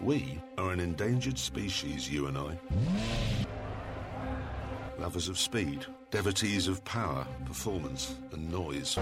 [0.00, 2.58] We are an endangered species, you and I.
[4.98, 8.94] Lovers of speed, devotees of power, performance, and noise.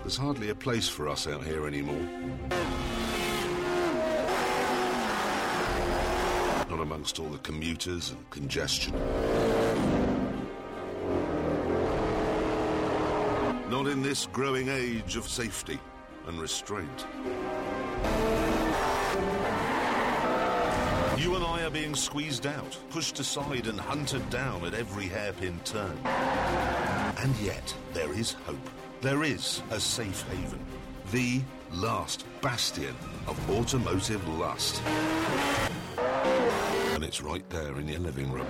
[0.00, 2.02] There's hardly a place for us out here anymore.
[6.68, 8.94] Not amongst all the commuters and congestion.
[13.70, 15.78] Not in this growing age of safety
[16.30, 17.06] and restraint.
[21.18, 25.58] You and I are being squeezed out, pushed aside, and hunted down at every hairpin
[25.64, 25.98] turn.
[27.18, 28.70] And yet, there is hope.
[29.00, 30.64] There is a safe haven.
[31.10, 31.40] The
[31.72, 32.94] last bastion
[33.26, 34.80] of automotive lust.
[36.94, 38.46] And it's right there in your living room.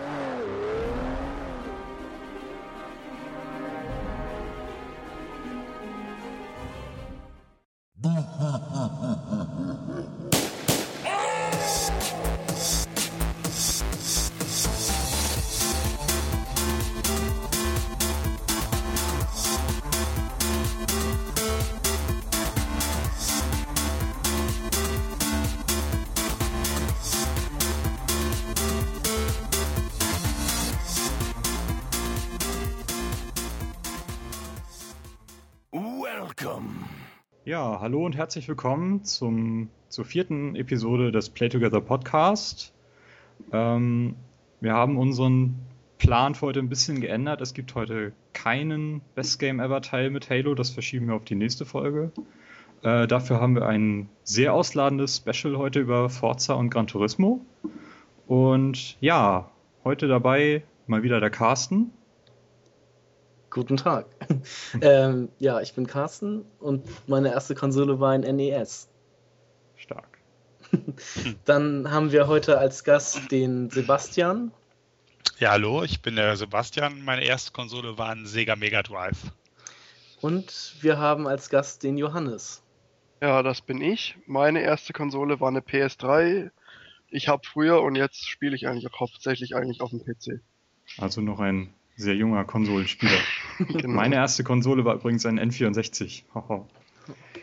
[37.91, 42.73] Hallo und herzlich willkommen zum, zur vierten Episode des Play Together Podcast.
[43.53, 44.15] Ähm,
[44.61, 45.57] wir haben unseren
[45.99, 47.41] Plan für heute ein bisschen geändert.
[47.41, 51.35] Es gibt heute keinen Best Game Ever Teil mit Halo, das verschieben wir auf die
[51.35, 52.13] nächste Folge.
[52.83, 57.45] Äh, dafür haben wir ein sehr ausladendes Special heute über Forza und Gran Turismo.
[58.29, 59.51] Und ja,
[59.83, 61.91] heute dabei mal wieder der Carsten.
[63.51, 64.07] Guten Tag.
[64.81, 68.89] ähm, ja, ich bin Carsten und meine erste Konsole war ein NES.
[69.77, 70.19] Stark.
[71.45, 74.53] Dann haben wir heute als Gast den Sebastian.
[75.41, 77.03] Ja, hallo, ich bin der Sebastian.
[77.03, 79.33] Meine erste Konsole war ein Sega Mega Drive.
[80.21, 82.63] Und wir haben als Gast den Johannes.
[83.21, 84.17] Ja, das bin ich.
[84.27, 86.51] Meine erste Konsole war eine PS3.
[87.09, 90.41] Ich habe früher und jetzt spiele ich eigentlich auch hauptsächlich eigentlich auf dem PC.
[90.99, 93.13] Also noch ein sehr junger Konsolenspieler.
[93.69, 93.89] Genau.
[93.95, 96.23] Meine erste Konsole war übrigens ein N64.
[96.35, 96.67] Haha.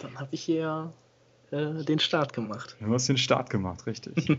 [0.02, 0.92] Dann habe ich hier
[1.52, 2.76] äh, den Start gemacht.
[2.80, 4.28] Du hast den Start gemacht, richtig.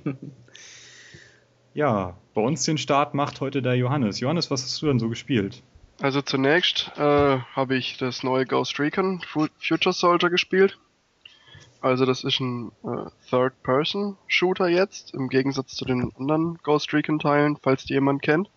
[1.75, 4.19] ja, bei uns den Start macht heute der Johannes.
[4.19, 5.63] Johannes, was hast du denn so gespielt?
[6.01, 7.01] Also zunächst äh,
[7.39, 10.79] habe ich das neue Ghost Recon Fu- Future Soldier gespielt.
[11.81, 17.85] Also das ist ein äh, Third-Person-Shooter jetzt, im Gegensatz zu den anderen Ghost Recon-Teilen, falls
[17.85, 18.51] die jemand kennt.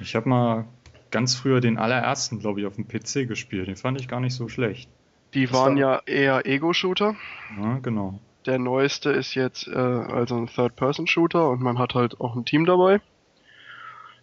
[0.00, 0.64] Ich habe mal
[1.12, 3.68] ganz früher den allerersten, glaube ich, auf dem PC gespielt.
[3.68, 4.88] Den fand ich gar nicht so schlecht.
[5.34, 7.14] Die Das waren war- ja eher Ego-Shooter.
[7.60, 8.18] Ja, genau.
[8.46, 12.66] Der neueste ist jetzt äh, also ein Third-Person-Shooter und man hat halt auch ein Team
[12.66, 13.00] dabei.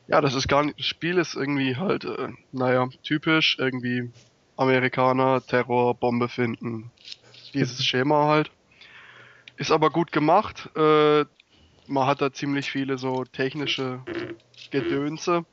[0.07, 4.11] Ja, das ist gar nicht, das Spiel ist irgendwie halt, äh, naja, typisch, irgendwie
[4.57, 6.91] Amerikaner, Terror, Bombe finden.
[7.53, 8.51] Dieses Schema halt.
[9.57, 10.69] Ist aber gut gemacht.
[10.75, 11.25] Äh,
[11.87, 14.01] man hat da ziemlich viele so technische
[14.71, 15.45] Gedönse,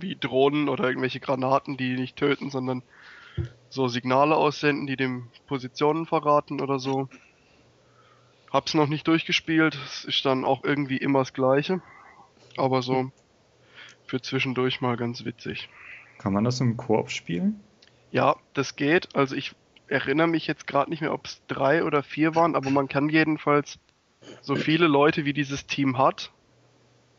[0.00, 2.82] wie Drohnen oder irgendwelche Granaten, die nicht töten, sondern
[3.68, 7.08] so Signale aussenden, die dem Positionen verraten oder so.
[8.50, 11.82] Hab's noch nicht durchgespielt, es ist dann auch irgendwie immer das gleiche.
[12.56, 13.12] Aber so
[14.06, 15.68] für zwischendurch mal ganz witzig.
[16.18, 17.60] Kann man das im Koop spielen?
[18.10, 19.14] Ja, das geht.
[19.14, 19.54] Also ich
[19.86, 23.08] erinnere mich jetzt gerade nicht mehr, ob es drei oder vier waren, aber man kann
[23.08, 23.78] jedenfalls
[24.40, 26.32] so viele Leute wie dieses Team hat,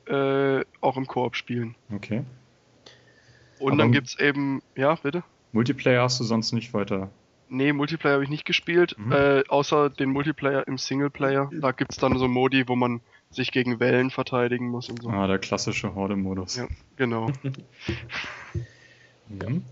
[0.08, 1.76] äh, auch im Koop spielen.
[1.92, 2.24] Okay.
[3.60, 5.24] Und Aber- dann gibt's eben, ja, bitte?
[5.52, 7.10] Multiplayer hast du sonst nicht weiter.
[7.50, 9.12] Nee, Multiplayer habe ich nicht gespielt, Mhm.
[9.12, 11.50] äh, außer den Multiplayer im Singleplayer.
[11.52, 15.10] Da gibt's dann so Modi, wo man sich gegen Wellen verteidigen muss und so.
[15.10, 16.56] Ah, der klassische Horde-Modus.
[16.58, 17.32] Ja, genau.
[19.32, 19.64] Mhm.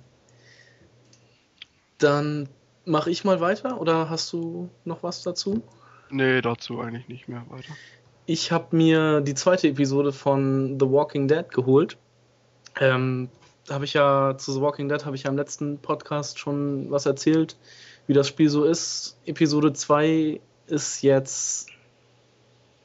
[1.97, 2.47] Dann
[2.85, 5.63] mache ich mal weiter oder hast du noch was dazu?
[6.09, 7.73] Nee, dazu eigentlich nicht mehr weiter.
[8.27, 11.97] Ich habe mir die zweite Episode von The Walking Dead geholt.
[12.79, 13.29] Ähm,
[13.69, 17.05] habe ich ja zu The Walking Dead habe ich ja im letzten Podcast schon was
[17.05, 17.57] erzählt,
[18.07, 19.17] wie das Spiel so ist.
[19.25, 21.69] Episode 2 ist jetzt,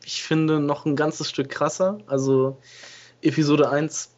[0.05, 1.99] ich finde, noch ein ganzes Stück krasser.
[2.06, 2.58] Also
[3.23, 4.11] Episode 1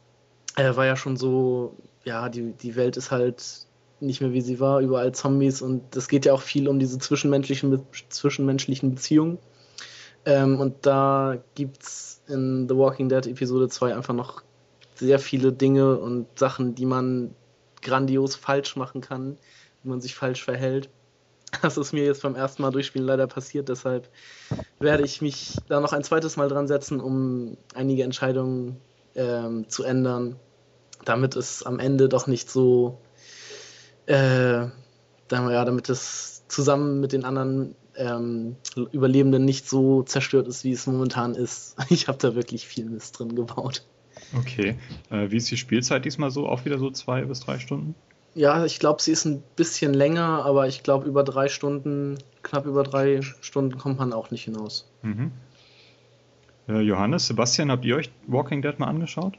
[0.57, 3.67] äh, war ja schon so, ja, die, die Welt ist halt
[4.01, 6.99] nicht mehr wie sie war, überall Zombies und es geht ja auch viel um diese
[6.99, 9.39] zwischenmenschlichen, zwischenmenschlichen Beziehungen.
[10.27, 14.43] Ähm, und da gibt's in The Walking Dead Episode 2 einfach noch
[14.95, 17.35] sehr viele Dinge und Sachen, die man
[17.83, 19.37] grandios falsch machen kann,
[19.83, 20.89] wie man sich falsch verhält.
[21.63, 24.09] Das ist mir jetzt beim ersten Mal durchspielen leider passiert, deshalb
[24.81, 28.81] werde ich mich da noch ein zweites Mal dran setzen, um einige Entscheidungen
[29.15, 30.35] ähm, zu ändern,
[31.05, 32.99] damit es am Ende doch nicht so,
[34.07, 34.71] äh, ja,
[35.31, 38.57] damit es zusammen mit den anderen ähm,
[38.93, 41.77] Überlebenden nicht so zerstört ist, wie es momentan ist.
[41.89, 43.85] Ich habe da wirklich viel Mist drin gebaut.
[44.39, 44.77] Okay.
[45.11, 46.49] Äh, wie ist die Spielzeit diesmal so?
[46.49, 47.95] Auch wieder so zwei bis drei Stunden?
[48.35, 52.67] Ja, ich glaube, sie ist ein bisschen länger, aber ich glaube, über drei Stunden, knapp
[52.67, 54.91] über drei Stunden kommt man auch nicht hinaus.
[55.03, 55.31] Mhm.
[56.69, 59.39] Äh, Johannes, Sebastian, habt ihr euch Walking Dead mal angeschaut?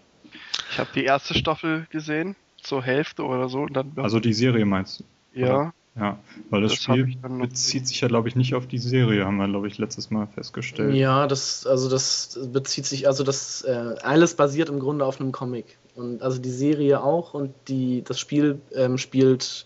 [0.71, 3.67] Ich habe die erste Staffel gesehen, zur Hälfte oder so.
[3.97, 5.03] also die Serie meinst du?
[5.39, 5.45] Ja.
[5.45, 5.73] Oder?
[5.97, 6.19] Ja,
[6.49, 9.47] weil das, das Spiel bezieht sich ja, glaube ich, nicht auf die Serie, haben wir,
[9.47, 10.93] glaube ich, letztes Mal festgestellt.
[10.93, 15.31] Ja, das, also das bezieht sich, also das äh, alles basiert im Grunde auf einem
[15.31, 15.77] Comic.
[15.95, 19.65] Und also die Serie auch und die, das Spiel ähm, spielt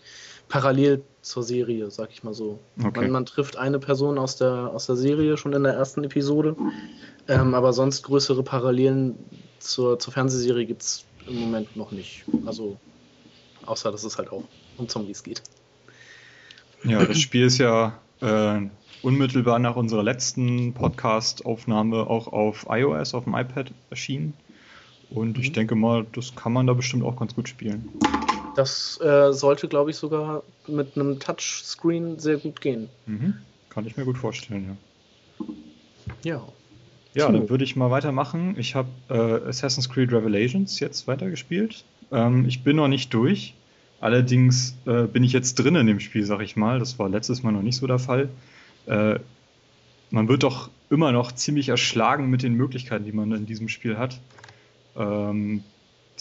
[0.50, 2.60] parallel zur Serie, sag ich mal so.
[2.78, 3.02] Okay.
[3.02, 6.56] Man, man, trifft eine Person aus der, aus der Serie schon in der ersten Episode,
[7.28, 9.16] ähm, aber sonst größere Parallelen
[9.58, 12.24] zur, zur Fernsehserie gibt es im Moment noch nicht.
[12.46, 12.78] Also,
[13.66, 14.44] außer dass es halt auch
[14.78, 15.42] um Zombies geht.
[16.84, 18.62] Ja, das Spiel ist ja äh,
[19.02, 24.34] unmittelbar nach unserer letzten Podcast-Aufnahme auch auf iOS, auf dem iPad erschienen.
[25.10, 25.44] Und mhm.
[25.44, 27.90] ich denke mal, das kann man da bestimmt auch ganz gut spielen.
[28.56, 32.90] Das äh, sollte, glaube ich, sogar mit einem Touchscreen sehr gut gehen.
[33.06, 33.36] Mhm.
[33.70, 34.78] Kann ich mir gut vorstellen,
[35.40, 35.46] ja.
[36.24, 36.44] Ja.
[37.16, 37.32] Ja, so.
[37.32, 38.56] dann würde ich mal weitermachen.
[38.58, 41.84] Ich habe äh, Assassin's Creed Revelations jetzt weitergespielt.
[42.12, 43.56] Ähm, ich bin noch nicht durch.
[44.02, 46.80] Allerdings äh, bin ich jetzt drin in dem Spiel, sag ich mal.
[46.80, 48.30] Das war letztes Mal noch nicht so der Fall.
[48.86, 49.20] Äh,
[50.10, 53.98] man wird doch immer noch ziemlich erschlagen mit den Möglichkeiten, die man in diesem Spiel
[53.98, 54.20] hat.
[54.96, 55.64] Ähm,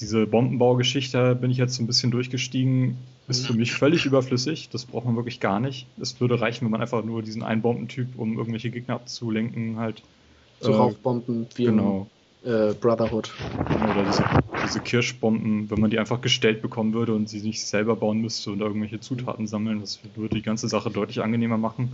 [0.00, 2.96] diese Bombenbaugeschichte bin ich jetzt so ein bisschen durchgestiegen,
[3.26, 4.68] ist für mich völlig überflüssig.
[4.70, 5.86] Das braucht man wirklich gar nicht.
[6.00, 10.02] Es würde reichen, wenn man einfach nur diesen einen Bombentyp, um irgendwelche Gegner abzulenken, halt.
[10.60, 12.08] So äh, Rauchbomben wie genau.
[12.44, 13.32] Äh, Brotherhood.
[13.90, 14.24] Oder diese,
[14.64, 18.52] diese, Kirschbomben, wenn man die einfach gestellt bekommen würde und sie nicht selber bauen müsste
[18.52, 21.92] und irgendwelche Zutaten sammeln, das würde die ganze Sache deutlich angenehmer machen.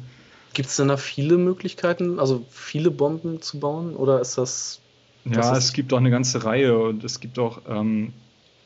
[0.52, 3.96] Gibt es denn da viele Möglichkeiten, also viele Bomben zu bauen?
[3.96, 4.80] Oder ist das.
[5.24, 8.12] Ja, es gibt auch eine ganze Reihe und es gibt auch ähm,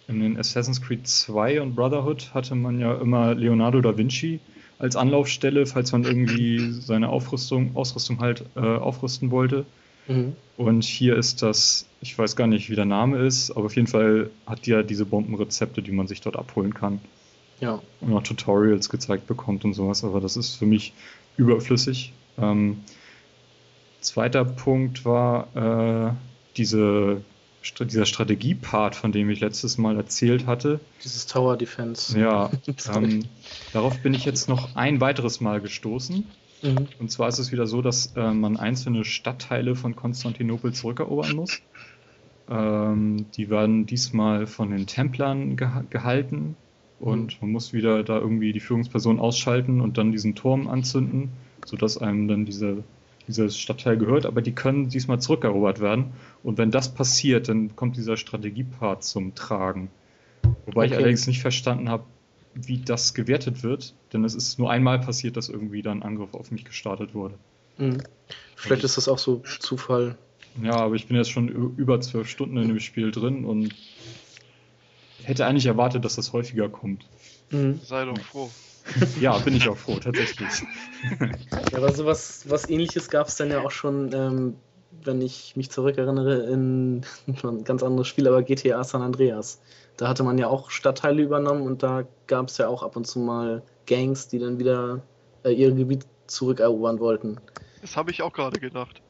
[0.08, 4.40] in den Assassin's Creed 2 und Brotherhood hatte man ja immer Leonardo da Vinci
[4.78, 9.64] als Anlaufstelle, falls man irgendwie seine Aufrüstung, Ausrüstung halt äh, aufrüsten wollte.
[10.08, 10.34] Mhm.
[10.56, 13.86] Und hier ist das, ich weiß gar nicht, wie der Name ist, aber auf jeden
[13.86, 17.00] Fall hat die ja diese Bombenrezepte, die man sich dort abholen kann.
[17.60, 17.80] Ja.
[18.00, 20.92] Und auch Tutorials gezeigt bekommt und sowas, aber das ist für mich
[21.36, 22.12] überflüssig.
[22.38, 22.82] Ähm,
[24.00, 26.12] zweiter Punkt war äh,
[26.56, 27.22] diese,
[27.78, 30.80] dieser Strategiepart, von dem ich letztes Mal erzählt hatte.
[31.04, 32.18] Dieses Tower Defense.
[32.18, 32.50] Ja,
[32.94, 33.24] ähm,
[33.72, 36.24] darauf bin ich jetzt noch ein weiteres Mal gestoßen.
[36.62, 36.88] Mhm.
[36.98, 41.60] Und zwar ist es wieder so, dass äh, man einzelne Stadtteile von Konstantinopel zurückerobern muss.
[42.50, 46.56] Ähm, die werden diesmal von den Templern geha gehalten
[46.98, 47.38] und mhm.
[47.40, 51.30] man muss wieder da irgendwie die Führungsperson ausschalten und dann diesen Turm anzünden,
[51.64, 52.82] sodass einem dann diese,
[53.26, 54.26] dieses Stadtteil gehört.
[54.26, 56.12] Aber die können diesmal zurückerobert werden.
[56.42, 59.90] Und wenn das passiert, dann kommt dieser Strategiepart zum Tragen.
[60.66, 60.92] Wobei okay.
[60.92, 62.04] ich allerdings nicht verstanden habe,
[62.54, 66.34] wie das gewertet wird, denn es ist nur einmal passiert, dass irgendwie dann ein Angriff
[66.34, 67.34] auf mich gestartet wurde.
[67.76, 67.98] Mhm.
[68.56, 70.16] Vielleicht ist das auch so Zufall.
[70.62, 73.74] Ja, aber ich bin jetzt schon über zwölf Stunden in dem Spiel drin und
[75.22, 77.04] hätte eigentlich erwartet, dass das häufiger kommt.
[77.50, 77.80] Mhm.
[77.84, 78.50] Sei doch froh.
[79.20, 80.50] ja, bin ich auch froh, tatsächlich.
[81.70, 84.54] ja, aber sowas was ähnliches gab es dann ja auch schon, ähm,
[85.04, 87.04] wenn ich mich zurückerinnere, in
[87.42, 89.60] ein ganz anderes Spiel, aber GTA San Andreas.
[89.98, 93.06] Da hatte man ja auch Stadtteile übernommen und da gab es ja auch ab und
[93.06, 95.02] zu mal Gangs, die dann wieder
[95.44, 97.40] äh, ihr Gebiet zurückerobern wollten.
[97.82, 99.02] Das habe ich auch gerade gedacht.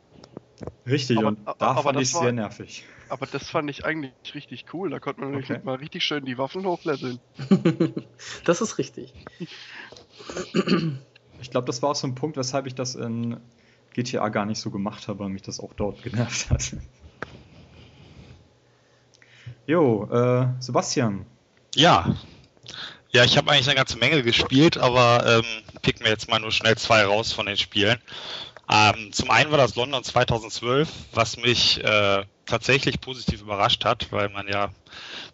[0.86, 2.84] Richtig, aber, und da aber fand ich war, sehr nervig.
[3.10, 4.88] Aber das fand ich eigentlich richtig cool.
[4.88, 5.60] Da konnte man okay.
[5.62, 7.20] mal richtig schön die Waffen hochleveln.
[8.44, 9.12] das ist richtig.
[11.40, 13.36] Ich glaube, das war auch so ein Punkt, weshalb ich das in
[13.94, 16.72] GTA gar nicht so gemacht habe, weil mich das auch dort genervt hat.
[19.68, 21.26] Jo, äh, Sebastian.
[21.74, 22.16] Ja.
[23.10, 25.44] Ja, ich habe eigentlich eine ganze Menge gespielt, aber ähm,
[25.82, 27.98] pick mir jetzt mal nur schnell zwei raus von den Spielen.
[28.70, 34.30] Ähm, zum einen war das London 2012, was mich äh, tatsächlich positiv überrascht hat, weil
[34.30, 34.70] man ja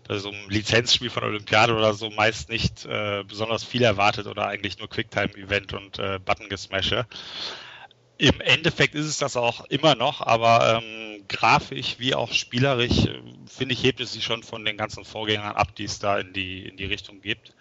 [0.08, 4.48] bei so einem Lizenzspiel von Olympiade oder so meist nicht äh, besonders viel erwartet oder
[4.48, 7.06] eigentlich nur Quicktime-Event und äh, Button-Gesmashe.
[8.16, 13.20] Im Endeffekt ist es das auch immer noch, aber ähm, grafisch wie auch spielerisch, äh,
[13.46, 16.32] finde ich, hebt es sich schon von den ganzen Vorgängern ab, die es da in
[16.32, 17.52] die, in die Richtung gibt.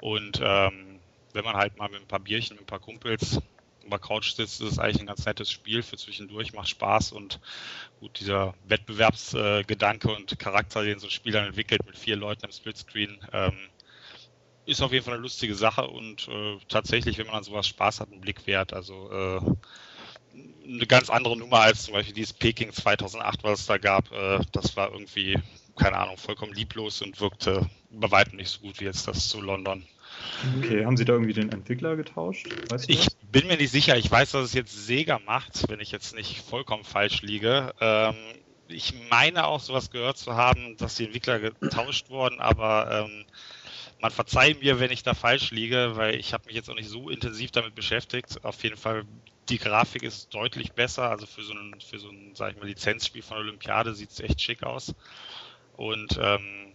[0.00, 1.00] Und ähm,
[1.32, 3.40] wenn man halt mal mit ein paar Bierchen, mit ein paar Kumpels
[3.84, 7.40] über Couch sitzt, ist es eigentlich ein ganz nettes Spiel für zwischendurch, macht Spaß und
[8.00, 12.44] gut, dieser Wettbewerbsgedanke äh, und Charakter, den so ein Spiel dann entwickelt mit vier Leuten
[12.44, 13.58] im Splitscreen, ähm,
[14.66, 18.00] ist auf jeden Fall eine lustige Sache und äh, tatsächlich, wenn man an sowas Spaß
[18.00, 18.74] hat, einen Blick wert.
[18.74, 19.40] Also äh,
[20.66, 24.12] eine ganz andere Nummer als zum Beispiel dieses Peking 2008, was es da gab.
[24.12, 25.38] Äh, das war irgendwie,
[25.76, 29.40] keine Ahnung, vollkommen lieblos und wirkte bei weitem nicht so gut wie jetzt das zu
[29.40, 29.84] London.
[30.58, 32.48] Okay, haben Sie da irgendwie den Entwickler getauscht?
[32.70, 33.14] Weißt du ich das?
[33.30, 33.96] bin mir nicht sicher.
[33.96, 37.74] Ich weiß, dass es jetzt Sega macht, wenn ich jetzt nicht vollkommen falsch liege.
[37.80, 38.14] Ähm,
[38.68, 43.24] ich meine auch sowas gehört zu haben, dass die Entwickler getauscht wurden, aber ähm,
[44.00, 46.88] man verzeiht mir, wenn ich da falsch liege, weil ich habe mich jetzt auch nicht
[46.88, 48.44] so intensiv damit beschäftigt.
[48.44, 49.04] Auf jeden Fall,
[49.48, 51.10] die Grafik ist deutlich besser.
[51.10, 54.20] Also für so ein, für so ein, sag ich mal, Lizenzspiel von Olympiade sieht es
[54.20, 54.94] echt schick aus.
[55.76, 56.72] Und ähm,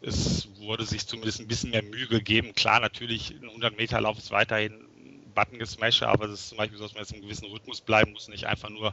[0.00, 2.54] es wurde sich zumindest ein bisschen mehr Mühe gegeben.
[2.54, 4.88] Klar, natürlich, ein 100 Meter Lauf ist weiterhin
[5.34, 8.26] Button-Gesmashe, aber es ist zum Beispiel so, dass man jetzt im gewissen Rhythmus bleiben muss,
[8.26, 8.92] nicht einfach nur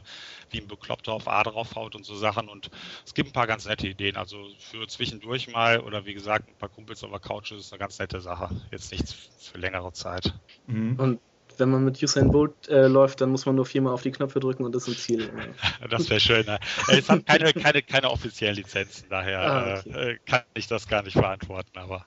[0.50, 2.48] wie ein Bekloppter auf A draufhaut und so Sachen.
[2.48, 2.70] Und
[3.04, 4.16] es gibt ein paar ganz nette Ideen.
[4.16, 7.80] Also für zwischendurch mal oder wie gesagt, ein paar Kumpels auf der Couch ist eine
[7.80, 8.48] ganz nette Sache.
[8.70, 10.34] Jetzt nichts für längere Zeit.
[10.68, 10.96] Mhm.
[10.96, 11.20] Und
[11.58, 14.40] wenn man mit Usain Bolt äh, läuft, dann muss man nur viermal auf die Knöpfe
[14.40, 15.30] drücken und das ist ein Ziel.
[15.90, 16.46] das wäre schön.
[16.46, 16.58] Ne?
[16.88, 20.10] Es hat keine, keine, keine offiziellen Lizenzen, daher ah, okay.
[20.10, 22.06] äh, kann ich das gar nicht beantworten, aber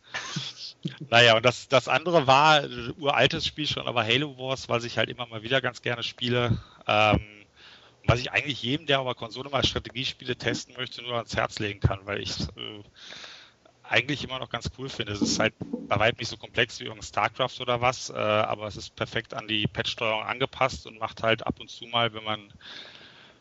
[1.10, 4.98] naja, und das, das andere war ein uraltes Spiel schon, aber Halo Wars, was ich
[4.98, 6.58] halt immer mal wieder ganz gerne spiele.
[6.88, 7.20] Ähm,
[8.06, 11.80] was ich eigentlich jedem, der aber Konsole mal Strategiespiele testen möchte, nur ans Herz legen
[11.80, 12.84] kann, weil ich äh,
[13.90, 15.14] eigentlich immer noch ganz cool finde.
[15.14, 18.68] Es ist halt bei weitem nicht so komplex wie irgendein StarCraft oder was, äh, aber
[18.68, 22.24] es ist perfekt an die Patch-Steuerung angepasst und macht halt ab und zu mal, wenn
[22.24, 22.54] man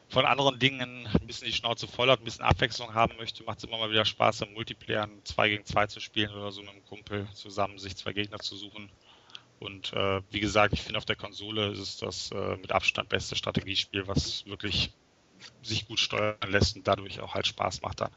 [0.09, 3.59] von anderen Dingen ein bisschen die Schnauze voll hat, ein bisschen Abwechslung haben möchte, macht
[3.59, 6.71] es immer mal wieder Spaß, im Multiplayer 2 gegen 2 zu spielen oder so mit
[6.71, 8.91] einem Kumpel zusammen sich zwei Gegner zu suchen.
[9.61, 13.11] Und äh, wie gesagt, ich finde auf der Konsole ist es das äh, mit Abstand
[13.11, 14.93] beste Strategiespiel, was wirklich
[15.63, 18.13] sich gut steuern lässt und dadurch auch halt Spaß macht dann.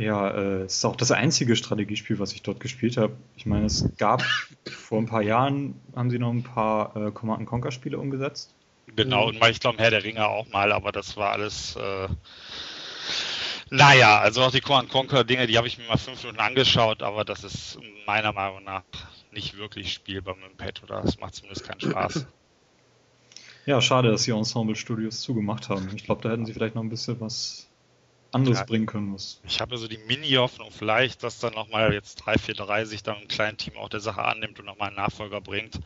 [0.00, 3.12] Ja, äh, es ist auch das einzige Strategiespiel, was ich dort gespielt habe.
[3.36, 4.22] Ich meine, es gab
[4.66, 8.54] vor ein paar Jahren, haben sie noch ein paar äh, Command Conquer Spiele umgesetzt.
[8.96, 11.76] Genau, und ich glaube, Herr der Ringe auch mal, aber das war alles.
[11.76, 12.08] Äh,
[13.68, 17.02] naja, also auch die Command Conquer Dinge, die habe ich mir mal fünf Minuten angeschaut,
[17.02, 18.84] aber das ist meiner Meinung nach
[19.32, 22.26] nicht wirklich spielbar mit dem Pad oder es macht zumindest keinen Spaß.
[23.66, 25.90] Ja, schade, dass die Ensemble Studios zugemacht haben.
[25.94, 27.69] Ich glaube, da hätten sie vielleicht noch ein bisschen was
[28.32, 29.14] anderes ja, bringen können.
[29.14, 29.40] Was.
[29.46, 33.58] Ich habe so die Mini-Hoffnung vielleicht, dass dann nochmal jetzt 343 sich dann ein kleines
[33.58, 35.80] Team auch der Sache annimmt und nochmal einen Nachfolger bringt.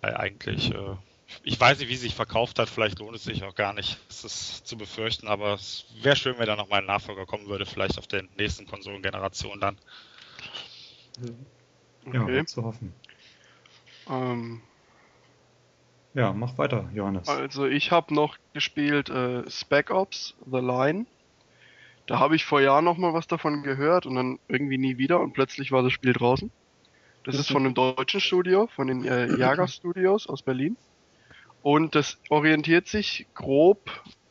[0.00, 0.96] Weil eigentlich äh,
[1.42, 2.68] ich weiß nicht, wie es sich verkauft hat.
[2.68, 3.98] Vielleicht lohnt es sich auch gar nicht.
[4.08, 7.66] Das ist zu befürchten, aber es wäre schön, wenn da nochmal ein Nachfolger kommen würde.
[7.66, 9.78] Vielleicht auf der nächsten Konsolengeneration dann.
[12.12, 12.44] Ja, okay.
[12.44, 12.92] zu hoffen.
[14.08, 14.60] Ähm,
[16.12, 17.28] ja, mach weiter, Johannes.
[17.28, 21.06] Also ich habe noch gespielt äh, Spec Ops The Line.
[22.06, 25.20] Da habe ich vor Jahren noch mal was davon gehört und dann irgendwie nie wieder
[25.20, 26.50] und plötzlich war das Spiel draußen.
[27.24, 30.76] Das ist von einem deutschen Studio, von den äh, Jager Studios aus Berlin.
[31.62, 33.90] Und das orientiert sich grob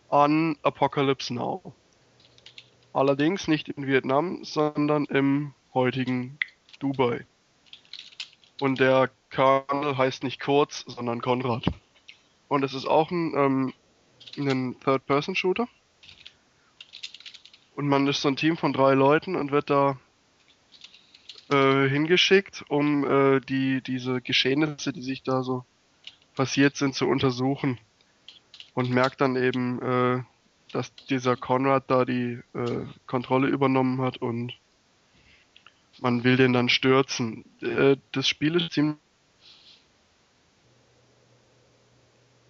[0.10, 1.74] an Apocalypse Now.
[2.94, 6.38] Allerdings nicht in Vietnam, sondern im heutigen
[6.78, 7.26] Dubai.
[8.60, 11.66] Und der Colonel heißt nicht Kurz, sondern Konrad.
[12.48, 13.74] Und es ist auch ein, ähm,
[14.38, 15.68] ein Third-Person-Shooter.
[17.76, 19.98] Und man ist so ein Team von drei Leuten und wird da
[21.50, 25.66] äh, hingeschickt, um äh, die diese Geschehnisse, die sich da so
[26.36, 27.80] passiert sind, zu untersuchen.
[28.74, 30.24] Und merkt dann eben, äh,
[30.72, 34.54] dass dieser Konrad da die äh, Kontrolle übernommen hat und
[36.02, 37.46] man will den dann stürzen.
[37.62, 38.98] Äh, das Spiel ist ziemlich.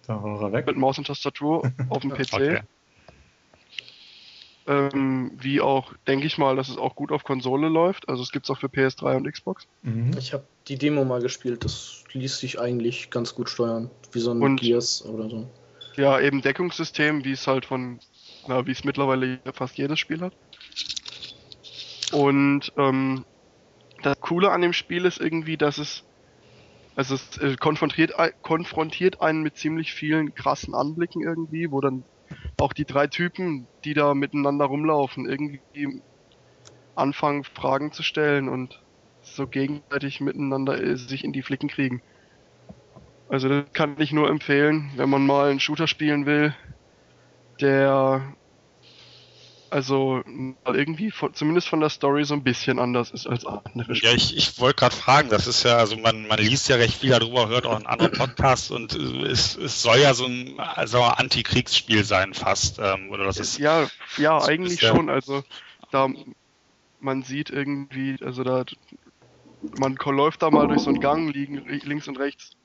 [0.06, 0.66] Da war er weg.
[0.66, 2.32] Mit Maus und Tastatur auf dem PC.
[2.32, 2.62] Okay.
[4.66, 8.08] Ähm, wie auch, denke ich mal, dass es auch gut auf Konsole läuft.
[8.08, 9.66] Also es gibt es auch für PS3 und Xbox.
[9.82, 10.12] Mhm.
[10.18, 13.90] Ich habe die Demo mal gespielt, das ließ sich eigentlich ganz gut steuern.
[14.12, 15.50] Wie so ein und, Gears oder so.
[15.96, 18.00] Ja, eben Deckungssystem, wie es halt von,
[18.48, 20.32] na, wie es mittlerweile fast jedes Spiel hat.
[22.12, 23.24] Und ähm,
[24.02, 26.04] das Coole an dem Spiel ist irgendwie, dass es
[26.96, 32.04] also es äh, konfrontiert, konfrontiert einen mit ziemlich vielen krassen Anblicken irgendwie, wo dann
[32.58, 36.02] auch die drei Typen, die da miteinander rumlaufen, irgendwie
[36.94, 38.80] anfangen, Fragen zu stellen und
[39.22, 42.02] so gegenseitig miteinander äh, sich in die Flicken kriegen.
[43.28, 46.54] Also das kann ich nur empfehlen, wenn man mal einen Shooter spielen will,
[47.60, 48.34] der
[49.70, 53.94] also mal irgendwie von, zumindest von der Story so ein bisschen anders ist als andere
[53.94, 56.98] Ja, ich, ich wollte gerade fragen, das ist ja, also man, man liest ja recht
[56.98, 60.58] viel darüber, hört auch in anderen Podcasts und äh, es, es soll ja so ein
[60.58, 62.78] also Antikriegsspiel sein fast.
[62.78, 65.10] Ähm, oder das ist, ja, ja, so eigentlich schon.
[65.10, 65.42] Also
[65.90, 66.08] da
[67.00, 68.64] man sieht irgendwie, also da
[69.78, 72.56] man läuft da mal durch so einen Gang, liegen links und rechts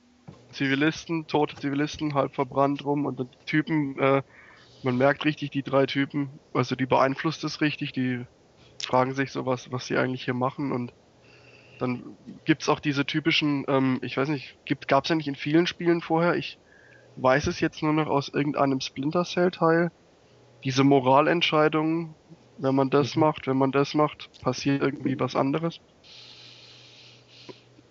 [0.51, 4.23] Zivilisten, tote Zivilisten, halb verbrannt rum und die Typen, äh,
[4.81, 8.25] man merkt richtig die drei Typen, also die beeinflusst es richtig, die
[8.83, 10.93] fragen sich so was, was sie eigentlich hier machen und
[11.77, 15.67] dann gibt's auch diese typischen, ähm, ich weiß nicht, gibt, gab's ja nicht in vielen
[15.67, 16.59] Spielen vorher, ich
[17.15, 19.91] weiß es jetzt nur noch aus irgendeinem Splinter Cell Teil,
[20.63, 22.17] diese Moralentscheidungen,
[22.57, 23.21] wenn man das Mhm.
[23.21, 25.79] macht, wenn man das macht, passiert irgendwie was anderes.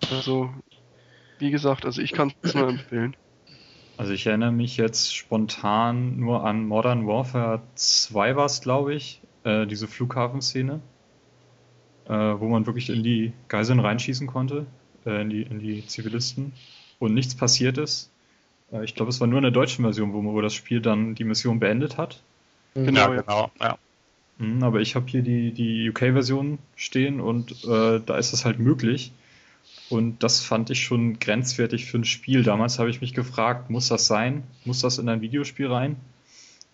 [0.09, 0.53] Also,
[1.39, 3.15] wie gesagt, also ich kann es nur empfehlen.
[3.99, 9.19] Also ich erinnere mich jetzt spontan nur an Modern Warfare 2 war es, glaube ich,
[9.43, 10.79] äh, diese Flughafenszene,
[12.05, 14.65] äh, wo man wirklich in die Geiseln reinschießen konnte,
[15.05, 16.53] äh, in, die, in die Zivilisten
[16.99, 18.09] und nichts passiert ist.
[18.71, 21.13] Äh, ich glaube, es war nur in der deutschen Version, wo, wo das Spiel dann
[21.13, 22.23] die Mission beendet hat.
[22.75, 23.21] Genau, ja, ja.
[23.21, 23.77] genau, ja.
[24.37, 28.59] Mhm, aber ich habe hier die, die UK-Version stehen und äh, da ist das halt
[28.59, 29.11] möglich.
[29.89, 32.43] Und das fand ich schon grenzwertig für ein Spiel.
[32.43, 34.43] Damals habe ich mich gefragt, muss das sein?
[34.65, 35.95] Muss das in ein Videospiel rein?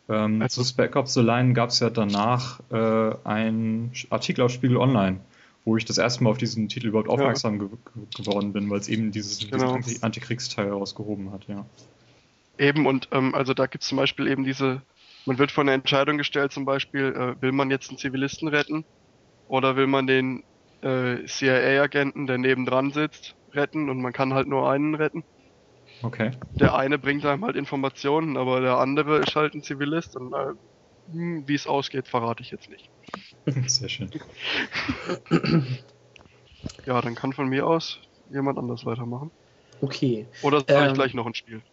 [0.10, 4.52] Ähm, Also- zu Spec Ops The Line gab es ja danach äh, einen Artikel auf
[4.52, 5.20] Spiegel Online,
[5.64, 8.80] wo ich das erste Mal auf diesen Titel überhaupt aufmerksam ge ge geworden bin, weil
[8.80, 9.78] es eben dieses, Genau.
[9.78, 11.66] diesen Anti Antikriegsteil herausgehoben hat, ja.
[12.58, 14.82] Eben, und ähm, also da gibt's zum Beispiel eben diese,
[15.26, 18.86] man wird vor eine Entscheidung gestellt, zum Beispiel, äh, will man jetzt einen Zivilisten retten
[19.48, 20.44] oder will man den
[20.86, 25.26] äh, CIA-Agenten, der nebendran sitzt, retten und man kann halt nur einen retten.
[26.04, 26.32] Okay.
[26.60, 30.54] Der eine bringt einem halt Informationen, aber der andere ist halt ein Zivilist und äh,
[31.12, 32.90] hm, wie es ausgeht, verrate ich jetzt nicht.
[33.68, 34.12] Sehr schön.
[36.86, 38.00] Ja, dann kann von mir aus
[38.30, 39.32] jemand anders weitermachen.
[39.82, 40.28] Okay.
[40.42, 40.88] Oder soll Ähm.
[40.88, 41.64] ich gleich noch ein Spiel?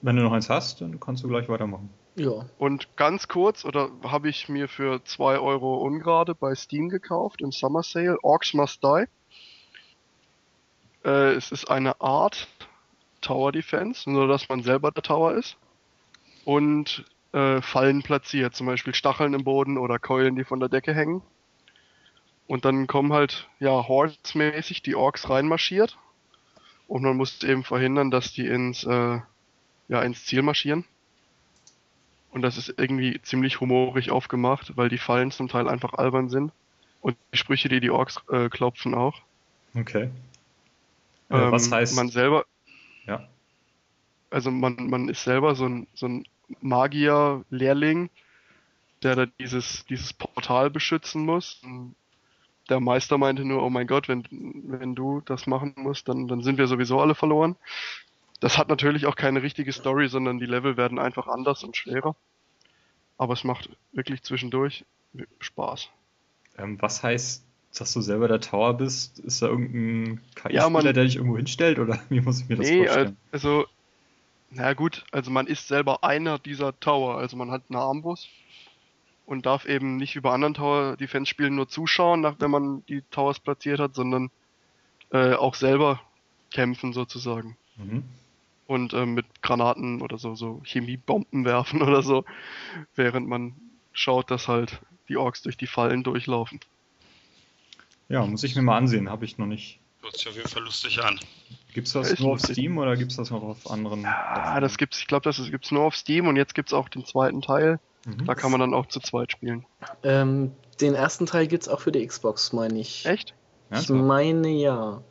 [0.00, 1.98] Wenn du noch eins hast, dann kannst du gleich weitermachen.
[2.16, 2.46] Ja.
[2.58, 7.52] Und ganz kurz, oder habe ich mir für 2 Euro ungerade bei Steam gekauft im
[7.52, 9.04] Summer Sale, Orcs Must Die.
[11.04, 12.48] Äh, es ist eine Art
[13.20, 15.58] Tower Defense, nur dass man selber der Tower ist.
[16.46, 20.94] Und äh, Fallen platziert, zum Beispiel Stacheln im Boden oder Keulen, die von der Decke
[20.94, 21.20] hängen.
[22.46, 25.98] Und dann kommen halt, ja, Hordes-mäßig die Orks reinmarschiert.
[26.88, 29.20] Und man muss eben verhindern, dass die ins, äh,
[29.88, 30.86] ja, ins Ziel marschieren.
[32.36, 36.52] Und das ist irgendwie ziemlich humorig aufgemacht, weil die Fallen zum Teil einfach albern sind.
[37.00, 39.22] Und die Sprüche, die die Orks äh, klopfen auch.
[39.74, 40.12] Okay.
[41.30, 41.94] Äh, was Ähm, heißt.
[41.94, 42.46] Man selber,
[43.06, 43.28] ja.
[44.30, 46.26] also man, man ist selber so ein, so ein
[46.60, 48.10] Magier-Lehrling,
[49.02, 51.60] der da dieses, dieses Portal beschützen muss.
[51.64, 51.96] Und
[52.68, 56.42] Der Meister meinte nur, oh mein Gott, wenn, wenn du das machen musst, dann, dann
[56.42, 57.56] sind wir sowieso alle verloren.
[58.40, 62.14] Das hat natürlich auch keine richtige Story, sondern die Level werden einfach anders und schwerer.
[63.18, 64.84] Aber es macht wirklich zwischendurch
[65.40, 65.88] Spaß.
[66.58, 67.44] Ähm, was heißt,
[67.78, 69.18] dass du selber der Tower bist?
[69.20, 71.78] Ist da irgendein KI-Spieler, Ja, der dich irgendwo hinstellt?
[71.78, 73.16] Oder wie muss ich mir das Nee, vorstellen?
[73.32, 73.66] also,
[74.50, 77.16] na gut, also man ist selber einer dieser Tower.
[77.16, 78.28] Also man hat eine Armbrust
[79.24, 83.02] und darf eben nicht über anderen Tower Defense Spielen nur zuschauen, nach, wenn man die
[83.10, 84.30] Towers platziert hat, sondern
[85.10, 86.00] äh, auch selber
[86.52, 87.56] kämpfen sozusagen.
[87.76, 88.04] Mhm.
[88.66, 92.24] Und äh, mit Granaten oder so, so Chemiebomben werfen oder so,
[92.94, 93.54] während man
[93.92, 96.60] schaut, dass halt die Orks durch die Fallen durchlaufen.
[98.08, 99.08] Ja, muss ich mir mal ansehen.
[99.10, 99.80] Habe ich noch nicht.
[100.02, 101.18] Hört sich auf jeden Fall lustig an.
[101.74, 102.40] Gibt's das Ist nur auf.
[102.40, 104.04] Steam oder gibt's das noch auf anderen?
[104.04, 106.88] Ah, das gibt's, ich glaube, das ist- gibt's nur auf Steam und jetzt gibt's auch
[106.88, 107.80] den zweiten Teil.
[108.04, 108.24] Mhm.
[108.24, 109.66] Da kann man dann auch zu zweit spielen.
[110.04, 113.04] Ähm, den ersten Teil gibt's auch für die Xbox, meine ich.
[113.06, 113.34] Echt?
[113.70, 113.94] Ja, Ich so.
[113.94, 115.02] meine ja.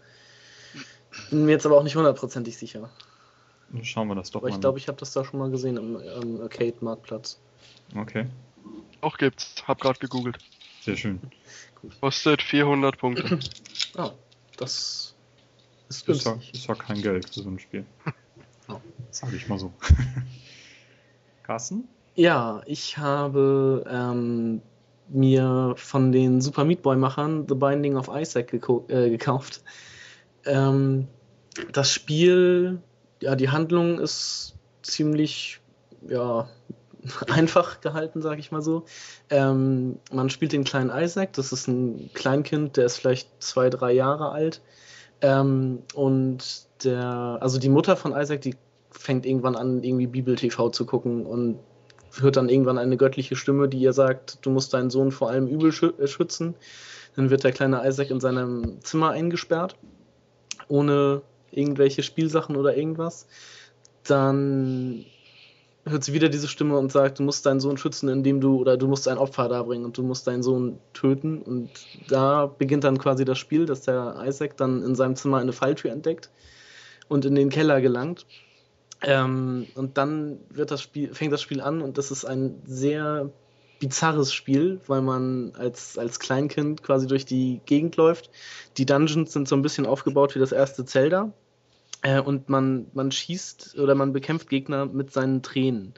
[1.29, 2.89] Bin mir jetzt aber auch nicht hundertprozentig sicher.
[3.69, 4.55] Dann Schauen wir das doch Aber mal.
[4.55, 7.39] ich glaube, ich habe das da schon mal gesehen im, im Arcade-Marktplatz.
[7.95, 8.25] Okay,
[9.01, 9.55] Auch gibt's.
[9.67, 10.37] Hab grad gegoogelt.
[10.81, 11.19] sehr schön.
[12.01, 13.39] Kostet 400 Punkte.
[13.97, 14.11] Ah,
[14.57, 15.15] das
[15.87, 16.53] ist Ist ja, günstig.
[16.53, 17.85] ist ja kein Geld für so ein Spiel.
[18.67, 18.81] Ja.
[19.11, 19.71] Sag ich mal so.
[21.43, 21.87] Carsten?
[22.15, 24.61] Ja, ich habe ähm,
[25.09, 29.61] mir von den Super Meat Boy-Machern The Binding of Isaac äh, gekauft.
[30.45, 31.07] Ähm,
[31.71, 32.81] das Spiel,
[33.25, 35.59] ja, die Handlung ist ziemlich,
[36.07, 36.47] ja,
[37.27, 38.85] einfach gehalten, sage ich mal so.
[39.31, 43.93] Ähm, man spielt den kleinen Isaac, das ist ein Kleinkind, der ist vielleicht zwei, drei
[43.93, 44.61] Jahre alt.
[45.21, 48.55] Ähm, und der, also die Mutter von Isaac, die
[48.91, 51.57] fängt irgendwann an, irgendwie Bibel-TV zu gucken und
[52.19, 55.47] hört dann irgendwann eine göttliche Stimme, die ihr sagt, du musst deinen Sohn vor allem
[55.47, 56.53] übel äh, schützen.
[57.15, 59.75] Dann wird der kleine Isaac in seinem Zimmer eingesperrt,
[60.67, 61.23] ohne
[61.55, 63.27] irgendwelche Spielsachen oder irgendwas.
[64.03, 65.05] Dann
[65.85, 68.75] hört sie wieder diese Stimme und sagt, du musst deinen Sohn schützen, indem du, oder
[68.75, 71.41] du musst ein Opfer darbringen und du musst deinen Sohn töten.
[71.41, 71.69] Und
[72.07, 75.91] da beginnt dann quasi das Spiel, dass der Isaac dann in seinem Zimmer eine Falltür
[75.91, 76.31] entdeckt
[77.07, 78.25] und in den Keller gelangt.
[79.01, 83.29] Ähm, und dann wird das Spiel, fängt das Spiel an und das ist ein sehr
[83.79, 88.31] bizarres Spiel, weil man als, als Kleinkind quasi durch die Gegend läuft.
[88.77, 91.31] Die Dungeons sind so ein bisschen aufgebaut wie das erste Zelda.
[92.05, 95.95] Äh, und man, man schießt oder man bekämpft Gegner mit seinen Tränen.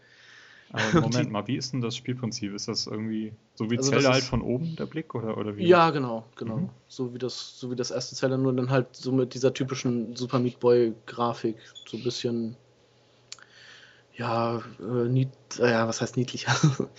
[0.70, 2.54] Aber Moment mal, wie ist denn das Spielprinzip?
[2.54, 5.66] Ist das irgendwie so wie also Zelda halt von oben der Blick oder, oder wie?
[5.66, 6.58] Ja, genau, genau.
[6.58, 6.70] Mhm.
[6.88, 10.16] So wie das, so wie das erste Zelda, nur dann halt so mit dieser typischen
[10.16, 12.56] Super Meat Boy Grafik, so ein bisschen
[14.16, 16.48] ja, äh, nied, äh, ja, was heißt niedlich?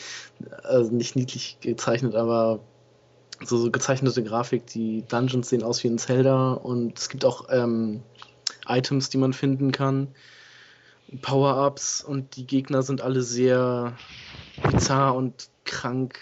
[0.64, 2.60] also nicht niedlich gezeichnet, aber
[3.44, 4.66] so, so, gezeichnete Grafik.
[4.66, 8.02] Die Dungeons sehen aus wie in Zelda und es gibt auch ähm,
[8.68, 10.08] Items, die man finden kann.
[11.22, 13.96] Power-Ups und die Gegner sind alle sehr
[14.62, 16.18] bizarr und krank,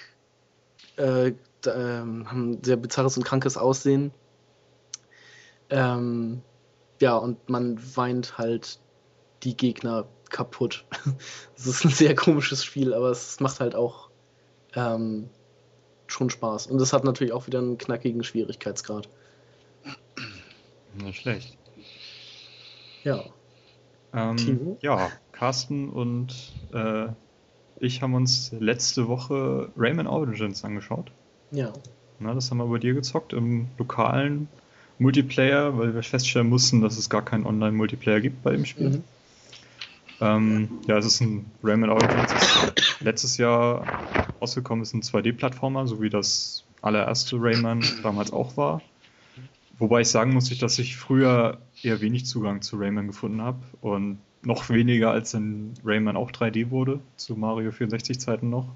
[0.96, 1.32] äh,
[1.66, 4.12] ähm, haben sehr bizarres und krankes Aussehen.
[5.70, 6.42] Ähm,
[7.00, 8.78] ja, und man weint halt
[9.42, 10.84] die Gegner kaputt.
[11.56, 14.10] Es ist ein sehr komisches Spiel, aber es macht halt auch
[14.74, 15.28] ähm,
[16.06, 16.68] schon Spaß.
[16.68, 19.08] Und es hat natürlich auch wieder einen knackigen Schwierigkeitsgrad.
[20.94, 21.58] Nicht schlecht.
[23.06, 23.22] Ja.
[24.12, 26.34] Ähm, ja, Carsten und
[26.72, 27.06] äh,
[27.78, 31.12] ich haben uns letzte Woche Rayman Origins angeschaut.
[31.52, 31.72] Ja.
[32.18, 34.48] Na, das haben wir bei dir gezockt im lokalen
[34.98, 38.88] Multiplayer, weil wir feststellen mussten, dass es gar keinen Online-Multiplayer gibt bei dem Spiel.
[38.88, 39.04] Mhm.
[40.20, 43.84] Ähm, ja, es ist ein Rayman Origins, ist letztes Jahr
[44.40, 48.82] rausgekommen ist ein 2D-Plattformer, so wie das allererste Rayman damals auch war.
[49.78, 54.18] Wobei ich sagen muss, dass ich früher eher wenig Zugang zu Rayman gefunden habe und
[54.42, 58.68] noch weniger als in Rayman auch 3D wurde, zu Mario 64 Zeiten noch.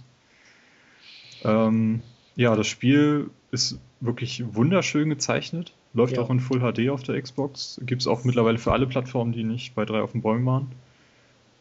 [1.45, 2.03] Ähm,
[2.37, 6.23] ja, das Spiel ist wirklich wunderschön gezeichnet, läuft ja.
[6.23, 9.45] auch in Full HD auf der Xbox, gibt es auch mittlerweile für alle Plattformen, die
[9.45, 10.73] nicht bei drei auf den Bäumen waren.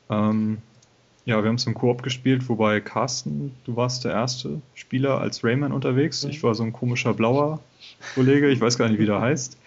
[0.10, 0.58] Ähm,
[1.26, 5.44] ja, wir haben es im Koop gespielt, wobei Carsten, du warst der erste Spieler als
[5.44, 6.24] Rayman unterwegs.
[6.24, 7.60] Ich war so ein komischer blauer
[8.16, 9.58] Kollege, ich weiß gar nicht, wie der heißt.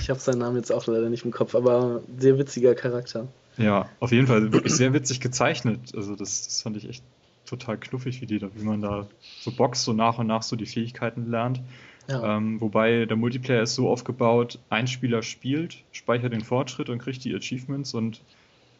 [0.00, 3.28] Ich habe seinen Namen jetzt auch leider nicht im Kopf, aber sehr witziger Charakter.
[3.56, 5.92] Ja, auf jeden Fall wirklich sehr witzig gezeichnet.
[5.94, 7.04] Also das, das fand ich echt
[7.46, 9.06] total knuffig, wie, die da, wie man da
[9.40, 11.60] so boxt, so nach und nach so die Fähigkeiten lernt.
[12.08, 12.36] Ja.
[12.36, 17.24] Ähm, wobei der Multiplayer ist so aufgebaut, ein Spieler spielt, speichert den Fortschritt und kriegt
[17.24, 18.20] die Achievements und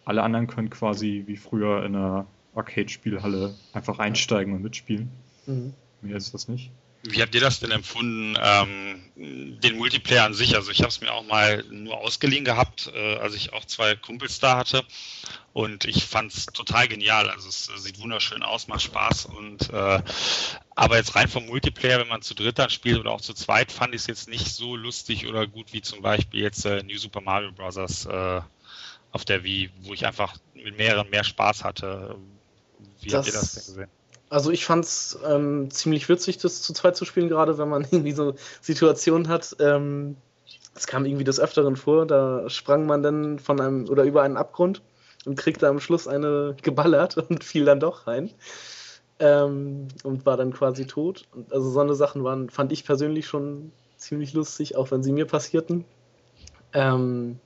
[0.05, 5.09] alle anderen können quasi wie früher in einer Arcade-Spielhalle einfach einsteigen und mitspielen.
[5.47, 5.73] Mhm.
[6.03, 6.71] Mehr ist das nicht.
[7.07, 10.57] Wie habt ihr das denn empfunden, ähm, den Multiplayer an sich?
[10.57, 13.95] Also ich habe es mir auch mal nur ausgeliehen gehabt, äh, als ich auch zwei
[13.95, 14.85] Kumpels da hatte.
[15.53, 17.29] Und ich fand es total genial.
[17.29, 19.27] Also es sieht wunderschön aus, macht Spaß.
[19.27, 20.03] Und äh,
[20.75, 23.71] aber jetzt rein vom Multiplayer, wenn man zu dritt dann spielt oder auch zu zweit,
[23.71, 26.97] fand ich es jetzt nicht so lustig oder gut wie zum Beispiel jetzt äh, New
[26.97, 28.07] Super Mario Bros.
[28.07, 28.41] Äh,
[29.15, 32.17] auf der Wii, wo ich einfach mit mehreren mehr Spaß hatte.
[33.01, 33.91] Wie das, habt ihr das denn gesehen?
[34.31, 37.83] Also ich fand es ähm, ziemlich witzig, das zu zweit zu spielen, gerade wenn man
[37.91, 39.57] irgendwie so Situationen hat.
[39.61, 40.17] Ähm,
[40.75, 44.37] es kam irgendwie des Öfteren vor, da sprang man dann von einem oder über einen
[44.37, 44.83] Abgrund
[45.25, 48.31] und kriegte am Schluss eine geballert und fiel dann doch rein.
[49.21, 51.27] Ähm, und war dann quasi tot.
[51.51, 55.27] Also so eine Sachen waren, fand ich persönlich schon ziemlich lustig, auch wenn sie mir
[55.27, 55.85] passierten.
[56.73, 57.39] Ähm,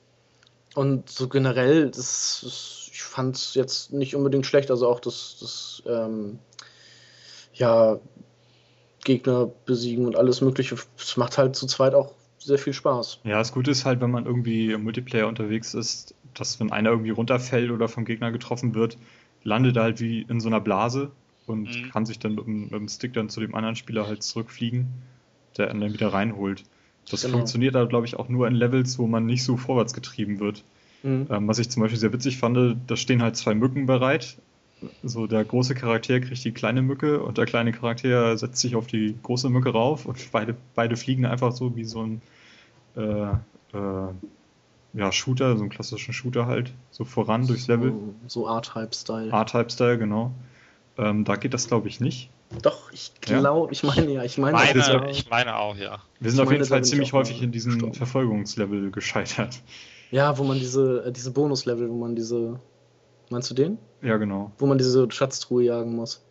[0.73, 5.37] und so generell, das, das ich fand es jetzt nicht unbedingt schlecht, also auch das,
[5.39, 6.39] das ähm,
[7.59, 7.99] ja,
[9.03, 10.75] Gegner besiegen und alles Mögliche.
[10.97, 13.19] Es macht halt zu zweit auch sehr viel Spaß.
[13.23, 16.89] Ja, das Gute ist halt, wenn man irgendwie im Multiplayer unterwegs ist, dass wenn einer
[16.89, 18.97] irgendwie runterfällt oder vom Gegner getroffen wird,
[19.43, 21.11] landet er halt wie in so einer Blase
[21.47, 21.89] und mhm.
[21.91, 24.87] kann sich dann mit dem, mit dem, Stick dann zu dem anderen Spieler halt zurückfliegen,
[25.57, 26.63] der ihn dann wieder reinholt.
[27.09, 27.37] Das genau.
[27.37, 30.63] funktioniert da, glaube ich, auch nur in Levels, wo man nicht so vorwärts getrieben wird.
[31.03, 31.27] Mhm.
[31.29, 34.37] Ähm, was ich zum Beispiel sehr witzig fand, da stehen halt zwei Mücken bereit.
[35.03, 38.87] So der große Charakter kriegt die kleine Mücke und der kleine Charakter setzt sich auf
[38.87, 42.21] die große Mücke rauf und beide, beide fliegen einfach so wie so ein
[42.95, 43.31] äh,
[43.73, 44.13] äh,
[44.93, 47.93] ja, Shooter, so einen klassischen Shooter halt, so voran durchs Level.
[48.27, 49.31] So, so R-Type-Style.
[49.31, 50.31] R-Type-Style, genau.
[50.97, 52.29] Ähm, da geht das, glaube ich, nicht.
[52.63, 53.71] Doch, ich glaube, ja?
[53.71, 55.99] ich meine ja, ich meine, meine auch, ich meine auch, ja.
[56.19, 57.93] Wir sind auf jeden Fall ziemlich häufig in diesem.
[57.93, 59.61] Verfolgungslevel gescheitert.
[60.09, 62.59] Ja, wo man diese, äh, diese Bonuslevel, wo man diese
[63.29, 63.77] Meinst du den?
[64.01, 64.51] Ja, genau.
[64.57, 66.25] Wo man diese Schatztruhe jagen muss.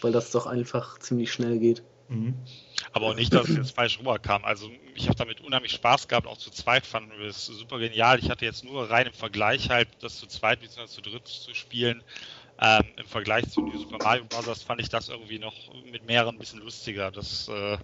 [0.00, 1.82] Weil das doch einfach ziemlich schnell geht.
[2.08, 2.34] Mhm.
[2.92, 4.44] Aber auch nicht, dass es jetzt falsch rüberkam.
[4.44, 8.18] Also ich habe damit unheimlich Spaß gehabt, auch zu zweit fanden wir es super genial.
[8.18, 10.86] Ich hatte jetzt nur rein im Vergleich halt, das zu zweit bzw.
[10.86, 12.02] zu dritt zu spielen.
[12.62, 14.62] Ähm, Im Vergleich zu New Super Mario Bros.
[14.62, 15.54] fand ich das irgendwie noch
[15.90, 17.10] mit mehreren ein bisschen lustiger.
[17.10, 17.78] Das äh,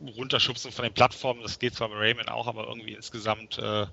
[0.00, 3.86] runterschubsen von den Plattformen, das geht zwar bei Rayman auch, aber irgendwie insgesamt äh,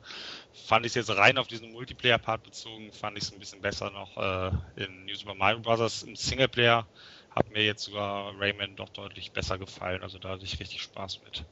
[0.65, 3.89] fand ich es jetzt rein auf diesen Multiplayer-Part bezogen, fand ich es ein bisschen besser
[3.91, 6.03] noch äh, in New Super Mario Bros.
[6.03, 6.87] Im Singleplayer
[7.31, 11.21] hat mir jetzt sogar Rayman doch deutlich besser gefallen, also da hatte ich richtig Spaß
[11.23, 11.45] mit.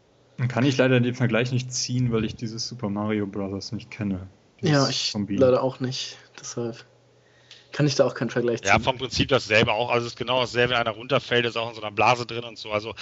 [0.50, 3.72] Kann ich leider den Vergleich nicht ziehen, weil ich dieses Super Mario Bros.
[3.72, 4.28] nicht kenne.
[4.62, 5.38] Ja, ich Zombie.
[5.38, 6.86] leider auch nicht, deshalb
[7.72, 8.68] kann ich da auch keinen Vergleich ziehen.
[8.68, 9.90] Ja, vom Prinzip dasselbe auch.
[9.90, 12.44] Also es ist genau dasselbe, wenn einer runterfällt, ist auch in so einer Blase drin
[12.44, 12.72] und so.
[12.72, 12.94] Also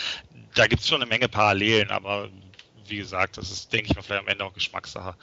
[0.55, 2.29] da gibt es schon eine Menge Parallelen, aber
[2.87, 5.15] wie gesagt, das ist, denke ich mal, vielleicht am Ende auch Geschmackssache.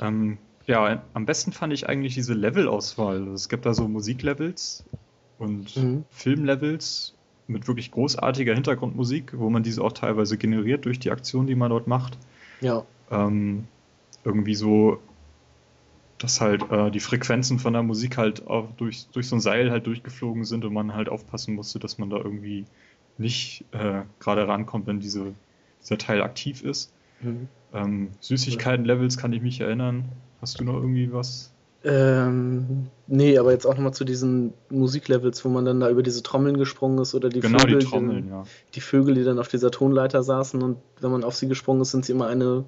[0.00, 3.28] Ähm, ja, am besten fand ich eigentlich diese Levelauswahl.
[3.28, 4.84] Es gibt da so Musiklevels
[5.38, 6.04] und mhm.
[6.10, 7.14] Filmlevels
[7.48, 11.70] mit wirklich großartiger Hintergrundmusik, wo man diese auch teilweise generiert durch die Aktion, die man
[11.70, 12.16] dort macht.
[12.60, 12.84] Ja.
[13.10, 13.66] Ähm,
[14.24, 15.00] irgendwie so
[16.20, 19.70] dass halt äh, die Frequenzen von der Musik halt auch durch, durch so ein Seil
[19.70, 22.66] halt durchgeflogen sind und man halt aufpassen musste, dass man da irgendwie
[23.20, 25.32] nicht äh, gerade rankommt, wenn diese,
[25.82, 26.92] dieser Teil aktiv ist.
[27.20, 27.48] Mhm.
[27.72, 30.04] Ähm, Süßigkeiten-Levels kann ich mich erinnern.
[30.40, 31.52] Hast du noch irgendwie was?
[31.82, 36.22] Ähm, nee, aber jetzt auch nochmal zu diesen Musiklevels, wo man dann da über diese
[36.22, 38.44] Trommeln gesprungen ist oder die genau, Vögel, die Trommeln, die, ja.
[38.74, 41.92] Die Vögel, die dann auf dieser Tonleiter saßen und wenn man auf sie gesprungen ist,
[41.92, 42.64] sind sie immer eine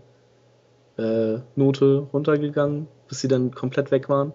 [0.96, 4.32] äh, Note runtergegangen bis sie dann komplett weg waren.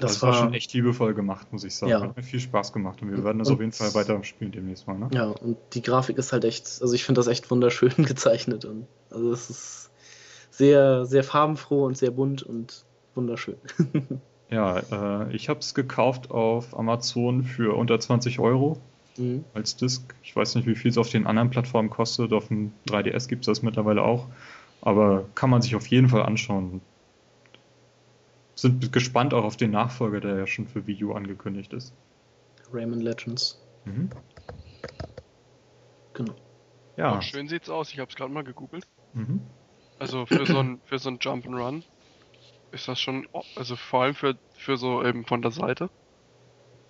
[0.00, 1.92] Das, das war, war, schon echt liebevoll gemacht, muss ich sagen.
[1.92, 2.00] Ja.
[2.00, 4.52] Hat mir viel Spaß gemacht und wir werden das und, auf jeden Fall weiter spielen
[4.52, 4.98] demnächst mal.
[4.98, 5.08] Ne?
[5.12, 8.64] Ja, und die Grafik ist halt echt, also ich finde das echt wunderschön gezeichnet.
[8.64, 9.90] Und, also es ist
[10.50, 12.84] sehr, sehr farbenfroh und sehr bunt und
[13.14, 13.56] wunderschön.
[14.50, 18.78] ja, äh, ich habe es gekauft auf Amazon für unter 20 Euro
[19.16, 19.44] mhm.
[19.54, 20.14] als Disc.
[20.22, 22.32] Ich weiß nicht, wie viel es auf den anderen Plattformen kostet.
[22.32, 24.26] Auf dem 3DS gibt es das mittlerweile auch.
[24.82, 26.80] Aber kann man sich auf jeden Fall anschauen.
[28.60, 31.94] Sind gespannt auch auf den Nachfolger, der ja schon für Wii U angekündigt ist.
[32.70, 33.58] Rayman Legends.
[33.86, 34.10] Mhm.
[36.12, 36.34] Genau.
[36.98, 37.16] Ja.
[37.16, 37.90] Oh, schön sieht's aus.
[37.90, 38.86] Ich habe es gerade mal gegoogelt.
[39.14, 39.40] Mhm.
[39.98, 41.82] Also für so ein für so ein Jump'n'Run
[42.72, 45.88] ist das schon, also vor allem für für so eben von der Seite.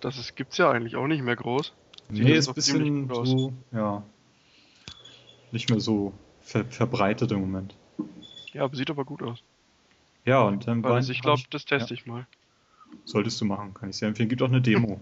[0.01, 1.71] Das ist, gibt's ja eigentlich auch nicht mehr groß.
[2.09, 4.03] Sieht nee, ist ein bisschen so, ja,
[5.53, 7.75] nicht mehr so ver verbreitet im Moment.
[8.51, 9.41] Ja, aber sieht aber gut aus.
[10.25, 11.99] Ja, und dann also ich glaube, das teste ja.
[11.99, 12.27] ich mal.
[13.05, 14.29] Solltest du machen, kann ich sehr empfehlen.
[14.29, 14.99] Gibt auch eine Demo.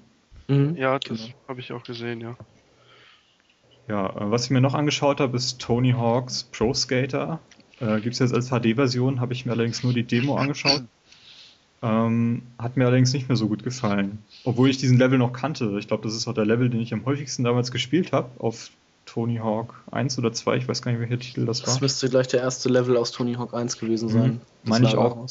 [0.47, 0.75] Mhm.
[0.75, 1.34] Ja, das genau.
[1.47, 2.38] habe ich auch gesehen, ja.
[3.88, 7.39] Ja, äh, was ich mir noch angeschaut habe, ist Tony Hawk's Pro Skater.
[7.79, 10.84] Äh, Gibt es jetzt als HD-Version, habe ich mir allerdings nur die Demo angeschaut.
[11.82, 14.19] Ähm, hat mir allerdings nicht mehr so gut gefallen.
[14.43, 15.77] Obwohl ich diesen Level noch kannte.
[15.79, 18.69] Ich glaube, das ist auch der Level, den ich am häufigsten damals gespielt habe auf
[19.09, 21.65] Tony Hawk 1 oder 2, ich weiß gar nicht, welcher Titel das, war.
[21.65, 24.33] Das müsste gleich der erste Level aus Tony Hawk 1 gewesen sein.
[24.33, 24.41] Mhm.
[24.63, 25.25] Meine ich auch.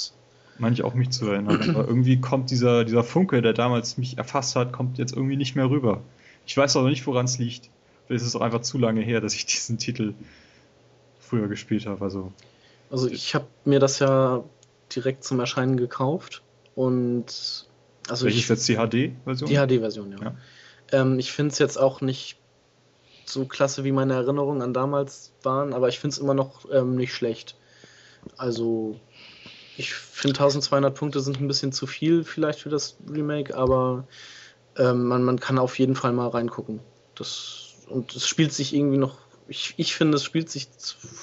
[0.59, 1.71] Meine ich auch mich zu erinnern.
[1.71, 5.55] Aber irgendwie kommt dieser, dieser Funke, der damals mich erfasst hat, kommt jetzt irgendwie nicht
[5.55, 6.01] mehr rüber.
[6.45, 7.71] Ich weiß aber nicht, woran es liegt.
[8.07, 10.15] Vielleicht ist es auch einfach zu lange her, dass ich diesen Titel
[11.21, 12.05] früher gespielt habe.
[12.05, 12.33] Also,
[12.91, 14.43] also ich habe mir das ja
[14.93, 16.43] direkt zum Erscheinen gekauft
[16.75, 17.67] und
[18.09, 19.49] also Welches ich, jetzt die HD-Version?
[19.49, 20.19] Die HD-Version, ja.
[20.21, 20.35] ja.
[20.91, 22.39] Ähm, ich finde es jetzt auch nicht
[23.33, 26.97] so klasse, wie meine Erinnerungen an damals waren, aber ich finde es immer noch ähm,
[26.97, 27.57] nicht schlecht.
[28.37, 28.99] Also,
[29.77, 34.05] ich finde 1200 Punkte sind ein bisschen zu viel vielleicht für das Remake, aber
[34.77, 36.81] ähm, man, man kann auf jeden Fall mal reingucken.
[37.15, 40.69] Das, und es spielt sich irgendwie noch, ich, ich finde, es spielt sich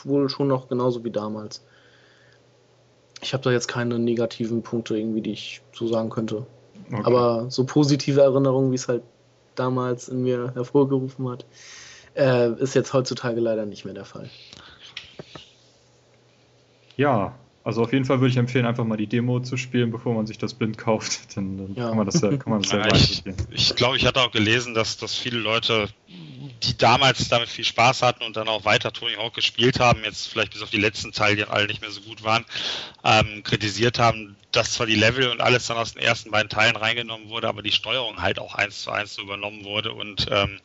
[0.04, 1.64] wohl schon noch genauso wie damals.
[3.22, 6.46] Ich habe da jetzt keine negativen Punkte irgendwie, die ich so sagen könnte.
[6.92, 7.02] Okay.
[7.04, 9.04] Aber so positive Erinnerungen, wie es halt
[9.56, 11.46] damals in mir hervorgerufen hat,
[12.16, 14.30] äh, ist jetzt heutzutage leider nicht mehr der Fall.
[16.98, 20.14] Ja, also auf jeden Fall würde ich empfehlen, einfach mal die Demo zu spielen, bevor
[20.14, 21.20] man sich das blind kauft.
[21.36, 21.88] Dann, dann ja.
[21.90, 24.32] kann man das ja, kann man das ja, ja ich, ich glaube, ich hatte auch
[24.32, 25.90] gelesen, dass, dass viele Leute,
[26.64, 30.28] die damals damit viel Spaß hatten und dann auch weiter Tony Hawk gespielt haben, jetzt
[30.28, 32.46] vielleicht bis auf die letzten Teile, die alle nicht mehr so gut waren,
[33.04, 36.76] ähm, kritisiert haben, dass zwar die Level und alles dann aus den ersten beiden Teilen
[36.76, 40.60] reingenommen wurde, aber die Steuerung halt auch eins zu eins so übernommen wurde und ähm,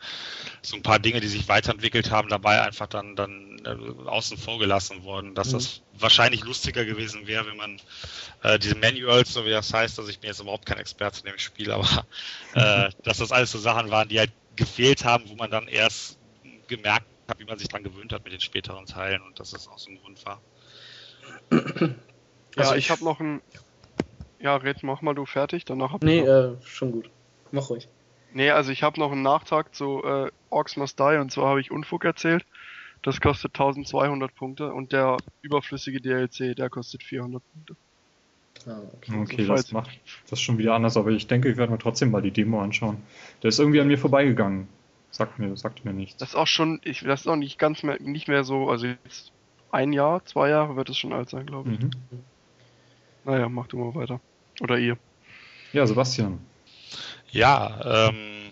[0.62, 4.59] so ein paar Dinge, die sich weiterentwickelt haben, dabei einfach dann, dann äh, außen vor
[4.59, 5.35] gelassen wurden.
[5.35, 5.53] Dass mhm.
[5.55, 7.81] das wahrscheinlich lustiger gewesen wäre, wenn man
[8.42, 11.26] äh, diese Manuals, so wie das heißt, also ich bin jetzt überhaupt kein Experte in
[11.26, 12.07] dem Spiel, aber
[12.55, 16.18] äh, dass das alles so Sachen waren, die halt gefehlt haben, wo man dann erst
[16.68, 19.66] gemerkt hat, wie man sich dran gewöhnt hat mit den späteren Teilen und dass das
[19.66, 20.40] auch so ein Grund war.
[22.57, 23.40] Also ja, ich habe noch ein
[24.38, 27.11] Ja, red, mach mal du fertig, danach hab Nee, ich äh, schon gut.
[27.51, 27.88] Mach ruhig.
[28.33, 31.61] Nee, also ich habe noch einen Nachtrag zu äh, Orcs Must Die und zwar habe
[31.61, 32.44] ich Unfug erzählt.
[33.03, 37.77] Das kostet 1200 Punkte und der überflüssige DLC, der kostet 400 Punkte.
[38.66, 39.18] Ah, okay.
[39.23, 39.90] Okay, falls- das macht
[40.29, 43.03] das schon wieder anders, aber ich denke, ich werde mir trotzdem mal die Demo anschauen.
[43.42, 44.68] Der ist irgendwie an mir vorbeigegangen.
[45.11, 46.18] Sagt mir, sagt mir nichts.
[46.18, 48.87] Das ist auch schon, ich, das ist auch nicht ganz mehr, nicht mehr so, also
[48.87, 49.33] jetzt
[49.73, 51.81] ein Jahr, zwei Jahre wird es schon alt sein, glaube ich.
[51.81, 51.90] Mhm.
[53.25, 54.20] Naja, mach du mal weiter.
[54.61, 54.96] Oder ihr.
[55.73, 56.38] Ja, Sebastian.
[57.31, 58.51] Ja, ähm,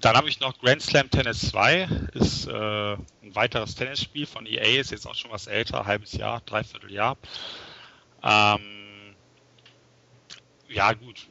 [0.00, 2.52] dann habe ich noch Grand Slam Tennis 2, ist äh,
[2.94, 7.16] ein weiteres Tennisspiel von EA, ist jetzt auch schon was älter, halbes Jahr, dreiviertel Jahr.
[8.22, 8.60] Ähm,
[10.68, 11.26] ja, gut.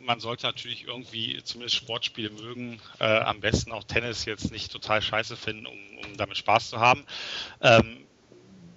[0.00, 5.02] Man sollte natürlich irgendwie zumindest Sportspiele mögen, äh, am besten auch Tennis jetzt nicht total
[5.02, 7.04] scheiße finden, um, um damit Spaß zu haben.
[7.60, 8.06] Ähm,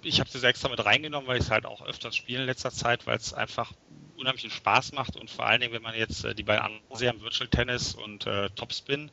[0.02, 2.70] ich habe das extra mit reingenommen, weil ich es halt auch öfters spiele in letzter
[2.70, 3.72] Zeit, weil es einfach
[4.16, 7.22] unheimlichen Spaß macht und vor allen Dingen, wenn man jetzt äh, die beiden anderen Serien
[7.22, 9.10] Virtual Tennis und äh, Topspin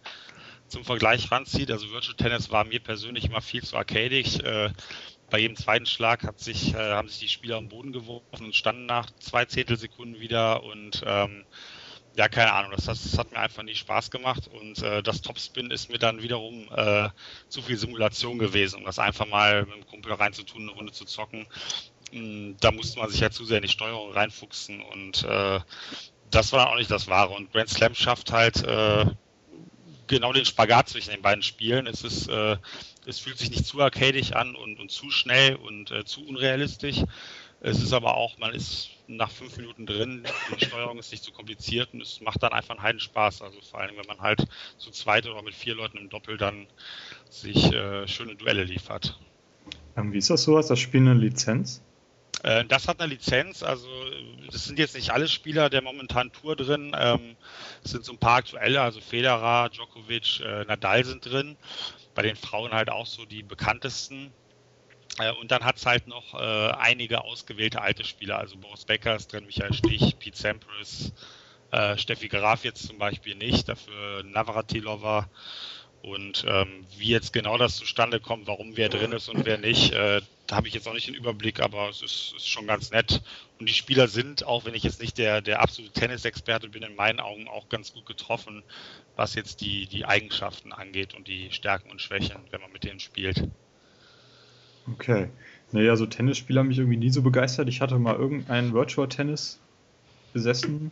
[0.67, 1.71] zum Vergleich ranzieht.
[1.71, 4.43] Also Virtual Tennis war mir persönlich immer viel zu arcadig.
[4.43, 4.71] Äh,
[5.29, 8.55] bei jedem zweiten Schlag hat sich, äh, haben sich die Spieler am Boden geworfen und
[8.55, 11.45] standen nach zwei Zehntelsekunden wieder und ähm,
[12.17, 15.71] ja, keine Ahnung, das, das hat mir einfach nie Spaß gemacht und äh, das Topspin
[15.71, 17.09] ist mir dann wiederum äh,
[17.49, 21.05] zu viel Simulation gewesen, um das einfach mal mit dem Kumpel reinzutun, eine Runde zu
[21.05, 21.47] zocken.
[22.11, 25.59] Mm, Da musste man sich ja zu sehr in die Steuerung reinfuchsen und äh,
[26.31, 27.33] das war dann auch nicht das Wahre.
[27.33, 29.05] Und Grand Slam schafft halt äh,
[30.07, 31.87] genau den Spagat zwischen den beiden Spielen.
[31.87, 32.57] Es ist, äh,
[33.05, 37.03] es fühlt sich nicht zu arcadig an und, und zu schnell und äh, zu unrealistisch.
[37.61, 40.23] Es ist aber auch, man ist nach fünf Minuten drin,
[40.59, 43.41] die Steuerung ist nicht so kompliziert und es macht dann einfach einen heiden Spaß.
[43.41, 44.45] Also vor allem, wenn man halt
[44.77, 46.67] zu zweit oder mit vier Leuten im Doppel dann
[47.29, 49.19] sich äh, schöne Duelle liefert.
[49.97, 50.59] Ähm, wie ist das so?
[50.59, 51.81] Ist das Spiel eine Lizenz?
[52.43, 56.31] Äh, Das hat eine Lizenz, also äh, das sind jetzt nicht alle Spieler der momentanen
[56.31, 56.95] Tour drin.
[56.97, 57.35] Ähm,
[57.83, 61.57] Es sind so ein paar aktuelle, also Federer, Djokovic, äh, Nadal sind drin.
[62.13, 64.31] Bei den Frauen halt auch so die bekanntesten.
[65.39, 69.45] Und dann hat es halt noch einige ausgewählte alte Spieler, also Boris Becker ist drin,
[69.45, 71.13] Michael Stich, Pete Sampras,
[71.95, 75.29] Steffi Graf jetzt zum Beispiel nicht, dafür Navratilova.
[76.05, 79.91] Und ähm, wie jetzt genau das zustande kommt, warum wer drin ist und wer nicht,
[79.91, 82.91] äh, da habe ich jetzt auch nicht den Überblick, aber es ist, ist schon ganz
[82.91, 83.23] nett.
[83.59, 86.95] Und die Spieler sind, auch wenn ich jetzt nicht der, der absolute Tennisexperte bin, in
[86.95, 88.61] meinen Augen auch ganz gut getroffen,
[89.15, 92.99] was jetzt die, die Eigenschaften angeht und die Stärken und Schwächen, wenn man mit denen
[92.99, 93.47] spielt.
[94.93, 95.29] Okay.
[95.71, 97.67] Naja, so Tennisspiele haben mich irgendwie nie so begeistert.
[97.67, 99.59] Ich hatte mal irgendein Virtual Tennis
[100.33, 100.91] besessen,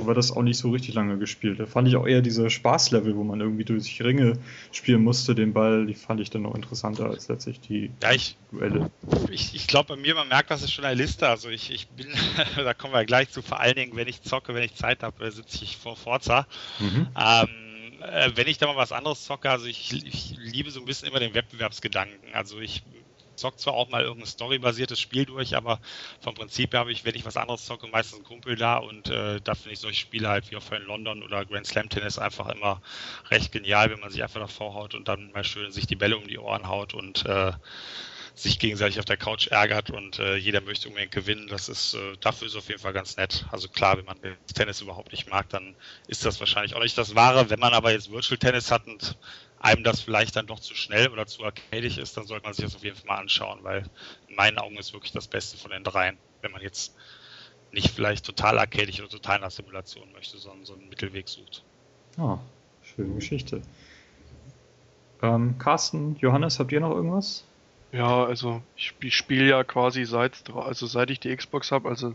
[0.00, 1.60] aber das auch nicht so richtig lange gespielt.
[1.60, 4.38] Da fand ich auch eher diese Spaßlevel, wo man irgendwie durch Ringe
[4.72, 8.36] spielen musste, den Ball, die fand ich dann noch interessanter als letztlich die Ja, ich,
[8.50, 8.90] Duelle.
[9.30, 11.28] ich, ich glaube bei mir, man merkt, das ist schon eine Liste.
[11.28, 12.08] Also ich, ich bin,
[12.56, 15.30] da kommen wir gleich zu, vor allen Dingen, wenn ich zocke, wenn ich Zeit habe,
[15.30, 16.46] sitze ich vor Forza.
[16.80, 17.08] Mhm.
[17.16, 17.48] Ähm,
[18.00, 21.08] äh, wenn ich da mal was anderes zocke, also ich, ich liebe so ein bisschen
[21.08, 22.34] immer den Wettbewerbsgedanken.
[22.34, 22.82] Also ich
[23.36, 25.80] zock zwar auch mal irgendein storybasiertes Spiel durch, aber
[26.20, 29.08] vom Prinzip her habe ich, wenn ich was anderes zocke, meistens einen Kumpel da und
[29.08, 32.18] äh, da finde ich solche Spiele halt wie auch in London oder Grand Slam Tennis
[32.18, 32.82] einfach immer
[33.30, 36.16] recht genial, wenn man sich einfach davor haut und dann mal schön sich die Bälle
[36.16, 37.52] um die Ohren haut und äh,
[38.34, 41.46] sich gegenseitig auf der Couch ärgert und äh, jeder möchte unbedingt gewinnen.
[41.46, 43.46] Das ist äh, dafür ist auf jeden Fall ganz nett.
[43.52, 44.18] Also klar, wenn man
[44.54, 45.76] Tennis überhaupt nicht mag, dann
[46.08, 47.48] ist das wahrscheinlich auch nicht das Wahre.
[47.48, 49.16] Wenn man aber jetzt Virtual Tennis hat und
[49.64, 52.66] einem das vielleicht dann doch zu schnell oder zu arcadisch ist, dann sollte man sich
[52.66, 53.84] das auf jeden Fall mal anschauen, weil
[54.28, 56.94] in meinen Augen ist wirklich das Beste von den dreien, wenn man jetzt
[57.72, 61.64] nicht vielleicht total arcadisch oder total nach Simulation möchte, sondern so einen Mittelweg sucht.
[62.18, 62.38] Ah,
[62.82, 63.62] schöne Geschichte.
[65.22, 67.42] Ähm, Carsten, Johannes, habt ihr noch irgendwas?
[67.90, 72.14] Ja, also ich, ich spiele ja quasi seit also seit ich die Xbox habe, also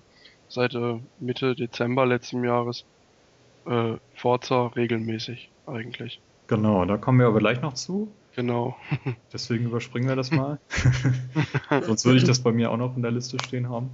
[0.50, 2.86] seit äh, Mitte Dezember letzten Jahres
[3.66, 6.22] äh, Forza regelmäßig eigentlich.
[6.50, 8.12] Genau, da kommen wir aber gleich noch zu.
[8.36, 8.76] Genau.
[9.34, 10.60] Deswegen überspringen wir das mal.
[11.86, 13.92] Sonst würde ich das bei mir auch noch in der Liste stehen haben.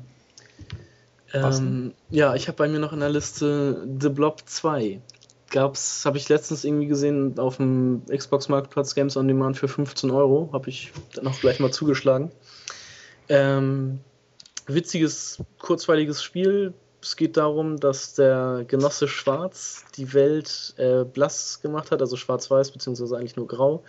[1.34, 5.02] Ähm, ja, ich habe bei mir noch in der Liste The Blob 2.
[5.52, 10.10] Gab's, habe ich letztens irgendwie gesehen auf dem Xbox Marktplatz Games on Demand für 15
[10.10, 10.50] Euro.
[10.54, 12.32] Habe ich dann auch gleich mal zugeschlagen.
[13.28, 14.00] Ähm,
[14.66, 16.74] witziges, kurzweiliges Spiel.
[17.06, 22.72] Es geht darum, dass der Genosse Schwarz die Welt äh, blass gemacht hat, also schwarz-weiß,
[22.72, 23.84] beziehungsweise eigentlich nur grau.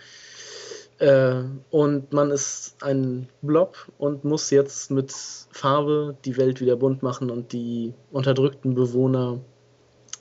[0.99, 1.41] Äh,
[1.71, 7.31] und man ist ein Blob und muss jetzt mit Farbe die Welt wieder bunt machen
[7.31, 9.39] und die unterdrückten Bewohner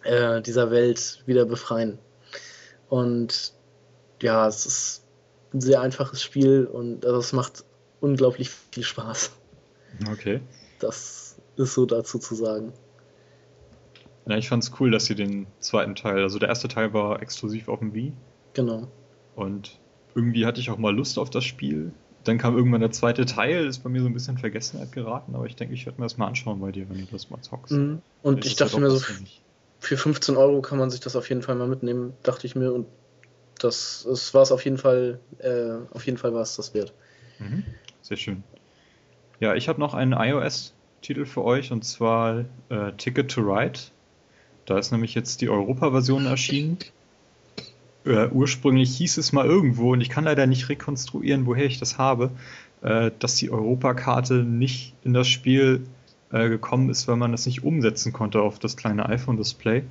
[0.05, 1.99] äh, dieser Welt wieder befreien.
[2.89, 3.53] Und
[4.23, 5.05] ja, es ist
[5.53, 7.63] ein sehr einfaches Spiel und also es macht
[8.01, 9.33] unglaublich viel Spaß.
[10.11, 10.41] Okay.
[10.79, 12.73] Das ist so dazu zu sagen.
[14.29, 17.23] Ja, ich fand es cool, dass sie den zweiten Teil, also der erste Teil war
[17.23, 18.13] exklusiv auf dem Wii.
[18.55, 18.89] Genau.
[19.37, 19.79] Und
[20.15, 21.93] irgendwie hatte ich auch mal Lust auf das Spiel.
[22.25, 25.37] Dann kam irgendwann der zweite Teil, ist bei mir so ein bisschen in Vergessenheit geraten,
[25.37, 27.41] aber ich denke, ich werde mir das mal anschauen bei dir, wenn du das mal
[27.41, 27.73] zockst.
[27.73, 28.03] Mhm.
[28.23, 29.01] Und ich dachte mir so,
[29.79, 32.73] für 15 Euro kann man sich das auf jeden Fall mal mitnehmen, dachte ich mir.
[32.73, 32.87] Und
[33.61, 36.93] das, das war es auf jeden Fall, äh, auf jeden Fall war es das wert.
[37.39, 37.63] Mhm.
[38.03, 38.43] Sehr schön.
[39.39, 43.79] Ja, ich habe noch einen iOS-Titel für euch und zwar äh, Ticket to Ride.
[44.67, 46.79] Da ist nämlich jetzt die Europa-Version erschienen.
[48.05, 51.99] Äh, ursprünglich hieß es mal irgendwo, und ich kann leider nicht rekonstruieren, woher ich das
[51.99, 52.31] habe,
[52.83, 55.87] äh, dass die Europakarte nicht in das Spiel
[56.33, 59.85] äh, gekommen ist, weil man das nicht umsetzen konnte auf das kleine iPhone-Display.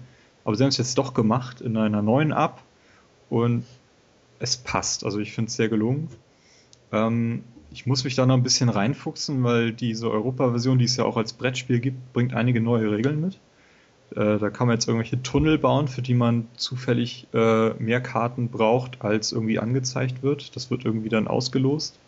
[0.43, 2.61] Aber sie haben es jetzt doch gemacht in einer neuen App
[3.29, 3.65] und
[4.39, 5.05] es passt.
[5.05, 6.09] Also ich finde es sehr gelungen.
[6.91, 11.05] Ähm, ich muss mich da noch ein bisschen reinfuchsen, weil diese Europa-Version, die es ja
[11.05, 13.39] auch als Brettspiel gibt, bringt einige neue Regeln mit.
[14.15, 18.49] Äh, da kann man jetzt irgendwelche Tunnel bauen, für die man zufällig äh, mehr Karten
[18.49, 20.55] braucht, als irgendwie angezeigt wird.
[20.55, 21.99] Das wird irgendwie dann ausgelost.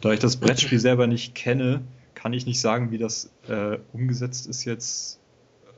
[0.00, 1.80] Da ich das Brettspiel selber nicht kenne,
[2.14, 5.18] kann ich nicht sagen, wie das äh, umgesetzt ist jetzt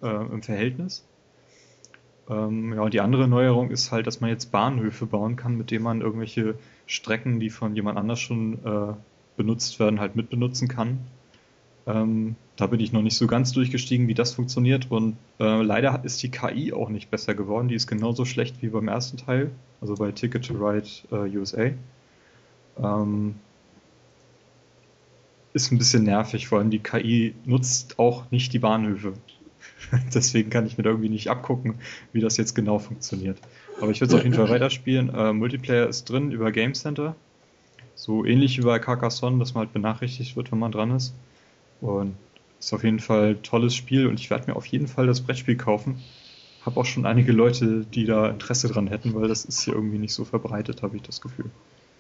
[0.03, 1.05] äh, im Verhältnis.
[2.29, 5.71] Ähm, ja, und die andere Neuerung ist halt, dass man jetzt Bahnhöfe bauen kann, mit
[5.71, 6.55] denen man irgendwelche
[6.87, 8.95] Strecken, die von jemand anders schon äh,
[9.37, 11.01] benutzt werden, halt mitbenutzen kann.
[11.87, 14.91] Ähm, da bin ich noch nicht so ganz durchgestiegen, wie das funktioniert.
[14.91, 17.69] Und äh, leider ist die KI auch nicht besser geworden.
[17.69, 19.51] Die ist genauso schlecht wie beim ersten Teil,
[19.81, 21.71] also bei Ticket to Ride äh, USA.
[22.79, 23.35] Ähm,
[25.53, 29.15] ist ein bisschen nervig, vor allem die KI nutzt auch nicht die Bahnhöfe.
[30.15, 31.75] Deswegen kann ich mir da irgendwie nicht abgucken,
[32.13, 33.39] wie das jetzt genau funktioniert.
[33.81, 35.13] Aber ich würde es auf jeden Fall weiterspielen.
[35.15, 37.17] Äh, Multiplayer ist drin über Game Center.
[37.95, 41.15] So ähnlich wie bei Carcassonne, dass man halt benachrichtigt wird, wenn man dran ist.
[41.81, 42.17] Und
[42.61, 45.23] ist auf jeden Fall ein tolles Spiel und ich werde mir auf jeden Fall das
[45.23, 46.03] Brettspiel kaufen.
[46.65, 49.99] Habe auch schon einige Leute, die da Interesse dran hätten, weil das ist hier irgendwie
[49.99, 51.51] nicht so verbreitet, habe ich das Gefühl.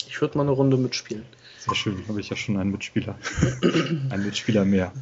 [0.06, 1.24] Ich würde mal eine Runde mitspielen.
[1.58, 3.18] Sehr schön, habe ich ja schon einen Mitspieler.
[4.10, 4.92] Ein Mitspieler mehr.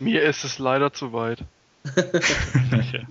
[0.00, 1.44] Mir ist es leider zu weit.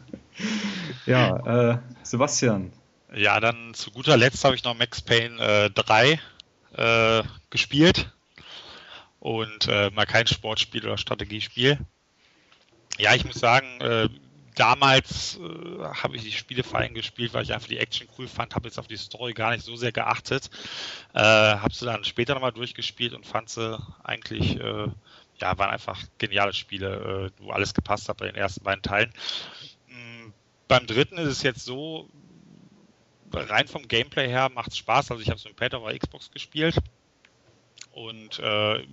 [1.05, 2.71] ja, äh, Sebastian.
[3.13, 6.19] Ja, dann zu guter Letzt habe ich noch Max Payne äh, 3
[6.75, 8.11] äh, gespielt
[9.25, 11.79] und äh, mal kein Sportspiel oder Strategiespiel.
[12.99, 14.07] Ja, ich muss sagen, äh,
[14.53, 18.27] damals äh, habe ich die Spiele vor allem gespielt, weil ich einfach die Action cool
[18.27, 20.51] fand, habe jetzt auf die Story gar nicht so sehr geachtet.
[21.15, 24.89] Äh, habe sie dann später nochmal durchgespielt und fand sie eigentlich, äh,
[25.39, 29.11] ja, waren einfach geniale Spiele, äh, wo alles gepasst hat bei den ersten beiden Teilen.
[29.87, 30.33] Mhm,
[30.67, 32.07] beim dritten ist es jetzt so,
[33.33, 35.09] rein vom Gameplay her macht es Spaß.
[35.09, 36.75] Also ich habe es mit Pad auf Xbox gespielt
[37.95, 38.85] und äh,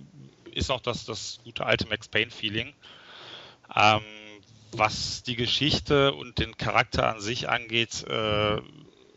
[0.51, 2.73] ist auch das, das gute alte Max Payne-Feeling.
[3.75, 4.01] Ähm,
[4.71, 8.61] was die Geschichte und den Charakter an sich angeht, äh,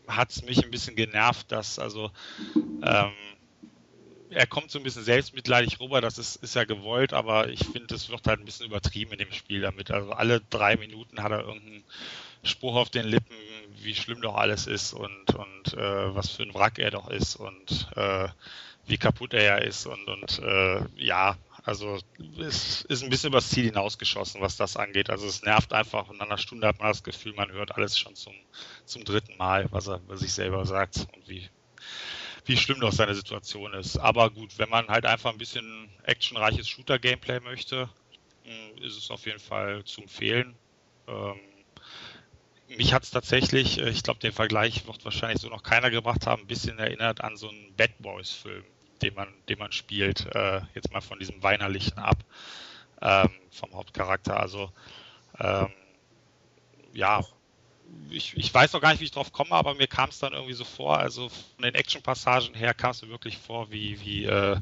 [0.09, 2.11] hat es mich ein bisschen genervt, dass also
[2.55, 3.13] ähm,
[4.31, 7.95] er kommt so ein bisschen selbstmitleidig rüber, das ist, ist ja gewollt, aber ich finde,
[7.95, 9.91] es wird halt ein bisschen übertrieben in dem Spiel damit.
[9.91, 11.85] Also alle drei Minuten hat er irgendeinen
[12.43, 13.37] Spruch auf den Lippen,
[13.83, 17.37] wie schlimm doch alles ist und, und äh, was für ein Wrack er doch ist
[17.37, 18.29] und äh,
[18.87, 21.99] wie kaputt er ja ist und, und äh, ja, also
[22.39, 25.11] es ist ein bisschen übers Ziel hinausgeschossen, was das angeht.
[25.11, 27.99] Also es nervt einfach und nach einer Stunde hat man das Gefühl, man hört alles
[27.99, 28.35] schon zum,
[28.85, 31.49] zum dritten Mal, was er was sich selber sagt und wie,
[32.45, 33.97] wie schlimm doch seine Situation ist.
[33.97, 37.91] Aber gut, wenn man halt einfach ein bisschen actionreiches Shooter-Gameplay möchte,
[38.45, 40.55] hm, ist es auf jeden Fall zu empfehlen.
[41.09, 41.41] Ähm,
[42.69, 46.29] mich hat es tatsächlich, äh, ich glaube, den Vergleich wird wahrscheinlich so noch keiner gebracht
[46.29, 48.65] haben, ein bisschen erinnert an so einen Bad Boys-Film
[49.03, 52.19] den man, den man spielt, äh, jetzt mal von diesem weinerlichen ab,
[53.01, 54.39] ähm, vom Hauptcharakter.
[54.39, 54.71] Also
[55.39, 55.69] ähm,
[56.93, 57.25] ja,
[58.11, 60.33] ich, ich weiß noch gar nicht, wie ich drauf komme, aber mir kam es dann
[60.33, 64.25] irgendwie so vor, also von den Action-Passagen her kam es mir wirklich vor wie, wie,
[64.25, 64.57] äh,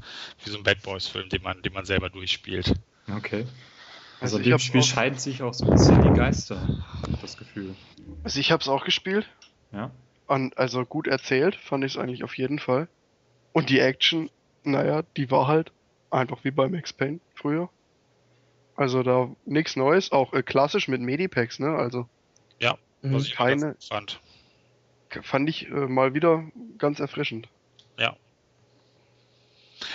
[0.45, 2.75] wie so ein Bad Boys-Film, den man, den man selber durchspielt.
[3.09, 3.47] Okay.
[4.21, 6.61] Also, also dem Spiel scheiden sich auch so ein bisschen die Geister,
[7.03, 7.75] habe ich das Gefühl.
[8.23, 9.29] Also ich habe es auch gespielt.
[9.73, 9.91] Ja.
[10.27, 12.89] Und also gut erzählt, fand ich es eigentlich auf jeden Fall.
[13.55, 14.31] Und die Action,
[14.65, 15.71] naja, die war halt
[16.11, 17.71] einfach wie bei Max Payne früher.
[18.75, 21.77] Also da nichts Neues, auch äh, klassisch mit Medipacks, ne?
[21.77, 22.09] Also.
[22.59, 24.21] Ja, was ich keine fand.
[25.23, 26.45] Fand ich äh, mal wieder
[26.79, 27.47] ganz erfrischend.
[27.97, 28.17] Ja.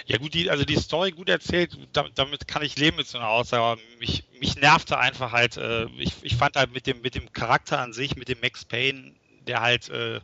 [0.06, 3.18] Ja gut, die, also die Story gut erzählt, damit, damit kann ich leben mit so
[3.18, 7.02] einer Aussage, aber mich, mich nervte einfach halt, äh, ich, ich fand halt mit dem,
[7.02, 9.16] mit dem Charakter an sich, mit dem Max Payne,
[9.48, 10.22] der halt äh,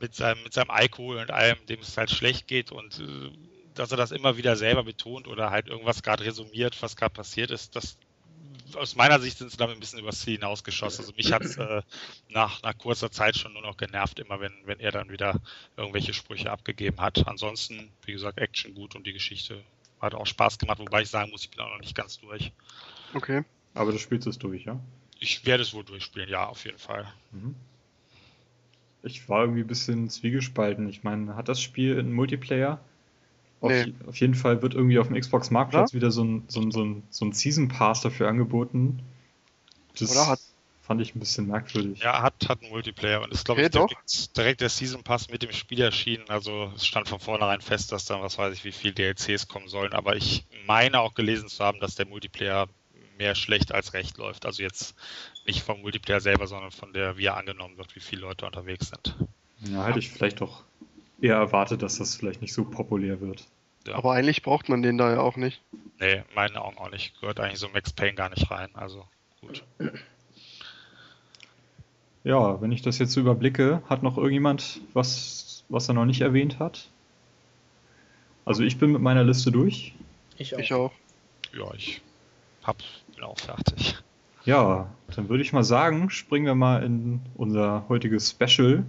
[0.00, 3.30] mit seinem, mit seinem Alkohol und allem, dem es halt schlecht geht und äh,
[3.74, 7.50] dass er das immer wieder selber betont oder halt irgendwas gerade resumiert, was gerade passiert
[7.50, 7.96] ist, das
[8.76, 11.04] aus meiner Sicht sind sie damit ein bisschen übers Ziel hinausgeschossen.
[11.04, 11.82] Also mich hat es äh,
[12.28, 15.40] nach, nach kurzer Zeit schon nur noch genervt, immer wenn, wenn er dann wieder
[15.76, 17.26] irgendwelche Sprüche abgegeben hat.
[17.26, 19.62] Ansonsten, wie gesagt, Action gut und die Geschichte
[20.00, 22.52] hat auch Spaß gemacht, wobei ich sagen muss, ich bin auch noch nicht ganz durch.
[23.14, 23.44] Okay.
[23.74, 24.80] Aber du spielst es durch, ja?
[25.18, 27.12] Ich werde es wohl durchspielen, ja, auf jeden Fall.
[27.32, 27.54] Mhm.
[29.02, 30.88] Ich war irgendwie ein bisschen zwiegespalten.
[30.88, 32.80] Ich meine, hat das Spiel einen Multiplayer?
[33.60, 33.94] Auf, Nee.
[34.06, 35.96] auf jeden Fall wird irgendwie auf dem Xbox Marktplatz Ja?
[35.96, 39.00] wieder so ein, so, ein, so, ein, so ein Season Pass dafür angeboten.
[39.98, 40.40] Das Oder hat-
[40.82, 42.00] fand ich ein bisschen merkwürdig.
[42.02, 43.86] Ja, hat, hat einen Multiplayer und ist, glaube Okay, ich, doch.
[43.88, 46.24] direkt, direkt der Season Pass mit dem Spiel erschienen.
[46.28, 49.68] Also es stand von vornherein fest, dass dann, was weiß ich, wie viel DLCs kommen
[49.68, 49.92] sollen.
[49.92, 52.66] Aber ich meine auch gelesen zu haben, dass der Multiplayer
[53.18, 54.46] mehr schlecht als recht läuft.
[54.46, 54.94] Also jetzt
[55.50, 58.88] nicht vom Multiplayer selber, sondern von der, wie er angenommen wird, wie viele Leute unterwegs
[58.90, 59.16] sind.
[59.62, 60.62] Ja, hätte ich vielleicht doch
[61.20, 63.44] eher erwartet, dass das vielleicht nicht so populär wird.
[63.86, 63.96] Ja.
[63.96, 65.60] Aber eigentlich braucht man den da ja auch nicht.
[65.98, 67.18] Nee, in meinen Augen auch nicht.
[67.20, 68.70] Gehört eigentlich so Max Payne gar nicht rein.
[68.74, 69.04] Also
[69.40, 69.64] gut.
[72.22, 76.20] Ja, wenn ich das jetzt so überblicke, hat noch irgendjemand was, was er noch nicht
[76.20, 76.88] erwähnt hat?
[78.44, 79.94] Also ich bin mit meiner Liste durch.
[80.36, 80.60] Ich auch.
[80.60, 80.92] Ich auch.
[81.54, 82.02] Ja, ich
[82.62, 82.78] hab,
[83.14, 83.96] bin auch fertig.
[84.44, 88.84] Ja, dann würde ich mal sagen, springen wir mal in unser heutiges Special,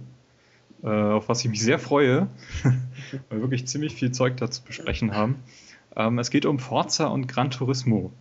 [0.82, 2.28] äh, auf was ich mich sehr freue,
[2.64, 5.36] weil wir wirklich ziemlich viel Zeug dazu besprechen haben.
[5.94, 8.12] Ähm, es geht um Forza und Gran Turismo.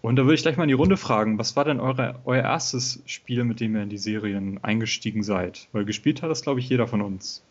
[0.00, 2.44] Und da würde ich gleich mal in die Runde fragen, was war denn eure, euer
[2.44, 5.66] erstes Spiel, mit dem ihr in die Serien eingestiegen seid?
[5.72, 7.42] Weil gespielt hat das, glaube ich, jeder von uns.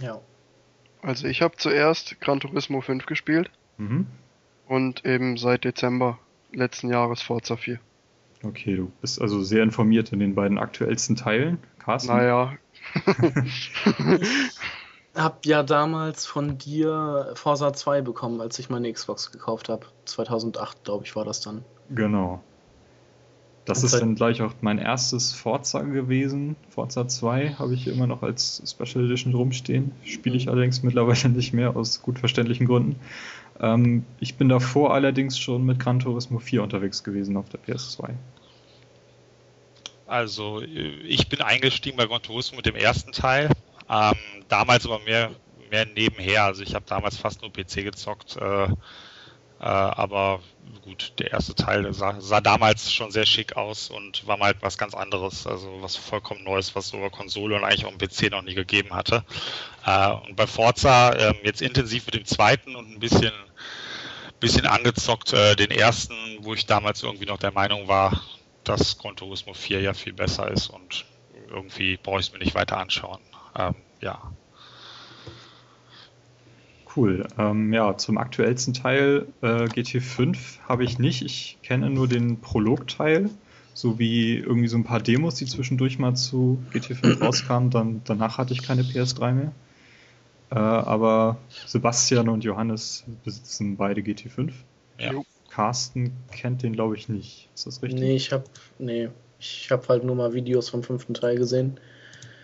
[0.00, 0.20] Ja.
[1.02, 4.06] Also ich habe zuerst Gran Turismo 5 gespielt Mhm.
[4.68, 6.18] und eben seit Dezember
[6.52, 7.78] letzten Jahres Forza 4.
[8.44, 11.58] Okay, du bist also sehr informiert in den beiden aktuellsten Teilen.
[11.78, 12.06] Carsten?
[12.06, 12.58] Naja,
[15.14, 19.86] Hab ja damals von dir Forza 2 bekommen, als ich meine Xbox gekauft habe.
[20.06, 21.64] 2008, glaube ich, war das dann.
[21.90, 22.42] Genau.
[23.64, 26.56] Das Und ist dann gleich auch mein erstes Forza gewesen.
[26.70, 29.92] Forza 2 habe ich hier immer noch als Special Edition rumstehen.
[30.02, 30.52] Spiele ich Mhm.
[30.52, 32.98] allerdings mittlerweile nicht mehr aus gut verständlichen Gründen.
[33.60, 38.14] Ähm, ich bin davor allerdings schon mit Gran Turismo 4 unterwegs gewesen auf der PS2.
[40.06, 43.50] Also, äh, ich bin eingestiegen bei Gran Turismo mit dem ersten Teil.
[43.90, 44.16] Ähm,
[44.48, 45.30] damals aber mehr,
[45.70, 46.44] mehr nebenher.
[46.44, 48.36] Also, ich habe damals fast nur PC gezockt.
[48.36, 48.68] Äh,
[49.60, 50.40] äh, aber
[50.82, 54.58] gut, der erste Teil sah, sah damals schon sehr schick aus und war mal halt
[54.60, 55.48] was ganz anderes.
[55.48, 58.54] Also, was vollkommen Neues, was es über Konsole und eigentlich auch im PC noch nie
[58.54, 59.24] gegeben hatte.
[59.84, 63.32] Äh, und bei Forza ähm, jetzt intensiv mit dem zweiten und ein bisschen
[64.40, 68.22] bisschen angezockt, äh, den ersten, wo ich damals irgendwie noch der Meinung war,
[68.64, 71.06] dass Gran Turismo 4 ja viel besser ist und
[71.48, 73.20] irgendwie brauche ich es mir nicht weiter anschauen.
[73.56, 74.20] Ähm, ja.
[76.94, 77.26] Cool.
[77.38, 80.36] Ähm, ja, zum aktuellsten Teil äh, GT5
[80.66, 81.22] habe ich nicht.
[81.22, 83.30] Ich kenne nur den Prolog-Teil,
[83.74, 87.70] sowie irgendwie so ein paar Demos, die zwischendurch mal zu GT5 rauskamen.
[87.70, 89.52] Dann, danach hatte ich keine PS3 mehr.
[90.50, 91.36] Äh, aber
[91.66, 94.52] Sebastian und Johannes besitzen beide GT5.
[94.98, 95.12] Ja.
[95.50, 97.48] Carsten kennt den, glaube ich, nicht.
[97.54, 98.00] Ist das richtig?
[98.00, 98.44] Nee, ich hab.
[98.78, 99.08] Nee.
[99.40, 101.78] Ich habe halt nur mal Videos vom fünften Teil gesehen.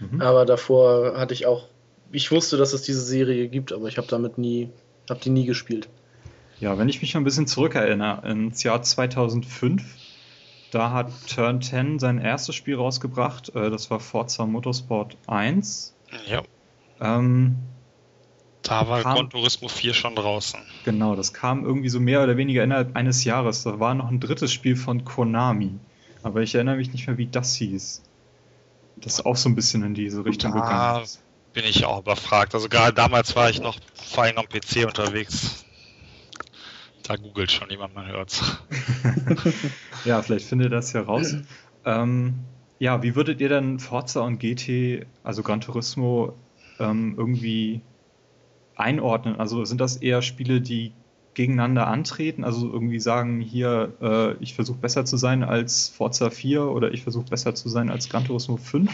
[0.00, 0.20] Mhm.
[0.20, 1.68] Aber davor hatte ich auch.
[2.12, 4.70] Ich wusste, dass es diese Serie gibt, aber ich habe damit nie.
[5.08, 5.88] Hab die nie gespielt.
[6.60, 9.82] Ja, wenn ich mich noch ein bisschen zurückerinnere, ins Jahr 2005,
[10.70, 13.54] da hat Turn 10 sein erstes Spiel rausgebracht.
[13.54, 15.94] Äh, das war Forza Motorsport 1.
[16.26, 16.42] ja.
[17.00, 17.56] Ähm,
[18.64, 20.58] Da war Kam- Gran Turismo 4 schon draußen.
[20.84, 23.62] genau, das kam irgendwie so mehr oder weniger innerhalb eines Jahres.
[23.62, 25.78] Da war noch ein drittes Spiel von Konami.
[26.22, 28.02] Aber ich erinnere mich nicht mehr, wie das hieß.
[28.96, 31.04] Das ist auch so ein bisschen in diese Richtung Da gegangen.
[31.04, 31.22] ist.
[31.52, 32.54] bin ich auch überfragt.
[32.54, 35.64] Also gerade damals war ich noch vor allem am PC unterwegs.
[37.02, 38.40] Da googelt schon jemand, man hört's.
[40.06, 41.34] Ja, vielleicht findet ihr das ja raus.
[41.84, 42.34] ähm,
[42.78, 46.34] ja, wie würdet ihr denn Forza und GT, also Gran Turismo,
[46.78, 47.82] ähm, irgendwie
[48.76, 49.36] einordnen?
[49.38, 50.92] Also sind das eher Spiele, die
[51.34, 52.44] gegeneinander antreten?
[52.44, 57.02] Also irgendwie sagen, hier, äh, ich versuche besser zu sein als Forza 4 oder ich
[57.02, 58.90] versuche besser zu sein als Gran Turismo 5?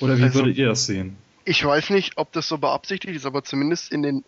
[0.00, 1.16] Oder wie Also- würdet ihr das sehen?
[1.44, 4.24] ich weiß nicht, ob das so beabsichtigt ist, aber zumindest in den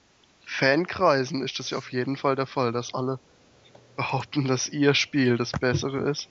[0.47, 3.19] Fankreisen ist das ja auf jeden Fall der Fall, dass alle
[3.97, 6.29] behaupten, dass ihr Spiel das bessere ist.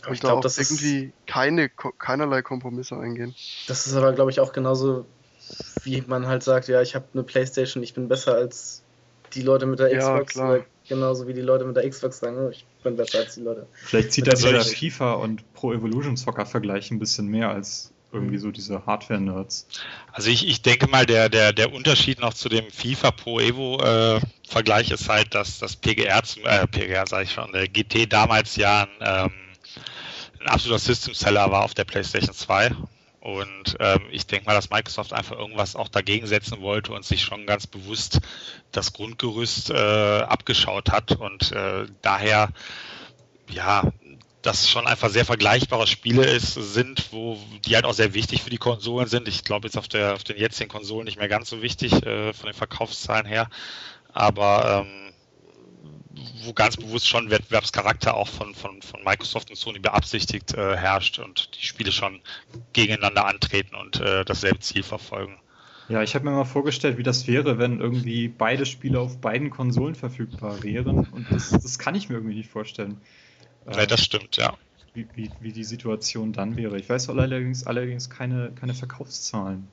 [0.00, 3.34] Aber Und ich da glaube, auch das ist, irgendwie keine, keinerlei Kompromisse eingehen.
[3.66, 5.06] das ist aber, glaube ich, auch genauso,
[5.84, 8.82] wie man halt sagt, ja, ich habe eine Playstation, ich bin besser als
[9.34, 10.32] die Leute mit der Ja, Xbox.
[10.34, 10.50] klar.
[10.50, 13.42] Oder genauso wie die Leute mit der Xbox sagen, oh, ich bin besser als die
[13.42, 13.66] Leute.
[13.74, 18.38] Vielleicht zieht das ja FIFA und Pro Evolution Soccer Vergleich ein bisschen mehr als irgendwie
[18.38, 19.66] so diese Hardware-Nerds.
[20.12, 23.78] Also ich, ich denke mal, der, der, der Unterschied noch zu dem FIFA Pro Evo
[23.82, 28.10] äh, Vergleich ist halt, dass das PGR, zum, äh, PGR sage ich schon, der GT
[28.10, 28.88] damals ja ein,
[29.26, 29.32] ähm,
[30.40, 32.70] ein absoluter System-Seller war auf der PlayStation 2.
[33.28, 37.20] Und ähm, ich denke mal, dass Microsoft einfach irgendwas auch dagegen setzen wollte und sich
[37.20, 38.20] schon ganz bewusst
[38.72, 42.48] das Grundgerüst äh, abgeschaut hat und äh, daher
[43.50, 43.92] ja
[44.40, 48.48] das schon einfach sehr vergleichbare Spiele ist, sind, wo die halt auch sehr wichtig für
[48.48, 49.28] die Konsolen sind.
[49.28, 52.32] Ich glaube jetzt auf der auf den jetzigen Konsolen nicht mehr ganz so wichtig äh,
[52.32, 53.50] von den Verkaufszahlen her,
[54.14, 55.07] aber ähm,
[56.44, 61.18] wo ganz bewusst schon Wettbewerbscharakter auch von, von, von Microsoft und Sony beabsichtigt äh, herrscht
[61.18, 62.20] und die Spiele schon
[62.72, 65.38] gegeneinander antreten und äh, dasselbe Ziel verfolgen.
[65.88, 69.48] Ja, ich habe mir mal vorgestellt, wie das wäre, wenn irgendwie beide Spiele auf beiden
[69.48, 71.06] Konsolen verfügbar wären.
[71.10, 73.00] Und das, das kann ich mir irgendwie nicht vorstellen.
[73.66, 74.54] Ja, das stimmt, ja.
[74.92, 76.78] Wie, wie, wie die Situation dann wäre.
[76.78, 79.68] Ich weiß allerdings, allerdings keine, keine Verkaufszahlen.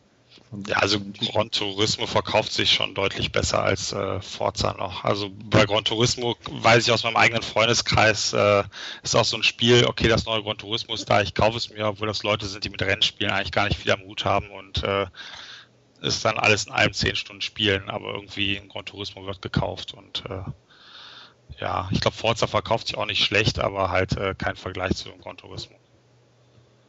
[0.68, 1.00] Ja, also
[1.32, 5.04] Gran Turismo verkauft sich schon deutlich besser als äh, Forza noch.
[5.04, 8.64] Also bei Gran Turismo weiß ich aus meinem eigenen Freundeskreis, äh,
[9.04, 11.70] ist auch so ein Spiel, okay, das neue Gran Turismo ist da, ich kaufe es
[11.70, 14.50] mir, obwohl das Leute sind, die mit Rennspielen eigentlich gar nicht viel am Hut haben
[14.52, 15.08] und äh,
[16.02, 19.94] ist dann alles in einem 10 Stunden Spielen, aber irgendwie ein Gran Turismo wird gekauft
[19.94, 20.44] und äh,
[21.60, 25.10] ja, ich glaube, Forza verkauft sich auch nicht schlecht, aber halt äh, kein Vergleich zu
[25.18, 25.76] Gran Turismo.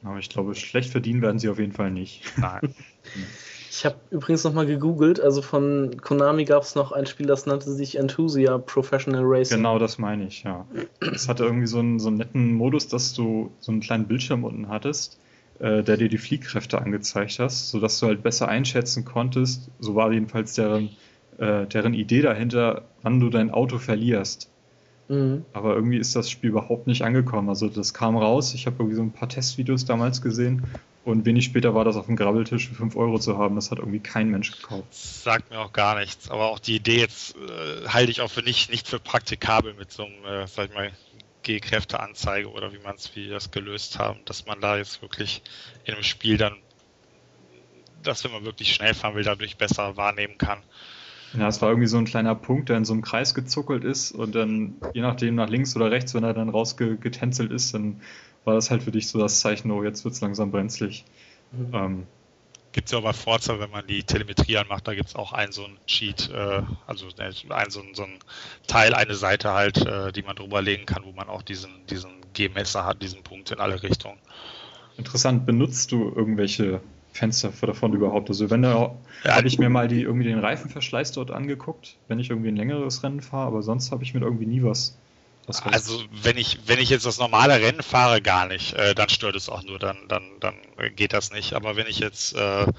[0.07, 2.23] Aber ich glaube, schlecht verdienen werden sie auf jeden Fall nicht.
[2.37, 2.61] Nein.
[3.69, 7.71] Ich habe übrigens nochmal gegoogelt, also von Konami gab es noch ein Spiel, das nannte
[7.71, 9.59] sich Enthusia Professional Racing.
[9.59, 10.65] Genau, das meine ich, ja.
[11.13, 14.45] Es hatte irgendwie so einen, so einen netten Modus, dass du so einen kleinen Bildschirm
[14.45, 15.21] unten hattest,
[15.59, 20.11] äh, der dir die Fliehkräfte angezeigt hast, sodass du halt besser einschätzen konntest, so war
[20.11, 20.89] jedenfalls deren,
[21.37, 24.51] äh, deren Idee dahinter, wann du dein Auto verlierst.
[25.09, 25.45] Mhm.
[25.53, 27.49] Aber irgendwie ist das Spiel überhaupt nicht angekommen.
[27.49, 30.63] Also das kam raus, ich habe irgendwie so ein paar Testvideos damals gesehen
[31.07, 33.55] und wenig später war das auf dem Grabbeltisch für 5 Euro zu haben.
[33.55, 34.93] Das hat irgendwie kein Mensch gekauft.
[34.93, 36.29] Sagt mir auch gar nichts.
[36.31, 39.93] Aber auch die Idee jetzt äh, halte ich auch für nicht, nicht für praktikabel mit
[39.93, 40.91] so einem, äh, sag ich mal,
[41.45, 45.43] G-Kräfteanzeige oder wie man es, wie das gelöst haben, dass man da jetzt wirklich
[45.85, 46.57] in einem Spiel dann,
[48.03, 50.59] dass wenn man wirklich schnell fahren will, dadurch besser wahrnehmen kann.
[51.39, 54.13] Ja, es war irgendwie so ein kleiner Punkt, der in so einem Kreis gezuckelt ist
[54.13, 58.01] und dann, je nachdem, nach links oder rechts, wenn er dann rausgetänzelt ist, dann
[58.45, 61.05] war das halt für dich so das Zeichen, oh, jetzt wird es langsam brenzlig.
[61.53, 61.75] Mhm.
[61.75, 62.07] Ähm,
[62.73, 65.33] gibt es ja auch bei Forza, wenn man die Telemetrie anmacht, da gibt es auch
[65.33, 68.19] einen so einen Cheat, äh, also äh, ein, so, so ein
[68.67, 72.11] Teil, eine Seite halt, äh, die man drüber legen kann, wo man auch diesen, diesen
[72.35, 74.19] G-Messer hat, diesen Punkt in alle Richtungen.
[74.97, 76.81] Interessant, benutzt du irgendwelche
[77.17, 78.29] Fenster davon überhaupt?
[78.29, 82.19] Also wenn da ja, habe ich mir mal die irgendwie den Reifenverschleiß dort angeguckt, wenn
[82.19, 84.99] ich irgendwie ein längeres Rennen fahre, aber sonst habe ich mir irgendwie nie was
[85.47, 88.73] also wenn ich wenn ich jetzt das normale Rennen fahre, gar nicht.
[88.75, 90.57] Äh, dann stört es auch nur, dann dann dann
[90.97, 91.53] geht das nicht.
[91.53, 92.75] Aber wenn ich jetzt äh, an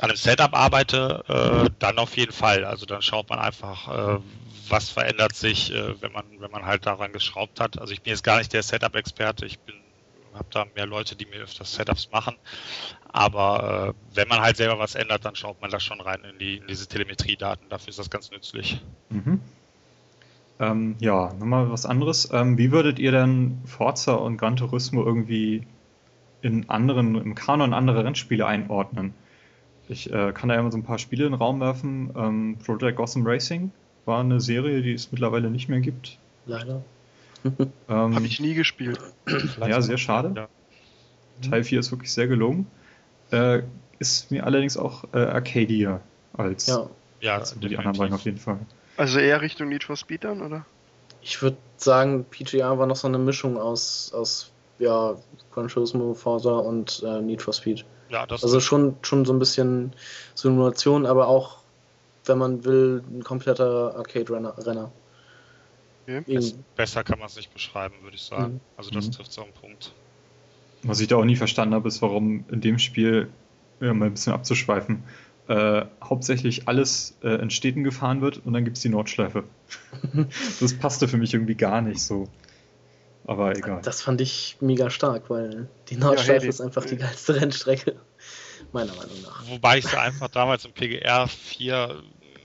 [0.00, 2.64] einem Setup arbeite, äh, dann auf jeden Fall.
[2.64, 4.20] Also dann schaut man einfach, äh,
[4.68, 7.78] was verändert sich, äh, wenn man wenn man halt daran geschraubt hat.
[7.78, 9.46] Also ich bin jetzt gar nicht der Setup-Experte.
[9.46, 9.74] Ich bin
[10.34, 12.36] habe da mehr Leute, die mir öfters Setups machen.
[13.12, 16.38] Aber äh, wenn man halt selber was ändert, dann schaut man da schon rein in,
[16.38, 17.68] die, in diese Telemetriedaten.
[17.68, 18.80] Dafür ist das ganz nützlich.
[19.10, 19.40] Mhm.
[20.60, 22.30] Ähm, ja, nochmal was anderes.
[22.32, 25.66] Ähm, wie würdet ihr denn Forza und Gran Turismo irgendwie
[26.40, 29.14] in anderen, im Kanon andere Rennspiele einordnen?
[29.88, 32.12] Ich äh, kann da ja mal so ein paar Spiele in den Raum werfen.
[32.16, 33.72] Ähm, Project Gotham Racing
[34.04, 36.18] war eine Serie, die es mittlerweile nicht mehr gibt.
[36.46, 36.82] Leider.
[37.44, 38.98] Ähm, Habe ich nie gespielt.
[39.60, 40.32] ja, sehr schade.
[40.36, 40.48] Ja.
[41.48, 42.66] Teil 4 ist wirklich sehr gelungen.
[43.30, 43.62] Äh,
[43.98, 46.00] ist mir allerdings auch äh, Arcadia
[46.34, 46.88] als ja.
[47.20, 48.58] Ja, als die anderen beiden auf jeden Fall.
[48.96, 50.66] Also eher Richtung Need for Speed dann, oder?
[51.22, 55.14] Ich würde sagen, PGR war noch so eine Mischung aus, aus ja,
[55.52, 57.84] Gran Turismo, Forza und äh, Need for Speed.
[58.08, 59.92] Ja, das also schon, schon so ein bisschen
[60.34, 61.58] Simulation, aber auch,
[62.24, 64.90] wenn man will, ein kompletter Arcade-Renner.
[66.08, 66.54] Okay.
[66.76, 68.54] Besser kann man es nicht beschreiben, würde ich sagen.
[68.54, 68.60] Mhm.
[68.76, 69.12] Also das mhm.
[69.12, 69.92] trifft so einen Punkt.
[70.82, 73.28] Was ich da auch nie verstanden habe, ist, warum in dem Spiel,
[73.80, 75.04] ja, mal ein bisschen abzuschweifen,
[75.48, 79.44] äh, hauptsächlich alles äh, in Städten gefahren wird und dann gibt es die Nordschleife.
[80.60, 82.28] das passte für mich irgendwie gar nicht so.
[83.24, 83.80] Aber egal.
[83.82, 87.96] Das fand ich mega stark, weil die Nordschleife ja, hey, ist einfach die geilste Rennstrecke.
[88.72, 89.48] Meiner Meinung nach.
[89.48, 92.02] Wobei ich sie einfach damals im PGR 4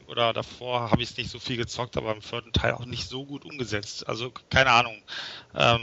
[0.07, 3.07] oder davor habe ich es nicht so viel gezockt, aber im vierten Teil auch nicht
[3.07, 4.07] so gut umgesetzt.
[4.07, 5.01] Also keine Ahnung.
[5.53, 5.81] Ähm,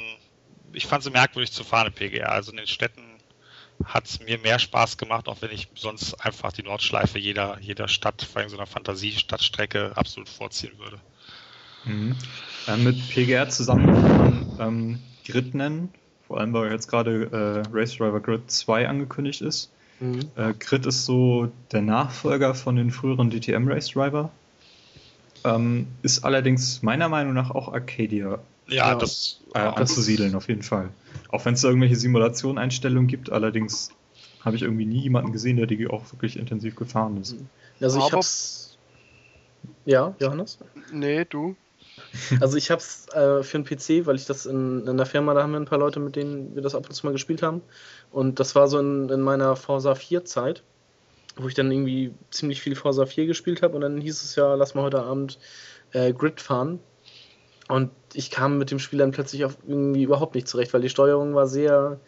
[0.73, 2.33] ich fand sie merkwürdig zu fahren im PGR.
[2.33, 3.03] Also in den Städten
[3.85, 7.89] hat es mir mehr Spaß gemacht, auch wenn ich sonst einfach die Nordschleife jeder, jeder
[7.89, 10.99] Stadt, vor allem so einer Fantasiestadtstrecke, absolut vorziehen würde.
[11.85, 12.17] Mhm.
[12.67, 15.93] Äh, mit PGR zusammen kann ähm, Grid nennen,
[16.27, 19.71] Vor allem, weil jetzt gerade äh, Race Driver Grid 2 angekündigt ist.
[20.01, 20.31] Mhm.
[20.37, 24.31] Äh, Grid ist so der Nachfolger von den früheren DTM Race Driver.
[25.45, 28.39] Ähm, ist allerdings meiner Meinung nach auch Arcadia
[28.69, 30.89] ja, das, äh, anzusiedeln, auf jeden Fall.
[31.29, 33.91] Auch wenn es da irgendwelche Simulation-Einstellungen gibt, allerdings
[34.41, 37.37] habe ich irgendwie nie jemanden gesehen, der die auch wirklich intensiv gefahren ist.
[37.81, 38.79] Also ich hab's.
[39.85, 40.59] Ja, Johannes?
[40.93, 41.57] Nee, du.
[42.41, 45.43] Also ich hab's äh, für einen PC, weil ich das in, in der Firma, da
[45.43, 47.63] haben wir ein paar Leute, mit denen wir das ab und zu mal gespielt haben.
[48.11, 50.63] Und das war so in, in meiner Forza 4 Zeit,
[51.37, 54.55] wo ich dann irgendwie ziemlich viel Forza 4 gespielt habe und dann hieß es ja,
[54.55, 55.39] lass mal heute Abend
[55.93, 56.81] äh, Grid fahren.
[57.69, 60.91] Und ich kam mit dem Spiel dann plötzlich auf irgendwie überhaupt nicht zurecht, weil die
[60.91, 61.99] Steuerung war sehr,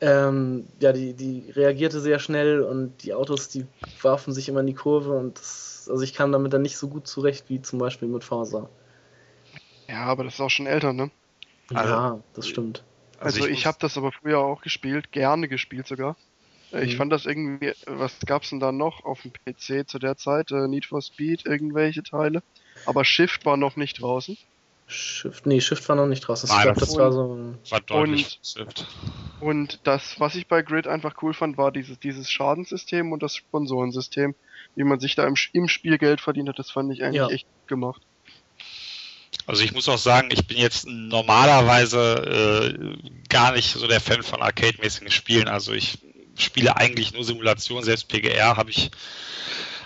[0.00, 3.66] ähm, ja, die, die reagierte sehr schnell und die Autos, die
[4.02, 6.88] warfen sich immer in die Kurve und das, also ich kam damit dann nicht so
[6.88, 8.68] gut zurecht wie zum Beispiel mit Forza.
[9.88, 11.10] Ja, aber das ist auch schon älter, ne?
[11.72, 12.84] Also, ja, das stimmt.
[13.18, 16.16] Also, also ich, ich habe das aber früher auch gespielt, gerne gespielt sogar.
[16.72, 16.98] Äh, ich mhm.
[16.98, 20.50] fand das irgendwie, was gab's denn da noch auf dem PC zu der Zeit?
[20.50, 22.42] Äh, Need for Speed, irgendwelche Teile.
[22.86, 24.36] Aber Shift war noch nicht draußen.
[24.86, 26.48] Shift, nee, Shift war noch nicht draußen.
[26.48, 27.54] Nein, ich glaub, das war so.
[27.70, 28.86] War deutlich und, Shift.
[29.40, 33.36] Und das, was ich bei Grid einfach cool fand, war dieses, dieses Schadenssystem und das
[33.36, 34.34] Sponsorensystem,
[34.76, 36.58] wie man sich da im, im Spiel Geld verdient hat.
[36.58, 37.28] Das fand ich eigentlich ja.
[37.28, 38.02] echt gemacht.
[39.48, 44.22] Also ich muss auch sagen, ich bin jetzt normalerweise äh, gar nicht so der Fan
[44.22, 45.48] von arcade-mäßigen Spielen.
[45.48, 45.96] Also ich
[46.36, 48.90] spiele eigentlich nur Simulation, selbst PGR habe ich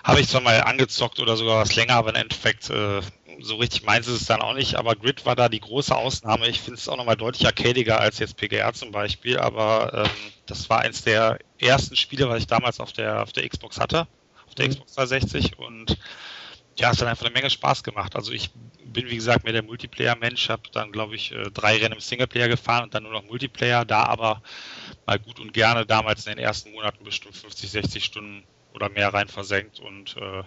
[0.02, 3.02] habe ich zwar mal angezockt oder sogar was länger, aber im Endeffekt äh,
[3.40, 6.48] so richtig meins ist es dann auch nicht, aber Grid war da die große Ausnahme.
[6.48, 10.68] Ich finde es auch nochmal deutlich arcadiger als jetzt PGR zum Beispiel, aber ähm, das
[10.70, 14.08] war eins der ersten Spiele, was ich damals auf der, auf der Xbox hatte,
[14.48, 14.70] auf der mhm.
[14.72, 15.96] Xbox 360 und
[16.76, 18.16] ja, es hat einfach eine Menge Spaß gemacht.
[18.16, 18.50] Also ich
[18.84, 22.48] bin, wie gesagt, mehr der Multiplayer-Mensch, habe dann, glaube ich, äh, drei Rennen im Singleplayer
[22.48, 24.42] gefahren und dann nur noch Multiplayer, da aber
[25.06, 28.44] mal gut und gerne damals in den ersten Monaten bestimmt 50, 60 Stunden
[28.74, 30.42] oder mehr rein versenkt und äh,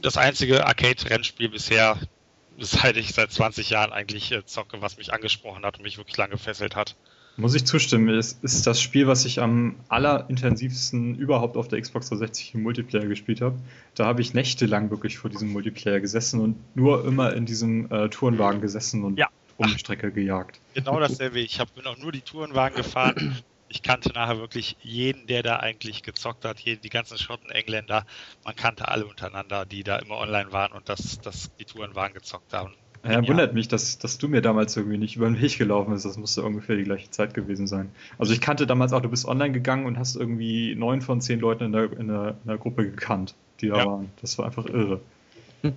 [0.00, 1.98] das einzige Arcade-Rennspiel bisher,
[2.58, 6.16] seit ich seit 20 Jahren eigentlich äh, zocke, was mich angesprochen hat und mich wirklich
[6.16, 6.96] lange gefesselt hat.
[7.36, 12.08] Muss ich zustimmen, es ist das Spiel, was ich am allerintensivsten überhaupt auf der Xbox
[12.08, 13.58] 360 im Multiplayer gespielt habe.
[13.96, 18.08] Da habe ich nächtelang wirklich vor diesem Multiplayer gesessen und nur immer in diesem äh,
[18.08, 19.28] Tourenwagen gesessen und ja.
[19.56, 20.60] um die Strecke gejagt.
[20.74, 21.40] Genau dasselbe.
[21.40, 23.42] Ich habe auch nur die Tourenwagen gefahren
[23.74, 28.06] ich kannte nachher wirklich jeden, der da eigentlich gezockt hat, die ganzen Schotten, Engländer,
[28.44, 32.12] man kannte alle untereinander, die da immer online waren und das, das die Touren waren
[32.12, 32.74] gezockt haben.
[33.04, 35.92] Ja, ja, wundert mich, dass, dass du mir damals irgendwie nicht über den Weg gelaufen
[35.92, 36.06] bist.
[36.06, 37.90] Das musste ungefähr die gleiche Zeit gewesen sein.
[38.18, 41.38] Also ich kannte damals auch, du bist online gegangen und hast irgendwie neun von zehn
[41.38, 43.86] Leuten in der, in der, in der Gruppe gekannt, die da ja.
[43.86, 44.10] waren.
[44.20, 45.00] Das war einfach irre.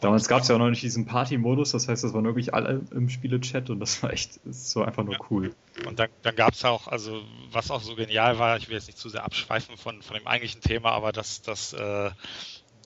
[0.00, 2.82] Damals gab es ja auch noch nicht diesen Party-Modus, das heißt, das waren wirklich alle
[2.92, 5.20] im Spiele-Chat und das war echt so einfach nur ja.
[5.28, 5.54] cool.
[5.86, 8.86] Und dann, dann gab es auch, also was auch so genial war, ich will jetzt
[8.86, 12.10] nicht zu sehr abschweifen von, von dem eigentlichen Thema, aber dass das äh,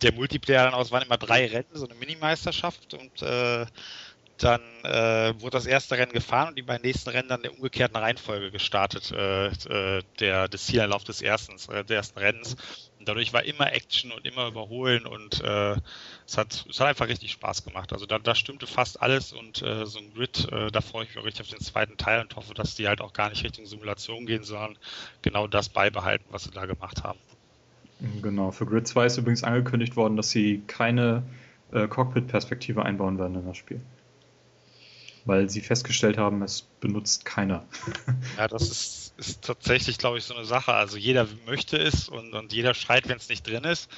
[0.03, 3.67] der Multiplayer dann aus waren immer drei Rennen, so eine Minimeisterschaft und äh,
[4.43, 7.55] dann äh, wurde das erste Rennen gefahren und die beiden nächsten Rennen dann in der
[7.55, 12.57] umgekehrten Reihenfolge gestartet, äh, äh, der, des Zielanlauf des ersten, äh, des ersten Rennens.
[12.99, 15.77] Und dadurch war immer Action und immer Überholen und äh,
[16.27, 17.93] es, hat, es hat einfach richtig Spaß gemacht.
[17.93, 21.25] Also da, da stimmte fast alles und so ein Grid, da freue ich mich auch
[21.25, 24.27] richtig auf den zweiten Teil und hoffe, dass die halt auch gar nicht Richtung Simulation
[24.27, 24.79] gehen, sondern
[25.21, 27.19] genau das beibehalten, was sie da gemacht haben.
[28.23, 31.23] Genau, für Grid 2 ist übrigens angekündigt worden, dass sie keine
[31.73, 33.81] äh, Cockpit-Perspektive einbauen werden in das Spiel
[35.25, 37.65] weil sie festgestellt haben, es benutzt keiner.
[38.39, 40.73] Ja, das ist, ist tatsächlich, glaube ich, so eine Sache.
[40.73, 43.91] Also jeder möchte es und, und jeder schreit, wenn es nicht drin ist.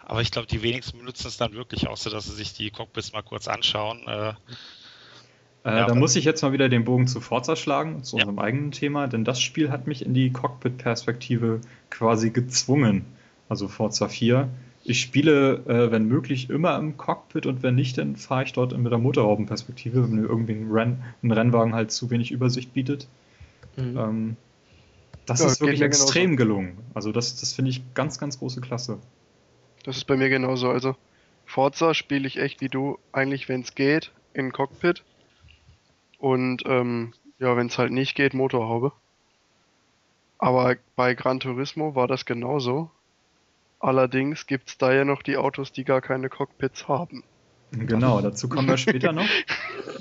[0.00, 3.12] Aber ich glaube, die wenigsten benutzen es dann wirklich, außer dass sie sich die Cockpits
[3.12, 4.06] mal kurz anschauen.
[4.06, 4.34] Äh, äh,
[5.64, 8.22] ja, da muss ich jetzt mal wieder den Bogen zu Forza schlagen, zu ja.
[8.22, 13.04] unserem eigenen Thema, denn das Spiel hat mich in die Cockpit-Perspektive quasi gezwungen.
[13.48, 14.48] Also Forza 4
[14.88, 18.76] ich spiele, äh, wenn möglich, immer im Cockpit und wenn nicht, dann fahre ich dort
[18.76, 23.06] mit der Motorraubenperspektive, wenn mir irgendwie ein, Renn, ein, Rennwagen halt zu wenig Übersicht bietet.
[23.76, 23.98] Mhm.
[23.98, 24.36] Ähm,
[25.26, 26.36] das ja, ist wirklich extrem genauso.
[26.36, 26.78] gelungen.
[26.94, 28.98] Also das, das finde ich ganz, ganz große Klasse.
[29.84, 30.70] Das ist bei mir genauso.
[30.70, 30.96] Also
[31.44, 35.04] Forza spiele ich echt wie du, eigentlich wenn es geht, in Cockpit.
[36.18, 38.92] Und ähm, ja, wenn es halt nicht geht, Motorhaube.
[40.38, 42.90] Aber bei Gran Turismo war das genauso.
[43.80, 47.22] Allerdings gibt es da ja noch die Autos, die gar keine Cockpits haben.
[47.70, 49.28] Genau, dazu kommen wir später noch.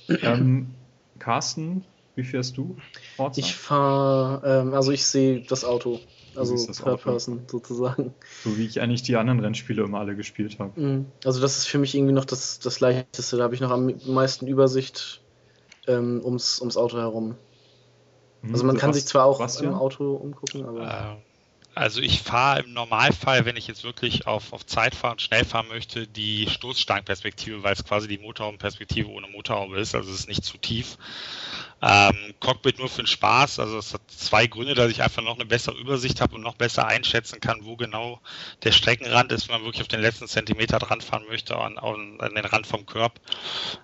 [0.08, 0.74] ähm,
[1.20, 1.84] Carsten,
[2.16, 2.78] wie fährst du?
[3.16, 3.40] Forza?
[3.40, 6.00] Ich fahre, ähm, also ich sehe das Auto.
[6.36, 8.14] Also das Third Person sozusagen.
[8.44, 10.80] So wie ich eigentlich die anderen Rennspiele immer alle gespielt habe.
[10.80, 11.06] Mhm.
[11.26, 13.38] Also das ist für mich irgendwie noch das, das leichteste.
[13.38, 15.22] Da habe ich noch am meisten Übersicht
[15.88, 17.36] ähm, ums, ums Auto herum.
[18.42, 19.74] Hm, also man so kann was, sich zwar auch was, im?
[19.74, 21.18] Auto umgucken, aber.
[21.78, 25.46] Also ich fahre im Normalfall, wenn ich jetzt wirklich auf, auf Zeit fahren und schnell
[25.46, 30.28] fahren möchte, die Stoßstangenperspektive, weil es quasi die Motorhaubenperspektive ohne Motorhaube ist, also es ist
[30.28, 30.98] nicht zu tief.
[31.82, 35.36] Ähm, Cockpit nur für den Spaß, also es hat zwei Gründe, dass ich einfach noch
[35.36, 38.20] eine bessere Übersicht habe und noch besser einschätzen kann, wo genau
[38.64, 42.20] der Streckenrand ist, wenn man wirklich auf den letzten Zentimeter dran fahren möchte, an, an,
[42.20, 43.20] an den Rand vom Körb.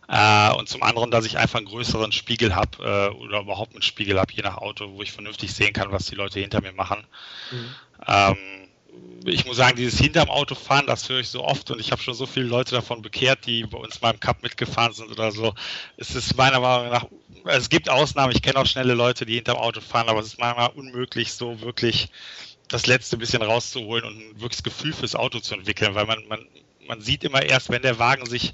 [0.07, 3.83] Äh, und zum anderen, dass ich einfach einen größeren Spiegel habe äh, oder überhaupt einen
[3.83, 6.73] Spiegel habe, je nach Auto, wo ich vernünftig sehen kann, was die Leute hinter mir
[6.73, 7.05] machen.
[7.51, 7.75] Mhm.
[8.07, 8.37] Ähm,
[9.25, 12.01] ich muss sagen, dieses hinterm Auto fahren, das höre ich so oft und ich habe
[12.01, 15.31] schon so viele Leute davon bekehrt, die bei uns mal im Cup mitgefahren sind oder
[15.31, 15.53] so.
[15.97, 17.05] Es ist meiner Meinung nach,
[17.45, 20.39] es gibt Ausnahmen, ich kenne auch schnelle Leute, die hinterm Auto fahren, aber es ist
[20.39, 22.09] nach unmöglich, so wirklich
[22.67, 26.45] das letzte bisschen rauszuholen und ein wirkliches Gefühl fürs Auto zu entwickeln, weil man, man,
[26.87, 28.53] man sieht immer erst, wenn der Wagen sich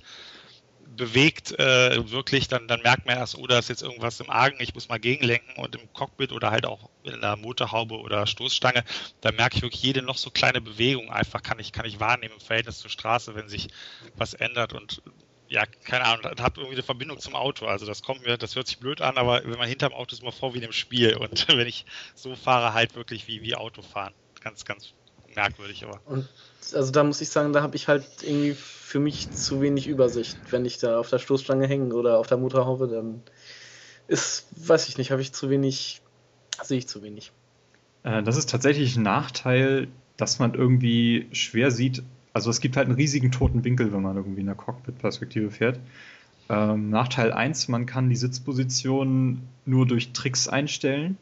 [1.00, 4.58] bewegt, äh, wirklich, dann, dann merkt man erst, oh, da ist jetzt irgendwas im Argen,
[4.60, 8.84] ich muss mal gegenlenken und im Cockpit oder halt auch in der Motorhaube oder Stoßstange,
[9.22, 12.36] da merke ich wirklich jede noch so kleine Bewegung einfach, kann ich, kann ich wahrnehmen
[12.36, 13.70] im Verhältnis zur Straße, wenn sich
[14.16, 15.02] was ändert und
[15.48, 17.66] ja, keine Ahnung, hat irgendwie eine Verbindung zum Auto.
[17.66, 20.22] Also das kommt mir, das hört sich blöd an, aber wenn man hinterm Auto ist,
[20.22, 21.16] immer vor wie in einem Spiel.
[21.16, 24.14] Und wenn ich so fahre, halt wirklich wie, wie Autofahren.
[24.42, 24.94] Ganz, ganz
[25.36, 26.00] merkwürdig, aber.
[26.06, 26.28] Und
[26.74, 30.38] also da muss ich sagen, da habe ich halt irgendwie für mich zu wenig Übersicht.
[30.50, 33.22] Wenn ich da auf der Stoßstange hänge oder auf der Motorhaube, dann
[34.08, 36.02] ist, weiß ich nicht, habe ich zu wenig,
[36.64, 37.32] sehe ich zu wenig.
[38.04, 42.04] Äh, das ist tatsächlich ein Nachteil, dass man irgendwie schwer sieht.
[42.34, 45.80] Also es gibt halt einen riesigen toten Winkel, wenn man irgendwie in der Cockpit-Perspektive fährt.
[46.50, 51.18] Ähm, Nachteil 1, man kann die Sitzposition nur durch Tricks einstellen.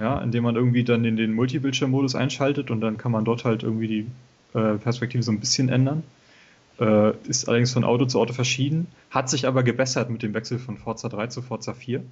[0.00, 0.20] Ja.
[0.20, 3.86] Indem man irgendwie dann in den Multibildschirm-Modus einschaltet und dann kann man dort halt irgendwie
[3.86, 6.02] die äh, Perspektive so ein bisschen ändern.
[6.80, 10.58] Äh, ist allerdings von Auto zu Auto verschieden, hat sich aber gebessert mit dem Wechsel
[10.58, 12.02] von Forza 3 zu Forza 4.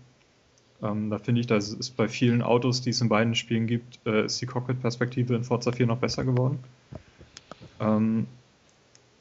[0.82, 3.98] Ähm, da finde ich, dass es bei vielen Autos, die es in beiden Spielen gibt,
[4.06, 6.58] äh, ist die Cockpit-Perspektive in Forza 4 noch besser geworden.
[7.80, 8.26] Ähm,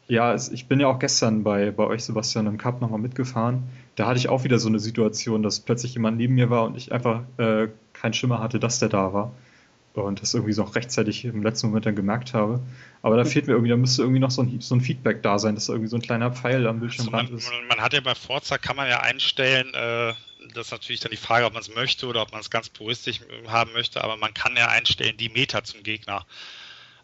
[0.08, 3.64] ja, es, ich bin ja auch gestern bei, bei euch, Sebastian, im Cup nochmal mitgefahren.
[3.95, 6.78] Da hatte ich auch wieder so eine Situation, dass plötzlich jemand neben mir war und
[6.78, 9.32] ich einfach äh, keinen Schimmer hatte, dass der da war
[10.03, 12.62] und das irgendwie so noch rechtzeitig im letzten Moment dann gemerkt habe.
[13.01, 15.39] Aber da fehlt mir irgendwie, da müsste irgendwie noch so ein, so ein Feedback da
[15.39, 17.70] sein, dass da irgendwie so ein kleiner Pfeil am Bildschirmrand also man, ist.
[17.70, 20.14] Man hat ja bei Forza, kann man ja einstellen, äh,
[20.53, 22.70] das ist natürlich dann die Frage, ob man es möchte oder ob man es ganz
[22.70, 26.26] puristisch haben möchte, aber man kann ja einstellen, die Meter zum Gegner.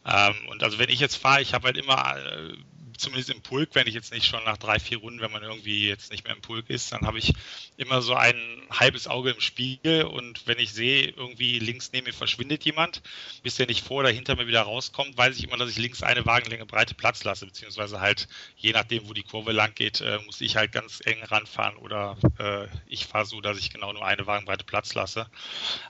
[0.06, 2.54] Ähm, und also wenn ich jetzt fahre, ich habe halt immer äh,
[2.98, 5.88] zumindest im Pulk, wenn ich jetzt nicht schon nach drei, vier Runden, wenn man irgendwie
[5.88, 7.34] jetzt nicht mehr im Pulk ist, dann habe ich
[7.78, 8.36] immer so ein
[8.70, 13.02] halbes Auge im Spiegel und wenn ich sehe, irgendwie links neben mir verschwindet jemand,
[13.42, 16.04] bis der nicht vor oder hinter mir wieder rauskommt, weiß ich immer, dass ich links
[16.04, 20.20] eine Wagenlänge breite Platz lasse, beziehungsweise halt je nachdem, wo die Kurve lang geht, äh,
[20.26, 24.06] muss ich halt ganz eng ranfahren oder äh, ich fahre so, dass ich genau nur
[24.06, 25.28] eine Wagenbreite Platz lasse.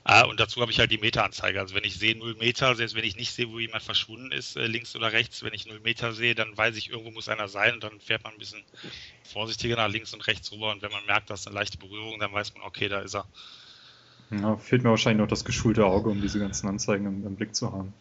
[0.04, 1.60] Äh, und dazu habe ich halt die Meteranzeige.
[1.60, 4.56] Also wenn ich sehe 0 Meter, selbst wenn ich nicht sehe, wo jemand verschwunden ist,
[4.56, 7.74] links oder rechts, wenn ich 0 Meter sehe, dann weiß ich irgendwo muss einer sein
[7.74, 8.62] und dann fährt man ein bisschen
[9.24, 12.32] vorsichtiger nach links und rechts rüber und wenn man merkt, dass eine leichte Berührung, dann
[12.32, 13.26] weiß man, okay, da ist er.
[14.30, 17.54] Ja, fehlt mir wahrscheinlich noch das geschulte Auge, um diese ganzen Anzeigen im, im Blick
[17.54, 17.92] zu haben.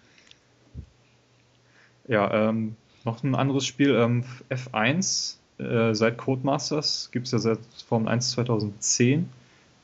[2.07, 2.75] Ja, ähm,
[3.05, 8.31] noch ein anderes Spiel, ähm, F1, äh, seit Codemasters, gibt es ja seit Formel 1
[8.31, 9.29] 2010.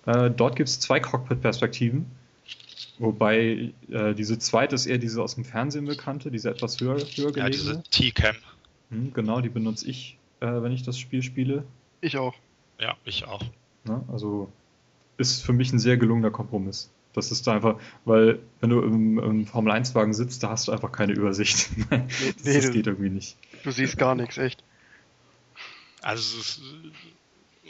[0.06, 2.06] Äh, dort gibt es zwei Cockpit-Perspektiven,
[2.98, 7.32] wobei äh, diese zweite ist eher diese aus dem Fernsehen bekannte, diese etwas höher, höher
[7.32, 7.38] gelegene.
[7.38, 8.36] Ja, diese T-Cam.
[8.90, 11.64] Hm, genau, die benutze ich, äh, wenn ich das Spiel spiele.
[12.02, 12.36] Ich auch.
[12.80, 13.44] Ja, ich auch.
[13.84, 14.52] Na, also
[15.18, 16.90] ist für mich ein sehr gelungener Kompromiss.
[17.14, 20.72] Das ist da einfach, weil wenn du im, im Formel 1-Wagen sitzt, da hast du
[20.72, 21.70] einfach keine Übersicht.
[21.90, 23.36] das, nee, das geht irgendwie nicht.
[23.64, 24.64] Du siehst gar nichts, echt.
[26.02, 26.62] Also ist,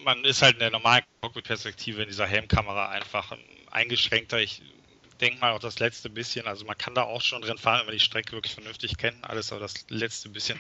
[0.04, 3.36] man ist halt in der normalen Cockpit-Perspektive in dieser Helmkamera einfach
[3.72, 4.40] eingeschränkter.
[4.40, 4.62] Ich
[5.20, 7.88] denke mal auch das letzte bisschen, also man kann da auch schon drin fahren, wenn
[7.88, 10.60] man die Strecke wirklich vernünftig kennt, alles, aber das letzte bisschen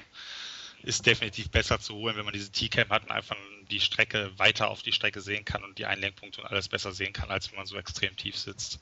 [0.84, 3.36] ist definitiv besser zu holen, wenn man diese T-Cam hat und einfach
[3.70, 7.14] die Strecke weiter auf die Strecke sehen kann und die Einlenkpunkte und alles besser sehen
[7.14, 8.80] kann, als wenn man so extrem tief sitzt.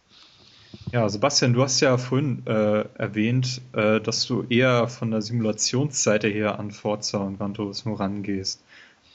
[0.92, 6.28] Ja, Sebastian, du hast ja vorhin äh, erwähnt, äh, dass du eher von der Simulationsseite
[6.28, 8.64] her an Forza und Gran Turismo rangehst.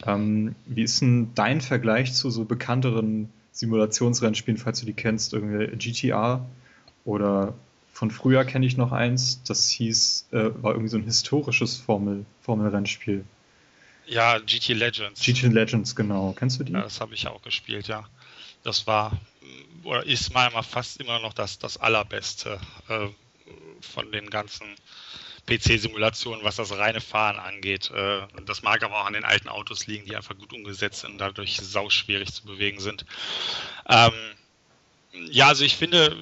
[0.07, 5.77] Ähm, wie ist denn dein Vergleich zu so bekannteren Simulationsrennspielen, falls du die kennst, irgendwie
[5.77, 6.45] GTA
[7.05, 7.55] oder
[7.93, 12.25] von früher kenne ich noch eins, das hieß, äh, war irgendwie so ein historisches Formel,
[12.43, 13.25] Formel-Rennspiel.
[14.07, 15.23] Ja, GT Legends.
[15.23, 16.35] GT Legends, genau.
[16.37, 16.73] Kennst du die?
[16.73, 18.05] Ja, das habe ich auch gespielt, ja.
[18.65, 19.13] Das war
[19.85, 23.09] oder ist mal fast immer noch das, das allerbeste äh,
[23.81, 24.67] von den ganzen
[25.47, 27.91] PC-Simulationen, was das reine Fahren angeht.
[27.91, 31.13] Äh, das mag aber auch an den alten Autos liegen, die einfach gut umgesetzt sind
[31.13, 33.05] und dadurch sauschwierig zu bewegen sind.
[33.89, 34.13] Ähm,
[35.13, 36.17] Ja, also ich finde,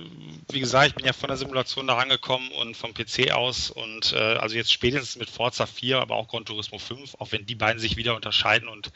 [0.51, 4.13] wie gesagt, ich bin ja von der Simulation da rangekommen und vom PC aus und
[4.13, 7.55] äh, also jetzt spätestens mit Forza 4, aber auch Gran Turismo 5, auch wenn die
[7.55, 8.91] beiden sich wieder unterscheiden und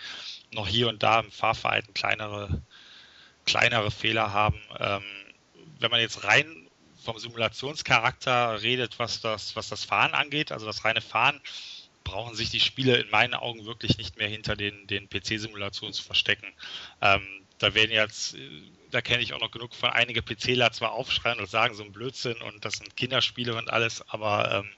[0.53, 2.62] noch hier und da im Fahrverhalten kleinere,
[3.45, 4.61] kleinere Fehler haben.
[4.78, 5.05] Ähm,
[5.78, 6.68] wenn man jetzt rein
[7.05, 11.40] vom Simulationscharakter redet, was das, was das Fahren angeht, also das reine Fahren,
[12.03, 16.03] brauchen sich die Spiele in meinen Augen wirklich nicht mehr hinter den, den PC-Simulationen zu
[16.03, 16.53] verstecken.
[17.01, 17.22] Ähm,
[17.59, 18.36] da werden jetzt,
[18.95, 21.92] da kenne ich auch noch genug von einige PCler zwar aufschreien und sagen so ein
[21.92, 24.70] Blödsinn und das sind Kinderspiele und alles, aber ähm,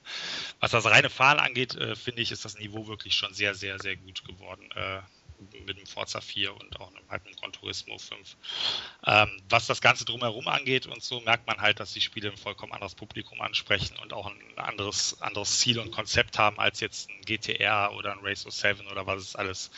[0.58, 3.78] was das reine Fahren angeht, äh, finde ich, ist das Niveau wirklich schon sehr, sehr,
[3.78, 4.70] sehr gut geworden.
[4.74, 5.00] Äh,
[5.66, 8.36] mit dem Forza 4 und auch halt mit dem Gran Turismo 5.
[9.06, 12.36] Ähm, was das Ganze drumherum angeht und so, merkt man halt, dass die Spiele ein
[12.36, 17.10] vollkommen anderes Publikum ansprechen und auch ein anderes, anderes Ziel und Konzept haben als jetzt
[17.10, 19.70] ein GTR oder ein Race 07 oder was es alles,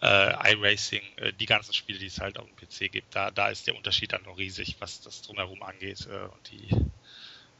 [0.00, 3.14] äh, iRacing, äh, die ganzen Spiele, die es halt auf dem PC gibt.
[3.14, 6.68] Da, da ist der Unterschied dann noch riesig, was das drumherum angeht äh, und die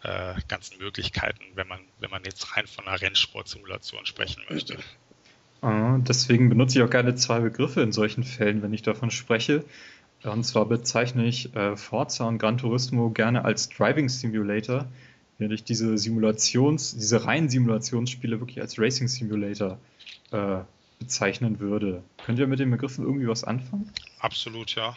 [0.03, 4.79] äh, ganzen Möglichkeiten, wenn man, wenn man jetzt rein von einer Rennsportsimulation sprechen möchte.
[5.63, 9.65] Ah, deswegen benutze ich auch gerne zwei Begriffe in solchen Fällen, wenn ich davon spreche.
[10.25, 14.87] Und zwar bezeichne ich äh, Forza und Gran Turismo gerne als Driving Simulator,
[15.39, 19.79] während ich diese Simulations, diese reinen Simulationsspiele wirklich als Racing Simulator
[20.33, 20.59] äh,
[20.99, 22.03] bezeichnen würde.
[22.25, 23.91] Könnt ihr mit den Begriffen irgendwie was anfangen?
[24.19, 24.97] Absolut, ja.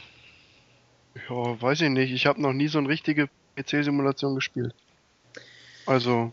[1.29, 2.11] Ja, weiß ich nicht.
[2.11, 4.73] Ich habe noch nie so eine richtige PC-Simulation gespielt.
[5.85, 6.31] Also.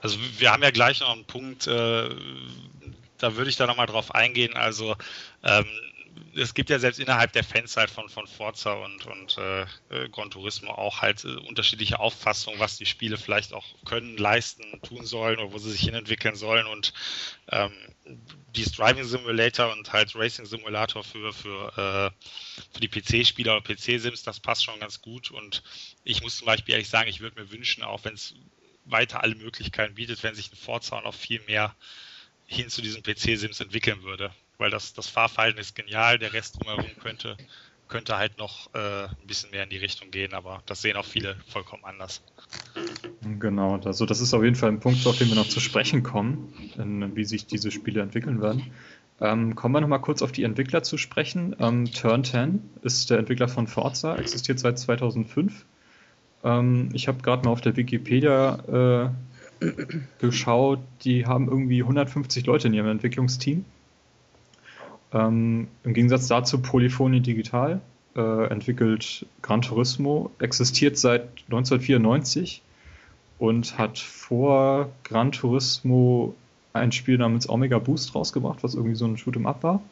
[0.00, 2.08] Also wir haben ja gleich noch einen Punkt, äh,
[3.18, 4.54] da würde ich da nochmal drauf eingehen.
[4.54, 4.96] Also
[5.42, 5.66] ähm,
[6.34, 10.08] es gibt ja selbst innerhalb der Fans halt von, von Forza und, und äh, äh,
[10.10, 15.04] Gran Turismo auch halt äh, unterschiedliche Auffassungen, was die Spiele vielleicht auch können, leisten, tun
[15.04, 16.66] sollen oder wo sie sich hinentwickeln sollen.
[16.66, 16.92] Und
[17.50, 17.72] ähm,
[18.54, 22.26] dieses Driving Simulator und halt Racing Simulator für, für, äh,
[22.72, 25.30] für die PC-Spieler oder PC-Sims, das passt schon ganz gut.
[25.30, 25.62] Und
[26.04, 28.34] ich muss zum Beispiel ehrlich sagen, ich würde mir wünschen, auch wenn es
[28.86, 31.74] weiter alle Möglichkeiten bietet, wenn sich ein Forza noch viel mehr
[32.46, 34.30] hin zu diesen PC-Sims entwickeln würde.
[34.58, 37.36] Weil das, das Fahrverhalten ist genial, der Rest drumherum könnte,
[37.88, 41.04] könnte halt noch äh, ein bisschen mehr in die Richtung gehen, aber das sehen auch
[41.04, 42.22] viele vollkommen anders.
[43.38, 46.02] Genau, also das ist auf jeden Fall ein Punkt, auf den wir noch zu sprechen
[46.02, 48.72] kommen, in, wie sich diese Spiele entwickeln werden.
[49.20, 51.56] Ähm, kommen wir nochmal kurz auf die Entwickler zu sprechen.
[51.58, 55.64] Ähm, Turn 10 ist der Entwickler von Forza, existiert seit 2005.
[56.46, 59.10] Ähm, ich habe gerade mal auf der Wikipedia
[59.60, 59.66] äh,
[60.20, 63.64] geschaut, die haben irgendwie 150 Leute in ihrem Entwicklungsteam.
[65.12, 67.80] Ähm, Im Gegensatz dazu Polyphony Digital
[68.14, 72.62] äh, entwickelt Gran Turismo, existiert seit 1994
[73.38, 76.34] und hat vor Gran Turismo
[76.72, 79.82] ein Spiel namens Omega Boost rausgebracht, was irgendwie so ein Shoot'em Up war.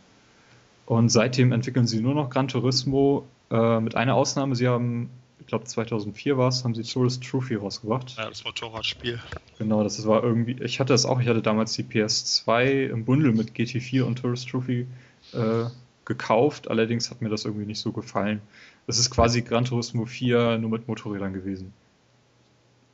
[0.87, 5.09] Und seitdem entwickeln sie nur noch Gran Turismo, äh, mit einer Ausnahme, sie haben
[5.45, 8.17] ich glaube 2004 war es, haben sie Tourist Trophy rausgebracht.
[8.17, 9.21] Ja, das Motorradspiel.
[9.59, 13.33] Genau, das war irgendwie, ich hatte das auch, ich hatte damals die PS2 im Bundle
[13.33, 14.87] mit GT4 und Tourist Trophy
[15.33, 15.65] äh,
[16.07, 18.41] gekauft, allerdings hat mir das irgendwie nicht so gefallen.
[18.87, 21.75] Es ist quasi Gran Turismo 4 nur mit Motorrädern gewesen.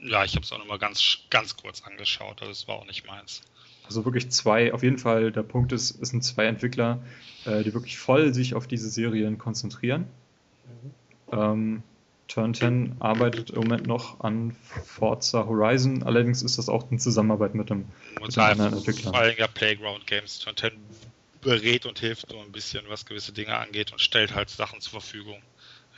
[0.00, 3.06] Ja, ich habe es auch nochmal ganz, ganz kurz angeschaut, also es war auch nicht
[3.06, 3.42] meins.
[3.84, 7.00] Also wirklich zwei, auf jeden Fall, der Punkt ist, es sind zwei Entwickler,
[7.44, 10.06] äh, die wirklich voll sich auf diese Serien konzentrieren.
[10.66, 11.38] Mhm.
[11.38, 11.82] Ähm,
[12.30, 14.52] Turn 10 arbeitet im Moment noch an
[14.84, 17.86] Forza Horizon, allerdings ist das auch in Zusammenarbeit mit einem
[18.36, 19.10] anderen Entwickler.
[19.10, 20.38] Vor allem ja Playground Games.
[20.38, 20.72] Turn 10
[21.40, 25.00] berät und hilft so ein bisschen, was gewisse Dinge angeht und stellt halt Sachen zur
[25.00, 25.42] Verfügung.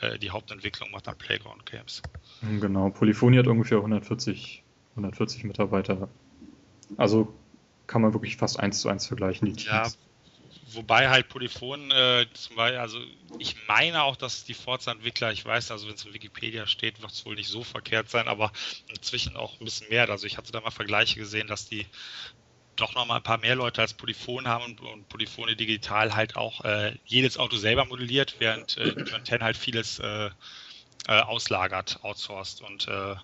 [0.01, 2.01] Äh, die Hauptentwicklung macht dann Playground Games.
[2.41, 4.63] Genau, Polyphony hat ungefähr 140,
[4.95, 6.09] 140 Mitarbeiter.
[6.97, 7.33] Also
[7.85, 9.65] kann man wirklich fast eins zu eins vergleichen, die Teams.
[9.65, 9.87] Ja,
[10.75, 12.99] wobei halt Polyphon äh, zum Beispiel, also
[13.37, 17.11] ich meine auch, dass die Forza-Entwickler, ich weiß, also wenn es in Wikipedia steht, wird
[17.11, 18.51] es wohl nicht so verkehrt sein, aber
[18.89, 20.09] inzwischen auch ein bisschen mehr.
[20.09, 21.87] Also ich hatte da mal Vergleiche gesehen, dass die
[22.75, 26.35] doch noch mal ein paar mehr Leute als Polyphon haben und, und Polyphone digital halt
[26.35, 28.95] auch äh, jedes Auto selber modelliert, während äh,
[29.25, 30.29] 10 halt vieles äh,
[31.07, 33.15] äh, auslagert, outsourced und äh,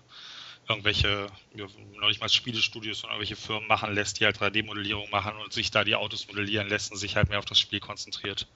[0.70, 1.26] irgendwelche,
[2.00, 5.70] noch nicht mal Spielestudios und irgendwelche Firmen machen lässt, die halt 3D-Modellierung machen und sich
[5.70, 8.46] da die Autos modellieren lässt und sich halt mehr auf das Spiel konzentriert.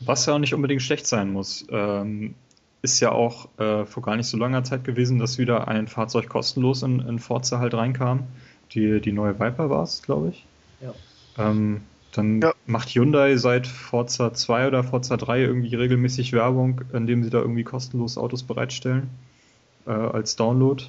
[0.00, 1.66] Was ja auch nicht unbedingt schlecht sein muss.
[1.70, 2.34] Ähm,
[2.82, 6.28] ist ja auch äh, vor gar nicht so langer Zeit gewesen, dass wieder ein Fahrzeug
[6.28, 8.26] kostenlos in, in Forza halt reinkam.
[8.72, 10.44] Die, die neue Viper war es, glaube ich.
[10.80, 10.94] Ja.
[11.38, 12.52] Ähm, dann ja.
[12.66, 17.64] macht Hyundai seit Forza 2 oder Forza 3 irgendwie regelmäßig Werbung, indem sie da irgendwie
[17.64, 19.08] kostenlos Autos bereitstellen
[19.86, 20.84] äh, als Download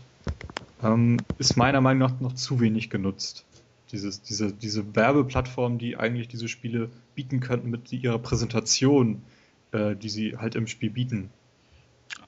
[0.84, 3.45] ähm, ist meiner Meinung nach noch zu wenig genutzt.
[3.91, 9.23] Dieses, diese, diese Werbeplattform, die eigentlich diese Spiele bieten könnten mit ihrer Präsentation,
[9.71, 11.29] äh, die sie halt im Spiel bieten.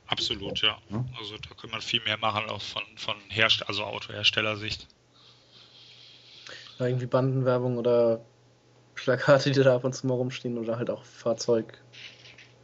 [0.07, 0.77] Absolut, ja.
[0.89, 1.05] ja.
[1.17, 4.87] Also da kann man viel mehr machen, auch von, von Herst also Autoherstellersicht.
[6.77, 8.21] Ja, irgendwie Bandenwerbung oder
[8.93, 11.81] Plakate, die da ab und zu mal rumstehen oder halt auch Fahrzeug,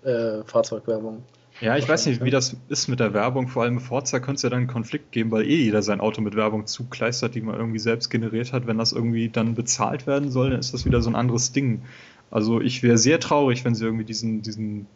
[0.04, 1.24] äh, Fahrzeugwerbung.
[1.62, 3.48] Ja, ich weiß nicht, wie das ist mit der Werbung.
[3.48, 6.02] Vor allem mit Forza könnte es ja dann einen Konflikt geben, weil eh jeder sein
[6.02, 8.66] Auto mit Werbung zukleistert, die man irgendwie selbst generiert hat.
[8.66, 11.84] Wenn das irgendwie dann bezahlt werden soll, dann ist das wieder so ein anderes Ding.
[12.32, 14.88] Also ich wäre sehr traurig, wenn sie irgendwie diesen, diesen,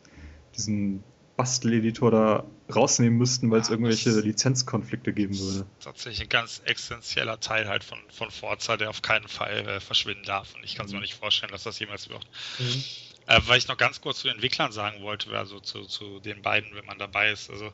[0.55, 1.03] diesen
[1.37, 5.65] Basteleditor da rausnehmen müssten, weil es ja, irgendwelche Lizenzkonflikte geben würde.
[5.81, 10.23] Tatsächlich ein ganz essentieller Teil halt von, von Forza, der auf keinen Fall äh, verschwinden
[10.25, 10.55] darf.
[10.55, 10.99] Und ich kann es mhm.
[10.99, 12.25] mir nicht vorstellen, dass das jemals wird.
[12.57, 12.83] Mhm.
[13.27, 16.41] Äh, weil ich noch ganz kurz zu den Entwicklern sagen wollte, also zu, zu den
[16.41, 17.49] beiden, wenn man dabei ist.
[17.49, 17.73] Also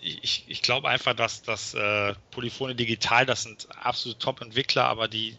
[0.00, 5.36] ich, ich glaube einfach, dass das äh, Polyphone Digital, das sind absolute Top-Entwickler, aber die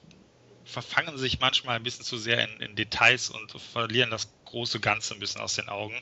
[0.64, 5.14] verfangen sich manchmal ein bisschen zu sehr in, in, Details und verlieren das große Ganze
[5.14, 6.00] ein bisschen aus den Augen.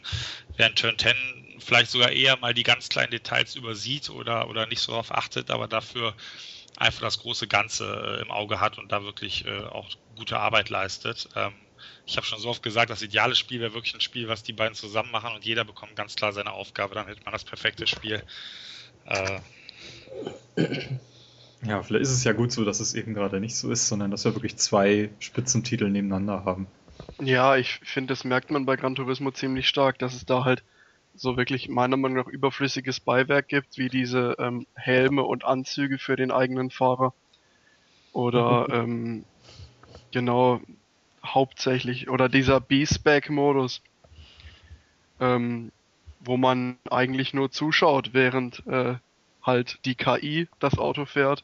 [0.56, 1.16] Während Turn 10
[1.60, 5.50] vielleicht sogar eher mal die ganz kleinen Details übersieht oder, oder nicht so darauf achtet,
[5.50, 6.16] aber dafür
[6.78, 10.70] einfach das große Ganze äh, im Auge hat und da wirklich äh, auch gute Arbeit
[10.70, 11.30] leistet.
[11.36, 11.54] Ähm,
[12.10, 14.52] ich habe schon so oft gesagt, das ideale Spiel wäre wirklich ein Spiel, was die
[14.52, 16.96] beiden zusammen machen und jeder bekommt ganz klar seine Aufgabe.
[16.96, 18.24] Dann hätte man das perfekte Spiel.
[19.06, 19.40] Äh,
[21.62, 24.10] ja, vielleicht ist es ja gut so, dass es eben gerade nicht so ist, sondern
[24.10, 26.66] dass wir wirklich zwei Spitzentitel nebeneinander haben.
[27.22, 30.64] Ja, ich finde, das merkt man bei Gran Turismo ziemlich stark, dass es da halt
[31.14, 36.16] so wirklich meiner Meinung nach überflüssiges Beiwerk gibt, wie diese ähm, Helme und Anzüge für
[36.16, 37.14] den eigenen Fahrer.
[38.14, 39.26] Oder ähm,
[40.12, 40.60] genau
[41.34, 43.82] hauptsächlich, oder dieser B-Spec-Modus,
[45.20, 45.72] ähm,
[46.20, 48.96] wo man eigentlich nur zuschaut, während äh,
[49.44, 51.44] halt die KI das Auto fährt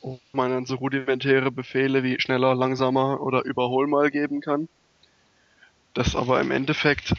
[0.00, 4.68] und man dann so rudimentäre Befehle wie schneller, langsamer oder überhol mal geben kann.
[5.94, 7.14] Das aber im Endeffekt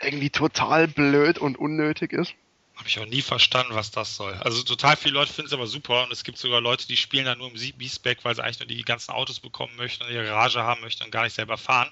[0.00, 2.34] irgendwie total blöd und unnötig ist.
[2.80, 4.32] Habe ich auch nie verstanden, was das soll.
[4.32, 7.26] Also total viele Leute finden es aber super und es gibt sogar Leute, die spielen
[7.26, 10.24] dann nur im B-Spec, weil sie eigentlich nur die ganzen Autos bekommen möchten und ihre
[10.24, 11.90] Garage haben möchten und gar nicht selber fahren.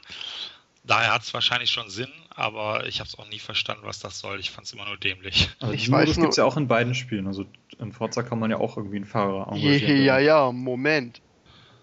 [0.85, 4.19] Daher hat es wahrscheinlich schon Sinn, aber ich habe es auch nie verstanden, was das
[4.19, 4.41] soll.
[4.41, 5.51] Ich fand es immer nur dämlich.
[5.61, 7.27] Also ich weiß, das gibt es ja auch in beiden Spielen.
[7.27, 7.45] Also
[7.79, 10.05] in Forza kann man ja auch irgendwie einen Fahrer engagieren.
[10.05, 11.21] Ja, ja, Moment.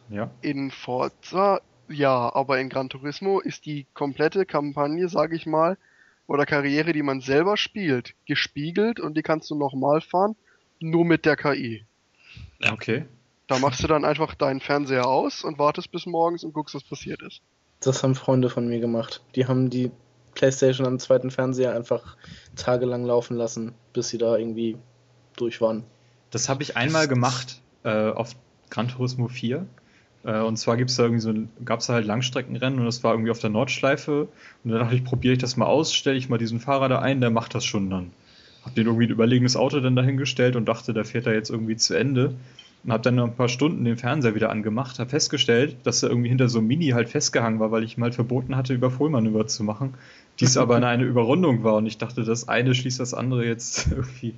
[0.09, 0.31] Ja.
[0.41, 5.77] In Forza, ja, aber in Gran Turismo ist die komplette Kampagne, sage ich mal,
[6.27, 10.35] oder Karriere, die man selber spielt, gespiegelt und die kannst du nochmal fahren,
[10.79, 11.85] nur mit der KI.
[12.59, 12.73] Ja.
[12.73, 13.05] Okay.
[13.47, 16.83] Da machst du dann einfach deinen Fernseher aus und wartest bis morgens und guckst, was
[16.83, 17.41] passiert ist.
[17.79, 19.21] Das haben Freunde von mir gemacht.
[19.35, 19.91] Die haben die
[20.33, 22.17] Playstation am zweiten Fernseher einfach
[22.55, 24.77] tagelang laufen lassen, bis sie da irgendwie
[25.37, 25.83] durch waren.
[26.31, 28.35] Das habe ich einmal gemacht äh, auf
[28.69, 29.67] Gran Turismo 4.
[30.25, 33.31] Äh, und zwar gibt's da irgendwie so, gab es halt Langstreckenrennen und das war irgendwie
[33.31, 34.27] auf der Nordschleife.
[34.63, 36.99] Und dann dachte ich, probiere ich das mal aus, stelle ich mal diesen Fahrer da
[36.99, 38.11] ein, der macht das schon dann.
[38.63, 41.75] Hab den irgendwie ein überlegenes Auto dann dahingestellt und dachte, der fährt da jetzt irgendwie
[41.75, 42.33] zu Ende.
[42.83, 46.09] Und hab dann noch ein paar Stunden den Fernseher wieder angemacht, hab festgestellt, dass er
[46.09, 49.47] irgendwie hinter so einem Mini halt festgehangen war, weil ich ihm halt verboten hatte, Überholmanöver
[49.47, 49.95] zu machen.
[50.39, 54.35] Dies aber eine Überrundung war und ich dachte, das eine schließt das andere jetzt irgendwie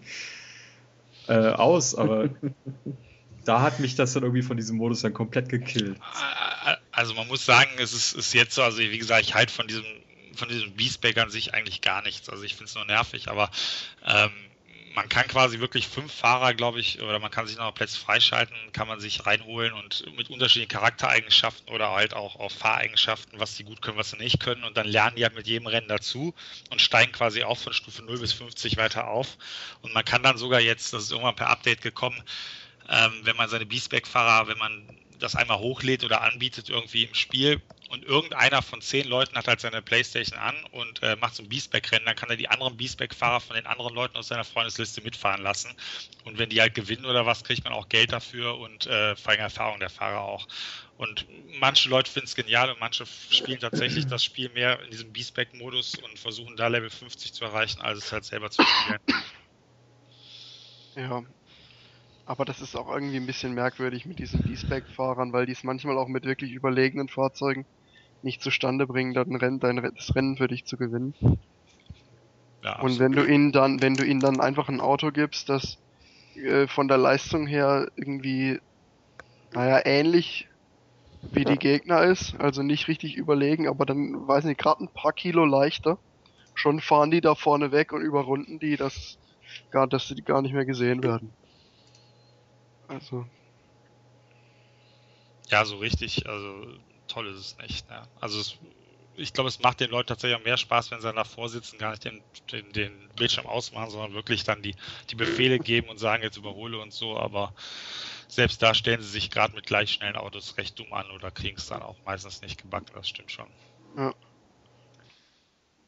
[1.28, 2.30] äh, aus, aber
[3.48, 5.98] da hat mich das dann irgendwie von diesem Modus dann komplett gekillt.
[6.92, 9.68] Also man muss sagen, es ist, ist jetzt so, also wie gesagt, ich halte von
[9.68, 9.86] diesem
[10.36, 12.30] von diesem Beastback an sich eigentlich gar nichts.
[12.30, 13.50] Also ich finde es nur nervig, aber
[14.06, 14.30] ähm,
[14.98, 18.56] man kann quasi wirklich fünf Fahrer, glaube ich, oder man kann sich noch Plätze freischalten,
[18.72, 23.64] kann man sich reinholen und mit unterschiedlichen Charaktereigenschaften oder halt auch auf Fahreigenschaften, was die
[23.64, 24.64] gut können, was sie nicht können.
[24.64, 26.34] Und dann lernen die halt mit jedem Rennen dazu
[26.72, 29.38] und steigen quasi auch von Stufe 0 bis 50 weiter auf.
[29.82, 32.20] Und man kann dann sogar jetzt, das ist irgendwann per Update gekommen,
[32.90, 37.62] ähm, wenn man seine B-Spec-Fahrer, wenn man das einmal hochlädt oder anbietet irgendwie im Spiel
[37.90, 41.50] und irgendeiner von zehn Leuten hat halt seine Playstation an und äh, macht so ein
[41.50, 45.42] B-Spec-Rennen, dann kann er die anderen B-Spec-Fahrer von den anderen Leuten aus seiner Freundesliste mitfahren
[45.42, 45.74] lassen.
[46.26, 49.32] Und wenn die halt gewinnen oder was, kriegt man auch Geld dafür und äh, vor
[49.32, 50.48] allem Erfahrung der Fahrer auch.
[50.98, 51.28] Und
[51.60, 55.96] manche Leute finden es genial und manche spielen tatsächlich das Spiel mehr in diesem B-Spec-Modus
[55.96, 59.00] und versuchen da Level 50 zu erreichen, als es halt selber zu spielen.
[60.96, 61.24] Ja,
[62.28, 65.98] aber das ist auch irgendwie ein bisschen merkwürdig mit diesen D-Spec-Fahrern, weil die es manchmal
[65.98, 67.66] auch mit wirklich überlegenen Fahrzeugen
[68.22, 71.16] nicht zustande bringen, dann Rennen, dein, das Rennen für dich zu gewinnen.
[72.64, 75.78] Ja, und wenn du ihnen dann, wenn du ihnen dann einfach ein Auto gibst, das
[76.36, 78.60] äh, von der Leistung her irgendwie,
[79.54, 80.48] naja, ähnlich
[81.22, 85.14] wie die Gegner ist, also nicht richtig überlegen, aber dann, weiß nicht, gerade ein paar
[85.14, 86.00] Kilo leichter,
[86.56, 89.18] schon fahren die da vorne weg und überrunden die, dass,
[89.72, 91.36] gar, dass sie gar nicht mehr gesehen werden.
[92.88, 93.26] Also.
[95.50, 96.66] Ja, so richtig, also
[97.08, 97.90] toll ist es nicht.
[97.90, 98.04] Ne?
[98.20, 98.58] Also es
[99.18, 101.80] ich glaube, es macht den Leuten tatsächlich auch mehr Spaß, wenn sie dann davor sitzen,
[101.80, 104.76] gar nicht den, den, den Bildschirm ausmachen, sondern wirklich dann die,
[105.10, 107.18] die Befehle geben und sagen, jetzt überhole und so.
[107.18, 107.54] Aber
[108.28, 111.58] selbst da stellen sie sich gerade mit gleich schnellen Autos recht dumm an oder kriegen
[111.58, 113.48] es dann auch meistens nicht gebacken, das stimmt schon.
[113.98, 114.14] Ja,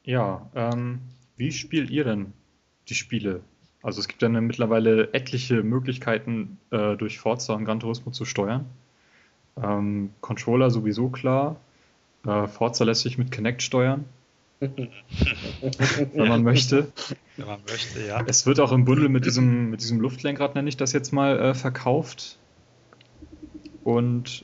[0.03, 1.01] ja ähm,
[1.37, 2.33] wie spielt ihr denn
[2.87, 3.43] die Spiele?
[3.81, 8.65] Also es gibt ja mittlerweile etliche Möglichkeiten, äh, durch Forza und Gran Turismo zu steuern.
[9.61, 11.55] Ähm, Controller sowieso klar.
[12.25, 14.05] Äh, Forza lässt sich mit Kinect steuern.
[14.59, 16.91] wenn man möchte.
[17.37, 18.21] Wenn man möchte, ja.
[18.27, 21.39] Es wird auch im Bundle mit diesem, mit diesem Luftlenkrad, nenne ich das jetzt mal,
[21.39, 22.37] äh, verkauft.
[23.85, 24.43] Und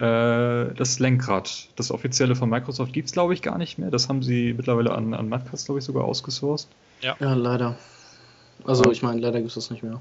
[0.00, 3.90] äh, das Lenkrad, das offizielle von Microsoft, gibt es, glaube ich, gar nicht mehr.
[3.90, 6.68] Das haben sie mittlerweile an, an Madcast, glaube ich, sogar ausgesourced.
[7.00, 7.76] Ja, ja leider.
[8.64, 10.00] Also, ich meine, leider gibt es das nicht mehr.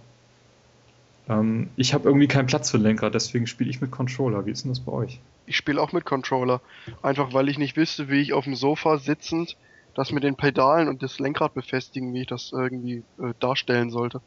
[1.30, 4.46] Ähm, ich habe irgendwie keinen Platz für Lenkrad, deswegen spiele ich mit Controller.
[4.46, 5.20] Wie ist denn das bei euch?
[5.46, 6.60] Ich spiele auch mit Controller.
[7.02, 9.56] Einfach weil ich nicht wüsste, wie ich auf dem Sofa sitzend
[9.94, 14.22] das mit den Pedalen und das Lenkrad befestigen, wie ich das irgendwie äh, darstellen sollte.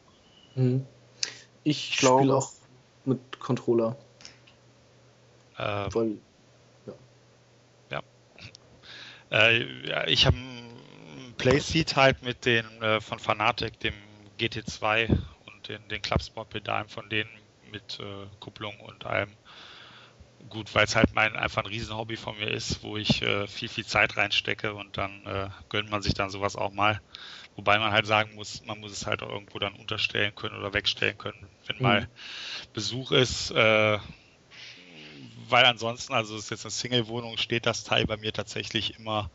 [0.55, 0.85] Mhm.
[1.63, 2.51] Ich, ich spiele auch
[3.05, 3.95] mit Controller.
[5.57, 6.17] Äh, weil,
[6.85, 6.93] ja.
[7.91, 8.01] Ja.
[9.31, 13.93] Äh, ja ich habe ein Playseat halt mit den äh, von Fanatec, dem
[14.39, 15.17] GT2
[15.67, 17.29] den, den Clubsport-Pedalen von denen
[17.71, 19.31] mit äh, Kupplung und allem.
[20.49, 23.69] Gut, weil es halt mein einfach ein Riesenhobby von mir ist, wo ich äh, viel,
[23.69, 27.01] viel Zeit reinstecke und dann äh, gönnt man sich dann sowas auch mal.
[27.55, 30.73] Wobei man halt sagen muss, man muss es halt auch irgendwo dann unterstellen können oder
[30.73, 31.81] wegstellen können, wenn mhm.
[31.81, 32.09] mal
[32.73, 33.51] Besuch ist.
[33.51, 33.99] Äh,
[35.47, 39.31] weil ansonsten, also es ist jetzt eine Single-Wohnung, steht das Teil bei mir tatsächlich immer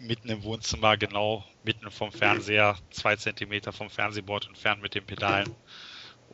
[0.00, 5.54] mitten im Wohnzimmer, genau mitten vom Fernseher, zwei Zentimeter vom Fernsehbord entfernt mit den Pedalen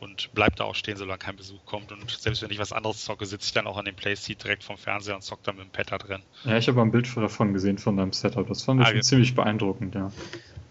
[0.01, 1.91] und bleibt da auch stehen, solange kein Besuch kommt.
[1.91, 4.63] Und selbst wenn ich was anderes zocke, sitze ich dann auch an dem Playseat direkt
[4.63, 6.23] vom Fernseher und zocke dann mit dem Pad da drin.
[6.43, 8.47] Ja, ich habe ein Bild davon gesehen von deinem Setup.
[8.47, 10.11] Das fand ich ah, ziemlich beeindruckend, ja.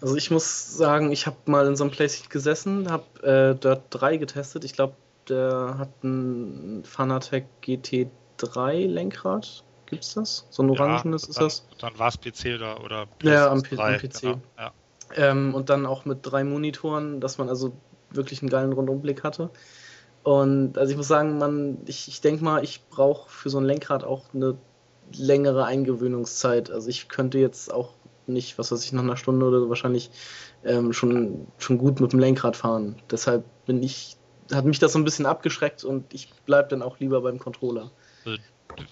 [0.01, 3.83] Also ich muss sagen, ich habe mal in so einem Playseat gesessen, habe äh, Dirt
[3.91, 4.65] 3 getestet.
[4.65, 4.95] Ich glaube,
[5.29, 9.63] der hat ein Fanatec GT3 Lenkrad.
[9.91, 10.47] Gibt es das?
[10.51, 11.67] So ein orangenes ja, ist das?
[11.79, 14.21] Dann war es PC oder, oder Ja, am, 3, am PC.
[14.21, 14.73] Genau, ja.
[15.17, 17.73] Ähm, und dann auch mit drei Monitoren, dass man also
[18.11, 19.51] wirklich einen geilen Rundumblick hatte.
[20.23, 23.65] Und also ich muss sagen, man, ich, ich denke mal, ich brauche für so ein
[23.65, 24.57] Lenkrad auch eine
[25.17, 26.71] längere Eingewöhnungszeit.
[26.71, 27.95] Also ich könnte jetzt auch
[28.27, 30.11] nicht, was weiß ich, nach einer Stunde oder so wahrscheinlich
[30.65, 32.97] ähm, schon, schon gut mit dem Lenkrad fahren.
[33.11, 34.17] Deshalb bin ich,
[34.53, 37.91] hat mich das so ein bisschen abgeschreckt und ich bleibe dann auch lieber beim Controller.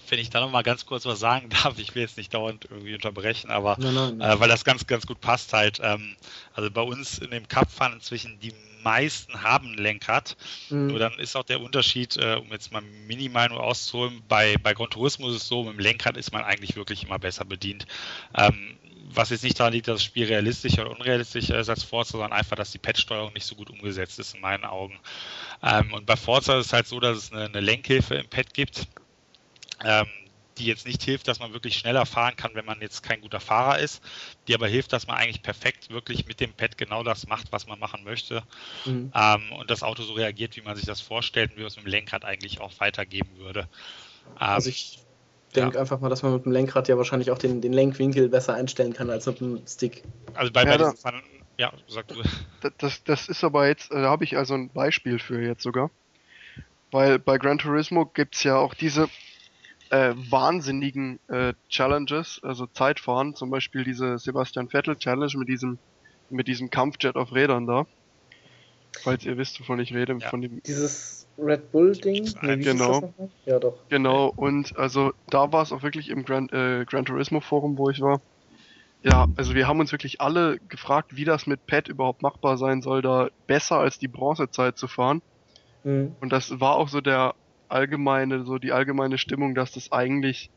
[0.09, 2.65] Wenn ich da noch mal ganz kurz was sagen darf, ich will jetzt nicht dauernd
[2.69, 4.31] irgendwie unterbrechen, aber nein, nein, nein.
[4.31, 5.79] Äh, weil das ganz, ganz gut passt halt.
[5.81, 6.15] Ähm,
[6.53, 8.53] also bei uns in dem Cup fahren inzwischen die
[8.83, 10.37] meisten haben ein Lenkrad.
[10.69, 10.87] Mhm.
[10.87, 14.73] Nur dann ist auch der Unterschied, äh, um jetzt mal minimal nur auszuholen, bei, bei
[14.73, 17.85] Gran Turismo ist es so, mit dem Lenkrad ist man eigentlich wirklich immer besser bedient.
[18.35, 18.77] Ähm,
[19.11, 22.31] was jetzt nicht daran liegt, dass das Spiel realistisch oder unrealistisch ist als Forza, sondern
[22.31, 24.99] einfach, dass die Pad-Steuerung nicht so gut umgesetzt ist in meinen Augen.
[25.63, 28.53] Ähm, und bei Forza ist es halt so, dass es eine, eine Lenkhilfe im Pad
[28.53, 28.87] gibt
[29.83, 30.07] ähm,
[30.59, 33.39] die jetzt nicht hilft, dass man wirklich schneller fahren kann, wenn man jetzt kein guter
[33.39, 34.03] Fahrer ist,
[34.47, 37.65] die aber hilft, dass man eigentlich perfekt wirklich mit dem Pad genau das macht, was
[37.67, 38.43] man machen möchte
[38.85, 39.11] mhm.
[39.15, 41.77] ähm, und das Auto so reagiert, wie man sich das vorstellt und wie man es
[41.77, 43.61] mit dem Lenkrad eigentlich auch weitergeben würde.
[44.31, 44.99] Ähm, also ich
[45.55, 45.81] denke ja.
[45.81, 48.93] einfach mal, dass man mit dem Lenkrad ja wahrscheinlich auch den, den Lenkwinkel besser einstellen
[48.93, 50.03] kann als mit dem Stick.
[50.33, 51.23] Also bei, ja, bei Fahren,
[51.57, 52.15] ja, sag du.
[52.77, 55.89] Das, das ist aber jetzt, äh, da habe ich also ein Beispiel für jetzt sogar.
[56.91, 59.07] Weil bei Gran Turismo gibt es ja auch diese
[59.89, 65.77] äh, wahnsinnigen äh, Challenges, also Zeitfahren, zum Beispiel diese Sebastian Vettel Challenge mit diesem
[66.29, 67.85] mit diesem Kampfjet auf Rädern da.
[69.03, 70.29] Falls ihr wisst, wovon ich rede, ja.
[70.29, 72.29] von dem dieses Red Bull Ding.
[72.41, 73.13] Nee, genau.
[73.45, 73.77] Ja, doch.
[73.89, 74.31] Genau.
[74.35, 78.01] Und also da war es auch wirklich im Gran, äh, Gran Turismo Forum, wo ich
[78.01, 78.21] war.
[79.01, 82.81] Ja, also wir haben uns wirklich alle gefragt, wie das mit Pad überhaupt machbar sein
[82.81, 85.21] soll, da besser als die Bronzezeit zu fahren.
[85.83, 86.15] Mhm.
[86.19, 87.33] Und das war auch so der
[87.69, 90.49] allgemeine, so die allgemeine Stimmung, dass das eigentlich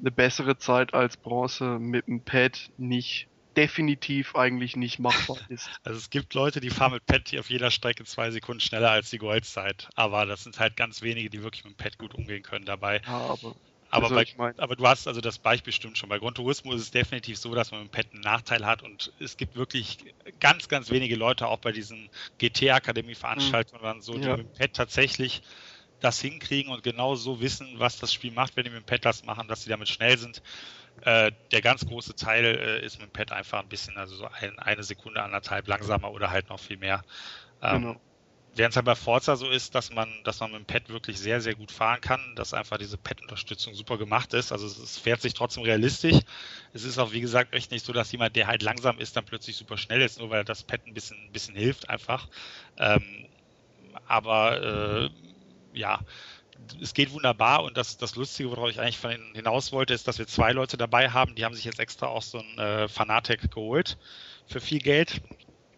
[0.00, 5.68] eine bessere Zeit als Bronze mit dem Pad nicht definitiv eigentlich nicht machbar ist.
[5.82, 9.10] Also es gibt Leute, die fahren mit Pad auf jeder Strecke zwei Sekunden schneller als
[9.10, 12.42] die Goldzeit, aber das sind halt ganz wenige, die wirklich mit dem Pad gut umgehen
[12.42, 13.00] können dabei.
[13.06, 13.56] Ja, aber
[13.88, 14.26] aber, bei,
[14.58, 16.08] aber, du hast also das Beispiel stimmt schon.
[16.08, 18.82] Bei Gran Turismo ist es definitiv so, dass man mit dem Pad einen Nachteil hat
[18.82, 19.98] und es gibt wirklich
[20.40, 24.02] ganz, ganz wenige Leute, auch bei diesen GT-Akademie-Veranstaltungen mhm.
[24.02, 24.36] so, die ja.
[24.36, 25.42] mit dem Pad tatsächlich
[26.00, 29.04] das hinkriegen und genau so wissen, was das Spiel macht, wenn die mit dem Pad
[29.04, 30.42] das machen, dass sie damit schnell sind.
[31.02, 34.26] Äh, der ganz große Teil äh, ist mit dem Pad einfach ein bisschen, also so
[34.26, 37.02] ein, eine Sekunde, anderthalb langsamer oder halt noch viel mehr.
[37.62, 38.00] Ähm, genau.
[38.54, 41.18] Während es halt bei Forza so ist, dass man, dass man mit dem Pad wirklich
[41.18, 44.50] sehr, sehr gut fahren kann, dass einfach diese Pad-Unterstützung super gemacht ist.
[44.50, 46.20] Also es, es, fährt sich trotzdem realistisch.
[46.72, 49.26] Es ist auch, wie gesagt, echt nicht so, dass jemand, der halt langsam ist, dann
[49.26, 52.28] plötzlich super schnell ist, nur weil das Pad ein bisschen, ein bisschen hilft einfach.
[52.78, 53.26] Ähm,
[54.06, 55.10] aber äh,
[55.76, 56.00] ja,
[56.80, 60.18] es geht wunderbar und das, das Lustige, worauf ich eigentlich von hinaus wollte, ist, dass
[60.18, 63.50] wir zwei Leute dabei haben, die haben sich jetzt extra auch so ein äh, Fanatec
[63.50, 63.98] geholt
[64.46, 65.20] für viel Geld.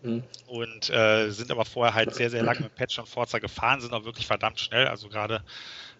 [0.02, 0.22] Mhm.
[0.46, 3.92] Und äh, sind aber vorher halt sehr, sehr lange mit Patch und Forza gefahren, sind
[3.92, 4.86] auch wirklich verdammt schnell.
[4.86, 5.42] Also gerade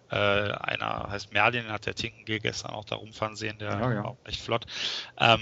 [0.09, 4.05] äh, einer heißt Merlin, hat der Tinken gestern auch da rumfahren sehen, der ja, ja.
[4.05, 4.65] auch echt flott.
[5.19, 5.41] Ähm,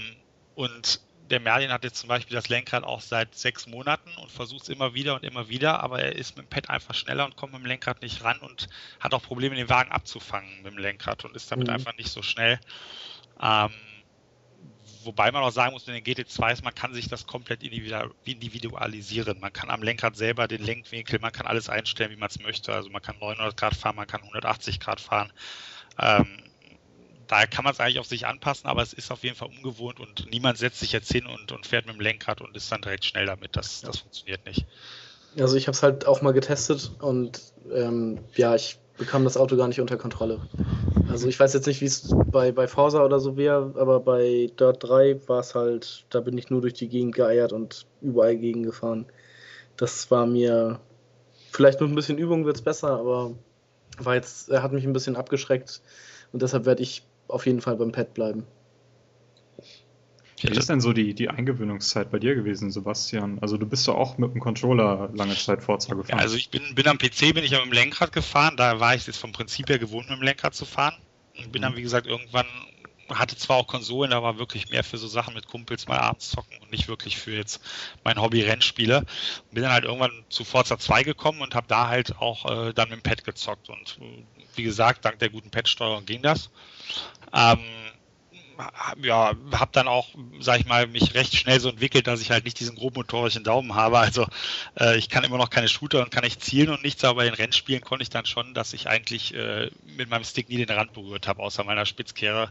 [0.56, 4.62] und der Merlin hat jetzt zum Beispiel das Lenkrad auch seit sechs Monaten und versucht
[4.62, 7.36] es immer wieder und immer wieder, aber er ist mit dem Pad einfach schneller und
[7.36, 8.68] kommt mit dem Lenkrad nicht ran und
[9.00, 11.74] hat auch Probleme, den Wagen abzufangen mit dem Lenkrad und ist damit mhm.
[11.74, 12.58] einfach nicht so schnell.
[13.40, 13.70] Ähm,
[15.04, 19.40] wobei man auch sagen muss, in den GT2s, man kann sich das komplett individualisieren.
[19.40, 22.72] Man kann am Lenkrad selber den Lenkwinkel, man kann alles einstellen, wie man es möchte.
[22.72, 25.32] Also man kann 900 Grad fahren, man kann 180 Grad fahren.
[26.00, 26.47] Ähm,
[27.28, 30.00] daher kann man es eigentlich auf sich anpassen, aber es ist auf jeden Fall ungewohnt
[30.00, 32.82] und niemand setzt sich jetzt hin und, und fährt mit dem Lenkrad und ist dann
[32.82, 33.56] direkt schnell damit.
[33.56, 34.66] Das, das funktioniert nicht.
[35.38, 37.40] Also ich habe es halt auch mal getestet und
[37.72, 40.40] ähm, ja, ich bekam das Auto gar nicht unter Kontrolle.
[41.08, 44.50] Also ich weiß jetzt nicht, wie es bei, bei Forza oder so wäre, aber bei
[44.58, 48.36] Dirt 3 war es halt, da bin ich nur durch die Gegend geeiert und überall
[48.36, 49.06] gegen gefahren.
[49.76, 50.80] Das war mir,
[51.52, 53.32] vielleicht mit ein bisschen Übung wird es besser, aber
[53.98, 55.80] war jetzt, er hat mich ein bisschen abgeschreckt
[56.32, 58.44] und deshalb werde ich auf jeden Fall beim Pad bleiben.
[60.40, 63.38] Wie ist denn so die, die Eingewöhnungszeit bei dir gewesen, Sebastian?
[63.40, 66.18] Also du bist doch auch mit dem Controller lange Zeit Forza gefahren.
[66.18, 68.78] Ja, also ich bin, bin am PC, bin ich ja mit dem Lenkrad gefahren, da
[68.78, 70.94] war ich jetzt vom Prinzip her gewohnt, mit dem Lenkrad zu fahren.
[71.36, 71.78] Und bin dann, mhm.
[71.78, 72.46] wie gesagt, irgendwann,
[73.08, 76.58] hatte zwar auch Konsolen, aber wirklich mehr für so Sachen mit Kumpels mal abends zocken
[76.60, 77.60] und nicht wirklich für jetzt
[78.04, 78.98] mein Hobby Rennspiele.
[78.98, 82.72] Und bin dann halt irgendwann zu Forza 2 gekommen und habe da halt auch äh,
[82.74, 83.70] dann mit dem Pad gezockt.
[83.70, 84.24] Und äh,
[84.58, 86.50] wie gesagt, dank der guten Pad-Steuerung ging das.
[87.32, 87.60] Ähm,
[89.02, 90.08] ja, habe dann auch,
[90.40, 93.74] sag ich mal, mich recht schnell so entwickelt, dass ich halt nicht diesen grobmotorischen Daumen
[93.74, 93.98] habe.
[93.98, 94.26] Also
[94.78, 97.34] äh, ich kann immer noch keine Shooter und kann nicht zielen und nichts, aber den
[97.34, 100.92] Rennspielen konnte ich dann schon, dass ich eigentlich äh, mit meinem Stick nie den Rand
[100.92, 102.50] berührt habe, außer meiner Spitzkehre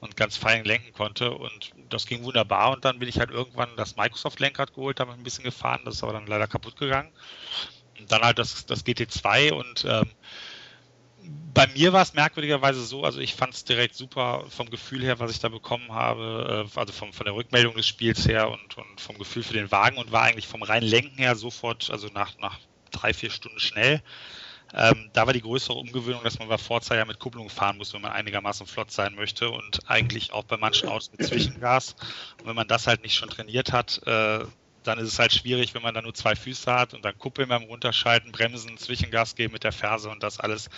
[0.00, 1.30] und ganz fein lenken konnte.
[1.30, 2.72] Und das ging wunderbar.
[2.72, 5.82] Und dann bin ich halt irgendwann das Microsoft-Lenkrad geholt, damit ein bisschen gefahren.
[5.84, 7.12] Das ist aber dann leider kaputt gegangen.
[8.00, 10.10] Und dann halt das, das GT2 und ähm,
[11.54, 15.20] bei mir war es merkwürdigerweise so, also ich fand es direkt super vom Gefühl her,
[15.20, 18.76] was ich da bekommen habe, äh, also vom, von der Rückmeldung des Spiels her und,
[18.76, 22.08] und vom Gefühl für den Wagen und war eigentlich vom reinen Lenken her sofort, also
[22.08, 22.58] nach, nach
[22.90, 24.02] drei, vier Stunden schnell.
[24.72, 27.94] Ähm, da war die größere Umgewöhnung, dass man bei Forza ja mit Kupplung fahren muss,
[27.94, 31.94] wenn man einigermaßen flott sein möchte und eigentlich auch bei manchen Autos mit Zwischengas.
[32.40, 34.44] Und wenn man das halt nicht schon trainiert hat, äh,
[34.86, 37.48] dann ist es halt schwierig, wenn man da nur zwei Füße hat und dann Kuppeln
[37.48, 40.68] beim Runterschalten, Bremsen, Zwischengas geben mit der Ferse und das alles.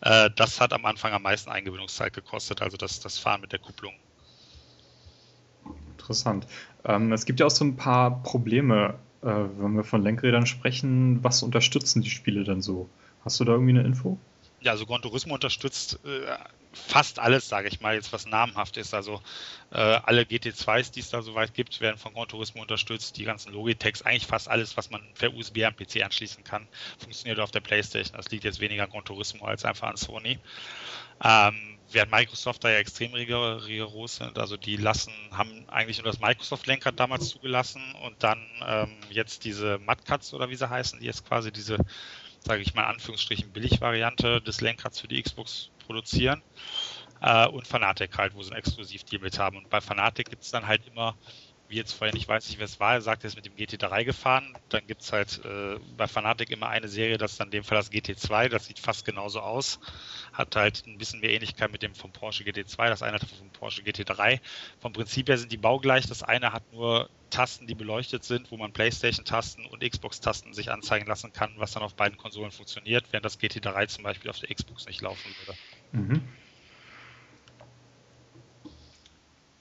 [0.00, 3.58] Äh, das hat am Anfang am meisten Eingewöhnungszeit gekostet, also das, das Fahren mit der
[3.58, 3.92] Kupplung.
[5.90, 6.46] Interessant.
[6.84, 11.22] Ähm, es gibt ja auch so ein paar Probleme, äh, wenn wir von Lenkrädern sprechen.
[11.22, 12.88] Was unterstützen die Spiele dann so?
[13.24, 14.18] Hast du da irgendwie eine Info?
[14.60, 16.36] Ja, also Gran Turismo unterstützt äh,
[16.72, 18.92] fast alles, sage ich mal, jetzt was namhaft ist.
[18.92, 19.22] Also
[19.70, 23.16] äh, alle GT2s, die es da soweit gibt, werden von Gran Turismo unterstützt.
[23.16, 26.66] Die ganzen Logitechs, eigentlich fast alles, was man per USB am PC anschließen kann,
[26.98, 28.16] funktioniert auf der PlayStation.
[28.16, 30.38] Das liegt jetzt weniger an Gran Turismo als einfach an Sony.
[31.22, 36.20] Ähm, während Microsoft da ja extrem rigoros sind, also die lassen, haben eigentlich nur das
[36.20, 41.26] Microsoft-Lenkrad damals zugelassen und dann ähm, jetzt diese Mudcuts oder wie sie heißen, die jetzt
[41.26, 41.78] quasi diese,
[42.48, 46.42] sage ich mal, Anführungsstrichen Billig-Variante des Lenkrads für die Xbox produzieren.
[47.20, 49.58] Äh, und Fanatic halt, wo sie ein Exklusivdeal mit haben.
[49.58, 51.14] Und bei Fanatic gibt es dann halt immer,
[51.68, 53.54] wie jetzt vorhin, ich weiß nicht, wer es war, er sagt, er ist mit dem
[53.54, 54.56] GT3 gefahren.
[54.70, 57.64] Dann gibt es halt äh, bei Fanatic immer eine Serie, das ist dann in dem
[57.64, 59.78] Fall das GT2, das sieht fast genauso aus.
[60.32, 63.50] Hat halt ein bisschen mehr Ähnlichkeit mit dem vom Porsche GT2, das eine hat vom
[63.50, 64.40] Porsche GT3.
[64.80, 66.06] Vom Prinzip her sind die baugleich.
[66.06, 71.06] Das eine hat nur Tasten, die beleuchtet sind, wo man PlayStation-Tasten und Xbox-Tasten sich anzeigen
[71.06, 74.54] lassen kann, was dann auf beiden Konsolen funktioniert, während das GT3 zum Beispiel auf der
[74.54, 75.58] Xbox nicht laufen würde.
[75.92, 76.22] Mhm.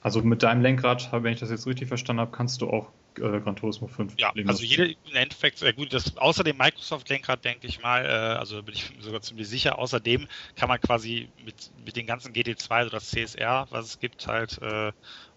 [0.02, 3.42] Also mit deinem Lenkrad, wenn ich das jetzt richtig verstanden habe, kannst du auch äh,
[3.42, 7.68] Gran Turismo 5 Ja, also jede, im Endeffekt, sehr gut, das, außer dem Microsoft-Lenkrad, denke
[7.68, 11.96] ich mal, äh, also bin ich sogar ziemlich sicher, außerdem kann man quasi mit, mit
[11.96, 14.92] den ganzen GT2, also das CSR, was es gibt, halt, äh,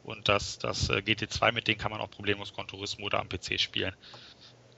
[0.04, 3.28] und das, das äh, GT2, mit denen kann man auch problemlos Gran Turismo oder am
[3.28, 3.94] PC spielen.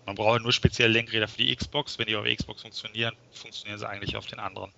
[0.07, 1.99] Man braucht nur spezielle Lenkräder für die Xbox.
[1.99, 4.73] Wenn die auf Xbox funktionieren, funktionieren sie eigentlich auf den anderen.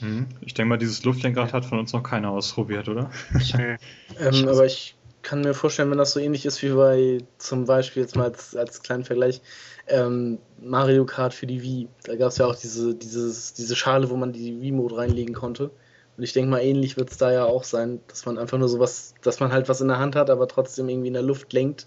[0.00, 0.26] Hm.
[0.40, 3.10] Ich denke mal, dieses Luftlenkrad hat von uns noch keiner ausprobiert, oder?
[3.58, 8.02] ähm, aber ich kann mir vorstellen, wenn das so ähnlich ist wie bei zum Beispiel
[8.02, 9.40] jetzt mal als, als kleinen Vergleich
[9.88, 11.88] ähm, Mario Kart für die Wii.
[12.04, 15.70] Da gab es ja auch diese, dieses, diese Schale, wo man die Wii-Mode reinlegen konnte.
[16.18, 18.68] Und ich denke mal, ähnlich wird es da ja auch sein, dass man einfach nur
[18.68, 21.52] sowas, dass man halt was in der Hand hat, aber trotzdem irgendwie in der Luft
[21.52, 21.86] lenkt.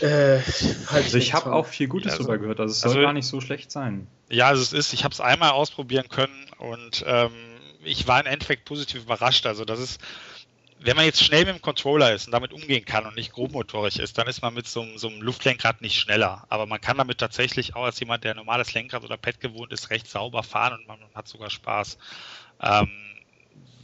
[0.00, 0.40] Äh,
[0.88, 3.28] also ich habe auch viel Gutes also, darüber gehört, also es soll also, gar nicht
[3.28, 4.08] so schlecht sein.
[4.28, 7.30] Ja, also es ist, ich habe es einmal ausprobieren können und ähm,
[7.84, 9.46] ich war im Endeffekt positiv überrascht.
[9.46, 10.00] Also das ist,
[10.80, 14.00] wenn man jetzt schnell mit dem Controller ist und damit umgehen kann und nicht grobmotorig
[14.00, 16.44] ist, dann ist man mit so, so, einem Luftlenkrad nicht schneller.
[16.48, 19.90] Aber man kann damit tatsächlich auch als jemand, der normales Lenkrad oder Pad gewohnt ist,
[19.90, 21.98] recht sauber fahren und man hat sogar Spaß.
[22.62, 22.90] Ähm,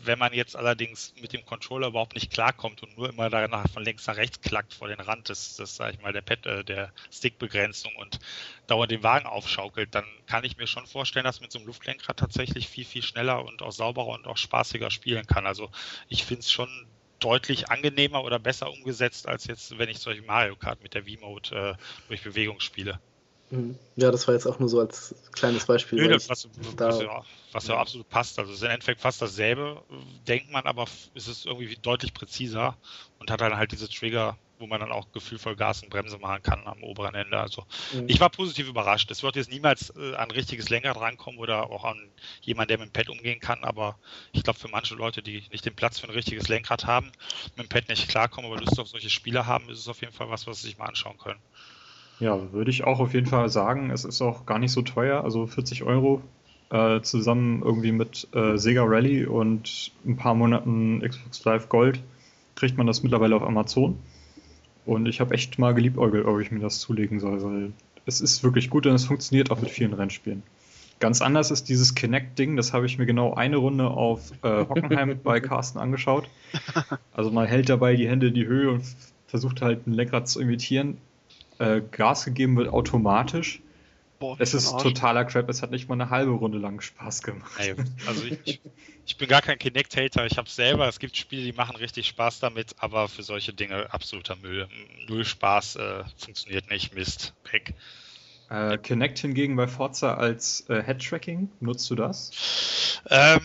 [0.07, 3.85] wenn man jetzt allerdings mit dem Controller überhaupt nicht klarkommt und nur immer danach von
[3.85, 6.65] links nach rechts klackt vor den Rand des, des sag ich mal, der Pad, äh,
[6.65, 8.19] der Stickbegrenzung und
[8.67, 12.17] dauernd den Wagen aufschaukelt, dann kann ich mir schon vorstellen, dass mit so einem Luftlenkrad
[12.19, 15.47] tatsächlich viel, viel schneller und auch sauberer und auch spaßiger spielen kann.
[15.47, 15.71] Also
[16.09, 16.69] ich finde es schon
[17.19, 21.77] deutlich angenehmer oder besser umgesetzt, als jetzt, wenn ich solche Mario Kart mit der V-Mode
[21.79, 23.01] äh, durch Bewegung spiele.
[23.51, 23.79] Mhm.
[23.95, 26.01] Ja, das war jetzt auch nur so als kleines Beispiel.
[26.01, 28.39] Nö, was, was, ja, was, ja, absolut passt.
[28.39, 29.83] Also es ist im Endeffekt fast dasselbe,
[30.27, 32.77] denkt man, aber es ist irgendwie deutlich präziser
[33.19, 36.43] und hat dann halt diese Trigger, wo man dann auch gefühlvoll Gas und Bremse machen
[36.43, 37.39] kann am oberen Ende.
[37.39, 38.09] Also mhm.
[38.09, 39.11] ich war positiv überrascht.
[39.13, 42.11] Es wird jetzt niemals äh, an richtiges Lenkrad rankommen oder auch an
[42.43, 43.97] jemanden, der mit dem Pad umgehen kann, aber
[44.33, 47.13] ich glaube für manche Leute, die nicht den Platz für ein richtiges Lenkrad haben,
[47.55, 50.13] mit dem Pad nicht klarkommen, aber Lust auf solche Spiele haben, ist es auf jeden
[50.13, 51.41] Fall was, was sie sich mal anschauen können.
[52.19, 53.91] Ja, würde ich auch auf jeden Fall sagen.
[53.91, 56.23] Es ist auch gar nicht so teuer, also 40 Euro
[56.71, 62.01] äh, zusammen irgendwie mit äh, Sega Rally und ein paar Monaten Xbox Live Gold
[62.55, 63.99] kriegt man das mittlerweile auf Amazon.
[64.87, 67.73] Und ich habe echt mal geliebäugelt, ob ich mir das zulegen soll, weil
[68.07, 70.43] es ist wirklich gut und es funktioniert auch mit vielen Rennspielen.
[71.01, 75.21] Ganz anders ist dieses Kinect-Ding, das habe ich mir genau eine Runde auf äh, Hockenheim
[75.25, 76.29] bei Carsten angeschaut.
[77.13, 78.85] Also man hält dabei die Hände in die Höhe und
[79.27, 80.97] versucht halt ein Lenkrad zu imitieren
[81.59, 83.61] äh, Gas gegeben wird automatisch.
[84.19, 87.53] Boah, es ist totaler Crap, es hat nicht mal eine halbe Runde lang Spaß gemacht.
[87.59, 87.75] Ey,
[88.07, 88.61] also ich,
[89.05, 92.41] ich, bin gar kein Kinect-Hater, ich habe selber, es gibt Spiele, die machen richtig Spaß
[92.41, 94.69] damit, aber für solche Dinge absoluter Müll.
[95.07, 97.75] Null Spaß, äh, funktioniert nicht, Mist, weg.
[98.49, 103.03] Äh, Kinect hingegen bei Forza als äh, Head-Tracking, nutzt du das?
[103.11, 103.41] Ähm,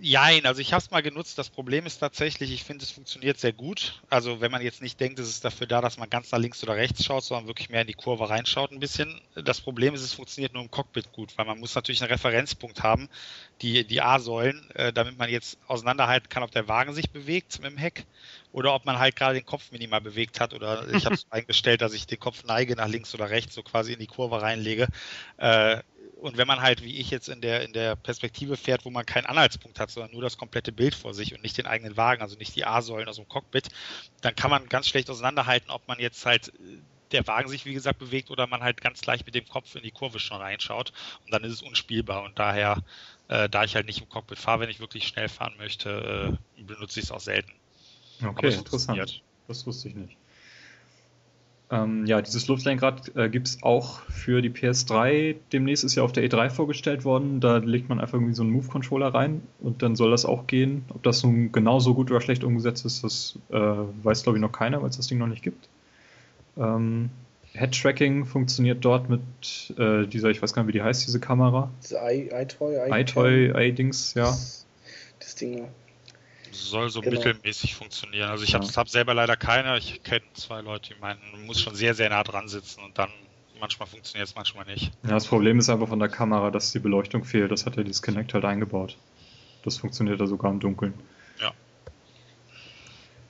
[0.00, 1.38] Jein, also ich habe es mal genutzt.
[1.38, 4.00] Das Problem ist tatsächlich, ich finde, es funktioniert sehr gut.
[4.08, 6.62] Also wenn man jetzt nicht denkt, es ist dafür da, dass man ganz nach links
[6.62, 9.20] oder rechts schaut, sondern wirklich mehr in die Kurve reinschaut ein bisschen.
[9.34, 12.82] Das Problem ist, es funktioniert nur im Cockpit gut, weil man muss natürlich einen Referenzpunkt
[12.82, 13.08] haben,
[13.62, 17.70] die, die A-Säulen, äh, damit man jetzt auseinanderhalten kann, ob der Wagen sich bewegt mit
[17.70, 18.04] dem Heck
[18.52, 21.82] oder ob man halt gerade den Kopf minimal bewegt hat oder ich habe es eingestellt,
[21.82, 24.88] dass ich den Kopf neige nach links oder rechts, so quasi in die Kurve reinlege.
[25.36, 25.82] Äh,
[26.16, 29.04] und wenn man halt, wie ich jetzt in der, in der Perspektive fährt, wo man
[29.04, 32.22] keinen Anhaltspunkt hat, sondern nur das komplette Bild vor sich und nicht den eigenen Wagen,
[32.22, 33.68] also nicht die A-Säulen aus dem Cockpit,
[34.22, 36.78] dann kann man ganz schlecht auseinanderhalten, ob man jetzt halt äh,
[37.12, 39.82] der Wagen sich, wie gesagt, bewegt oder man halt ganz leicht mit dem Kopf in
[39.82, 40.92] die Kurve schon reinschaut.
[41.24, 42.24] Und dann ist es unspielbar.
[42.24, 42.82] Und daher,
[43.28, 46.62] äh, da ich halt nicht im Cockpit fahre, wenn ich wirklich schnell fahren möchte, äh,
[46.62, 47.52] benutze ich es auch selten.
[48.24, 49.22] Okay, interessant.
[49.46, 50.16] Das wusste ich nicht.
[51.68, 55.34] Ähm, ja, dieses Luftlenkrad äh, gibt es auch für die PS3.
[55.52, 57.40] Demnächst ist ja auf der E3 vorgestellt worden.
[57.40, 60.84] Da legt man einfach irgendwie so einen Move-Controller rein und dann soll das auch gehen.
[60.90, 64.52] Ob das nun genauso gut oder schlecht umgesetzt ist, das äh, weiß glaube ich noch
[64.52, 65.68] keiner, weil es das Ding noch nicht gibt.
[66.56, 67.10] Ähm,
[67.52, 69.20] Head-Tracking funktioniert dort mit
[69.78, 71.70] äh, dieser, ich weiß gar nicht, wie die heißt, diese Kamera.
[71.82, 74.36] Diese iToy, iToy, iDings, ja.
[75.18, 75.66] Das Ding,
[76.52, 77.16] soll so genau.
[77.16, 78.30] mittelmäßig funktionieren.
[78.30, 78.60] Also ich ja.
[78.60, 79.78] habe hab selber leider keine.
[79.78, 82.98] Ich kenne zwei Leute, die meinen, man muss schon sehr, sehr nah dran sitzen und
[82.98, 83.10] dann
[83.60, 84.92] manchmal funktioniert es, manchmal nicht.
[85.02, 87.50] Ja, das Problem ist einfach von der Kamera, dass die Beleuchtung fehlt.
[87.50, 88.96] Das hat ja dieses Connect halt eingebaut.
[89.64, 90.94] Das funktioniert da sogar im Dunkeln.
[91.40, 91.52] Ja.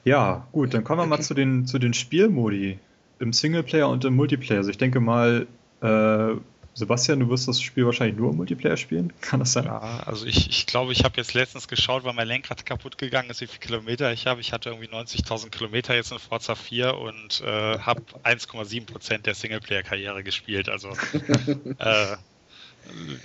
[0.05, 2.79] Ja, gut, dann kommen wir mal zu den, zu den Spielmodi
[3.19, 4.59] im Singleplayer und im Multiplayer.
[4.59, 5.47] Also ich denke mal,
[5.81, 6.35] äh,
[6.77, 9.65] Sebastian, du wirst das Spiel wahrscheinlich nur im Multiplayer spielen, kann das sein?
[9.65, 13.31] Ja, also ich, ich glaube, ich habe jetzt letztens geschaut, weil mein Lenkrad kaputt gegangen
[13.31, 14.43] ist, wie viele Kilometer ich habe.
[14.43, 20.23] Ich hatte irgendwie 90.000 Kilometer jetzt in Forza 4 und äh, habe 1,7% der Singleplayer-Karriere
[20.23, 20.69] gespielt.
[20.69, 20.91] Also
[21.79, 22.17] äh,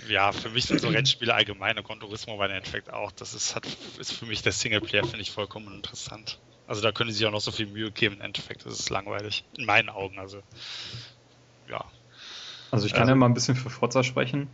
[0.08, 3.12] ja, für mich sind so Rennspiele allgemein und Gran Turismo war im Endeffekt auch.
[3.12, 3.66] Das ist, hat,
[3.98, 6.38] ist für mich der Singleplayer, finde ich vollkommen interessant.
[6.66, 8.14] Also da können sie sich auch noch so viel Mühe geben.
[8.14, 9.44] Im Endeffekt ist es langweilig.
[9.58, 10.18] In meinen Augen.
[10.18, 10.40] Also
[11.68, 11.84] ja,
[12.72, 14.48] also ich kann ähm, ja mal ein bisschen für Forza sprechen.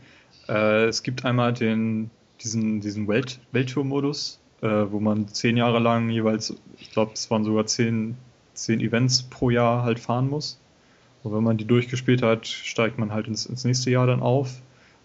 [0.48, 2.10] Äh, es gibt einmal den,
[2.42, 7.44] diesen, diesen Welt, Welttour-Modus, äh, wo man zehn Jahre lang jeweils, ich glaube, es waren
[7.44, 8.16] sogar zehn,
[8.54, 10.58] zehn Events pro Jahr halt fahren muss.
[11.22, 14.60] Und wenn man die durchgespielt hat, steigt man halt ins, ins nächste Jahr dann auf,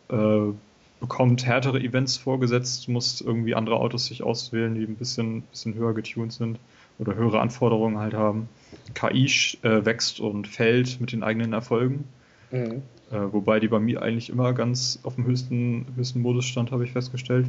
[0.10, 0.52] äh,
[0.99, 5.94] bekommt härtere Events vorgesetzt, muss irgendwie andere Autos sich auswählen, die ein bisschen, bisschen höher
[5.94, 6.60] getuned sind.
[6.98, 8.49] oder höhere Anforderungen halt haben.
[8.94, 9.26] KI
[9.64, 12.06] äh, wächst und fällt mit den eigenen Erfolgen.
[12.54, 12.84] Mhm.
[13.12, 16.86] Äh, wobei die bei mir eigentlich immer ganz auf dem höchsten, höchsten Modus stand, habe
[16.86, 17.48] ich festgestellt.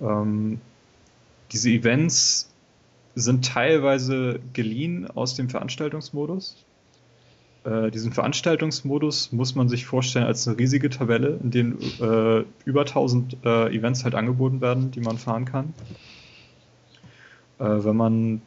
[0.00, 0.60] Ähm,
[1.50, 2.50] diese Events
[3.14, 6.64] sind teilweise geliehen aus dem Veranstaltungsmodus.
[7.64, 11.64] Äh, diesen Veranstaltungsmodus muss man sich vorstellen als eine riesige Tabelle, in der
[12.40, 15.74] äh, über 1000 äh, Events halt angeboten werden, die man fahren kann.
[17.58, 18.42] Äh, wenn man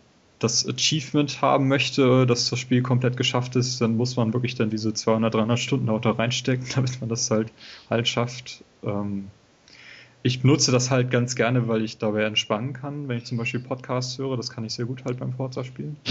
[0.45, 4.69] das Achievement haben möchte, dass das Spiel komplett geschafft ist, dann muss man wirklich dann
[4.69, 7.51] diese 200, 300 Stunden Auto reinstecken, damit man das halt
[7.89, 8.63] halt schafft.
[8.83, 9.29] Ähm,
[10.23, 13.07] ich benutze das halt ganz gerne, weil ich dabei entspannen kann.
[13.07, 15.97] Wenn ich zum Beispiel Podcasts höre, das kann ich sehr gut halt beim Forza spielen.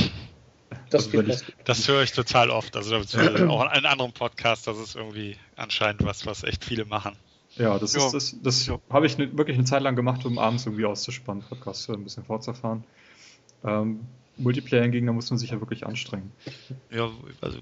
[0.91, 2.77] Das, also, ich, das höre ich total oft.
[2.77, 2.97] Also
[3.49, 7.17] auch in anderen Podcasts, das ist irgendwie anscheinend was, was echt viele machen.
[7.57, 8.05] Ja, das ja.
[8.05, 11.45] ist das, das habe ich ne, wirklich eine Zeit lang gemacht, um abends irgendwie auszuspannen,
[11.49, 12.85] Podcasts hören, ein bisschen fortzufahren.
[13.65, 14.01] Ähm,
[14.37, 16.33] Multiplayer hingegen, da muss man sich ja wirklich anstrengen.
[16.91, 17.59] Ja, also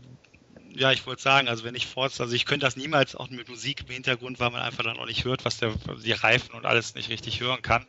[0.74, 3.49] ja, ich wollte sagen, also wenn ich Forza, also ich könnte das niemals auch mit
[3.49, 6.65] Musik im Hintergrund, weil man einfach dann auch nicht hört, was der, die Reifen und
[6.65, 7.86] alles nicht richtig hören kann.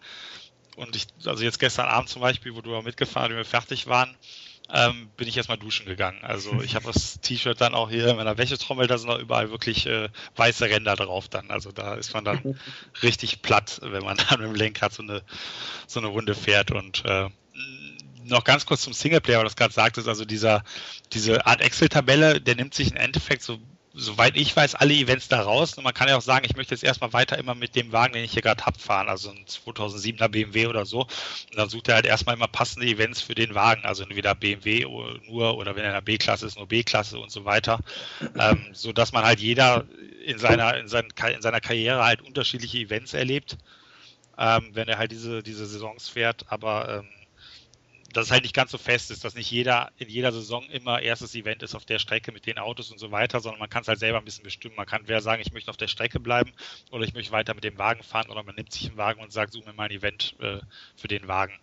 [0.76, 3.88] Und ich, also jetzt gestern Abend zum Beispiel, wo du auch mitgefahren, wie wir fertig
[3.88, 4.18] waren,
[4.72, 6.20] ähm, bin ich erstmal duschen gegangen.
[6.24, 9.50] Also ich habe das T-Shirt dann auch hier in meiner Wäschetrommel, da sind auch überall
[9.52, 11.52] wirklich äh, weiße Ränder drauf dann.
[11.52, 12.58] Also da ist man dann
[13.04, 15.22] richtig platt, wenn man dann mit dem Lenkrad so eine,
[15.88, 16.72] so eine Runde fährt.
[16.72, 17.30] Und äh,
[18.26, 20.64] noch ganz kurz zum Singleplayer, weil du das gerade sagtest, also dieser,
[21.14, 23.60] diese Art Excel-Tabelle, der nimmt sich im Endeffekt so
[23.94, 25.78] soweit ich weiß, alle Events da raus.
[25.78, 28.14] Und man kann ja auch sagen, ich möchte jetzt erstmal weiter immer mit dem Wagen,
[28.14, 31.02] den ich hier gerade habe, fahren, also ein 2007er BMW oder so.
[31.02, 34.86] Und dann sucht er halt erstmal immer passende Events für den Wagen, also entweder BMW
[35.28, 37.80] nur oder wenn er in der B-Klasse ist, nur B-Klasse und so weiter.
[38.38, 39.86] Ähm, so dass man halt jeder
[40.26, 43.58] in seiner, in, seinen, in seiner Karriere halt unterschiedliche Events erlebt,
[44.38, 46.46] ähm, wenn er halt diese, diese Saisons fährt.
[46.50, 47.23] Aber ähm,
[48.14, 51.02] dass es halt nicht ganz so fest ist, dass nicht jeder in jeder Saison immer
[51.02, 53.82] erstes Event ist auf der Strecke mit den Autos und so weiter, sondern man kann
[53.82, 54.76] es halt selber ein bisschen bestimmen.
[54.76, 56.52] Man kann wer sagen, ich möchte auf der Strecke bleiben
[56.92, 59.32] oder ich möchte weiter mit dem Wagen fahren oder man nimmt sich einen Wagen und
[59.32, 60.60] sagt, suche mir mal ein Event äh,
[60.96, 61.54] für den Wagen.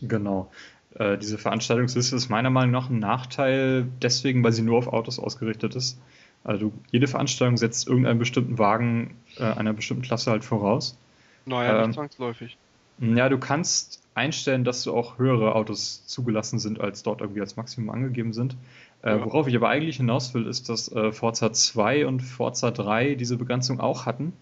[0.00, 0.50] Genau.
[0.94, 5.18] Äh, diese Veranstaltungsliste ist meiner Meinung nach ein Nachteil, deswegen, weil sie nur auf Autos
[5.18, 5.98] ausgerichtet ist.
[6.44, 10.98] Also jede Veranstaltung setzt irgendeinen bestimmten Wagen äh, einer bestimmten Klasse halt voraus.
[11.46, 12.56] Naja, ähm, nicht zwangsläufig.
[12.98, 17.56] Ja, du kannst einstellen, dass so auch höhere Autos zugelassen sind, als dort irgendwie als
[17.56, 18.56] Maximum angegeben sind.
[19.02, 19.24] Äh, ja.
[19.24, 23.36] Worauf ich aber eigentlich hinaus will, ist, dass äh, Forza 2 und Forza 3 diese
[23.36, 24.32] Begrenzung auch hatten.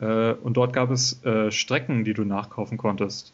[0.00, 3.32] Äh, und dort gab es äh, Strecken, die du nachkaufen konntest.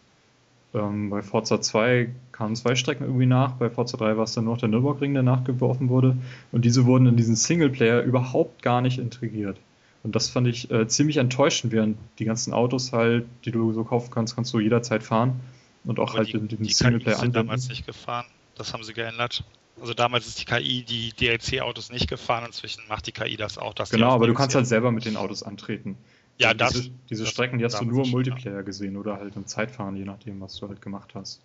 [0.75, 4.45] Ähm, bei Forza 2 kamen zwei Strecken irgendwie nach, bei Forza 3 war es dann
[4.45, 6.17] noch der Nürburgring, der nachgeworfen wurde.
[6.53, 9.59] Und diese wurden in diesen Singleplayer überhaupt gar nicht integriert.
[10.03, 13.85] Und das fand ich äh, ziemlich enttäuschend, während die ganzen Autos halt, die du so
[13.85, 15.41] kaufen kannst, kannst du jederzeit fahren.
[15.87, 18.27] Und auch Aber halt die, in den Singleplayer sind damals nicht gefahren.
[18.57, 19.45] Das haben sie geändert.
[19.81, 23.75] Also damals ist die KI die DLC-Autos nicht gefahren, inzwischen macht die KI das auch.
[23.91, 25.99] genau, aber du kannst halt selber mit den Autos antreten.
[26.39, 29.37] Ja, das, diese, diese das Strecken, die hast du nur im Multiplayer gesehen oder halt
[29.37, 31.41] im Zeitfahren, je nachdem, was du halt gemacht hast.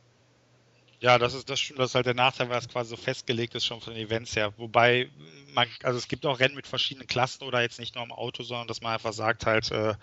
[0.99, 3.65] Ja, das ist das, das ist halt der Nachteil, weil es quasi so festgelegt ist
[3.65, 4.53] schon von den Events her.
[4.57, 5.09] Wobei
[5.53, 8.43] man, also es gibt auch Rennen mit verschiedenen Klassen oder jetzt nicht nur im Auto,
[8.43, 9.95] sondern dass man einfach sagt halt, äh,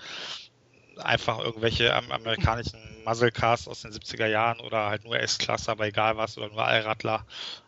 [0.98, 6.16] einfach irgendwelche amerikanischen Muzzle Cars aus den 70er Jahren oder halt nur S-Klasse, aber egal
[6.16, 7.24] was, oder nur Allradler.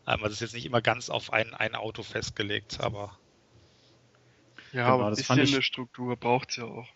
[0.07, 3.17] Ähm, das ist jetzt nicht immer ganz auf ein, ein Auto festgelegt, aber.
[4.73, 6.89] Ja, genau, aber ein bisschen ich, eine Struktur braucht es ja auch.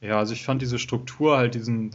[0.00, 1.90] Ja, also ich fand diese Struktur halt diesen,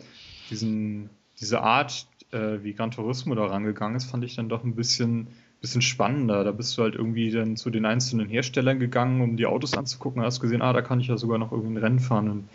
[0.50, 1.10] diesen,
[1.40, 5.28] diese Art, äh, wie Gran Turismo da rangegangen ist, fand ich dann doch ein bisschen,
[5.62, 6.44] bisschen spannender.
[6.44, 10.22] Da bist du halt irgendwie dann zu den einzelnen Herstellern gegangen, um die Autos anzugucken
[10.22, 12.30] und hast gesehen, ah, da kann ich ja sogar noch irgendwie ein Rennen fahren.
[12.30, 12.50] Und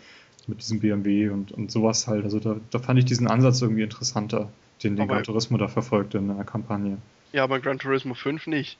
[0.49, 2.23] mit diesem BMW und, und sowas halt.
[2.23, 4.49] Also da, da fand ich diesen Ansatz irgendwie interessanter,
[4.83, 6.97] den, den Gran Turismo da verfolgt in der Kampagne.
[7.31, 8.77] Ja, aber Gran Turismo 5 nicht.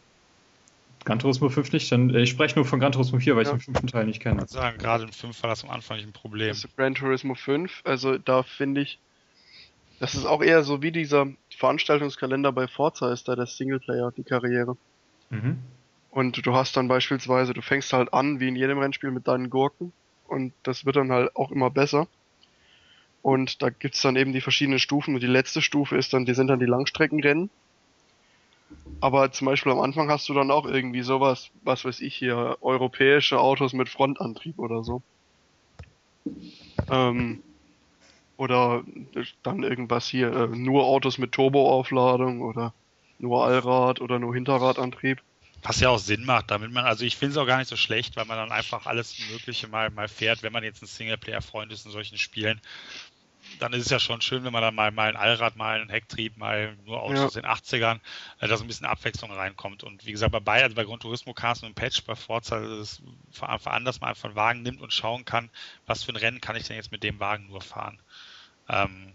[1.06, 3.52] Gran Turismo 5 nicht, dann äh, ich spreche nur von Gran Turismo 4, weil ja.
[3.52, 4.44] ich den fünften Teil nicht kenne.
[4.44, 6.50] Ich sagen, gerade im 5 war das am Anfang nicht ein Problem.
[6.50, 9.00] Also Gran Turismo 5, also da finde ich,
[10.00, 14.24] das ist auch eher so wie dieser Veranstaltungskalender bei Forza ist da der Singleplayer, die
[14.24, 14.78] Karriere.
[15.30, 15.60] Mhm.
[16.12, 19.50] Und du hast dann beispielsweise, du fängst halt an, wie in jedem Rennspiel, mit deinen
[19.50, 19.94] Gurken
[20.30, 22.08] und das wird dann halt auch immer besser.
[23.22, 26.34] Und da gibt's dann eben die verschiedenen Stufen und die letzte Stufe ist dann, die
[26.34, 27.50] sind dann die Langstreckenrennen.
[29.02, 32.58] Aber zum Beispiel am Anfang hast du dann auch irgendwie sowas, was weiß ich hier,
[32.62, 35.02] europäische Autos mit Frontantrieb oder so.
[36.90, 37.42] Ähm,
[38.38, 38.84] oder
[39.44, 42.74] dann irgendwas hier, äh, nur Autos mit Turboaufladung oder
[43.20, 45.22] nur Allrad oder nur Hinterradantrieb.
[45.62, 47.76] Was ja auch Sinn macht, damit man, also ich finde es auch gar nicht so
[47.76, 51.72] schlecht, weil man dann einfach alles Mögliche mal, mal fährt, wenn man jetzt ein Singleplayer-Freund
[51.72, 52.62] ist in solchen Spielen.
[53.60, 55.90] dann ist es ja schon schön, wenn man dann mal, mal ein Allrad, mal einen
[55.90, 57.26] Hecktrieb, mal nur Autos ja.
[57.26, 58.00] aus den 80ern,
[58.40, 59.84] äh, dass ein bisschen Abwechslung reinkommt.
[59.84, 63.02] Und wie gesagt, bei Bayern, also bei Gran Turismo Cast und Patch, bei Forza ist
[63.02, 65.50] es von an, dass man einfach einen Wagen nimmt und schauen kann,
[65.86, 68.00] was für ein Rennen kann ich denn jetzt mit dem Wagen nur fahren.
[68.70, 69.14] Ähm,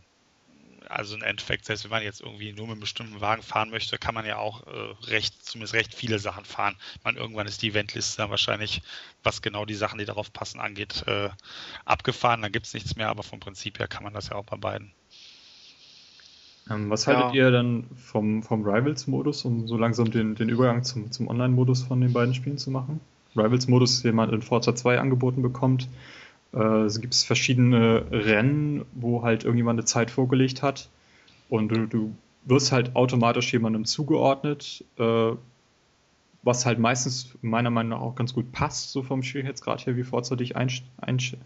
[0.88, 3.98] also im Endeffekt, selbst wenn man jetzt irgendwie nur mit einem bestimmten Wagen fahren möchte,
[3.98, 6.76] kann man ja auch äh, recht, zumindest recht viele Sachen fahren.
[7.04, 8.82] Man, irgendwann ist die Eventliste dann wahrscheinlich,
[9.22, 11.30] was genau die Sachen, die darauf passen, angeht, äh,
[11.84, 12.42] abgefahren.
[12.42, 14.56] Dann gibt es nichts mehr, aber vom Prinzip her kann man das ja auch bei
[14.56, 14.92] beiden.
[16.70, 17.44] Ähm, was haltet ja.
[17.44, 22.00] ihr dann vom, vom Rivals-Modus, um so langsam den, den Übergang zum, zum Online-Modus von
[22.00, 23.00] den beiden Spielen zu machen?
[23.36, 25.88] Rivals-Modus, den man in Forza 2 angeboten bekommt,
[26.54, 30.88] äh, es gibt verschiedene Rennen, wo halt irgendjemand eine Zeit vorgelegt hat
[31.48, 32.14] und du, du
[32.44, 35.32] wirst halt automatisch jemandem zugeordnet, äh,
[36.42, 40.04] was halt meistens meiner Meinung nach auch ganz gut passt, so vom Schwierigkeitsgrad her, wie
[40.04, 41.36] Forza dich einsch einsch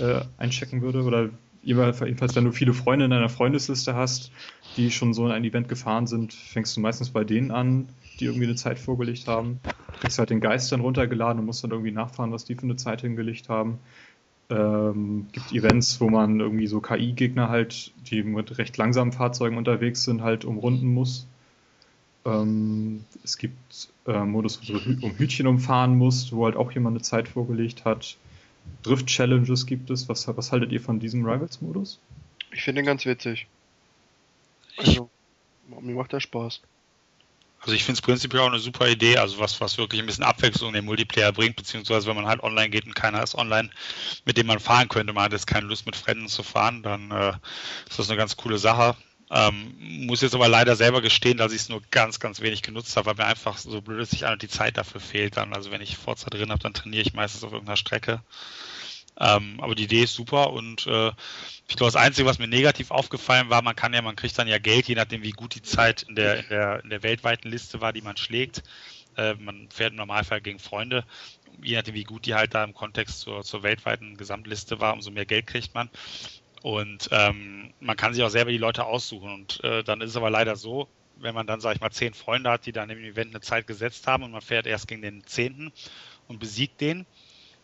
[0.00, 1.04] äh, einchecken würde.
[1.04, 1.30] Oder
[1.62, 4.32] jedenfalls, wenn du viele Freunde in deiner Freundesliste hast,
[4.76, 7.88] die schon so in ein Event gefahren sind, fängst du meistens bei denen an,
[8.18, 9.60] die irgendwie eine Zeit vorgelegt haben.
[9.92, 12.62] Du kriegst halt den Geist dann runtergeladen und musst dann irgendwie nachfahren, was die für
[12.62, 13.78] eine Zeit hingelegt haben.
[14.50, 20.04] Ähm, gibt Events, wo man irgendwie so KI-Gegner halt, die mit recht langsamen Fahrzeugen unterwegs
[20.04, 21.26] sind, halt umrunden muss.
[22.24, 26.96] Ähm, es gibt äh, Modus, wo du um Hütchen umfahren musst, wo halt auch jemand
[26.96, 28.16] eine Zeit vorgelegt hat.
[28.82, 30.08] Drift-Challenges gibt es.
[30.08, 32.00] Was, was haltet ihr von diesem Rivals-Modus?
[32.52, 33.46] Ich finde den ganz witzig.
[34.78, 35.10] Also,
[35.80, 36.62] mir macht der Spaß.
[37.60, 40.24] Also ich finde es prinzipiell auch eine super Idee, also was, was wirklich ein bisschen
[40.24, 43.70] Abwechslung in den Multiplayer bringt, beziehungsweise wenn man halt online geht und keiner ist online,
[44.24, 47.10] mit dem man fahren könnte, man hat jetzt keine Lust mit Fremden zu fahren, dann
[47.10, 47.32] äh,
[47.88, 48.96] ist das eine ganz coole Sache.
[49.30, 49.74] Ähm,
[50.06, 53.06] muss jetzt aber leider selber gestehen, dass ich es nur ganz, ganz wenig genutzt habe,
[53.06, 55.52] weil mir einfach so blöd ist, sich die Zeit dafür fehlt dann.
[55.52, 58.22] Also wenn ich Forza drin habe, dann trainiere ich meistens auf irgendeiner Strecke.
[59.20, 61.08] Ähm, aber die Idee ist super und äh,
[61.68, 64.48] ich glaube, das Einzige, was mir negativ aufgefallen war, man kann ja, man kriegt dann
[64.48, 67.50] ja Geld, je nachdem, wie gut die Zeit in der, in der, in der weltweiten
[67.50, 68.62] Liste war, die man schlägt.
[69.16, 71.04] Äh, man fährt im Normalfall gegen Freunde.
[71.60, 75.10] Je nachdem, wie gut die halt da im Kontext zur, zur weltweiten Gesamtliste war, umso
[75.10, 75.90] mehr Geld kriegt man.
[76.62, 79.32] Und ähm, man kann sich auch selber die Leute aussuchen.
[79.32, 82.14] Und äh, dann ist es aber leider so, wenn man dann, sag ich mal, zehn
[82.14, 85.02] Freunde hat, die dann im Event eine Zeit gesetzt haben und man fährt erst gegen
[85.02, 85.72] den zehnten
[86.28, 87.06] und besiegt den,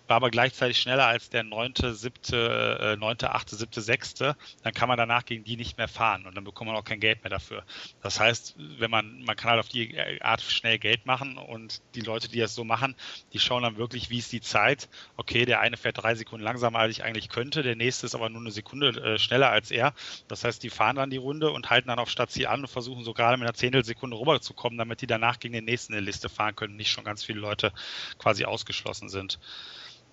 [0.07, 4.89] war aber gleichzeitig schneller als der neunte, siebte, äh, neunte, achte, siebte, sechste, dann kann
[4.89, 7.31] man danach gegen die nicht mehr fahren und dann bekommt man auch kein Geld mehr
[7.31, 7.65] dafür.
[8.03, 12.03] Das heißt, wenn man, man kann halt auf die Art schnell Geld machen und die
[12.03, 12.95] Leute, die das so machen,
[13.33, 14.89] die schauen dann wirklich, wie ist die Zeit.
[15.17, 18.29] Okay, der eine fährt drei Sekunden langsamer, als ich eigentlich könnte, der nächste ist aber
[18.29, 19.95] nur eine Sekunde äh, schneller als er.
[20.29, 23.05] Das heißt, die fahren dann die Runde und halten dann auf Stadtziel an und versuchen
[23.05, 26.29] so gerade mit einer Zehntelsekunde rüberzukommen, damit die danach gegen den nächsten in der Liste
[26.29, 27.73] fahren können, nicht schon ganz viele Leute
[28.19, 29.39] quasi ausgeschlossen sind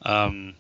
[0.06, 0.56] ähm,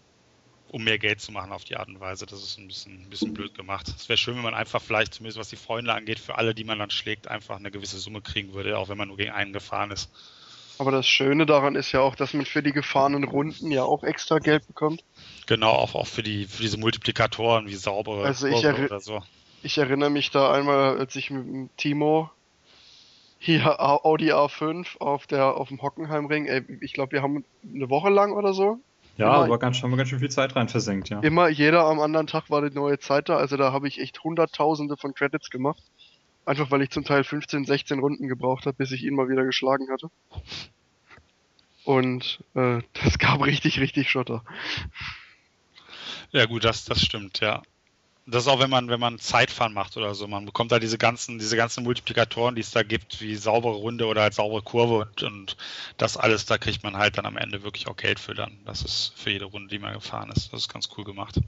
[0.71, 2.25] um mehr Geld zu machen auf die Art und Weise.
[2.25, 3.87] Das ist ein bisschen, ein bisschen blöd gemacht.
[3.89, 6.63] Es wäre schön, wenn man einfach vielleicht, zumindest was die Freunde angeht, für alle, die
[6.63, 9.51] man dann schlägt, einfach eine gewisse Summe kriegen würde, auch wenn man nur gegen einen
[9.51, 10.09] gefahren ist.
[10.79, 14.03] Aber das Schöne daran ist ja auch, dass man für die gefahrenen Runden ja auch
[14.03, 15.03] extra Geld bekommt.
[15.45, 19.21] Genau, auch, auch für, die, für diese Multiplikatoren wie saubere also ich oder so.
[19.63, 22.31] Ich erinnere mich da einmal, als ich mit Timo
[23.37, 28.09] hier Audi A5 auf der auf dem Hockenheimring, ey, ich glaube, wir haben eine Woche
[28.09, 28.79] lang oder so
[29.17, 31.19] ja, immer, aber ganz, haben wir ganz schön viel Zeit rein versenkt, ja.
[31.19, 34.23] Immer, jeder am anderen Tag war die neue Zeit da, also da habe ich echt
[34.23, 35.83] hunderttausende von Credits gemacht.
[36.43, 39.45] Einfach weil ich zum Teil 15, 16 Runden gebraucht habe, bis ich ihn mal wieder
[39.45, 40.09] geschlagen hatte.
[41.83, 44.43] Und äh, das gab richtig, richtig Schotter.
[46.31, 47.61] Ja gut, das, das stimmt, ja
[48.27, 50.27] das ist auch, wenn man, wenn man Zeitfahren macht oder so.
[50.27, 54.05] Man bekommt da diese ganzen, diese ganzen Multiplikatoren, die es da gibt, wie saubere Runde
[54.05, 55.57] oder halt saubere Kurve und, und
[55.97, 58.59] das alles, da kriegt man halt dann am Ende wirklich auch Geld für dann.
[58.65, 60.53] Das ist für jede Runde, die man gefahren ist.
[60.53, 61.39] Das ist ganz cool gemacht.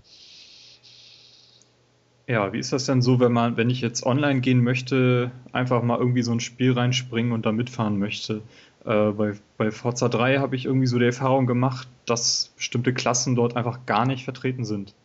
[2.28, 5.84] Ja, wie ist das denn so, wenn man, wenn ich jetzt online gehen möchte, einfach
[5.84, 8.42] mal irgendwie so ein Spiel reinspringen und da mitfahren möchte?
[8.86, 13.36] Äh, bei, bei Forza 3 habe ich irgendwie so die Erfahrung gemacht, dass bestimmte Klassen
[13.36, 14.96] dort einfach gar nicht vertreten sind.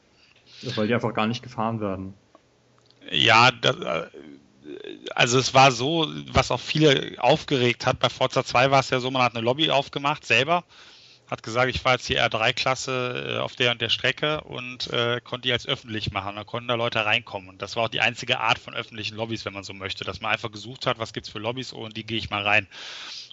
[0.63, 2.15] Weil die einfach gar nicht gefahren werden.
[3.11, 3.77] Ja, das,
[5.15, 9.01] also es war so, was auch viele aufgeregt hat, bei Forza 2 war es ja
[9.01, 10.65] so, man hat eine Lobby aufgemacht selber,
[11.31, 15.21] hat gesagt, ich fahre jetzt die R3-Klasse äh, auf der und der Strecke und äh,
[15.23, 16.37] konnte die als öffentlich machen.
[16.37, 17.49] Da konnten da Leute reinkommen.
[17.51, 20.21] Und das war auch die einzige Art von öffentlichen Lobbys, wenn man so möchte, dass
[20.21, 22.67] man einfach gesucht hat, was gibt's für Lobbys und die gehe ich mal rein.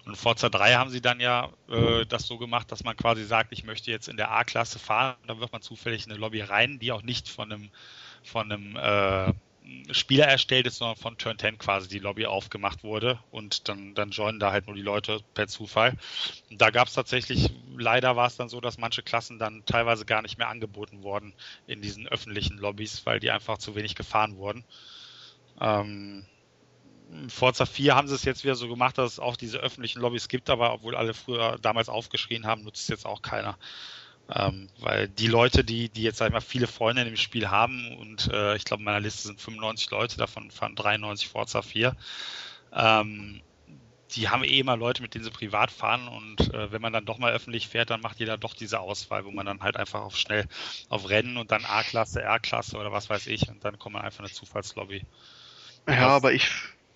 [0.06, 3.52] Und Forza 3 haben sie dann ja äh, das so gemacht, dass man quasi sagt,
[3.54, 5.16] ich möchte jetzt in der A-Klasse fahren.
[5.22, 7.70] Und dann wird man zufällig in eine Lobby rein, die auch nicht von einem,
[8.24, 9.34] von einem äh,
[9.92, 14.10] Spieler erstellt ist, sondern von Turn 10 quasi die Lobby aufgemacht wurde und dann, dann
[14.10, 15.96] joinen da halt nur die Leute per Zufall.
[16.52, 20.22] Da gab es tatsächlich, leider war es dann so, dass manche Klassen dann teilweise gar
[20.22, 21.34] nicht mehr angeboten wurden
[21.68, 24.64] in diesen öffentlichen Lobbys, weil die einfach zu wenig gefahren wurden.
[25.60, 26.26] Ähm,
[27.30, 30.28] Forza 4 haben sie es jetzt wieder so gemacht, dass es auch diese öffentlichen Lobbys
[30.28, 33.58] gibt, aber obwohl alle früher damals aufgeschrien haben, nutzt es jetzt auch keiner.
[34.34, 37.50] Ähm, weil die Leute, die, die jetzt sag ich mal viele Freunde in dem Spiel
[37.50, 41.62] haben und äh, ich glaube in meiner Liste sind 95 Leute, davon fahren 93 Forza
[41.62, 41.96] 4,
[42.74, 43.42] ähm,
[44.12, 47.06] die haben eh immer Leute, mit denen sie privat fahren und äh, wenn man dann
[47.06, 50.02] doch mal öffentlich fährt, dann macht jeder doch diese Auswahl, wo man dann halt einfach
[50.02, 50.48] auf schnell
[50.90, 54.20] auf Rennen und dann A-Klasse, R-Klasse oder was weiß ich und dann kommt man einfach
[54.20, 55.04] in eine Zufallslobby.
[55.88, 56.50] Ja, aber ich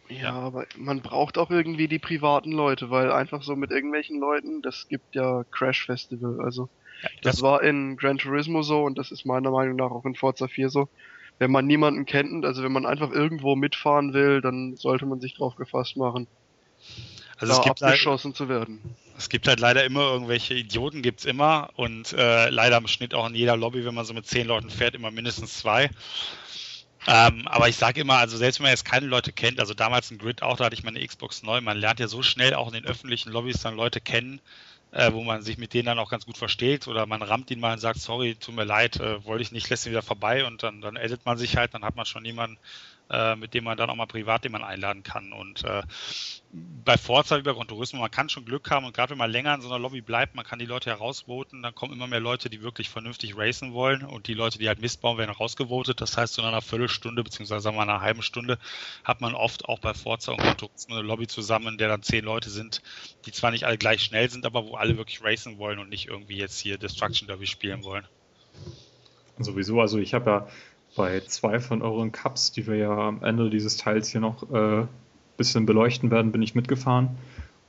[0.09, 4.63] ja, aber man braucht auch irgendwie die privaten Leute, weil einfach so mit irgendwelchen Leuten,
[4.63, 8.97] das gibt ja Crash Festival, also ja, das, das war in Gran Turismo so und
[8.97, 10.89] das ist meiner Meinung nach auch in Forza 4 so.
[11.37, 15.35] Wenn man niemanden kennt, also wenn man einfach irgendwo mitfahren will, dann sollte man sich
[15.35, 16.27] drauf gefasst machen.
[17.37, 18.95] Also es gibt abgeschossen halt, zu werden.
[19.17, 23.27] Es gibt halt leider immer irgendwelche Idioten, gibt's immer und äh, leider im Schnitt auch
[23.29, 25.89] in jeder Lobby, wenn man so mit zehn Leuten fährt, immer mindestens zwei.
[27.07, 30.11] Ähm, aber ich sage immer, also selbst wenn man jetzt keine Leute kennt, also damals
[30.11, 32.67] ein Grid auch, da hatte ich meine Xbox neu, man lernt ja so schnell auch
[32.67, 34.41] in den öffentlichen Lobbys dann Leute kennen,
[34.91, 37.59] äh, wo man sich mit denen dann auch ganz gut versteht oder man rammt ihn
[37.59, 40.45] mal und sagt, sorry, tut mir leid, äh, wollte ich nicht, lässt ihn wieder vorbei
[40.45, 42.57] und dann, dann edit man sich halt, dann hat man schon jemanden,
[43.09, 45.33] äh, mit dem man dann auch mal privat den man einladen kann.
[45.33, 45.81] Und äh,
[46.51, 49.31] bei Forza wie bei Gran Turismo, man kann schon Glück haben und gerade wenn man
[49.31, 52.19] länger in so einer Lobby bleibt, man kann die Leute herausvoten, dann kommen immer mehr
[52.19, 56.01] Leute, die wirklich vernünftig racen wollen und die Leute, die halt Mist bauen, werden rausgevotet.
[56.01, 58.57] Das heißt, in einer Viertelstunde beziehungsweise sagen einer halben Stunde
[59.03, 62.03] hat man oft auch bei Forza und Gran Turismo eine Lobby zusammen, in der dann
[62.03, 62.81] zehn Leute sind,
[63.25, 66.07] die zwar nicht alle gleich schnell sind, aber wo alle wirklich racen wollen und nicht
[66.07, 68.05] irgendwie jetzt hier Destruction Derby spielen wollen.
[69.37, 70.47] Sowieso, also ich habe ja
[70.99, 74.83] bei zwei von euren Cups, die wir ja am Ende dieses Teils hier noch ein
[74.83, 74.85] äh,
[75.37, 77.11] bisschen beleuchten werden, bin ich mitgefahren.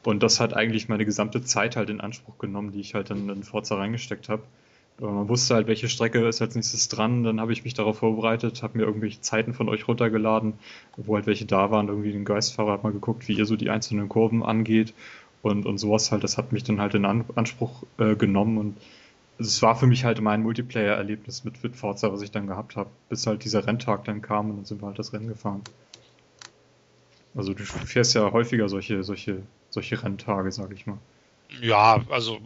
[0.02, 3.28] Und das hat eigentlich meine gesamte Zeit halt in Anspruch genommen, die ich halt dann
[3.28, 4.42] in Forza reingesteckt habe.
[4.98, 7.22] Man wusste halt, welche Strecke ist als nächstes dran.
[7.22, 10.54] Dann habe ich mich darauf vorbereitet, habe mir irgendwelche Zeiten von euch runtergeladen,
[10.96, 11.86] wo halt welche da waren.
[11.86, 14.92] Irgendwie den Geistfahrer hat mal geguckt, wie ihr so die einzelnen Kurven angeht
[15.42, 16.24] und, und sowas halt.
[16.24, 18.76] Das hat mich dann halt in Anspruch äh, genommen und
[19.40, 22.90] es war für mich halt mein Multiplayer-Erlebnis mit, mit Forza, was ich dann gehabt habe,
[23.08, 25.62] bis halt dieser Renntag dann kam und dann sind wir halt das Rennen gefahren.
[27.34, 30.98] Also du fährst ja häufiger solche, solche, solche Renntage, sag ich mal.
[31.60, 32.38] Ja, also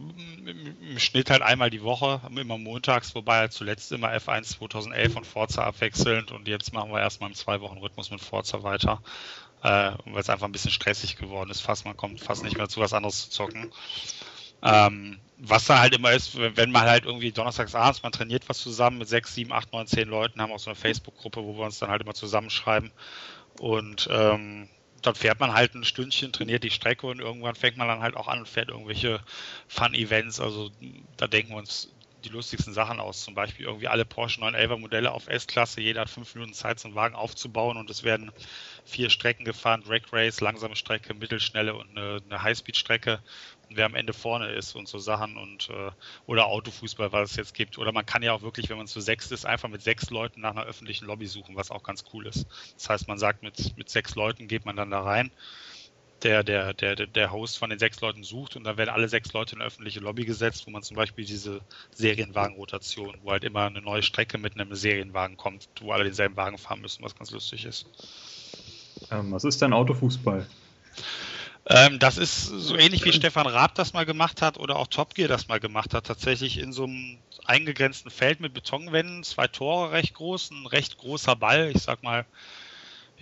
[0.47, 5.27] im Schnitt halt einmal die Woche, immer montags, wobei halt zuletzt immer F1 2011 und
[5.27, 9.03] Forza abwechselnd und jetzt machen wir erstmal im Zwei-Wochen-Rhythmus mit Forza weiter,
[9.63, 11.61] äh, weil es einfach ein bisschen stressig geworden ist.
[11.61, 13.71] Fast man kommt fast nicht mehr zu was anderes zu zocken.
[14.65, 18.59] Ähm, was da halt immer ist, wenn man halt irgendwie donnerstags abends, man trainiert was
[18.59, 21.65] zusammen mit sechs, sieben, acht, neun, zehn Leuten, haben auch so eine Facebook-Gruppe, wo wir
[21.65, 22.91] uns dann halt immer zusammenschreiben
[23.61, 24.69] und ähm,
[25.03, 28.17] dann fährt man halt ein Stündchen, trainiert die Strecke und irgendwann fängt man dann halt
[28.17, 29.21] auch an und fährt irgendwelche
[29.69, 30.41] Fun-Events.
[30.41, 30.71] Also
[31.17, 31.93] da denken wir uns
[32.25, 33.23] die lustigsten Sachen aus.
[33.23, 35.83] Zum Beispiel irgendwie alle Porsche 911 Modelle auf S-Klasse.
[35.83, 38.33] Jeder hat fünf Minuten Zeit, so einen Wagen aufzubauen und es werden
[38.85, 43.21] vier Strecken gefahren: Drag Race, langsame Strecke, mittelschnelle und eine, eine Highspeed-Strecke
[43.71, 45.91] wer am Ende vorne ist und so Sachen und äh,
[46.27, 47.79] oder Autofußball, was es jetzt gibt.
[47.79, 50.41] Oder man kann ja auch wirklich, wenn man zu sechs ist, einfach mit sechs Leuten
[50.41, 52.47] nach einer öffentlichen Lobby suchen, was auch ganz cool ist.
[52.77, 55.31] Das heißt, man sagt, mit, mit sechs Leuten geht man dann da rein.
[56.23, 59.33] Der, der, der, der Host von den sechs Leuten sucht und dann werden alle sechs
[59.35, 61.61] Leute in eine öffentliche Lobby gesetzt, wo man zum Beispiel diese
[61.95, 66.57] Serienwagenrotation, wo halt immer eine neue Strecke mit einem Serienwagen kommt, wo alle denselben Wagen
[66.57, 67.87] fahren müssen, was ganz lustig ist.
[69.11, 70.47] Ähm, was ist denn Autofußball?
[71.67, 75.15] Ähm, das ist so ähnlich wie Stefan Raab das mal gemacht hat oder auch Top
[75.15, 76.07] Gear das mal gemacht hat.
[76.07, 81.37] Tatsächlich in so einem eingegrenzten Feld mit Betonwänden, zwei Tore recht groß, ein recht großer
[81.37, 81.71] Ball.
[81.75, 82.27] Ich sag mal,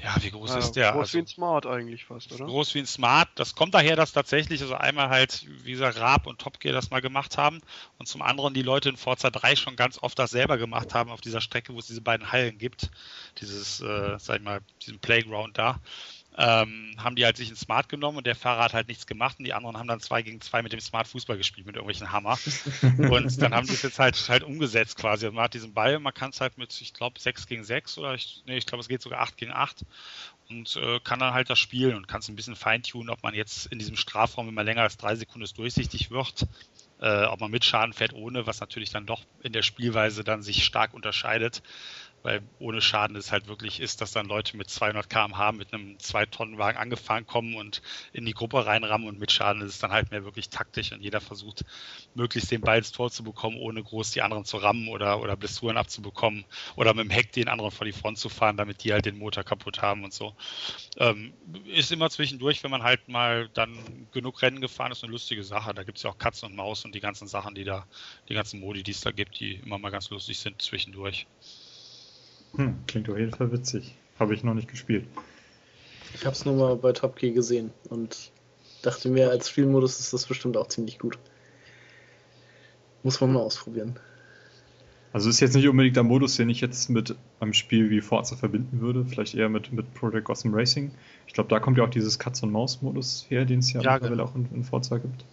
[0.03, 0.93] ja, wie groß ja, ist der?
[0.93, 2.47] Groß also, wie ein Smart eigentlich fast, oder?
[2.47, 3.29] Groß wie ein Smart.
[3.37, 6.91] Das kommt daher, dass tatsächlich, also einmal halt, wie gesagt, Raab und Top Gear das
[6.91, 7.61] mal gemacht haben
[7.99, 11.11] und zum anderen die Leute in Forza 3 schon ganz oft das selber gemacht haben
[11.11, 12.91] auf dieser Strecke, wo es diese beiden Hallen gibt.
[13.41, 15.79] Dieses, äh, sag ich mal, diesen Playground da
[16.39, 19.39] ähm, haben die halt sich ein Smart genommen und der Fahrer hat halt nichts gemacht
[19.39, 22.11] und die anderen haben dann zwei gegen zwei mit dem Smart Fußball gespielt, mit irgendwelchen
[22.11, 22.39] Hammer.
[22.83, 25.27] und dann haben sie es jetzt halt, halt umgesetzt quasi.
[25.27, 27.99] Also man hat diesen Ball, man kann es halt mit, ich glaube, sechs gegen sechs
[27.99, 29.85] oder ich, nee, ich glaube, es geht sogar acht gegen acht
[30.49, 33.35] und äh, kann dann halt das spielen und kann es ein bisschen feintunen, ob man
[33.35, 36.47] jetzt in diesem Strafraum, wenn man länger als drei Sekunden durchsichtig wird,
[37.01, 40.43] äh, ob man mit Schaden fährt ohne, was natürlich dann doch in der Spielweise dann
[40.43, 41.63] sich stark unterscheidet
[42.23, 45.97] weil ohne Schaden ist halt wirklich ist, dass dann Leute mit 200 km/h mit einem
[45.97, 47.83] 2-Tonnen-Wagen angefahren kommen und
[48.13, 51.03] in die Gruppe reinrammen und mit Schaden ist es dann halt mehr wirklich taktisch und
[51.03, 51.65] jeder versucht,
[52.15, 55.37] möglichst den Ball ins Tor zu bekommen, ohne groß die anderen zu rammen oder, oder
[55.37, 56.45] Blessuren abzubekommen
[56.77, 59.19] oder mit dem Heck den anderen vor die Front zu fahren, damit die halt den
[59.19, 60.35] Motor kaputt haben und so.
[60.99, 61.33] Ähm,
[61.67, 65.75] ist immer zwischendurch, wenn man halt mal dann genug Rennen gefahren ist, eine lustige Sache.
[65.75, 67.87] Da gibt es ja auch Katzen und Maus und die ganzen Sachen, die da,
[68.29, 71.27] die ganzen Modi, die es da gibt, die immer mal ganz lustig sind zwischendurch.
[72.57, 73.95] Hm, klingt auf jeden Fall witzig.
[74.19, 75.07] Habe ich noch nicht gespielt.
[76.15, 78.31] Ich habe es nur mal bei Top Gear gesehen und
[78.83, 81.19] dachte mir, als Spielmodus ist das bestimmt auch ziemlich gut.
[83.03, 83.99] Muss man mal ausprobieren.
[85.13, 88.35] Also ist jetzt nicht unbedingt der Modus, den ich jetzt mit einem Spiel wie Forza
[88.37, 90.91] verbinden würde, vielleicht eher mit, mit Project Gotham Racing.
[91.27, 94.31] Ich glaube, da kommt ja auch dieses Katz-und-Maus-Modus her, den es ja, ja mittlerweile genau.
[94.31, 95.25] auch in, in Forza gibt.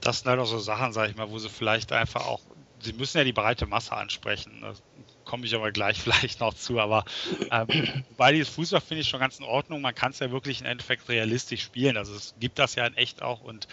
[0.00, 2.40] Das sind halt auch so Sachen, sag ich mal, wo sie vielleicht einfach auch,
[2.80, 4.52] sie müssen ja die breite Masse ansprechen.
[4.62, 4.82] Das
[5.28, 6.80] komme ich aber gleich vielleicht noch zu.
[6.80, 7.04] Aber
[7.52, 7.68] ähm,
[8.16, 9.80] bei dieses Fußball finde ich schon ganz in Ordnung.
[9.80, 11.96] Man kann es ja wirklich im Endeffekt realistisch spielen.
[11.96, 13.68] Also es gibt das ja in echt auch und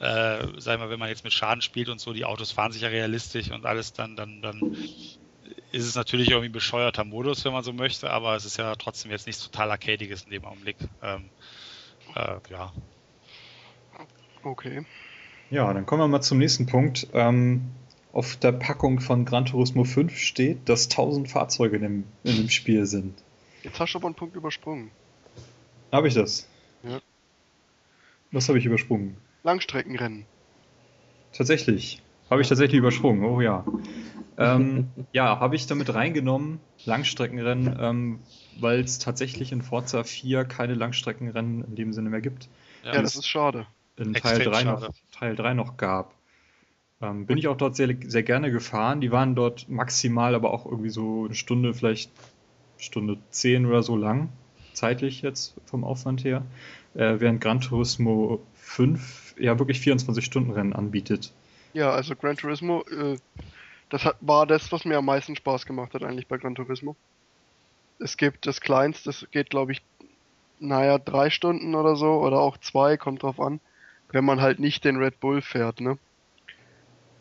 [0.00, 2.82] äh, sag mal, wenn man jetzt mit Schaden spielt und so, die Autos fahren sich
[2.82, 4.76] ja realistisch und alles, dann, dann, dann
[5.70, 8.74] ist es natürlich irgendwie ein bescheuerter Modus, wenn man so möchte, aber es ist ja
[8.74, 10.76] trotzdem jetzt nichts total Arcadiges in dem Augenblick.
[11.02, 11.30] Ähm,
[12.16, 12.72] äh, ja.
[14.42, 14.84] Okay.
[15.50, 17.06] Ja, dann kommen wir mal zum nächsten Punkt.
[17.12, 17.70] Ähm,
[18.14, 22.48] auf der Packung von Gran Turismo 5 steht, dass 1000 Fahrzeuge in dem, in dem
[22.48, 23.22] Spiel sind.
[23.62, 24.90] Jetzt hast du aber einen Punkt übersprungen.
[25.90, 26.48] Habe ich das?
[26.84, 27.00] Ja.
[28.30, 29.16] Was habe ich übersprungen?
[29.42, 30.26] Langstreckenrennen.
[31.32, 32.02] Tatsächlich.
[32.30, 33.64] Habe ich tatsächlich übersprungen, oh ja.
[34.38, 38.20] ähm, ja, habe ich damit reingenommen, Langstreckenrennen, ähm,
[38.60, 42.48] weil es tatsächlich in Forza 4 keine Langstreckenrennen in dem Sinne mehr gibt.
[42.84, 43.66] Ja, das ist schade.
[43.96, 46.14] In Teil 3, noch, Teil 3 noch gab.
[47.00, 49.00] Ähm, bin ich auch dort sehr, sehr gerne gefahren.
[49.00, 52.10] Die waren dort maximal, aber auch irgendwie so eine Stunde, vielleicht
[52.78, 54.28] Stunde 10 oder so lang,
[54.72, 56.44] zeitlich jetzt vom Aufwand her.
[56.94, 61.32] Äh, während Gran Turismo 5 ja wirklich 24-Stunden-Rennen anbietet.
[61.72, 63.16] Ja, also Gran Turismo, äh,
[63.88, 66.96] das hat, war das, was mir am meisten Spaß gemacht hat eigentlich bei Gran Turismo.
[67.98, 69.82] Es gibt das Kleinste, das geht glaube ich,
[70.60, 73.60] naja, drei Stunden oder so, oder auch zwei, kommt drauf an,
[74.10, 75.98] wenn man halt nicht den Red Bull fährt, ne?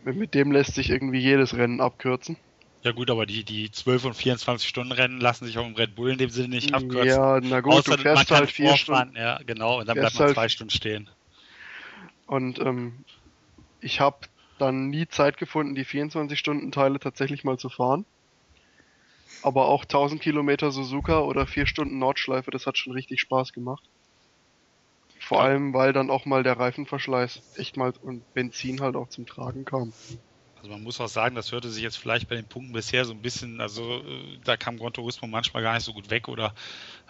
[0.03, 2.37] Mit dem lässt sich irgendwie jedes Rennen abkürzen.
[2.83, 5.95] Ja gut, aber die, die 12 und 24 Stunden Rennen lassen sich auch im Red
[5.95, 7.07] Bull in dem Sinne nicht abkürzen.
[7.07, 9.15] Ja, na gut, Außer, du fährst halt vier Stunden.
[9.15, 11.09] Ja, genau, und dann bleibt man halt zwei Stunden stehen.
[12.25, 13.05] Und ähm,
[13.79, 14.27] ich habe
[14.59, 18.05] dann nie Zeit gefunden, die 24-Stunden-Teile tatsächlich mal zu fahren.
[19.43, 23.83] Aber auch 1000 Kilometer Suzuka oder 4 Stunden Nordschleife, das hat schon richtig Spaß gemacht.
[25.23, 29.25] Vor allem, weil dann auch mal der Reifenverschleiß echt mal und Benzin halt auch zum
[29.25, 29.95] Tragen kam.
[30.63, 33.11] Also man muss auch sagen, das hörte sich jetzt vielleicht bei den Punkten bisher so
[33.11, 36.53] ein bisschen, also äh, da kam Gran Turismo manchmal gar nicht so gut weg oder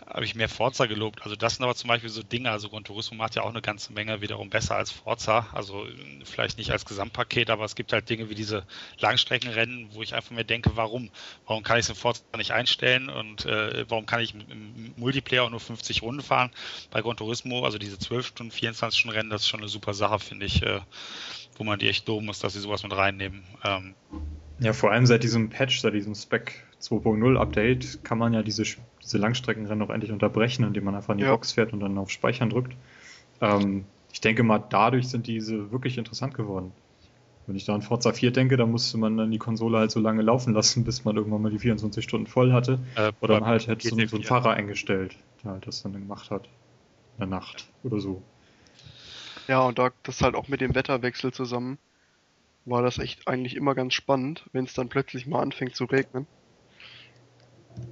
[0.08, 1.22] habe ich mehr Forza gelobt.
[1.22, 3.62] Also das sind aber zum Beispiel so Dinge, also Gran Turismo macht ja auch eine
[3.62, 5.50] ganze Menge wiederum besser als Forza.
[5.52, 5.92] Also äh,
[6.24, 8.66] vielleicht nicht als Gesamtpaket, aber es gibt halt Dinge wie diese
[8.98, 11.12] Langstreckenrennen, wo ich einfach mir denke, warum?
[11.46, 15.44] Warum kann ich es in Forza nicht einstellen und äh, warum kann ich im Multiplayer
[15.44, 16.50] auch nur 50 Runden fahren?
[16.90, 19.94] Bei Gran Turismo, also diese 12 Stunden, 24 Stunden Rennen, das ist schon eine super
[19.94, 20.64] Sache, finde ich.
[20.64, 20.82] Äh,
[21.58, 23.44] wo man die echt loben muss, dass sie sowas mit reinnehmen.
[23.64, 23.96] Ähm,
[24.60, 28.64] ja, vor allem seit diesem Patch, seit diesem Spec 2.0 Update, kann man ja diese,
[29.02, 31.32] diese Langstreckenrennen auch endlich unterbrechen, indem man einfach in die ja.
[31.32, 32.76] Box fährt und dann auf Speichern drückt.
[33.42, 36.72] Ähm, ich denke mal, dadurch sind diese wirklich interessant geworden.
[37.46, 40.00] Wenn ich da an Forza 4 denke, dann musste man dann die Konsole halt so
[40.00, 42.80] lange laufen lassen, bis man irgendwann mal die 24 Stunden voll hatte.
[42.96, 46.32] Äh, oder man halt hätte so, so einen Fahrer eingestellt, der halt das dann gemacht
[46.32, 46.46] hat.
[47.18, 48.24] In der Nacht oder so.
[49.48, 51.78] Ja, und da das halt auch mit dem Wetterwechsel zusammen
[52.66, 56.28] war das echt eigentlich immer ganz spannend, wenn es dann plötzlich mal anfängt zu regnen.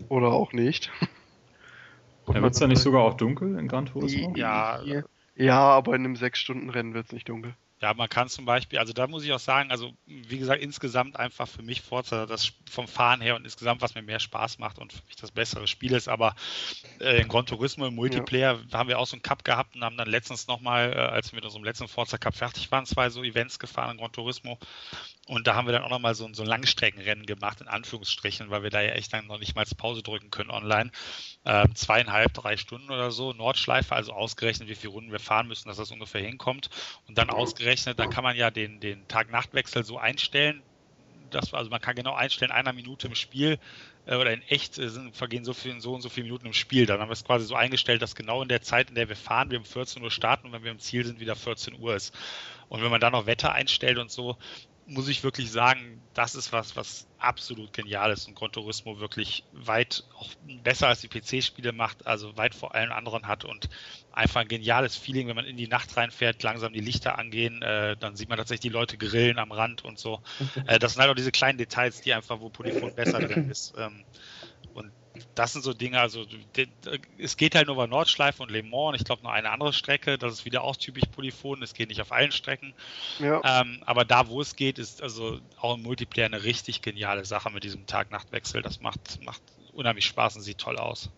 [0.10, 0.91] Oder auch nicht.
[2.28, 4.32] Ja, wird es da nicht sogar auch dunkel in Gran Turismo?
[4.38, 4.80] Ja.
[5.36, 7.56] Ja, aber in einem 6-Stunden-Rennen wird es nicht dunkel.
[7.81, 11.17] Ja, man kann zum Beispiel, also da muss ich auch sagen, also wie gesagt, insgesamt
[11.17, 14.77] einfach für mich Forza das vom Fahren her und insgesamt, was mir mehr Spaß macht
[14.77, 16.07] und für mich das bessere Spiel ist.
[16.07, 16.35] Aber
[16.99, 18.77] äh, in Gran Turismo im Multiplayer ja.
[18.77, 21.37] haben wir auch so einen Cup gehabt und haben dann letztens nochmal, äh, als wir
[21.37, 24.59] mit unserem letzten Forza Cup fertig waren, zwei so Events gefahren in Gran Turismo.
[25.27, 28.61] Und da haben wir dann auch nochmal so, so ein Langstreckenrennen gemacht, in Anführungsstrichen, weil
[28.61, 30.91] wir da ja echt dann noch nicht mal Pause drücken können online.
[31.45, 35.67] Ähm, zweieinhalb, drei Stunden oder so, Nordschleife, also ausgerechnet, wie viele Runden wir fahren müssen,
[35.67, 36.69] dass das ungefähr hinkommt.
[37.07, 40.61] Und dann ausgerechnet ausgerechnet, dann kann man ja den, den Tag-Nacht-Wechsel so einstellen.
[41.30, 43.57] Das, also man kann genau einstellen, einer Minute im Spiel
[44.06, 46.53] äh, oder in echt äh, sind, vergehen so, viel, so und so viele Minuten im
[46.53, 46.85] Spiel.
[46.85, 49.15] Dann haben wir es quasi so eingestellt, dass genau in der Zeit, in der wir
[49.15, 51.95] fahren, wir um 14 Uhr starten und wenn wir im Ziel sind, wieder 14 Uhr
[51.95, 52.14] ist.
[52.68, 54.38] Und wenn man dann noch Wetter einstellt und so,
[54.85, 59.43] muss ich wirklich sagen, das ist was, was absolut genial ist und Gran Turismo wirklich
[59.53, 60.29] weit auch
[60.63, 63.69] besser als die PC-Spiele macht, also weit vor allen anderen hat und
[64.11, 67.95] einfach ein geniales Feeling, wenn man in die Nacht reinfährt, langsam die Lichter angehen, äh,
[67.97, 70.21] dann sieht man tatsächlich die Leute grillen am Rand und so.
[70.67, 73.73] Äh, das sind halt auch diese kleinen Details, die einfach, wo Polyphon besser drin ist.
[73.77, 74.03] Ähm,
[75.35, 76.26] das sind so Dinge, also
[77.18, 79.73] es geht halt nur über Nordschleife und Le Mans und ich glaube noch eine andere
[79.73, 82.73] Strecke, das ist wieder auch typisch Polyphon, es geht nicht auf allen Strecken.
[83.19, 83.41] Ja.
[83.43, 87.49] Ähm, aber da, wo es geht, ist also auch im Multiplayer eine richtig geniale Sache
[87.49, 88.61] mit diesem Tag-Nacht-Wechsel.
[88.61, 89.41] Das macht, macht
[89.73, 91.10] unheimlich Spaß und sieht toll aus.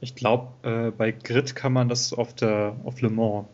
[0.00, 3.46] Ich glaube, äh, bei Grid kann man das auf der auf Le Mans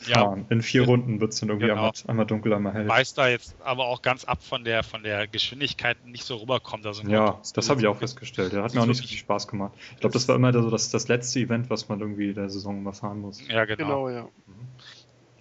[0.00, 0.40] fahren.
[0.40, 0.46] Ja.
[0.50, 1.80] In vier Runden wird es dann irgendwie genau.
[1.80, 2.88] einmal, einmal, dunkel, einmal hell.
[2.88, 6.86] Weiß da jetzt aber auch ganz ab von der von der Geschwindigkeit nicht so rüberkommt.
[6.86, 8.52] Also ja, das habe ich auch festgestellt.
[8.52, 9.72] Der hat mir auch nicht so viel Spaß gemacht.
[9.94, 12.82] Ich glaube, das war immer so das, das letzte Event, was man irgendwie der Saison
[12.82, 13.40] mal fahren muss.
[13.48, 14.04] Ja, genau.
[14.04, 14.22] genau ja.
[14.22, 14.68] Mhm.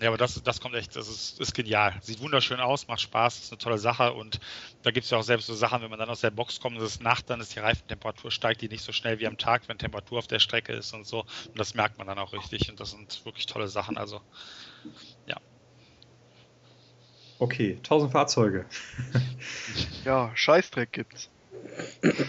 [0.02, 1.94] Ja, aber das, das kommt echt, das ist, ist genial.
[2.02, 4.40] Sieht wunderschön aus, macht Spaß, ist eine tolle Sache und
[4.82, 6.78] da gibt es ja auch selbst so Sachen, wenn man dann aus der Box kommt,
[6.78, 9.68] es ist Nacht, dann ist die Reifentemperatur steigt die nicht so schnell wie am Tag,
[9.68, 11.26] wenn Temperatur auf der Strecke ist und so.
[11.48, 13.98] Und das merkt man dann auch richtig und das sind wirklich tolle Sachen.
[13.98, 14.22] Also,
[15.26, 15.36] ja.
[17.40, 18.66] Okay, 1000 Fahrzeuge.
[20.06, 21.30] ja, Scheißdreck gibt's.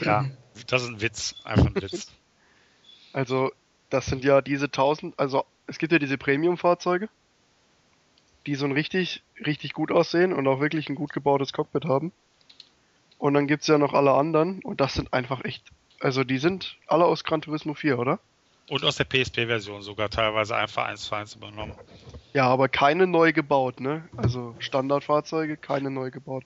[0.05, 0.28] Ja,
[0.66, 2.10] das ist ein Witz, einfach ein Witz.
[3.12, 3.51] Also,
[3.88, 7.09] das sind ja diese 1000, also es gibt ja diese Premium-Fahrzeuge
[8.46, 12.12] die so ein richtig, richtig gut aussehen und auch wirklich ein gut gebautes Cockpit haben.
[13.18, 15.64] Und dann gibt's ja noch alle anderen und das sind einfach echt,
[16.00, 18.18] also die sind alle aus Gran Turismo 4, oder?
[18.70, 21.74] Und aus der PSP-Version sogar teilweise einfach eins zu eins übernommen.
[22.32, 24.08] Ja, aber keine neu gebaut, ne?
[24.16, 26.44] Also Standardfahrzeuge, keine neu gebaut.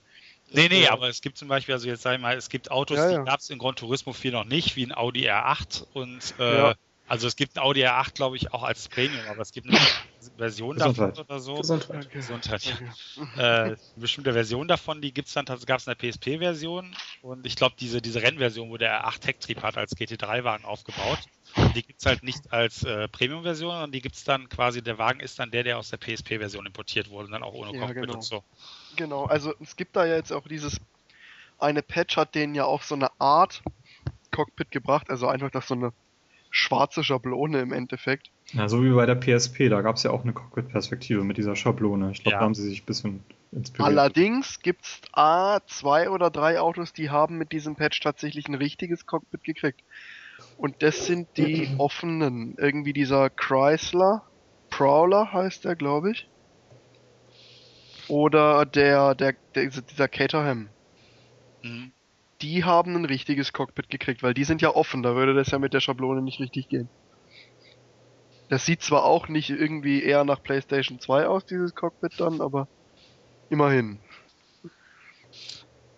[0.50, 2.96] Nee, nee, aber es gibt zum Beispiel, also jetzt sag ich mal, es gibt Autos,
[2.96, 3.18] ja, ja.
[3.18, 6.58] die gab es in Gran Turismo 4 noch nicht, wie ein Audi R8 und äh,
[6.58, 6.74] ja.
[7.06, 9.78] Also es gibt ein Audi R8, glaube ich, auch als Premium, aber es gibt eine
[10.38, 11.56] Version davon oder so.
[11.56, 12.10] Gesundheit.
[12.10, 12.76] Gesundheit, ja.
[13.36, 17.74] Äh, eine bestimmte Version davon, die gibt's dann, gab es eine PSP-Version und ich glaube,
[17.78, 21.18] diese, diese Rennversion, wo der R8 Hecktrieb hat, als GT3-Wagen aufgebaut,
[21.74, 25.38] die gibt's halt nicht als äh, Premium-Version, sondern die gibt's dann quasi, der Wagen ist
[25.38, 28.14] dann der, der aus der PSP-Version importiert wurde, dann auch ohne ja, Cockpit genau.
[28.14, 28.42] und so.
[28.96, 30.80] Genau, also es gibt da ja jetzt auch dieses,
[31.58, 33.62] eine Patch hat denen ja auch so eine Art
[34.30, 35.92] Cockpit gebracht, also einfach, dass so eine
[36.54, 38.30] schwarze Schablone im Endeffekt.
[38.52, 41.56] Ja, so wie bei der PSP, da gab es ja auch eine Cockpit-Perspektive mit dieser
[41.56, 42.12] Schablone.
[42.12, 42.38] Ich glaube, ja.
[42.38, 43.88] da haben sie sich ein bisschen inspiriert.
[43.88, 48.54] Allerdings gibt es A, zwei oder drei Autos, die haben mit diesem Patch tatsächlich ein
[48.54, 49.82] richtiges Cockpit gekriegt.
[50.56, 52.54] Und das sind die offenen.
[52.56, 54.22] Irgendwie dieser Chrysler,
[54.70, 56.28] Prowler heißt der, glaube ich.
[58.06, 60.68] Oder der, der, der dieser Caterham.
[61.62, 61.90] Mhm
[62.42, 65.58] die haben ein richtiges Cockpit gekriegt, weil die sind ja offen, da würde das ja
[65.58, 66.88] mit der Schablone nicht richtig gehen.
[68.48, 72.68] Das sieht zwar auch nicht irgendwie eher nach PlayStation 2 aus, dieses Cockpit dann, aber
[73.48, 73.98] immerhin.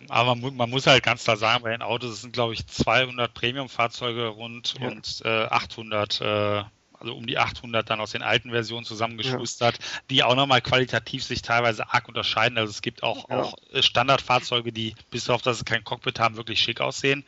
[0.09, 3.35] Aber man, man, muss halt ganz klar sagen, bei den Autos sind, glaube ich, 200
[3.35, 4.89] Premium-Fahrzeuge rund ja.
[4.89, 6.63] und äh, 800 äh,
[7.01, 9.85] also um die 800 dann aus den alten Versionen zusammengeschustert, ja.
[10.11, 12.59] die auch nochmal qualitativ sich teilweise arg unterscheiden.
[12.59, 13.43] Also es gibt auch, ja.
[13.43, 17.25] auch Standardfahrzeuge, die bis darauf, dass sie kein Cockpit haben, wirklich schick aussehen.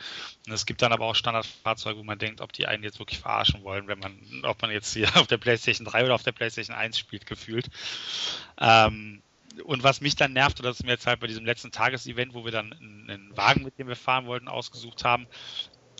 [0.46, 3.18] Und es gibt dann aber auch Standardfahrzeuge, wo man denkt, ob die einen jetzt wirklich
[3.18, 6.32] verarschen wollen, wenn man, ob man jetzt hier auf der PlayStation 3 oder auf der
[6.32, 7.68] PlayStation 1 spielt, gefühlt.
[8.58, 9.22] Ähm,
[9.64, 12.34] und was mich dann nervt, oder das ist mir jetzt halt bei diesem letzten Tagesevent,
[12.34, 15.26] wo wir dann einen Wagen, mit dem wir fahren wollten, ausgesucht haben,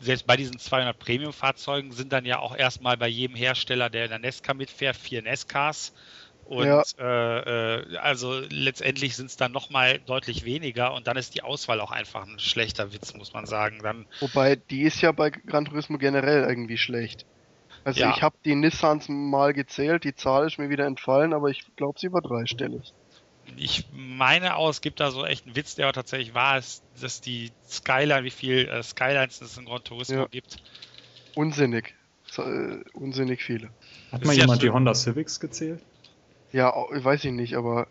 [0.01, 4.11] selbst bei diesen 200 Premium-Fahrzeugen sind dann ja auch erstmal bei jedem Hersteller, der in
[4.11, 5.93] der Nesca mitfährt, vier Nescas.
[6.45, 6.83] Und ja.
[6.99, 11.79] äh, äh, also letztendlich sind es dann nochmal deutlich weniger und dann ist die Auswahl
[11.81, 13.81] auch einfach ein schlechter Witz, muss man sagen.
[13.83, 17.27] Dann, Wobei, die ist ja bei Gran Turismo generell irgendwie schlecht.
[17.85, 18.15] Also ja.
[18.17, 21.99] ich habe die Nissans mal gezählt, die Zahl ist mir wieder entfallen, aber ich glaube,
[21.99, 22.95] sie war dreistellig
[23.57, 26.83] ich meine auch, es gibt da so echt einen Witz, der auch tatsächlich wahr ist,
[27.01, 30.27] dass die Skyline, wie viel äh, Skylines es in Gran Turismo ja.
[30.27, 30.57] gibt.
[31.35, 31.95] Unsinnig.
[32.31, 33.71] So, äh, unsinnig viele.
[34.13, 35.81] Hat mal jemand die Honda Civics gezählt?
[36.53, 37.89] Ja, weiß ich nicht, aber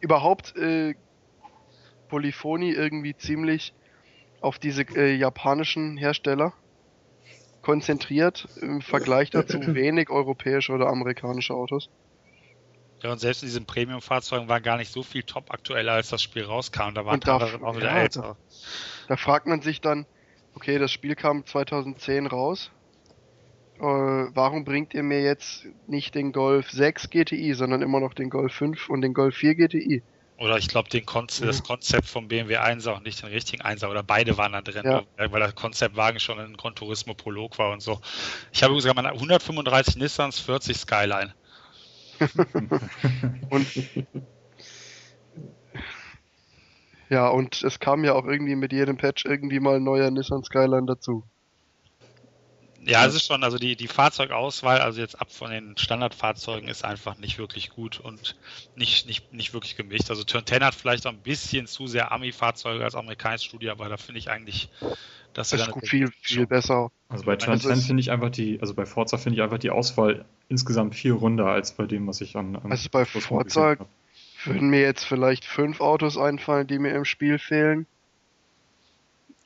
[0.00, 0.94] überhaupt äh,
[2.08, 3.72] Polyphony irgendwie ziemlich
[4.40, 6.52] auf diese äh, japanischen Hersteller
[7.62, 11.88] konzentriert im Vergleich dazu wenig europäische oder amerikanische Autos.
[13.02, 16.22] Ja, und selbst in diesen Premium-Fahrzeugen war gar nicht so viel top aktueller, als das
[16.22, 16.94] Spiel rauskam.
[16.94, 18.22] Da waren teilweise auch wieder ja, älter.
[18.22, 18.36] Da,
[19.08, 20.06] da, fragt man sich dann,
[20.54, 22.70] okay, das Spiel kam 2010 raus.
[23.78, 28.30] Äh, warum bringt ihr mir jetzt nicht den Golf 6 GTI, sondern immer noch den
[28.30, 30.02] Golf 5 und den Golf 4 GTI?
[30.38, 31.46] Oder ich glaube, Konze mhm.
[31.48, 34.82] das Konzept vom BMW 1 auch nicht den richtigen 1 oder beide waren da drin,
[34.84, 35.02] ja.
[35.16, 38.00] weil der Konzeptwagen schon ein Gran Turismo Prolog war und so.
[38.52, 41.34] Ich habe sogar mal 135 Nissans, 40 Skyline.
[43.50, 43.66] und
[47.12, 50.42] Ja, und es kam ja auch irgendwie mit jedem Patch irgendwie mal ein neuer Nissan
[50.44, 51.24] Skyline dazu.
[52.84, 56.84] Ja, es ist schon, also die, die Fahrzeugauswahl, also jetzt ab von den Standardfahrzeugen, ist
[56.84, 58.34] einfach nicht wirklich gut und
[58.74, 60.10] nicht, nicht, nicht wirklich gemischt.
[60.10, 63.88] Also Turn 10 hat vielleicht auch ein bisschen zu sehr Ami-Fahrzeuge als amerikanisches Studio, aber
[63.88, 64.68] da finde ich eigentlich,
[65.32, 66.90] dass das ist gut, viel, viel besser.
[67.08, 69.70] Also bei Turn 10 finde ich einfach die, also bei Forza finde ich einfach die
[69.70, 72.56] Auswahl insgesamt viel runder als bei dem, was ich an.
[72.56, 73.76] an also bei Forza
[74.44, 77.86] würden mir jetzt vielleicht fünf Autos einfallen, die mir im Spiel fehlen.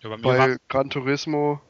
[0.01, 1.61] Ja, bei, bei Gran Turismo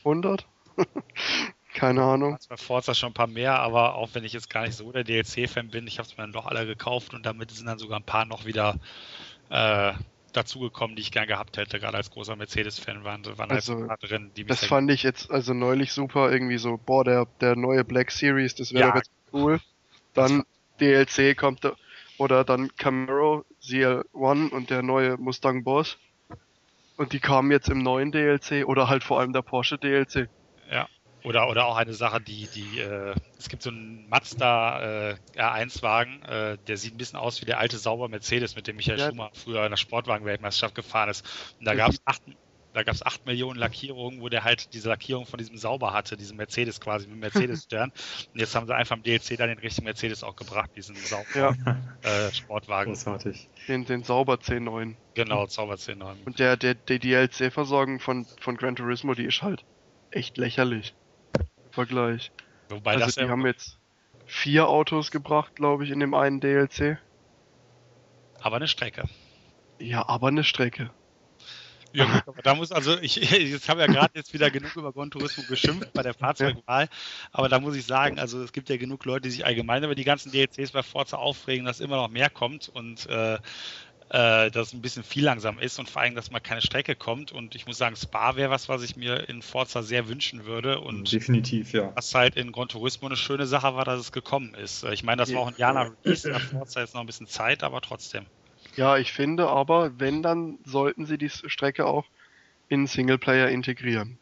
[0.00, 0.46] 100.
[1.74, 2.38] Keine Ahnung.
[2.48, 5.04] Bei Forza schon ein paar mehr, aber auch wenn ich jetzt gar nicht so der
[5.04, 8.00] DLC-Fan bin, ich habe es mir dann doch alle gekauft und damit sind dann sogar
[8.00, 8.78] ein paar noch wieder
[9.50, 9.92] äh,
[10.32, 11.78] dazugekommen, die ich gern gehabt hätte.
[11.78, 14.30] Gerade als großer Mercedes-Fan waren, waren also, halt drin.
[14.36, 18.10] Die das fand ich jetzt also neulich super, irgendwie so, boah, der, der neue Black
[18.10, 19.60] Series, das wäre ja, jetzt cool.
[20.14, 20.44] Dann
[20.80, 21.70] DLC kommt
[22.18, 25.98] oder dann Camaro ZL1 und der neue Mustang Boss.
[26.96, 30.28] Und die kamen jetzt im neuen DLC oder halt vor allem der Porsche DLC.
[31.26, 36.22] Oder, oder auch eine Sache, die, die, äh, es gibt so einen Mazda äh, R1-Wagen,
[36.22, 39.08] äh, der sieht ein bisschen aus wie der alte sauber Mercedes, mit dem Michael ja.
[39.08, 41.26] Schumacher früher in der Sportwagen-Weltmeisterschaft gefahren ist.
[41.58, 42.22] Und da gab es acht,
[42.74, 46.16] da gab es 8 Millionen Lackierungen, wo der halt diese Lackierung von diesem Sauber hatte,
[46.16, 47.90] diesen Mercedes quasi, mit Mercedes-Stern.
[48.32, 51.56] Und jetzt haben sie einfach im DLC dann den richtigen Mercedes auch gebracht, diesen Sauber
[51.64, 51.76] ja.
[52.04, 52.92] äh, Sportwagen.
[52.92, 53.48] Großartig.
[53.66, 54.94] Den, den Sauber C9.
[55.14, 56.24] Genau, Sauber C9.
[56.24, 59.64] Und der, der, die DLC-Versorgung von, von Gran Turismo, die ist halt
[60.12, 60.94] echt lächerlich.
[61.76, 62.32] Vergleich.
[62.70, 63.78] Wobei also das die ja haben jetzt
[64.24, 66.98] vier Autos gebracht, glaube ich, in dem einen DLC.
[68.40, 69.04] Aber eine Strecke.
[69.78, 70.90] Ja, aber eine Strecke.
[71.92, 74.92] Ja, gut, aber da muss also, ich, jetzt habe ja gerade jetzt wieder genug über
[74.92, 76.88] Gran Turismo geschimpft bei der Fahrzeugwahl,
[77.30, 79.94] aber da muss ich sagen, also es gibt ja genug Leute, die sich allgemein über
[79.94, 83.38] die ganzen DLCs bei Forza aufregen, dass immer noch mehr kommt und äh,
[84.10, 86.94] äh, dass es ein bisschen viel langsam ist und vor allem, dass mal keine Strecke
[86.94, 87.32] kommt.
[87.32, 90.80] Und ich muss sagen, Spa wäre was, was ich mir in Forza sehr wünschen würde.
[90.80, 91.92] Und Definitiv, ja.
[91.96, 94.84] Was halt in Gran Turismo eine schöne Sache war, dass es gekommen ist.
[94.84, 97.26] Ich meine, das war auch ein Jahr nach Release, nach Forza jetzt noch ein bisschen
[97.26, 98.26] Zeit, aber trotzdem.
[98.76, 102.04] Ja, ich finde aber, wenn, dann sollten sie die Strecke auch
[102.68, 104.18] in Singleplayer integrieren.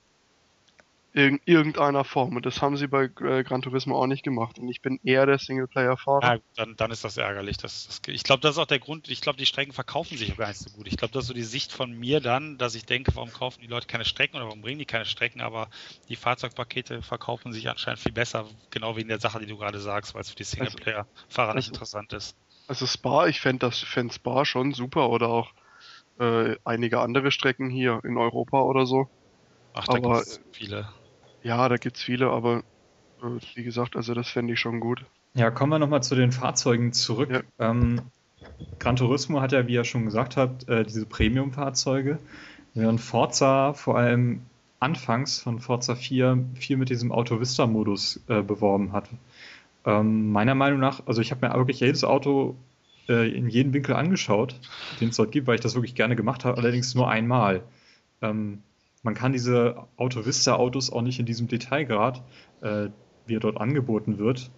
[1.17, 2.35] In irgendeiner Form.
[2.35, 4.59] Und das haben sie bei äh, Gran Turismo auch nicht gemacht.
[4.59, 6.35] Und ich bin eher der Singleplayer-Fahrer.
[6.35, 7.57] Ja, dann, dann ist das ärgerlich.
[7.57, 9.09] Das, das, ich glaube, das ist auch der Grund.
[9.09, 10.89] Ich glaube, die Strecken verkaufen sich gar nicht so gut.
[10.89, 13.61] Ich glaube, das ist so die Sicht von mir dann, dass ich denke, warum kaufen
[13.61, 15.41] die Leute keine Strecken oder warum bringen die keine Strecken?
[15.41, 15.69] Aber
[16.09, 18.47] die Fahrzeugpakete verkaufen sich anscheinend viel besser.
[18.71, 21.57] Genau wegen der Sache, die du gerade sagst, weil es für die also, Singleplayer-Fahrer also,
[21.57, 22.37] nicht interessant ist.
[22.67, 25.53] Also Spa, ich fände das fänd Spa schon super oder auch
[26.19, 29.09] äh, einige andere Strecken hier in Europa oder so.
[29.75, 30.89] Ach, da aber, gibt's viele.
[31.45, 32.63] Ja, da gibt's viele, aber
[33.23, 35.05] äh, wie gesagt, also das fände ich schon gut.
[35.35, 37.31] Ja, kommen wir nochmal zu den Fahrzeugen zurück.
[37.31, 37.71] Ja.
[37.71, 38.01] Ähm,
[38.79, 42.19] Gran Turismo hat ja, wie ihr schon gesagt habt, äh, diese Premium-Fahrzeuge,
[42.73, 44.41] während Forza vor allem
[44.81, 49.09] anfangs von Forza 4 viel mit diesem Auto Vista-Modus äh, beworben hat.
[49.85, 52.57] Ähm, meiner Meinung nach, also ich habe mir wirklich jedes Auto
[53.09, 54.59] äh, in jedem Winkel angeschaut,
[55.01, 57.63] den es dort gibt, weil ich das wirklich gerne gemacht habe, allerdings nur einmal.
[58.23, 58.63] Ähm,
[59.05, 62.23] man kann diese Auto Vista Autos auch nicht in diesem Detailgrad,
[62.63, 62.89] äh,
[63.27, 64.51] wie er dort angeboten wird.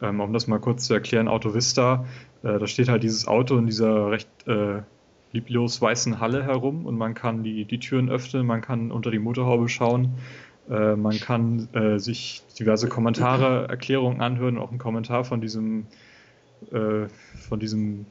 [0.00, 2.06] Ähm, um das mal kurz zu erklären, Auto Vista,
[2.42, 4.80] äh, da steht halt dieses Auto in dieser recht äh,
[5.32, 9.18] lieblos weißen Halle herum und man kann die, die Türen öffnen, man kann unter die
[9.18, 10.16] Motorhaube schauen
[10.70, 15.86] äh, man kann äh, sich diverse Kommentare, Erklärungen anhören, auch einen Kommentar von diesem,
[16.70, 17.08] äh,
[17.48, 18.06] von diesem,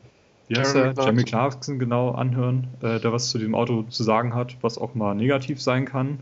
[0.49, 1.03] wie heißt Jeremy der?
[1.03, 4.95] Jeremy Clarkson genau anhören, äh, der was zu diesem Auto zu sagen hat, was auch
[4.95, 6.19] mal negativ sein kann,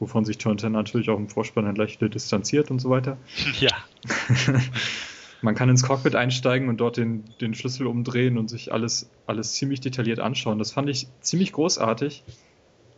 [0.00, 3.16] wovon sich Turn 10 natürlich auch im Vorspann dann wieder distanziert und so weiter.
[3.60, 3.70] Ja.
[5.42, 9.54] man kann ins Cockpit einsteigen und dort den, den Schlüssel umdrehen und sich alles, alles
[9.54, 10.58] ziemlich detailliert anschauen.
[10.58, 12.24] Das fand ich ziemlich großartig.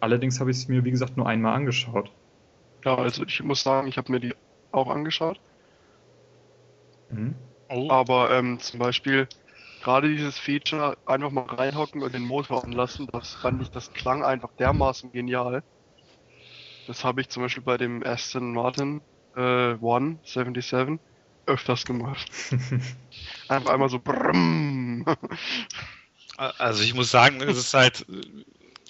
[0.00, 2.10] Allerdings habe ich es mir, wie gesagt, nur einmal angeschaut.
[2.86, 4.34] Ja, also ich muss sagen, ich habe mir die
[4.72, 5.38] auch angeschaut.
[7.10, 7.34] Mhm.
[7.68, 7.90] Oh.
[7.90, 9.28] Aber ähm, zum Beispiel
[9.82, 14.24] gerade dieses Feature, einfach mal reinhocken und den Motor anlassen, das fand ich, das klang
[14.24, 15.62] einfach dermaßen genial.
[16.86, 19.02] Das habe ich zum Beispiel bei dem Aston Martin
[19.36, 21.00] äh, One 77
[21.46, 22.30] öfters gemacht.
[23.48, 25.04] einfach einmal so brumm.
[26.36, 28.06] Also ich muss sagen, es ist halt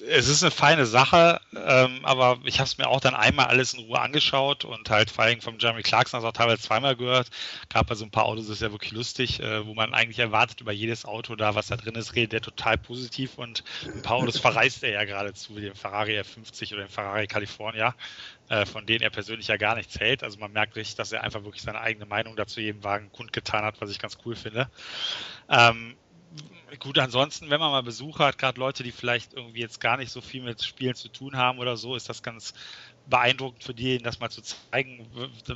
[0.00, 3.74] es ist eine feine Sache, ähm, aber ich habe es mir auch dann einmal alles
[3.74, 7.28] in Ruhe angeschaut und halt vor allem vom Jeremy Clarkson also auch teilweise zweimal gehört.
[7.68, 10.18] Gab bei so ein paar Autos, das ist ja wirklich lustig, äh, wo man eigentlich
[10.18, 14.02] erwartet über jedes Auto da, was da drin ist, redet der total positiv und ein
[14.02, 17.94] paar Autos verreist er ja geradezu, wie den Ferrari F50 oder den Ferrari California,
[18.48, 20.22] äh, von denen er persönlich ja gar nichts hält.
[20.22, 23.64] Also man merkt richtig, dass er einfach wirklich seine eigene Meinung dazu jedem Wagen kundgetan
[23.64, 24.70] hat, was ich ganz cool finde.
[25.48, 25.96] Ähm,
[26.78, 30.12] Gut, ansonsten, wenn man mal Besucher hat, gerade Leute, die vielleicht irgendwie jetzt gar nicht
[30.12, 32.52] so viel mit Spielen zu tun haben oder so, ist das ganz
[33.06, 35.10] beeindruckend für die, das mal zu zeigen,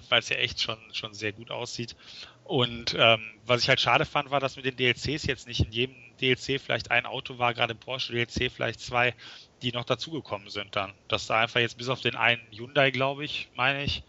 [0.09, 1.95] weil es ja echt schon, schon sehr gut aussieht.
[2.43, 5.73] Und ähm, was ich halt schade fand, war, dass mit den DLCs jetzt nicht in
[5.73, 9.15] jedem DLC vielleicht ein Auto war, gerade im Porsche DLC vielleicht zwei,
[9.63, 10.95] die noch dazugekommen sind dann.
[11.09, 14.03] Dass da einfach jetzt bis auf den einen Hyundai, glaube ich, meine ich,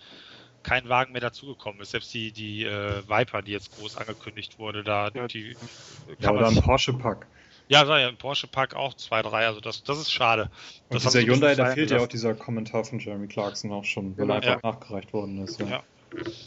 [0.66, 1.92] kein Wagen mehr dazugekommen ist.
[1.92, 5.56] Selbst die, die äh, Viper, die jetzt groß angekündigt wurde, da ja, die
[6.20, 7.28] ja, oder ein Porsche-Pack.
[7.68, 10.50] Ja, war ja im Porsche-Pack auch zwei, drei, also das, das ist schade.
[10.90, 14.30] Und dieser Hyundai, da fehlt ja auch dieser Kommentar von Jeremy Clarkson auch schon, weil
[14.30, 14.72] er einfach ja.
[14.72, 15.60] nachgereicht worden ist.
[15.60, 15.68] Ja.
[15.68, 15.84] ja.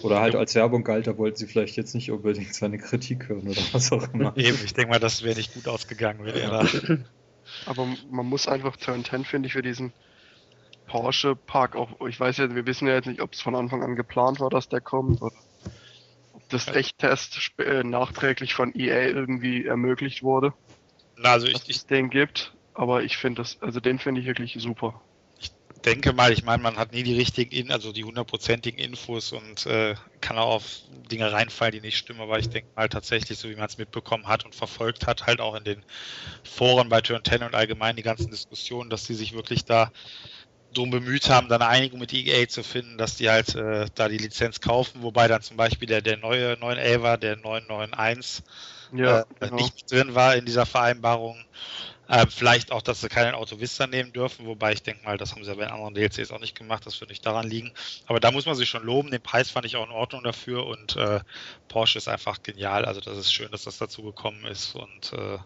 [0.03, 3.49] Oder halt als Werbung galt, da wollten sie vielleicht jetzt nicht unbedingt seine Kritik hören
[3.49, 4.37] oder was auch immer.
[4.37, 6.69] Eben, ich denke mal, das wäre nicht gut ausgegangen, wenn er da.
[7.67, 9.93] Aber man muss einfach Turn 10, finde ich, für diesen
[10.89, 13.83] Porsche Park auch, ich weiß ja, wir wissen ja jetzt nicht, ob es von Anfang
[13.85, 15.37] an geplant war, dass der kommt oder
[16.33, 20.53] ob das Echttest äh, nachträglich von EA irgendwie ermöglicht wurde.
[21.17, 24.27] Na, also ich, dass es den gibt, aber ich finde das, also den finde ich
[24.27, 25.01] wirklich super.
[25.39, 25.53] Ich
[25.85, 29.95] denke mal, ich meine, man hat nie die richtigen, also die hundertprozentigen Infos und äh,
[30.21, 30.65] kann auch auf
[31.11, 34.27] Dinge reinfallen, die nicht stimmen, aber ich denke mal tatsächlich, so wie man es mitbekommen
[34.27, 35.85] hat und verfolgt hat, halt auch in den
[36.43, 39.93] Foren bei Turn 10 und allgemein die ganzen Diskussionen, dass sie sich wirklich da
[40.79, 44.09] drum bemüht haben, dann eine Einigung mit EA zu finden, dass die halt äh, da
[44.09, 48.45] die Lizenz kaufen, wobei dann zum Beispiel der, der neue 911er, der 991
[48.93, 49.57] ja, äh, genau.
[49.57, 51.37] nicht drin war in dieser Vereinbarung.
[52.09, 55.33] Äh, vielleicht auch, dass sie keinen Auto Vista nehmen dürfen, wobei ich denke mal, das
[55.33, 57.71] haben sie ja bei anderen DLCs auch nicht gemacht, das wird nicht daran liegen.
[58.07, 60.65] Aber da muss man sich schon loben, den Preis fand ich auch in Ordnung dafür
[60.65, 61.21] und äh,
[61.69, 65.39] Porsche ist einfach genial, also das ist schön, dass das dazu gekommen ist und äh,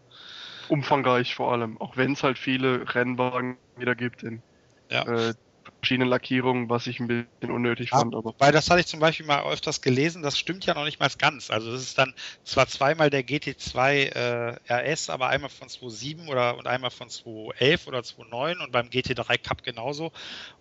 [0.69, 4.41] umfangreich vor allem, auch wenn es halt viele Rennwagen wieder gibt in
[4.93, 5.29] ja.
[5.29, 5.35] äh,
[5.83, 8.15] verschiedenen Lackierungen, was ich ein bisschen unnötig ja, fand.
[8.15, 8.35] Aber.
[8.39, 11.11] Weil das hatte ich zum Beispiel mal öfters gelesen, das stimmt ja noch nicht mal
[11.19, 11.51] ganz.
[11.51, 12.15] Also das ist dann
[12.45, 17.89] zwar zweimal der GT2 äh, RS, aber einmal von 2.7 oder und einmal von 2.11
[17.89, 20.13] oder 2.9 und beim GT3 Cup genauso.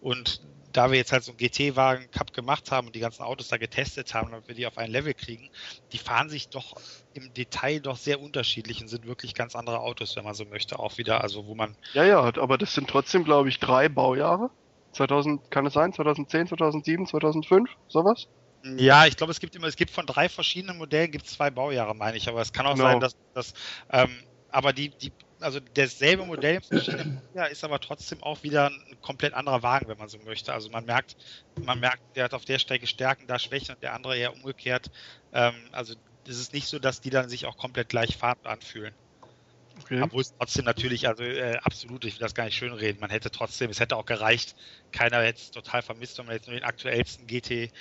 [0.02, 0.42] Und
[0.72, 3.58] da wir jetzt halt so einen GT-Wagen Cup gemacht haben und die ganzen Autos da
[3.58, 5.50] getestet haben, damit wir die auf ein Level kriegen,
[5.92, 6.76] die fahren sich doch
[7.14, 10.80] im Detail doch sehr unterschiedlich und sind wirklich ganz andere Autos, wenn man so möchte,
[10.80, 11.76] auch wieder, also wo man.
[11.94, 14.50] Ja, ja, aber das sind trotzdem, glaube ich, drei Baujahre.
[14.94, 15.94] 2000, kann es sein?
[15.94, 18.28] 2010, 2007, 2005, sowas?
[18.64, 21.96] Ja, ich glaube, es gibt immer, es gibt von drei verschiedenen Modellen gibt zwei Baujahre,
[21.96, 22.86] meine ich, aber es kann auch genau.
[22.86, 23.54] sein, dass das,
[23.90, 24.12] ähm,
[24.52, 25.12] aber die, die
[25.42, 26.60] also dasselbe Modell
[27.34, 30.54] ja, ist aber trotzdem auch wieder ein komplett anderer Wagen, wenn man so möchte.
[30.54, 31.16] Also man merkt,
[31.60, 34.88] man merkt, der hat auf der Strecke Stärken, da Schwächen und der andere eher umgekehrt.
[35.34, 35.96] Ähm, also
[36.28, 38.96] es ist nicht so, dass die dann sich auch komplett gleich farbend anfühlen.
[39.80, 40.02] Okay.
[40.02, 43.00] Obwohl es trotzdem natürlich, also äh, absolut, ich will das gar nicht schön reden.
[43.00, 44.56] Man hätte trotzdem, es hätte auch gereicht,
[44.92, 47.72] keiner hätte es total vermisst, wenn man jetzt nur den aktuellsten GT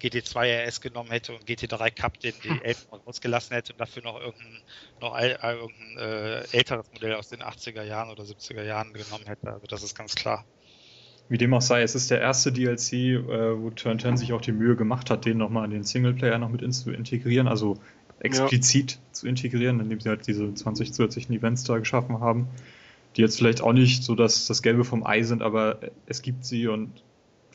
[0.00, 4.20] GT2 RS genommen hätte und GT3 Cup den die 11 rausgelassen hätte und dafür noch
[4.20, 4.62] irgendein,
[5.00, 9.52] noch irgendein äh, älteres Modell aus den 80er Jahren oder 70er Jahren genommen hätte.
[9.52, 10.44] Also das ist ganz klar.
[11.28, 14.40] Wie dem auch sei, es ist der erste DLC, äh, wo Turn 10 sich auch
[14.40, 17.78] die Mühe gemacht hat, den nochmal in den Singleplayer noch mit zu integrieren, also
[18.20, 18.98] explizit ja.
[19.12, 22.48] zu integrieren, indem sie halt diese 20 zusätzlichen Events da geschaffen haben,
[23.16, 26.44] die jetzt vielleicht auch nicht so das, das Gelbe vom Ei sind, aber es gibt
[26.44, 27.02] sie und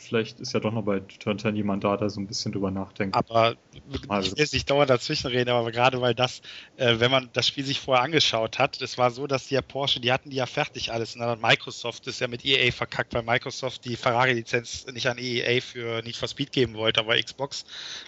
[0.01, 2.71] vielleicht ist ja doch noch bei Turn 10 jemand da, der so ein bisschen drüber
[2.71, 3.15] nachdenkt.
[3.15, 3.55] Aber
[3.91, 6.41] ich will jetzt nicht dauernd dazwischen reden, aber gerade weil das,
[6.77, 9.61] äh, wenn man das Spiel sich vorher angeschaut hat, es war so, dass die ja
[9.61, 11.15] Porsche, die hatten die ja fertig alles.
[11.15, 15.17] Und dann hat Microsoft ist ja mit EA verkackt, weil Microsoft die Ferrari-Lizenz nicht an
[15.17, 17.65] EA für Need for Speed geben wollte, aber Xbox,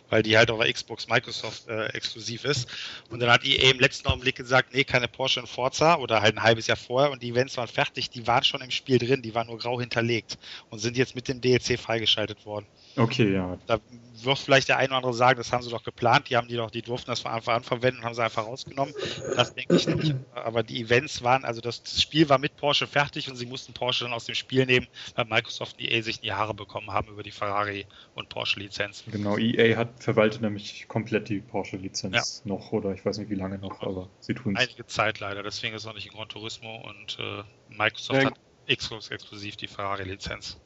[0.09, 2.67] weil die halt auf der Xbox Microsoft äh, exklusiv ist.
[3.09, 6.37] Und dann hat EA im letzten Augenblick gesagt, nee, keine Porsche in Forza oder halt
[6.37, 9.21] ein halbes Jahr vorher und die Events waren fertig, die waren schon im Spiel drin,
[9.21, 10.37] die waren nur grau hinterlegt
[10.69, 12.65] und sind jetzt mit dem DLC freigeschaltet worden.
[12.95, 13.57] Okay, ja.
[13.67, 13.79] Da
[14.21, 16.55] wird vielleicht der eine oder andere sagen, das haben sie doch geplant, die haben die
[16.55, 18.93] doch, die durften das von Anfang an verwenden und haben sie einfach rausgenommen.
[19.35, 20.15] Das denke ich nicht.
[20.33, 24.05] Aber die Events waren, also das, Spiel war mit Porsche fertig und sie mussten Porsche
[24.05, 27.09] dann aus dem Spiel nehmen, weil Microsoft und EA sich in die Haare bekommen haben
[27.09, 27.85] über die Ferrari
[28.15, 29.11] und Porsche-Lizenzen.
[29.11, 32.49] Genau, EA hat verwaltet nämlich komplett die Porsche-Lizenz ja.
[32.49, 34.67] noch oder ich weiß nicht wie lange noch, aber sie tun es.
[34.67, 38.29] Einige Zeit leider, deswegen ist es noch nicht in Gran Turismo und äh, Microsoft ja.
[38.29, 38.39] hat
[38.77, 40.59] Xbox exklusiv die Ferrari-Lizenz.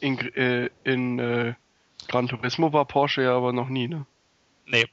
[0.00, 1.54] In, äh, in äh
[2.08, 4.06] Gran Turismo war Porsche ja aber noch nie, ne?
[4.66, 4.86] Nee.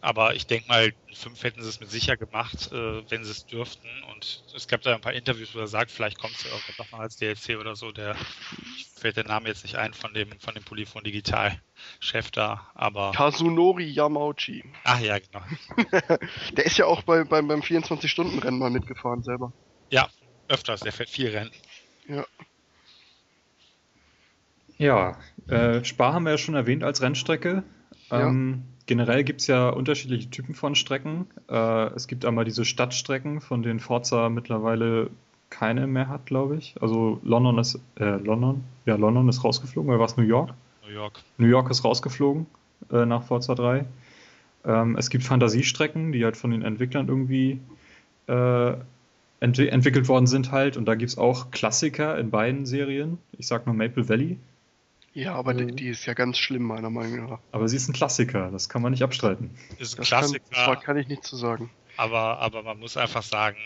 [0.00, 3.46] Aber ich denke mal, 5 hätten sie es mit sicher gemacht, äh, wenn sie es
[3.46, 3.88] dürften.
[4.12, 6.92] Und es gab da ein paar Interviews, wo er sagt, vielleicht kommt es irgendwann noch
[6.92, 7.90] mal als DLC oder so.
[7.90, 8.14] Der
[8.94, 11.58] fällt der Name jetzt nicht ein von dem von dem Polyphon Digital
[12.00, 14.62] Chef da, aber Kazunori Yamauchi.
[14.84, 15.42] Ach ja, genau.
[16.52, 19.54] der ist ja auch bei, bei, beim 24 Stunden Rennen mal mitgefahren selber.
[19.88, 20.10] Ja,
[20.48, 21.52] öfters, der fährt viel Rennen.
[22.08, 22.26] Ja.
[24.78, 25.16] Ja,
[25.48, 27.62] äh, Spa haben wir ja schon erwähnt als Rennstrecke.
[28.10, 31.26] Ähm, generell gibt es ja unterschiedliche Typen von Strecken.
[31.48, 35.10] Äh, es gibt einmal diese Stadtstrecken, von denen Forza mittlerweile
[35.50, 36.74] keine mehr hat, glaube ich.
[36.80, 38.64] Also London ist, äh, London?
[38.86, 40.52] Ja, London ist rausgeflogen, oder war es New York?
[40.86, 41.20] New York.
[41.38, 42.46] New York ist rausgeflogen
[42.90, 43.84] äh, nach Forza 3.
[44.64, 47.60] Ähm, es gibt Fantasiestrecken, die halt von den Entwicklern irgendwie
[48.26, 48.72] äh,
[49.40, 50.76] ent entwickelt worden sind halt.
[50.76, 53.18] Und da gibt es auch Klassiker in beiden Serien.
[53.38, 54.38] Ich sag nur Maple Valley.
[55.14, 55.76] Ja, aber die, Mhm.
[55.76, 57.38] die ist ja ganz schlimm, meiner Meinung nach.
[57.52, 59.56] Aber sie ist ein Klassiker, das kann man nicht abstreiten.
[59.78, 60.44] Ist ein Das kann, Klassiker.
[60.50, 61.70] da kann ich nichts zu sagen.
[61.96, 63.56] aber, aber man muss einfach sagen,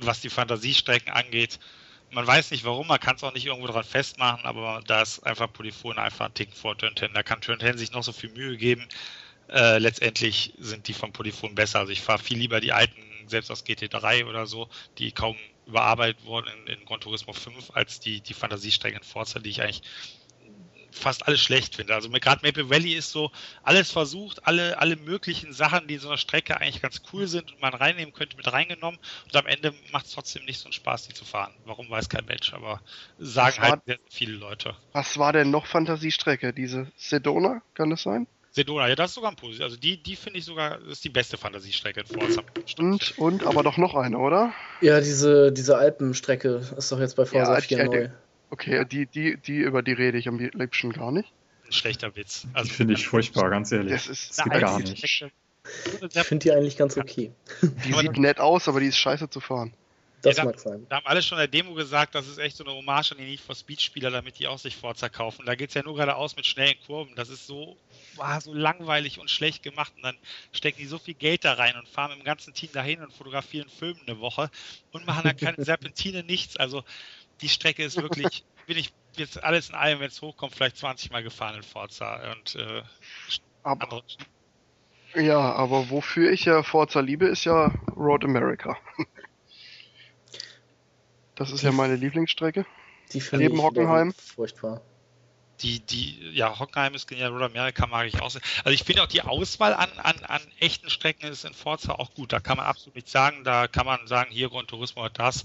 [0.00, 1.58] was die Fantasiestrecken angeht,
[2.12, 5.20] man weiß nicht warum, man kann es auch nicht irgendwo dran festmachen, aber da ist
[5.20, 7.12] einfach Polyphon einfach ein Ticken vor Turn 10.
[7.12, 8.88] Da kann Turn 10 sich noch so viel Mühe geben.
[9.48, 11.80] Äh, letztendlich sind die von Polyphon besser.
[11.80, 15.36] Also ich fahre viel lieber die alten, selbst aus GT3 oder so, die kaum
[15.66, 19.62] überarbeitet wurden in, in Gran Turismo 5, als die, die Fantasiestrecken in Forza, die ich
[19.62, 19.82] eigentlich
[20.92, 21.94] fast alles schlecht finde.
[21.94, 23.30] Also gerade Maple Valley ist so
[23.62, 27.52] alles versucht, alle, alle möglichen Sachen, die in so einer Strecke eigentlich ganz cool sind
[27.52, 28.98] und man reinnehmen könnte, mit reingenommen.
[29.24, 31.52] Und am Ende macht es trotzdem nicht so einen Spaß, die zu fahren.
[31.64, 32.80] Warum weiß kein Mensch, aber
[33.18, 34.74] sagen war- halt sehr viele Leute.
[34.92, 36.52] Was war denn noch Fantasiestrecke?
[36.52, 38.26] Diese Sedona, kann das sein?
[38.52, 39.62] Sedona, ja, das ist sogar ein Positiv.
[39.62, 42.42] Also die, die finde ich sogar, das ist die beste Fantasiestrecke in Forza.
[42.78, 44.52] Und, und, aber doch noch eine, oder?
[44.80, 48.08] Ja, diese, diese Alpenstrecke ist doch jetzt bei Forza Ja, 4 die- neu.
[48.50, 51.30] Okay, die, die, die, über die rede ich am liebsten gar nicht.
[51.66, 52.42] Ein schlechter Witz.
[52.42, 53.92] Die Also finde ich furchtbar, ganz ehrlich.
[53.92, 55.02] Das ist, Das geht gar nicht.
[55.04, 55.24] Ich
[56.24, 57.32] finde die eigentlich ganz okay.
[57.62, 59.72] die sieht nett aus, aber die ist scheiße zu fahren.
[60.22, 60.84] Das Ja, da- mag sein.
[60.90, 63.18] Da haben alle schon in der Demo gesagt, das ist echt so eine Hommage an
[63.18, 65.46] die Need for Speed Spieler, damit die auch sich Forza kaufen.
[65.46, 67.14] Da geht es ja nur geradeaus mit schnellen Kurven.
[67.14, 67.76] Das ist so,
[68.16, 69.92] war so langweilig und schlecht gemacht.
[69.96, 70.16] Und dann
[70.52, 73.14] stecken die so viel Geld da rein und fahren mit dem ganzen Team dahin und
[73.14, 74.50] fotografieren Filmen eine Woche
[74.92, 76.56] und machen dann keine Serpentine, nichts.
[76.58, 76.84] Also
[77.42, 81.10] die Strecke ist wirklich, bin ich jetzt alles in allem, wenn es hochkommt, vielleicht 20
[81.10, 82.32] Mal gefahren in Forza.
[82.32, 82.82] Und äh,
[83.62, 84.02] Aber,
[85.14, 88.78] ja, aber wofür ich ja Forza liebe, ist ja Road America.
[91.34, 92.66] Das ist ja meine Lieblingsstrecke.
[93.12, 94.12] Die finde Neben ich Hockenheim?
[94.12, 94.82] furchtbar.
[95.60, 98.40] die, die, ja, Hockenheim ist genial, Road America mag ich auch sehr.
[98.64, 102.14] Also ich finde auch die Auswahl an, an, an echten Strecken ist in Forza auch
[102.14, 102.32] gut.
[102.32, 103.44] Da kann man absolut nichts sagen.
[103.44, 105.44] Da kann man sagen, hier Gran Turismo hat das,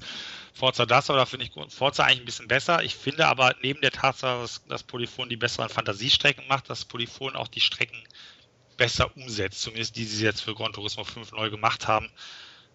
[0.56, 2.82] Forza das, aber da finde ich Forza eigentlich ein bisschen besser.
[2.82, 7.36] Ich finde aber neben der Tatsache, dass das Polyphon die besseren Fantasiestrecken macht, dass Polyphon
[7.36, 8.02] auch die Strecken
[8.78, 9.62] besser umsetzt.
[9.62, 12.10] Zumindest die, die sie jetzt für Gran Turismo 5 neu gemacht haben,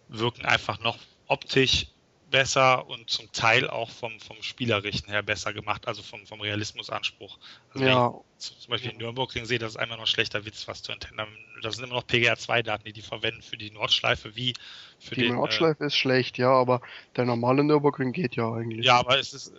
[0.08, 1.86] wirken einfach noch optisch
[2.30, 7.38] besser und zum Teil auch vom, vom Spielerischen her besser gemacht, also vom, vom Realismusanspruch.
[7.70, 10.66] Also wenn Ja, zum Beispiel in Nürburgring sehe, das ist einmal noch ein schlechter Witz,
[10.68, 11.24] was zu Nintendo.
[11.62, 14.54] Das sind immer noch PGR2-Daten, die die verwenden für die Nordschleife wie
[14.98, 15.34] für die den.
[15.34, 16.80] Nordschleife ist schlecht, ja, aber
[17.14, 18.86] der normale Nürburgring geht ja Äh, eigentlich.
[18.86, 19.52] ja, aber es ist,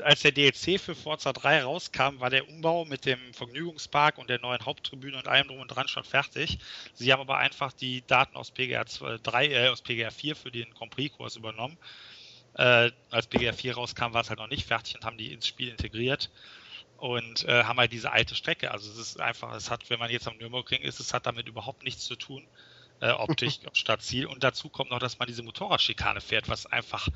[0.00, 4.40] als der DLC für Forza 3 rauskam, war der Umbau mit dem Vergnügungspark und der
[4.40, 6.58] neuen Haupttribüne und allem drum und dran schon fertig.
[6.94, 10.72] Sie haben aber einfach die Daten aus PGR 3, äh, aus PGR 4 für den
[10.74, 11.76] Grand Prix-Kurs übernommen.
[12.54, 15.46] Äh, als PGR 4 rauskam, war es halt noch nicht fertig und haben die ins
[15.46, 16.30] Spiel integriert
[16.98, 18.70] und äh, haben halt diese alte Strecke.
[18.72, 21.48] Also es ist einfach, es hat, wenn man jetzt am Nürburgring ist, es hat damit
[21.48, 22.46] überhaupt nichts zu tun,
[23.00, 24.26] äh, optisch statt Ziel.
[24.26, 27.08] Und dazu kommt noch, dass man diese Motorradschikane fährt, was einfach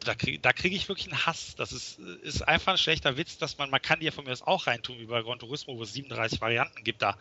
[0.00, 1.54] da kriege krieg ich wirklich einen Hass.
[1.56, 4.32] Das ist, ist einfach ein schlechter Witz, dass man, man kann die ja von mir
[4.32, 7.16] aus auch reintun, wie bei Gran Turismo, wo es 37 Varianten gibt da.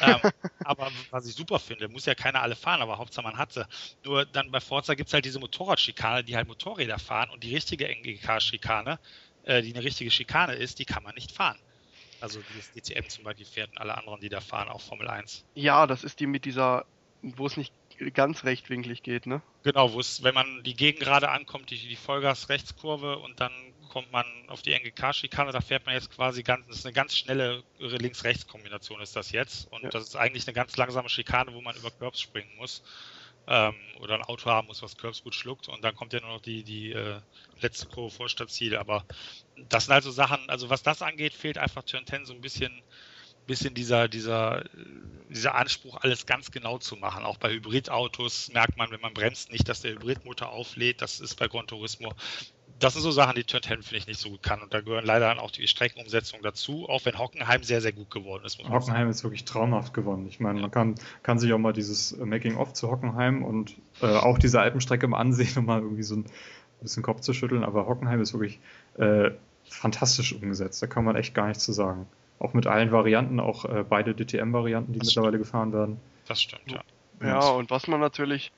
[0.00, 0.18] Ähm,
[0.64, 3.66] aber was ich super finde, muss ja keiner alle fahren, aber Hauptsache man hat sie.
[4.04, 7.54] Nur dann bei Forza gibt es halt diese Motorradschikane, die halt Motorräder fahren und die
[7.54, 8.98] richtige NGK-Schikane,
[9.44, 11.58] äh, die eine richtige Schikane ist, die kann man nicht fahren.
[12.20, 15.44] Also dieses DTM zum Beispiel fährt und alle anderen, die da fahren, auch Formel 1.
[15.54, 16.86] Ja, das ist die mit dieser,
[17.22, 17.72] wo es nicht
[18.10, 19.42] ganz rechtwinklig geht, ne?
[19.62, 23.52] Genau, wo es, wenn man die Gegengrade ankommt, die, die Vollgas-Rechtskurve und dann
[23.88, 27.16] kommt man auf die NGK-Schikane, da fährt man jetzt quasi ganz, das ist eine ganz
[27.16, 29.90] schnelle Links-Rechts-Kombination ist das jetzt und Ja.
[29.90, 32.82] das ist eigentlich eine ganz langsame Schikane, wo man über Curbs springen muss
[33.46, 36.30] ähm, oder ein Auto haben muss, was Curbs gut schluckt und dann kommt ja nur
[36.30, 37.20] noch die, die äh,
[37.60, 39.04] letzte Kurve vor Stadtziel, aber
[39.56, 42.82] das sind also Sachen, also was das angeht, fehlt einfach Turn 10 so ein bisschen
[43.46, 44.64] bisschen dieser, dieser,
[45.28, 47.24] dieser Anspruch, alles ganz genau zu machen.
[47.24, 51.02] Auch bei Hybridautos merkt man, wenn man bremst, nicht, dass der Hybridmotor auflädt.
[51.02, 52.12] Das ist bei Gran Turismo.
[52.78, 54.60] Das sind so Sachen, die Turn 10 finde ich nicht so gut kann.
[54.60, 58.10] Und da gehören leider dann auch die Streckenumsetzungen dazu, auch wenn Hockenheim sehr, sehr gut
[58.10, 58.58] geworden ist.
[58.58, 60.26] Hockenheim ist wirklich traumhaft gewonnen.
[60.26, 64.38] Ich meine, man kann, kann sich auch mal dieses Making-of zu Hockenheim und äh, auch
[64.38, 66.26] diese Alpenstrecke mal ansehen, um mal irgendwie so ein
[66.80, 67.62] bisschen Kopf zu schütteln.
[67.62, 68.58] Aber Hockenheim ist wirklich
[68.98, 69.30] äh,
[69.64, 70.82] fantastisch umgesetzt.
[70.82, 72.06] Da kann man echt gar nichts zu sagen.
[72.42, 76.00] Auch mit allen Varianten, auch äh, beide DTM-Varianten, die Das mittlerweile gefahren werden.
[76.26, 76.82] Das stimmt, ja.
[77.22, 78.50] Ja, und was man natürlich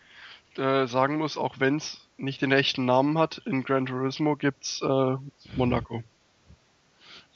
[0.56, 4.80] äh, sagen muss, auch wenn es nicht den echten Namen hat, in Gran Turismo gibt's
[4.80, 5.16] äh,
[5.54, 6.02] Monaco.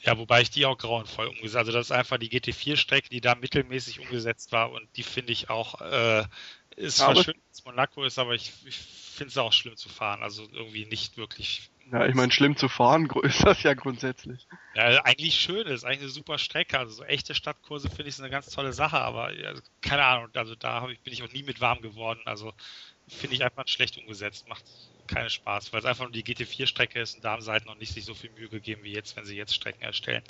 [0.01, 3.35] Ja, wobei ich die auch grauenvoll umgesetzt Also das ist einfach die GT4-Strecke, die da
[3.35, 6.25] mittelmäßig umgesetzt war und die finde ich auch, äh,
[6.77, 10.23] ist zwar schön, dass Monaco ist, aber ich, ich finde es auch schlimm zu fahren.
[10.23, 11.69] Also irgendwie nicht wirklich.
[11.91, 14.47] Ja, ich meine, schlimm zu fahren ist das ja grundsätzlich.
[14.75, 16.79] Ja, eigentlich schön, ist eigentlich eine super Strecke.
[16.79, 20.55] Also so echte Stadtkurse finde ich eine ganz tolle Sache, aber ja, keine Ahnung, also
[20.55, 22.21] da ich, bin ich auch nie mit warm geworden.
[22.27, 22.53] Also
[23.09, 24.49] finde ich einfach schlecht umgesetzt.
[24.49, 24.65] Macht
[25.07, 27.79] keinen Spaß, weil es einfach nur die GT4-Strecke ist und da haben sie halt noch
[27.79, 30.23] nicht sich so viel Mühe gegeben wie jetzt, wenn sie jetzt Strecken erstellen.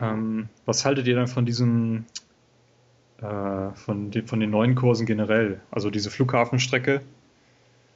[0.00, 2.06] Ähm, was haltet ihr dann von diesem,
[3.18, 5.60] äh, von, den, von den neuen Kursen generell?
[5.70, 7.02] Also diese Flughafenstrecke.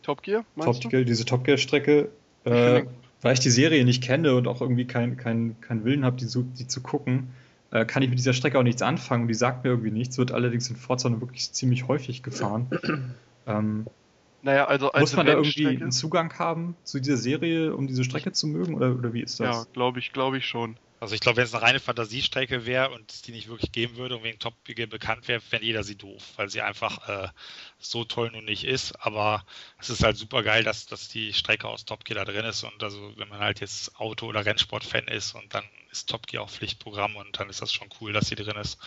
[0.07, 2.09] Top Gear, meinst Top Gear, diese Top Gear-Strecke.
[2.47, 2.85] Äh,
[3.23, 6.27] weil ich die Serie nicht kenne und auch irgendwie keinen kein, kein Willen habe, die,
[6.27, 7.31] die zu gucken,
[7.73, 9.27] äh, kann ich mit dieser Strecke auch nichts anfangen.
[9.27, 12.69] Die sagt mir irgendwie nichts, wird allerdings in Forza wirklich ziemlich häufig gefahren.
[13.49, 13.87] Ähm,
[14.47, 18.31] naja, also muss man da irgendwie einen Zugang haben zu dieser Serie, um diese Strecke
[18.31, 19.47] zu mögen, oder, oder wie ist das?
[19.47, 20.78] Ja, glaube ich, glaube ich schon.
[21.01, 23.97] Also ich glaube, wenn es eine reine Fantasiestrecke wäre und es die nicht wirklich geben
[23.97, 27.28] würde und wegen Top Gear bekannt wäre, fände jeder sie doof, weil sie einfach äh,
[27.78, 28.93] so toll nun nicht ist.
[29.05, 29.44] Aber
[29.78, 32.62] es ist halt super geil, dass, dass die Strecke aus Top Gear da drin ist
[32.62, 36.44] und also wenn man halt jetzt Auto- oder Rennsport-Fan ist und dann ist Top Gear
[36.44, 38.78] auch Pflichtprogramm und dann ist das schon cool, dass sie drin ist.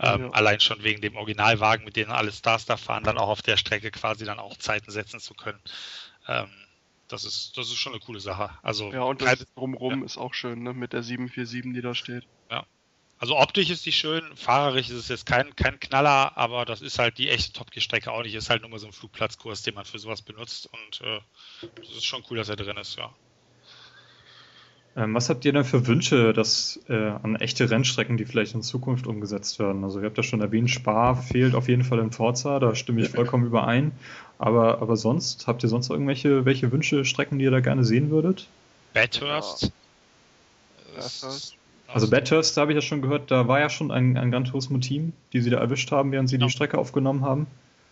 [0.00, 0.30] Ähm, ja.
[0.30, 3.56] Allein schon wegen dem Originalwagen, mit denen alle Stars da fahren, dann auch auf der
[3.56, 5.60] Strecke quasi dann auch Zeiten setzen zu können.
[6.26, 6.48] Ähm,
[7.08, 8.50] das ist, das ist schon eine coole Sache.
[8.62, 10.06] Also, ja, und das drumrum ja.
[10.06, 10.72] ist auch schön, ne?
[10.72, 12.26] Mit der 747, die da steht.
[12.50, 12.64] Ja.
[13.18, 16.98] Also optisch ist die schön, fahrerisch ist es jetzt kein, kein Knaller, aber das ist
[16.98, 18.34] halt die echte Top Gear-Strecke auch nicht.
[18.34, 21.20] Ist halt nur mal so ein Flugplatzkurs, den man für sowas benutzt und äh,
[21.76, 23.12] das ist schon cool, dass er drin ist, ja.
[24.96, 28.62] Ähm, was habt ihr denn für Wünsche dass, äh, an echte Rennstrecken, die vielleicht in
[28.62, 29.84] Zukunft umgesetzt werden?
[29.84, 33.02] Also ihr habt ja schon erwähnt, Spar fehlt auf jeden Fall in Forza, da stimme
[33.02, 33.92] ich vollkommen überein.
[34.38, 38.10] Aber, aber sonst, habt ihr sonst irgendwelche welche Wünsche, Strecken, die ihr da gerne sehen
[38.10, 38.48] würdet?
[38.94, 39.70] Bathurst.
[40.94, 41.56] Bathurst.
[41.86, 44.44] Also Bathurst, da habe ich ja schon gehört, da war ja schon ein, ein Gran
[44.44, 46.46] Turismo-Team, die sie da erwischt haben, während sie ja.
[46.46, 47.46] die Strecke aufgenommen haben.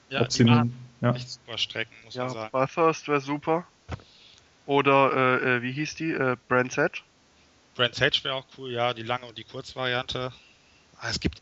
[0.09, 1.15] Ja, Ob die waren ja.
[1.15, 2.49] echt super Strecken, muss ja, man sagen.
[2.53, 3.67] Bathurst wäre super.
[4.69, 6.11] Oder äh, äh, wie hieß die?
[6.11, 7.01] Äh, Brand Edge?
[7.75, 10.31] Brand Edge wäre auch cool, ja, die lange und die Kurzvariante.
[11.01, 11.41] Ah, es gibt,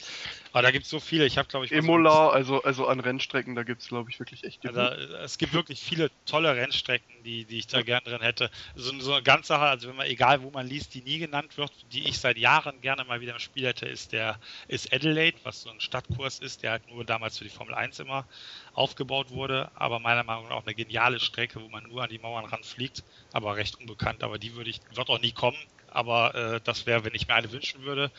[0.52, 1.24] aber da gibt es so viele.
[1.24, 4.44] Ich habe, glaube ich, Imola, also, also an Rennstrecken, da gibt es, glaube ich, wirklich
[4.44, 4.66] echt.
[4.66, 8.50] Also, es gibt wirklich viele tolle Rennstrecken, die, die ich da gerne drin hätte.
[8.74, 11.56] So, so eine ganze Sache, also wenn man, egal wo man liest, die nie genannt
[11.56, 14.38] wird, die ich seit Jahren gerne mal wieder im Spiel hätte, ist der,
[14.68, 17.98] ist Adelaide, was so ein Stadtkurs ist, der halt nur damals für die Formel 1
[18.00, 18.26] immer
[18.74, 22.18] aufgebaut wurde, aber meiner Meinung nach auch eine geniale Strecke, wo man nur an die
[22.18, 25.56] Mauern ranfliegt, aber recht unbekannt, aber die würde ich, wird auch nie kommen,
[25.90, 28.10] aber äh, das wäre, wenn ich mir eine wünschen würde,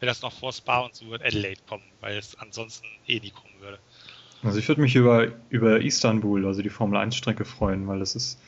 [0.00, 3.30] wäre das noch vor Spa und so wird Adelaide kommen, weil es ansonsten eh nie
[3.30, 3.78] kommen würde.
[4.42, 8.14] Also ich würde mich über, über Istanbul, also die Formel 1 Strecke freuen, weil das
[8.14, 8.40] ist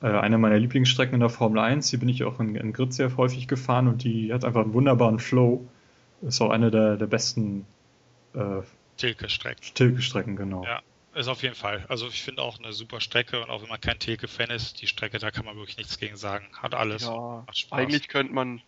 [0.00, 1.90] äh, eine meiner Lieblingsstrecken in der Formel 1.
[1.90, 4.74] Hier bin ich auch in, in Grid sehr häufig gefahren und die hat einfach einen
[4.74, 5.66] wunderbaren Flow.
[6.22, 7.66] Ist auch eine der, der besten
[8.34, 8.62] äh,
[8.96, 9.74] Tilke-Strecken.
[9.74, 10.64] Tilke-Strecken, genau.
[10.64, 10.80] Ja,
[11.14, 11.84] ist auf jeden Fall.
[11.88, 14.86] Also ich finde auch eine super Strecke und auch wenn man kein Tilke-Fan ist, die
[14.86, 16.46] Strecke, da kann man wirklich nichts gegen sagen.
[16.54, 17.02] Hat alles.
[17.02, 18.62] Ja, eigentlich könnte man,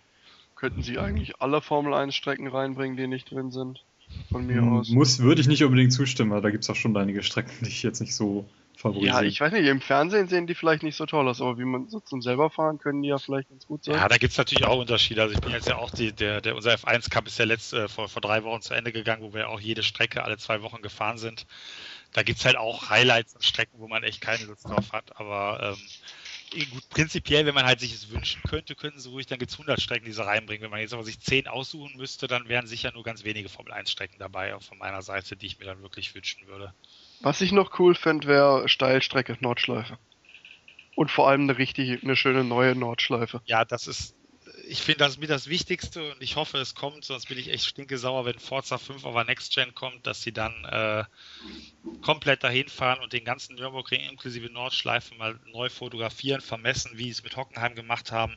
[0.55, 3.85] könnten sie eigentlich alle Formel 1 Strecken reinbringen, die nicht drin sind.
[4.31, 4.89] Von mir hm, aus.
[4.91, 7.69] Muss, würde ich nicht unbedingt zustimmen, aber da gibt es auch schon einige Strecken, die
[7.69, 8.45] ich jetzt nicht so
[8.77, 9.23] favorisiere.
[9.23, 11.65] Ja, ich weiß nicht, im Fernsehen sehen die vielleicht nicht so toll aus, aber wie
[11.65, 13.97] man so zum selber fahren, können die ja vielleicht ganz gut sein.
[13.97, 15.23] Ja, da gibt es natürlich auch Unterschiede.
[15.23, 17.89] Also ich bin jetzt ja auch die, der, der unser F1 Cup ist ja letzte,
[17.89, 20.83] vor, vor drei Wochen zu Ende gegangen, wo wir auch jede Strecke alle zwei Wochen
[20.83, 21.47] gefahren sind
[22.15, 25.17] da gibt es halt auch Highlights und Strecken, wo man echt keine Lust drauf hat.
[25.17, 29.27] Aber ähm, eh gut, prinzipiell, wenn man halt sich es wünschen könnte, könnten sie ruhig,
[29.27, 30.63] dann gibt es 100 Strecken, die sie reinbringen.
[30.63, 34.21] Wenn man jetzt aber sich 10 aussuchen müsste, dann wären sicher nur ganz wenige Formel-1-Strecken
[34.21, 36.73] dabei, auch von meiner Seite, die ich mir dann wirklich wünschen würde.
[37.21, 39.99] Was ich noch cool fände, wäre Steilstrecke Nordschleife.
[40.95, 43.41] Und vor allem eine richtige, eine schöne neue Nordschleife.
[43.47, 44.15] Ja, das ist
[44.67, 47.67] ich finde das mit das Wichtigste und ich hoffe, es kommt, sonst bin ich echt
[47.67, 51.05] stinkesauer, wenn Forza 5 auf der Next Gen kommt, dass sie dann äh,
[52.01, 57.11] komplett dahin fahren und den ganzen Nürburgring inklusive Nordschleife mal neu fotografieren, vermessen, wie sie
[57.11, 58.37] es mit Hockenheim gemacht haben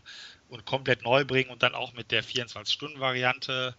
[0.50, 3.76] und komplett neu bringen und dann auch mit der 24-Stunden-Variante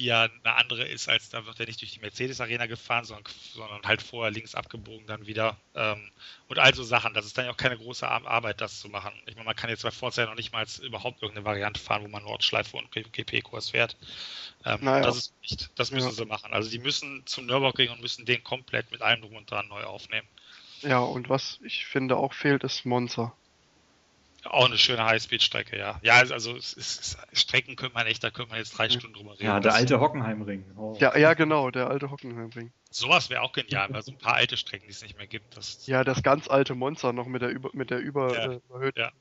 [0.00, 3.32] die ja eine andere ist, als da wird er nicht durch die Mercedes-Arena gefahren, sondern,
[3.52, 5.58] sondern, halt vorher links abgebogen dann wieder.
[5.74, 6.10] Ähm,
[6.48, 7.12] und also Sachen.
[7.12, 9.12] Das ist dann ja auch keine große Arbeit, das zu machen.
[9.26, 12.08] Ich meine, man kann jetzt bei Forza noch nicht mal überhaupt irgendeine Variante fahren, wo
[12.08, 13.96] man Nordschleife und GP-Kurs fährt.
[14.64, 15.04] Ähm, naja.
[15.04, 15.70] Das ist nicht.
[15.74, 16.14] Das müssen ja.
[16.14, 16.52] sie machen.
[16.52, 19.84] Also die müssen zum Nürburgring und müssen den komplett mit allem drum und dran neu
[19.84, 20.26] aufnehmen.
[20.80, 23.34] Ja, und was ich finde auch fehlt, ist Monza.
[24.44, 25.98] Auch eine schöne Highspeed-Strecke, ja.
[26.02, 29.32] Ja, also es ist, Strecken könnte man echt, da könnte man jetzt drei Stunden drüber
[29.32, 29.44] reden.
[29.44, 30.64] Ja, der alte Hockenheimring.
[30.76, 30.96] Oh.
[30.98, 32.72] Ja, ja, genau, der alte Hockenheimring.
[32.90, 35.56] Sowas wäre auch genial, weil so ein paar alte Strecken, die es nicht mehr gibt.
[35.56, 38.60] Das ja, das ganz alte Monster noch mit der über mit der über ja, äh,
[38.68, 39.00] überhöhten.
[39.00, 39.12] Ja.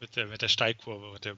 [0.00, 1.36] Mit der, mit der Steilkurve, mit der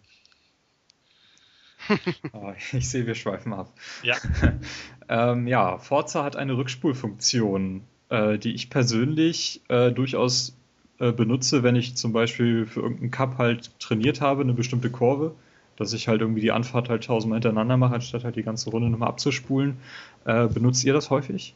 [2.32, 3.72] oh, ich sehe, wir schweifen ab.
[4.02, 4.16] Ja.
[5.08, 10.56] ähm, ja, Forza hat eine Rückspulfunktion, äh, die ich persönlich äh, durchaus
[10.98, 15.34] äh, benutze, wenn ich zum Beispiel für irgendeinen Cup halt trainiert habe, eine bestimmte Kurve,
[15.76, 18.88] dass ich halt irgendwie die Anfahrt halt tausendmal hintereinander mache, anstatt halt die ganze Runde
[18.88, 19.76] nochmal abzuspulen.
[20.24, 21.54] Äh, benutzt ihr das häufig?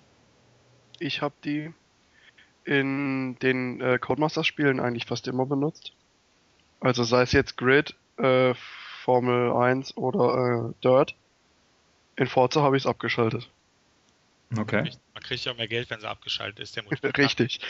[0.99, 1.73] Ich habe die
[2.65, 5.95] in den äh, Codemasters-Spielen eigentlich fast immer benutzt.
[6.81, 8.55] Also sei es jetzt Grid, äh,
[9.05, 11.15] Formel 1 oder äh, Dirt.
[12.17, 13.51] In Forza habe ich es abgeschaltet.
[14.59, 14.91] Okay.
[15.15, 16.75] Man kriegt ja auch mehr Geld, wenn sie abgeschaltet ist.
[16.75, 16.85] Der
[17.17, 17.61] Richtig.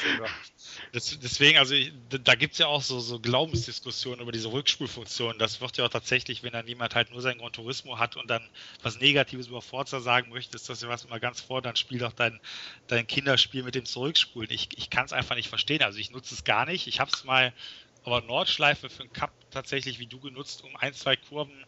[0.93, 5.39] Das, deswegen, also ich, da gibt es ja auch so, so Glaubensdiskussionen über diese Rückspulfunktion.
[5.39, 8.31] Das wird ja auch tatsächlich, wenn dann jemand halt nur sein Gran Turismo hat und
[8.31, 8.48] dann
[8.82, 11.98] was Negatives über Forza sagen möchte, ist das ja was immer ganz vor, dann spiel
[11.98, 12.40] doch dein,
[12.86, 14.51] dein Kinderspiel mit dem Zurückspulen.
[14.51, 15.82] Ich, ich kann es einfach nicht verstehen.
[15.82, 16.86] Also ich nutze es gar nicht.
[16.86, 17.52] Ich habe es mal
[18.05, 21.66] aber Nordschleife für einen Cup tatsächlich wie du genutzt, um ein, zwei Kurven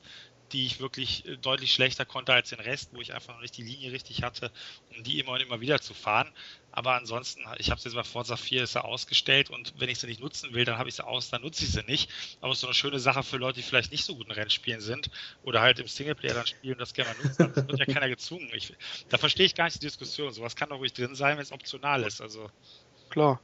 [0.53, 3.57] die ich wirklich äh, deutlich schlechter konnte als den Rest, wo ich einfach noch nicht
[3.57, 4.51] die Linie richtig hatte,
[4.91, 6.33] um die immer und immer wieder zu fahren.
[6.71, 9.99] Aber ansonsten, ich habe es jetzt bei Forza 4 ist er ausgestellt und wenn ich
[9.99, 12.11] sie nicht nutzen will, dann habe ich sie aus, dann nutze ich sie nicht.
[12.41, 14.33] Aber es ist so eine schöne Sache für Leute, die vielleicht nicht so gut in
[14.33, 15.11] Rennspielen sind
[15.43, 17.53] oder halt im Singleplayer dann spielen und das gerne mal nutzen.
[17.55, 18.51] Das wird ja keiner gezwungen.
[18.55, 18.75] Ich,
[19.11, 20.33] da verstehe ich gar nicht die Diskussion.
[20.33, 22.21] Sowas kann doch ruhig drin sein, wenn es optional ist.
[22.21, 22.51] Also
[23.11, 23.41] klar.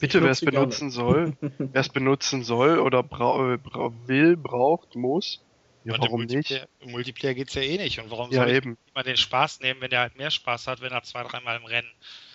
[0.00, 5.44] Bitte, wer es benutzen soll, wer es benutzen soll oder bra bra will, braucht, muss,
[5.84, 6.68] ja, und warum im Multiplayer, nicht?
[6.80, 8.00] Im Multiplayer geht es ja eh nicht.
[8.00, 8.78] Und warum ja, soll eben.
[8.94, 11.64] ich den Spaß nehmen, wenn der halt mehr Spaß hat, wenn er zwei, dreimal im
[11.64, 11.90] Rennen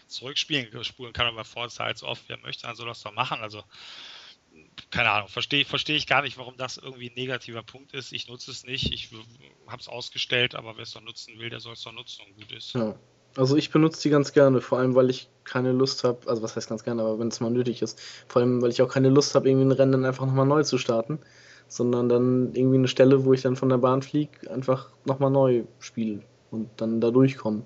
[0.08, 2.92] zurückspielen spulen kann und bei Forza halt so oft wie er möchte, dann soll er
[2.92, 3.40] das doch machen.
[3.42, 3.64] Also,
[4.90, 8.14] keine Ahnung, verstehe versteh ich gar nicht, warum das irgendwie ein negativer Punkt ist.
[8.14, 9.10] Ich nutze es nicht, ich
[9.68, 12.36] habe es ausgestellt, aber wer es doch nutzen will, der soll es doch nutzen und
[12.36, 12.74] gut ist.
[12.74, 12.96] Ja.
[13.36, 16.56] Also ich benutze die ganz gerne, vor allem weil ich keine Lust habe, also was
[16.56, 19.10] heißt ganz gerne, aber wenn es mal nötig ist, vor allem weil ich auch keine
[19.10, 21.20] Lust habe, irgendwie ein Rennen dann einfach nochmal neu zu starten
[21.68, 25.64] sondern dann irgendwie eine Stelle, wo ich dann von der Bahn fliege, einfach nochmal neu
[25.80, 26.22] spiele
[26.52, 27.64] und dann da durchkomme.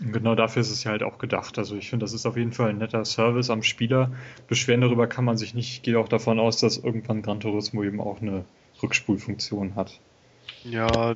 [0.00, 1.56] Genau dafür ist es ja halt auch gedacht.
[1.56, 4.12] Also ich finde, das ist auf jeden Fall ein netter Service am Spieler.
[4.48, 5.70] Beschweren darüber kann man sich nicht.
[5.70, 8.44] Ich gehe auch davon aus, dass irgendwann Gran Turismo eben auch eine
[8.82, 10.00] Rückspulfunktion hat.
[10.64, 11.14] Ja,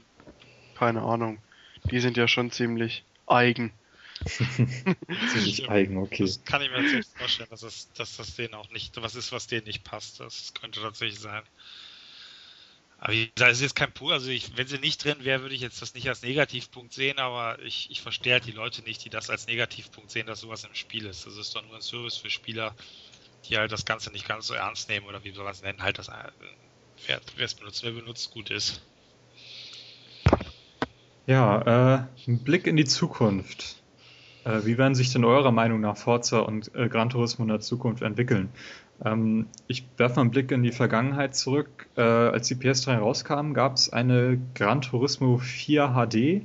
[0.77, 1.39] keine Ahnung.
[1.91, 3.73] Die sind ja schon ziemlich eigen.
[5.33, 6.25] ziemlich eigen, okay.
[6.25, 9.33] Das kann ich mir natürlich vorstellen, dass, es, dass das denen auch nicht, was ist,
[9.33, 10.21] was denen nicht passt.
[10.21, 11.43] Das könnte tatsächlich sein.
[13.01, 15.61] Aber da ist jetzt kein Punkt, also ich, wenn sie nicht drin wäre, würde ich
[15.61, 19.09] jetzt das nicht als Negativpunkt sehen, aber ich, ich verstehe halt die Leute nicht, die
[19.09, 21.25] das als Negativpunkt sehen, dass sowas im Spiel ist.
[21.25, 22.75] Das ist doch nur ein Service für Spieler,
[23.45, 25.81] die halt das Ganze nicht ganz so ernst nehmen oder wie soll man es nennen,
[25.81, 26.11] halt das,
[27.07, 28.83] wer es benutzt, wer benutzt, gut ist.
[31.27, 31.61] Ja,
[31.95, 33.77] äh, ein Blick in die Zukunft.
[34.45, 37.61] Äh, wie werden sich denn eurer Meinung nach Forza und äh, Gran Turismo in der
[37.61, 38.49] Zukunft entwickeln?
[39.05, 41.89] Ähm, ich werfe mal einen Blick in die Vergangenheit zurück.
[41.97, 46.43] Äh, als die PS3 rauskam, gab es eine Gran Turismo 4 HD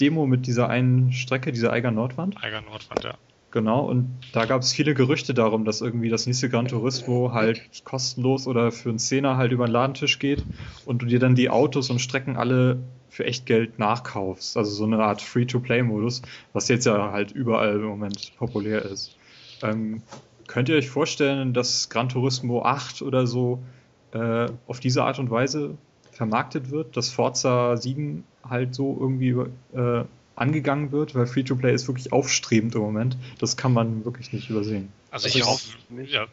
[0.00, 2.42] Demo mit dieser einen Strecke, dieser Eiger Nordwand.
[2.42, 3.14] Eiger Nordwand, ja.
[3.52, 7.60] Genau, und da gab es viele Gerüchte darum, dass irgendwie das nächste Gran Turismo halt
[7.84, 10.44] kostenlos oder für einen Zehner halt über den Ladentisch geht
[10.86, 14.56] und du dir dann die Autos und Strecken alle für echt Geld nachkaufst.
[14.56, 16.22] Also so eine Art Free-to-Play-Modus,
[16.52, 19.16] was jetzt ja halt überall im Moment populär ist.
[19.62, 20.02] Ähm,
[20.50, 23.62] Könnt ihr euch vorstellen, dass Gran Turismo 8 oder so
[24.10, 25.78] äh, auf diese Art und Weise
[26.10, 29.28] vermarktet wird, dass Forza 7 halt so irgendwie
[29.78, 30.04] äh,
[30.34, 33.16] angegangen wird, weil Free-to-Play ist wirklich aufstrebend im Moment.
[33.38, 34.92] Das kann man wirklich nicht übersehen.
[35.12, 36.12] Also, also ich hoffe nicht.
[36.12, 36.26] Ja,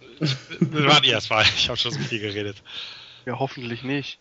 [0.61, 1.43] war die erstmal.
[1.55, 2.63] Ich habe schon so viel geredet.
[3.27, 4.17] Ja, hoffentlich nicht.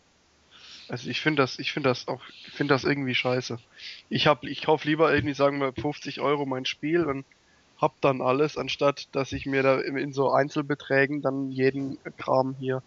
[0.88, 3.58] Also ich finde das, ich finde das auch, ich finde das irgendwie scheiße.
[4.10, 7.24] Ich hab, ich kaufe lieber irgendwie, sagen wir, 50 Euro mein Spiel und
[7.76, 12.82] hab dann alles, anstatt dass ich mir da in so Einzelbeträgen dann jeden Kram hier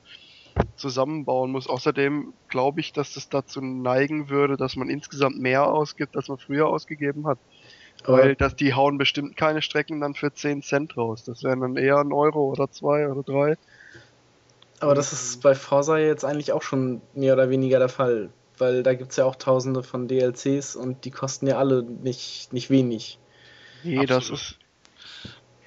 [0.75, 1.67] zusammenbauen muss.
[1.67, 6.37] Außerdem glaube ich, dass das dazu neigen würde, dass man insgesamt mehr ausgibt, als man
[6.37, 7.39] früher ausgegeben hat.
[8.05, 11.23] Weil dass die hauen bestimmt keine Strecken dann für 10 Cent raus.
[11.25, 13.55] Das wären dann eher ein Euro oder zwei oder drei.
[14.79, 18.29] Aber das ist bei Forza jetzt eigentlich auch schon mehr oder weniger der Fall.
[18.57, 22.53] Weil da gibt es ja auch tausende von DLCs und die kosten ja alle nicht,
[22.53, 23.19] nicht wenig.
[23.83, 24.09] Nee, Absolut.
[24.09, 24.58] das ist,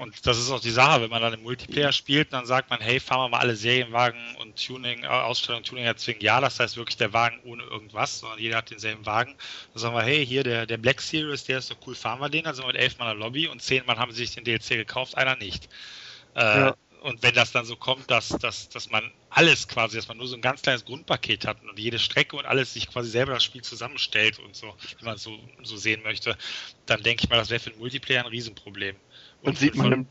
[0.03, 2.81] und das ist auch die Sache, wenn man dann im Multiplayer spielt, dann sagt man,
[2.81, 6.21] hey, fahren wir mal alle Serienwagen und Tuning, äh, Ausstellung Tuning erzwingen.
[6.21, 9.37] Ja, das heißt wirklich der Wagen ohne irgendwas, sondern jeder hat denselben Wagen.
[9.73, 12.29] Dann sagen wir, hey, hier der, der Black Series, der ist doch cool, fahren wir
[12.29, 12.43] den.
[12.43, 14.43] Dann sind wir mit elf Mann in der Lobby und zehn Mann haben sich den
[14.43, 15.69] DLC gekauft, einer nicht.
[16.35, 16.75] Äh, ja.
[17.03, 20.27] Und wenn das dann so kommt, dass, dass, dass man alles quasi, dass man nur
[20.27, 23.45] so ein ganz kleines Grundpaket hat und jede Strecke und alles sich quasi selber das
[23.45, 26.37] Spiel zusammenstellt und so, wie man es so, so sehen möchte,
[26.87, 28.97] dann denke ich mal, das wäre für den Multiplayer ein Riesenproblem.
[29.43, 30.07] Und sieht man, im,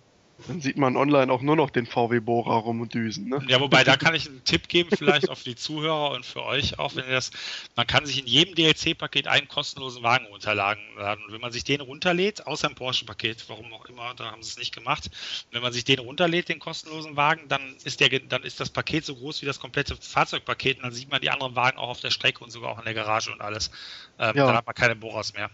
[0.48, 3.30] Dann sieht man online auch nur noch den VW Bora rumdüsen.
[3.30, 3.44] Ne?
[3.48, 6.44] Ja, wobei da kann ich einen Tipp geben, vielleicht auch für die Zuhörer und für
[6.44, 7.32] euch auch, wenn ihr das,
[7.76, 10.84] man kann sich in jedem DLC-Paket einen kostenlosen Wagen runterladen.
[10.98, 14.50] Und wenn man sich den runterlädt, außer im Porsche-Paket, warum auch immer, da haben sie
[14.50, 15.10] es nicht gemacht,
[15.52, 19.06] wenn man sich den runterlädt, den kostenlosen Wagen, dann ist der, dann ist das Paket
[19.06, 22.00] so groß wie das komplette Fahrzeugpaket und dann sieht man die anderen Wagen auch auf
[22.00, 23.72] der Strecke und sogar auch in der Garage und alles.
[24.20, 24.46] Ähm, ja.
[24.48, 25.50] Dann hat man keine Boras mehr.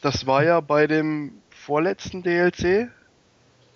[0.00, 2.88] Das war ja bei dem vorletzten DLC,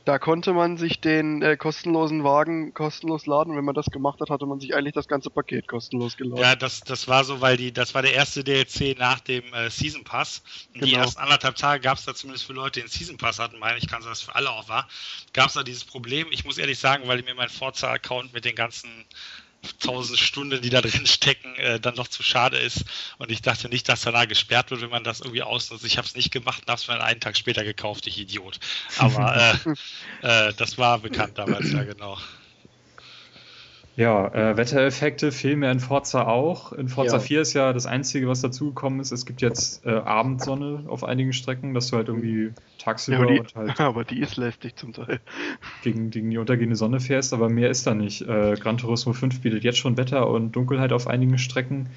[0.04, 3.56] da konnte man sich den äh, kostenlosen Wagen kostenlos laden.
[3.56, 6.42] Wenn man das gemacht hat, hatte man sich eigentlich das ganze Paket kostenlos geladen.
[6.42, 9.70] Ja, das, das war so, weil die, das war der erste DLC nach dem äh,
[9.70, 10.42] Season Pass.
[10.72, 10.86] Genau.
[10.86, 13.58] Die ersten anderthalb Tage gab es da zumindest für Leute, die den Season Pass hatten,
[13.58, 14.88] meine ich, kann sein, dass das für alle auch war,
[15.32, 16.28] gab es da dieses Problem.
[16.30, 18.90] Ich muss ehrlich sagen, weil mir mein Forza-Account mit den ganzen
[19.78, 22.84] tausend Stunden, die da drin stecken, äh, dann doch zu schade ist.
[23.18, 25.84] Und ich dachte nicht, dass danach gesperrt wird, wenn man das irgendwie ausnutzt.
[25.84, 28.58] Ich habe es nicht gemacht und habe es mir einen Tag später gekauft, ich Idiot.
[28.98, 29.56] Aber
[30.22, 32.18] äh, äh, das war bekannt damals, ja genau.
[33.94, 36.72] Ja, äh, Wettereffekte fehlen mir in Forza auch.
[36.72, 37.22] In Forza ja.
[37.22, 39.12] 4 ist ja das Einzige, was dazugekommen ist.
[39.12, 43.32] Es gibt jetzt äh, Abendsonne auf einigen Strecken, dass du halt irgendwie tagsüber ja, aber
[43.32, 43.80] die, und halt.
[43.92, 45.20] Aber die ist lästig zum Teil.
[45.82, 48.22] Gegen, gegen die untergehende Sonne fährst, aber mehr ist da nicht.
[48.22, 51.90] Äh, Gran Turismo 5 bietet jetzt schon Wetter und Dunkelheit auf einigen Strecken.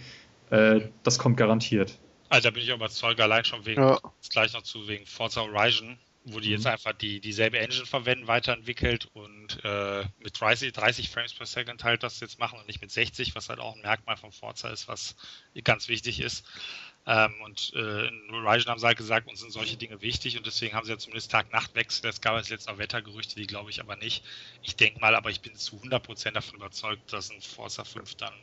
[0.49, 1.97] Äh, das kommt garantiert.
[2.27, 3.99] Also da bin ich auch überzeugt, allein schon wegen, ja.
[4.29, 6.55] gleich noch zu, wegen Forza Horizon wo die mhm.
[6.55, 11.83] jetzt einfach die, dieselbe Engine verwenden, weiterentwickelt und äh, mit 30, 30 Frames per Second
[11.83, 14.69] halt das jetzt machen und nicht mit 60, was halt auch ein Merkmal von Forza
[14.69, 15.15] ist, was
[15.63, 16.43] ganz wichtig ist.
[17.07, 20.45] Ähm, und äh, in Horizon haben sie halt gesagt, uns sind solche Dinge wichtig und
[20.47, 22.09] deswegen haben sie ja zumindest Tag-Nacht-Wechsel.
[22.09, 24.25] Es gab jetzt noch Wettergerüchte, die glaube ich aber nicht.
[24.63, 28.33] Ich denke mal, aber ich bin zu 100% davon überzeugt, dass ein Forza 5 dann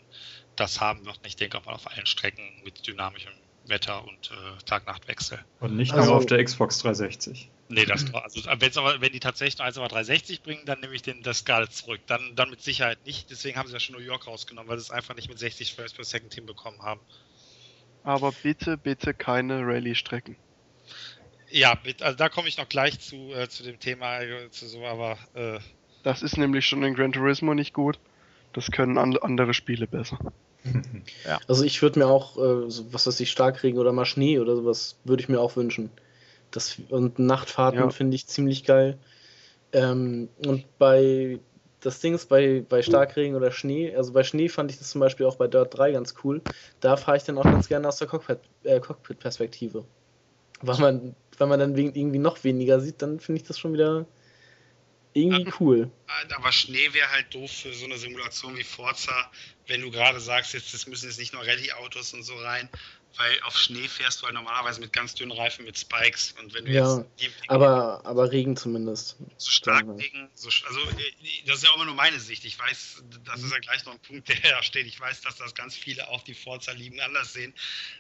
[0.55, 1.19] das haben wird.
[1.19, 3.33] Und ich denke auch mal auf allen Strecken mit dynamischem
[3.67, 5.45] Wetter und äh, Tag-Nacht-Wechsel.
[5.59, 7.51] Und nicht also, nur auf der Xbox 360.
[7.73, 11.45] Nee, das also aber, wenn die tatsächlich noch 360 bringen, dann nehme ich den das
[11.45, 12.01] gerade zurück.
[12.07, 13.31] Dann, dann mit Sicherheit nicht.
[13.31, 15.75] Deswegen haben sie ja schon New York rausgenommen, weil sie es einfach nicht mit 60
[15.75, 17.01] Frames per Second hinbekommen haben.
[18.05, 20.37] Aber bitte, bitte keine Rallye-Strecken.
[21.49, 24.85] Ja, also da komme ich noch gleich zu, äh, zu dem Thema, äh, zu so,
[24.85, 25.17] aber.
[25.35, 25.61] Äh,
[26.03, 27.99] das ist nämlich schon in Gran Turismo nicht gut.
[28.53, 30.19] Das können an andere Spiele besser.
[31.25, 31.41] ja.
[31.49, 34.97] Also ich würde mir auch, äh, was weiß ich, Starkregen oder mal Schnee oder sowas,
[35.05, 35.91] würde ich mir auch wünschen.
[36.53, 37.91] Das, und Nachtfahrten ja.
[37.91, 38.99] finde ich ziemlich geil.
[39.73, 41.41] Ähm, und bei
[41.81, 45.01] das Ding ist bei, bei Starkregen oder Schnee, also bei Schnee fand ich das zum
[45.01, 46.41] Beispiel auch bei Dirt 3 ganz cool.
[46.81, 49.79] Da fahre ich dann auch ganz gerne aus der äh, Cockpit-Perspektive.
[49.79, 50.03] Äh, Cockpit
[50.63, 54.07] weil man, weil man dann irgendwie noch weniger sieht, dann finde ich das schon wieder
[55.13, 55.91] irgendwie cool.
[56.37, 59.31] Aber Schnee wäre halt doof für so eine Simulation wie Forza,
[59.67, 62.69] wenn du gerade sagst, jetzt das müssen jetzt nicht nur Rallye-Autos und so rein,
[63.17, 66.35] weil auf Schnee fährst du halt normalerweise mit ganz dünnen Reifen mit Spikes.
[66.41, 69.17] Und wenn du ja, jetzt die, aber aber Regen zumindest.
[69.37, 72.45] So stark Regen so, also äh, das ist ja auch immer nur meine Sicht.
[72.45, 74.87] Ich weiß das ist ja gleich noch ein Punkt der da steht.
[74.87, 77.55] Ich weiß dass das ganz viele auch die Forza lieben anders sehen.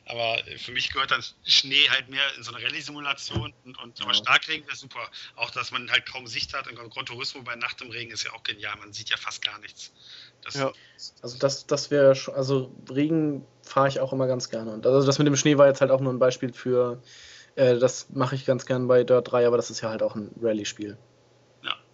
[0.06, 4.04] Aber für mich gehört dann Schnee halt mehr in so eine Rallye-Simulation und, und ja.
[4.04, 5.10] aber Starkregen wäre super.
[5.36, 8.24] Auch dass man halt kaum Sicht hat und Gran Turismo bei Nacht im Regen ist
[8.24, 8.76] ja auch genial.
[8.76, 9.92] Man sieht ja fast gar nichts.
[10.42, 10.72] Das ja.
[11.22, 14.72] Also das, das wäre also Regen fahre ich auch immer ganz gerne.
[14.72, 17.00] Und also das mit dem Schnee war jetzt halt auch nur ein Beispiel für,
[17.54, 20.16] äh, das mache ich ganz gern bei Dirt 3, aber das ist ja halt auch
[20.16, 20.96] ein Rallye-Spiel.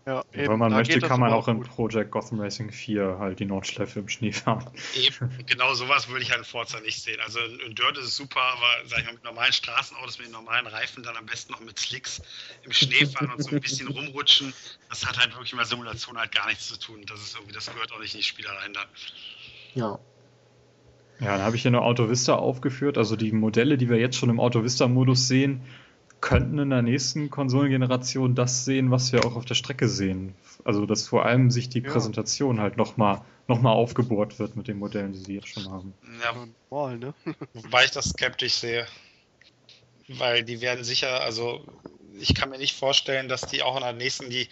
[0.09, 3.45] Ja, eben, Wenn man möchte, kann man auch in Project Gotham Racing 4 halt die
[3.45, 4.65] Nordschleife im Schnee fahren.
[4.95, 7.21] Eben, genau sowas würde ich halt in Forza nicht sehen.
[7.23, 10.33] Also in Dirt ist es super, aber sag ich mal, mit normalen Straßenautos, mit den
[10.33, 12.23] normalen Reifen, dann am besten noch mit Slicks
[12.63, 14.55] im Schnee fahren und so ein bisschen rumrutschen,
[14.89, 17.05] das hat halt wirklich mit Simulation halt gar nichts zu tun.
[17.07, 18.87] Das ist irgendwie, das gehört auch nicht in die Spielereien dann.
[19.75, 19.99] Ja.
[21.21, 22.97] Ja, dann habe ich hier nur Auto Vista aufgeführt.
[22.97, 25.63] Also die Modelle, die wir jetzt schon im Auto Vista-Modus sehen,
[26.21, 30.35] könnten in der nächsten Konsolengeneration das sehen, was wir auch auf der Strecke sehen.
[30.65, 31.91] Also dass vor allem sich die ja.
[31.91, 35.95] Präsentation halt nochmal noch mal aufgebohrt wird mit den Modellen, die sie jetzt schon haben.
[36.23, 36.35] Ja,
[36.71, 37.15] normal, ne?
[37.55, 38.87] Wobei ich das skeptisch sehe.
[40.07, 41.65] Weil die werden sicher, also
[42.21, 44.49] ich kann mir nicht vorstellen, dass die auch in der nächsten, die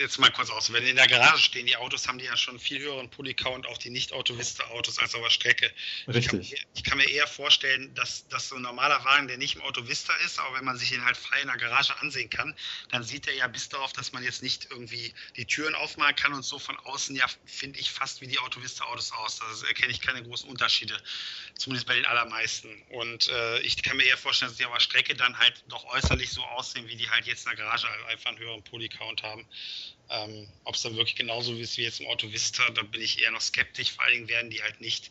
[0.00, 2.36] jetzt mal kurz aus, wenn die in der Garage stehen, die Autos haben die ja
[2.36, 5.70] schon viel höheren Polycount, auch die Nicht-Autovista-Autos als auf der Strecke.
[6.08, 6.24] Richtig.
[6.24, 9.56] Ich kann, ich kann, mir eher vorstellen, dass, dass so ein normaler Wagen, der nicht
[9.56, 12.54] im Autovista ist, aber wenn man sich den halt frei in der Garage ansehen kann,
[12.90, 16.32] dann sieht er ja bis darauf, dass man jetzt nicht irgendwie die Türen aufmachen kann
[16.32, 19.38] und so von außen ja, finde ich, fast wie die Autovista-Autos aus.
[19.38, 21.00] Da erkenne ich keine großen Unterschiede,
[21.56, 22.82] zumindest bei den allermeisten.
[22.90, 25.84] Und äh, ich kann mir eher vorstellen, dass die auf der Strecke dann halt doch
[25.84, 29.46] äußerlich so aussehen, wie die halt jetzt in der Garage einfach einen höheren Polycount haben.
[30.10, 33.22] Ähm, Ob es dann wirklich genauso ist wie jetzt im Auto Vista, da bin ich
[33.22, 33.92] eher noch skeptisch.
[33.92, 35.10] Vor allen Dingen werden die halt nicht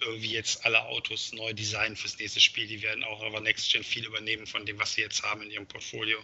[0.00, 2.66] irgendwie jetzt alle Autos neu designen fürs nächste Spiel.
[2.66, 5.50] Die werden auch aber Next Gen viel übernehmen von dem, was sie jetzt haben in
[5.50, 6.18] ihrem Portfolio.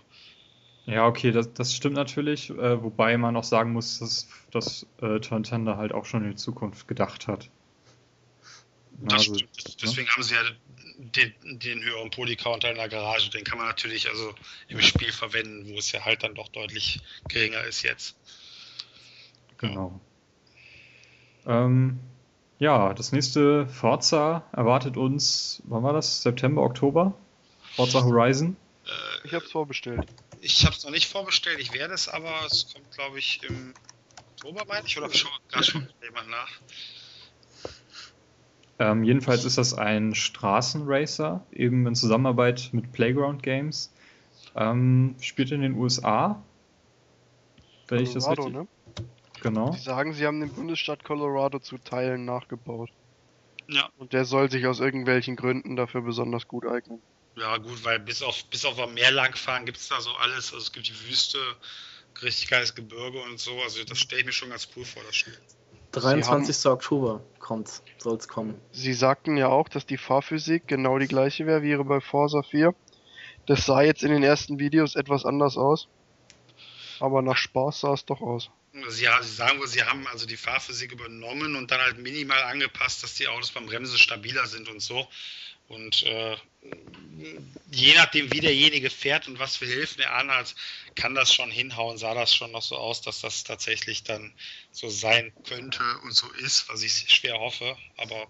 [0.86, 5.20] Ja, okay, das, das stimmt natürlich, äh, wobei man auch sagen muss, dass, dass äh,
[5.20, 7.50] Turntender halt auch schon in die Zukunft gedacht hat.
[9.02, 9.82] Das also, stimmt.
[9.82, 10.14] Deswegen ja.
[10.14, 10.42] haben sie ja
[10.98, 13.30] den, den höheren Polycounter in der Garage.
[13.30, 14.34] Den kann man natürlich also
[14.68, 18.16] im Spiel verwenden, wo es ja halt dann doch deutlich geringer ist jetzt.
[19.58, 20.00] Genau.
[21.46, 22.00] Ähm,
[22.58, 26.22] ja, das nächste Forza erwartet uns, wann war das?
[26.22, 27.14] September, Oktober?
[27.74, 28.56] Forza Horizon?
[28.84, 30.06] Äh, ich habe es vorbestellt.
[30.42, 32.44] Ich habe es noch nicht vorbestellt, ich werde es aber.
[32.46, 33.74] Es kommt, glaube ich, im
[34.34, 36.50] Oktober, meine ich, oder schon, gar schon jemand nach.
[38.80, 43.92] Ähm, jedenfalls ist das ein Straßenracer, eben in Zusammenarbeit mit Playground Games.
[44.56, 46.42] Ähm, spielt in den USA.
[47.88, 48.52] Wenn Colorado, ich das richtig...
[48.52, 48.66] ne?
[49.42, 49.72] Genau.
[49.72, 52.90] Sie sagen, sie haben den Bundesstaat Colorado zu Teilen nachgebaut.
[53.68, 53.90] Ja.
[53.98, 57.00] Und der soll sich aus irgendwelchen Gründen dafür besonders gut eignen.
[57.36, 60.54] Ja, gut, weil bis auf, bis auf am Meer langfahren gibt es da so alles.
[60.54, 61.38] Also es gibt die Wüste,
[62.22, 63.60] richtig geiles Gebirge und so.
[63.60, 65.38] Also das stelle ich mir schon ganz cool vor, das Spiel.
[65.92, 66.64] 23.
[66.64, 68.60] Haben, Oktober kommt, soll es kommen.
[68.72, 72.74] Sie sagten ja auch, dass die Fahrphysik genau die gleiche wäre wie bei Forza 4.
[73.46, 75.88] Das sah jetzt in den ersten Videos etwas anders aus.
[77.00, 78.50] Aber nach Spaß sah es doch aus.
[78.88, 82.42] Sie, ja, sie sagen wohl, sie haben also die Fahrphysik übernommen und dann halt minimal
[82.44, 85.08] angepasst, dass die Autos beim Bremsen stabiler sind und so.
[85.66, 86.36] Und äh,
[87.70, 90.54] je nachdem, wie derjenige fährt und was für Hilfen er anhat,
[90.94, 91.98] kann das schon hinhauen.
[91.98, 94.32] Sah das schon noch so aus, dass das tatsächlich dann
[94.72, 97.76] so sein könnte und so ist, was ich schwer hoffe.
[97.96, 98.26] Aber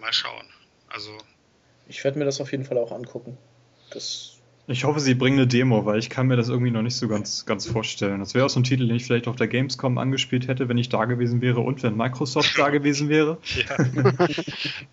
[0.00, 0.46] mal schauen.
[0.88, 1.16] Also.
[1.88, 3.36] Ich werde mir das auf jeden Fall auch angucken.
[3.90, 4.38] Das
[4.68, 7.08] ich hoffe, sie bringen eine Demo, weil ich kann mir das irgendwie noch nicht so
[7.08, 8.20] ganz, ganz vorstellen.
[8.20, 10.78] Das wäre auch so ein Titel, den ich vielleicht auf der Gamescom angespielt hätte, wenn
[10.78, 13.38] ich da gewesen wäre und wenn Microsoft da gewesen wäre.
[13.56, 13.76] Ja.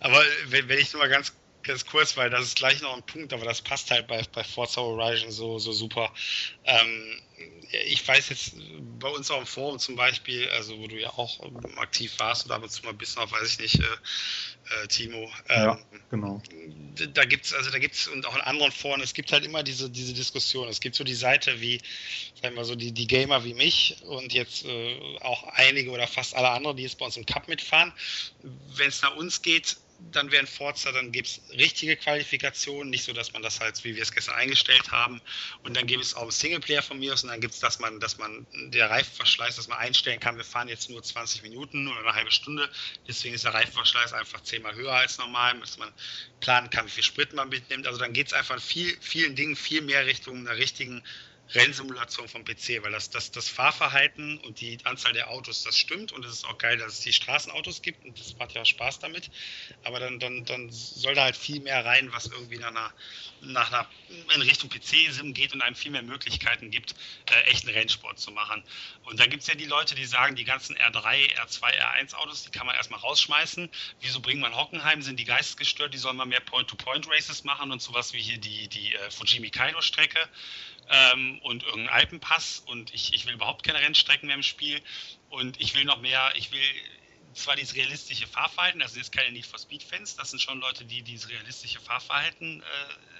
[0.00, 1.32] Aber wenn, wenn ich nur mal ganz
[1.62, 4.44] ganz kurz, weil das ist gleich noch ein Punkt, aber das passt halt bei, bei
[4.44, 6.12] Forza Horizon so, so super.
[6.64, 7.20] Ähm,
[7.72, 8.54] ich weiß jetzt
[8.98, 11.40] bei uns auch im Forum zum Beispiel, also wo du ja auch
[11.76, 13.84] aktiv warst und ab und zu mal bist noch, weiß ich nicht, äh,
[14.82, 15.30] äh, Timo.
[15.48, 15.80] Ähm, ja,
[16.10, 16.42] genau.
[17.12, 19.90] Da gibt's, also da gibt's und auch in anderen Foren, es gibt halt immer diese,
[19.90, 20.68] diese Diskussion.
[20.68, 21.80] Es gibt so die Seite wie,
[22.40, 26.34] sagen wir so, die, die Gamer wie mich und jetzt äh, auch einige oder fast
[26.34, 27.92] alle anderen, die jetzt bei uns im Cup mitfahren.
[28.42, 29.76] Wenn es nach uns geht,
[30.12, 33.94] dann wären Forza, dann gibt es richtige Qualifikationen, nicht so, dass man das halt, wie
[33.94, 35.20] wir es gestern eingestellt haben.
[35.62, 38.00] Und dann gibt es auch Singleplayer von mir aus und dann gibt es, dass man,
[38.00, 42.00] dass man der Reifenverschleiß, dass man einstellen kann, wir fahren jetzt nur 20 Minuten oder
[42.00, 42.70] eine halbe Stunde.
[43.06, 45.92] Deswegen ist der Reifenverschleiß einfach zehnmal höher als normal, dass man
[46.40, 47.86] planen kann, wie viel Sprit man mitnimmt.
[47.86, 51.02] Also dann geht es einfach in viel, vielen Dingen viel mehr Richtung einer richtigen
[51.54, 56.12] Rennsimulation vom PC, weil das, das, das Fahrverhalten und die Anzahl der Autos, das stimmt
[56.12, 59.00] und es ist auch geil, dass es die Straßenautos gibt und das macht ja Spaß
[59.00, 59.30] damit.
[59.82, 62.92] Aber dann, dann, dann soll da halt viel mehr rein, was irgendwie nach einer,
[63.40, 63.88] nach einer
[64.34, 66.94] in Richtung PC-Sim geht und einem viel mehr Möglichkeiten gibt,
[67.30, 68.62] äh, echten Rennsport zu machen.
[69.04, 72.44] Und da gibt es ja die Leute, die sagen, die ganzen R3, R2, R1 Autos,
[72.44, 73.68] die kann man erstmal rausschmeißen.
[74.00, 75.02] Wieso bringt man Hockenheim?
[75.02, 75.94] Sind die geistesgestört?
[75.94, 80.20] Die sollen mal mehr Point-to-Point-Races machen und sowas wie hier die, die äh, Fujimi Kaido-Strecke
[80.90, 82.62] ähm, und irgendeinen Alpenpass.
[82.66, 84.80] Und ich, ich will überhaupt keine Rennstrecken mehr im Spiel.
[85.28, 86.60] Und ich will noch mehr, ich will
[87.34, 90.60] zwar dieses realistische Fahrverhalten, das sind jetzt keine Need for Speed Fans, das sind schon
[90.60, 92.64] Leute, die dieses realistische Fahrverhalten äh,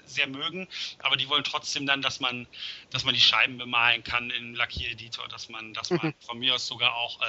[0.05, 0.67] sehr mögen,
[0.99, 2.47] aber die wollen trotzdem dann, dass man,
[2.89, 6.13] dass man die Scheiben bemalen kann im Lackiereditor, dass man, dass man mhm.
[6.19, 7.25] von mir aus sogar auch, äh,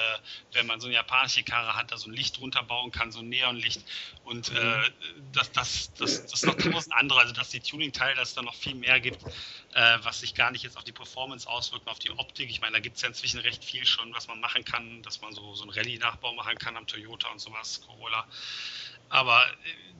[0.53, 3.29] wenn man so eine japanische Karre hat, da so ein Licht runterbauen kann, so ein
[3.29, 3.81] Neonlicht
[4.25, 4.83] und äh, mhm.
[5.31, 8.55] das, das, das, das noch tausend andere, also dass die Tuning-Teile, dass es da noch
[8.55, 9.23] viel mehr gibt,
[9.73, 12.49] äh, was sich gar nicht jetzt auf die Performance auswirkt, auf die Optik.
[12.49, 15.21] Ich meine, da gibt es ja inzwischen recht viel schon, was man machen kann, dass
[15.21, 18.27] man so, so einen Rallye-Nachbau machen kann am Toyota und sowas, Corolla.
[19.09, 19.53] Aber äh,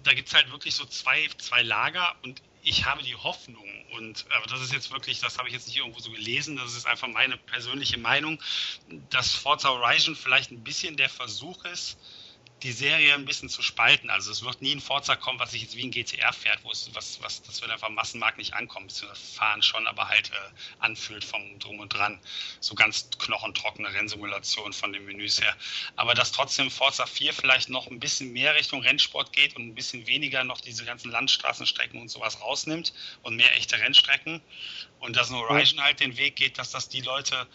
[0.03, 4.25] da gibt es halt wirklich so zwei, zwei Lager und ich habe die Hoffnung, und
[4.31, 6.87] aber das ist jetzt wirklich, das habe ich jetzt nicht irgendwo so gelesen, das ist
[6.87, 8.41] einfach meine persönliche Meinung,
[9.09, 11.97] dass Forza Horizon vielleicht ein bisschen der Versuch ist,
[12.61, 14.09] die Serie ein bisschen zu spalten.
[14.09, 16.71] Also es wird nie ein Forza kommen, was sich jetzt wie ein GTR fährt, wo
[16.71, 20.35] es was, was das wird einfach Massenmarkt nicht ankommen, beziehungsweise fahren schon, aber halt äh,
[20.79, 22.19] anfühlt vom Drum und Dran.
[22.61, 25.55] So ganz knochentrockene Rennsimulation von den Menüs her.
[25.97, 29.75] Aber dass trotzdem Forza 4 vielleicht noch ein bisschen mehr Richtung Rennsport geht und ein
[29.75, 34.41] bisschen weniger noch diese ganzen Landstraßenstrecken und sowas rausnimmt und mehr echte Rennstrecken.
[34.99, 37.47] Und dass ein Horizon halt den Weg geht, dass das die Leute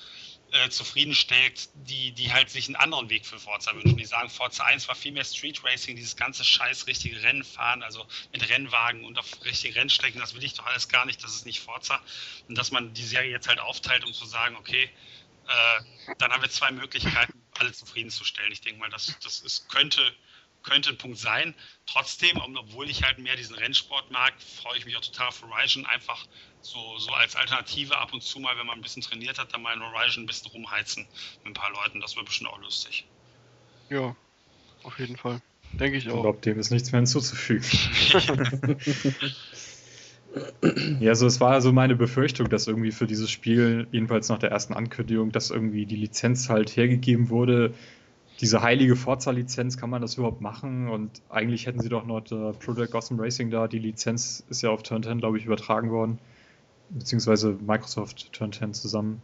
[0.53, 3.97] äh, zufriedenstellt, die, die halt sich einen anderen Weg für Forza wünschen.
[3.97, 7.83] Die sagen, Forza 1 war viel mehr Street Racing, dieses ganze scheiß richtige Rennen fahren,
[7.83, 11.35] also mit Rennwagen und auf richtigen Rennstrecken, das will ich doch alles gar nicht, das
[11.35, 12.01] ist nicht Forza.
[12.49, 14.91] Und dass man die Serie jetzt halt aufteilt, um zu sagen, okay,
[15.49, 18.53] äh, dann haben wir zwei Möglichkeiten, alle zufriedenzustellen.
[18.53, 20.15] Ich denke mal, das, das ist, könnte
[20.63, 21.55] könnte ein Punkt sein.
[21.87, 25.87] Trotzdem, obwohl ich halt mehr diesen Rennsport mag, freue ich mich auch total auf Horizon.
[25.87, 26.27] Einfach
[26.61, 29.63] so, so als Alternative ab und zu mal, wenn man ein bisschen trainiert hat, dann
[29.63, 31.07] mal in Horizon ein bisschen rumheizen
[31.45, 32.01] mit ein paar Leuten.
[32.01, 33.07] Das wird bestimmt auch lustig.
[33.89, 34.15] Ja,
[34.83, 35.41] auf jeden Fall.
[35.73, 36.17] Denke ich auch.
[36.17, 37.65] Ich glaube, dem ist nichts mehr hinzuzufügen.
[41.01, 44.51] ja, so es war also meine Befürchtung, dass irgendwie für dieses Spiel, jedenfalls nach der
[44.51, 47.75] ersten Ankündigung, dass irgendwie die Lizenz halt hergegeben wurde.
[48.41, 50.89] Diese heilige Forza-Lizenz, kann man das überhaupt machen?
[50.89, 53.67] Und eigentlich hätten sie doch noch äh, Project Gotham Racing da.
[53.67, 56.19] Die Lizenz ist ja auf Turn 10, glaube ich, übertragen worden.
[56.91, 59.23] Beziehungsweise Microsoft Turn 10 zusammen.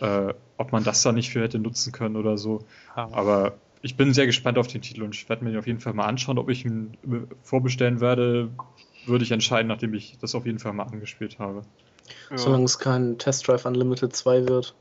[0.00, 2.64] Äh, ob man das da nicht für hätte nutzen können oder so.
[2.94, 5.80] Aber ich bin sehr gespannt auf den Titel und ich werde mir ihn auf jeden
[5.80, 6.38] Fall mal anschauen.
[6.38, 6.96] Ob ich ihn
[7.42, 8.48] vorbestellen werde,
[9.06, 11.62] würde ich entscheiden, nachdem ich das auf jeden Fall mal angespielt habe.
[12.30, 12.38] Ja.
[12.38, 14.74] Solange es kein Test Drive Unlimited 2 wird.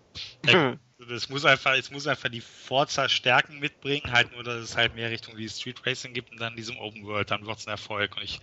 [1.10, 5.10] Es muss einfach, es muss einfach die Forza-Stärken mitbringen, halt nur, dass es halt mehr
[5.10, 8.16] Richtung wie Street Racing gibt und dann diesem Open World, dann wird es ein Erfolg.
[8.18, 8.40] Und ich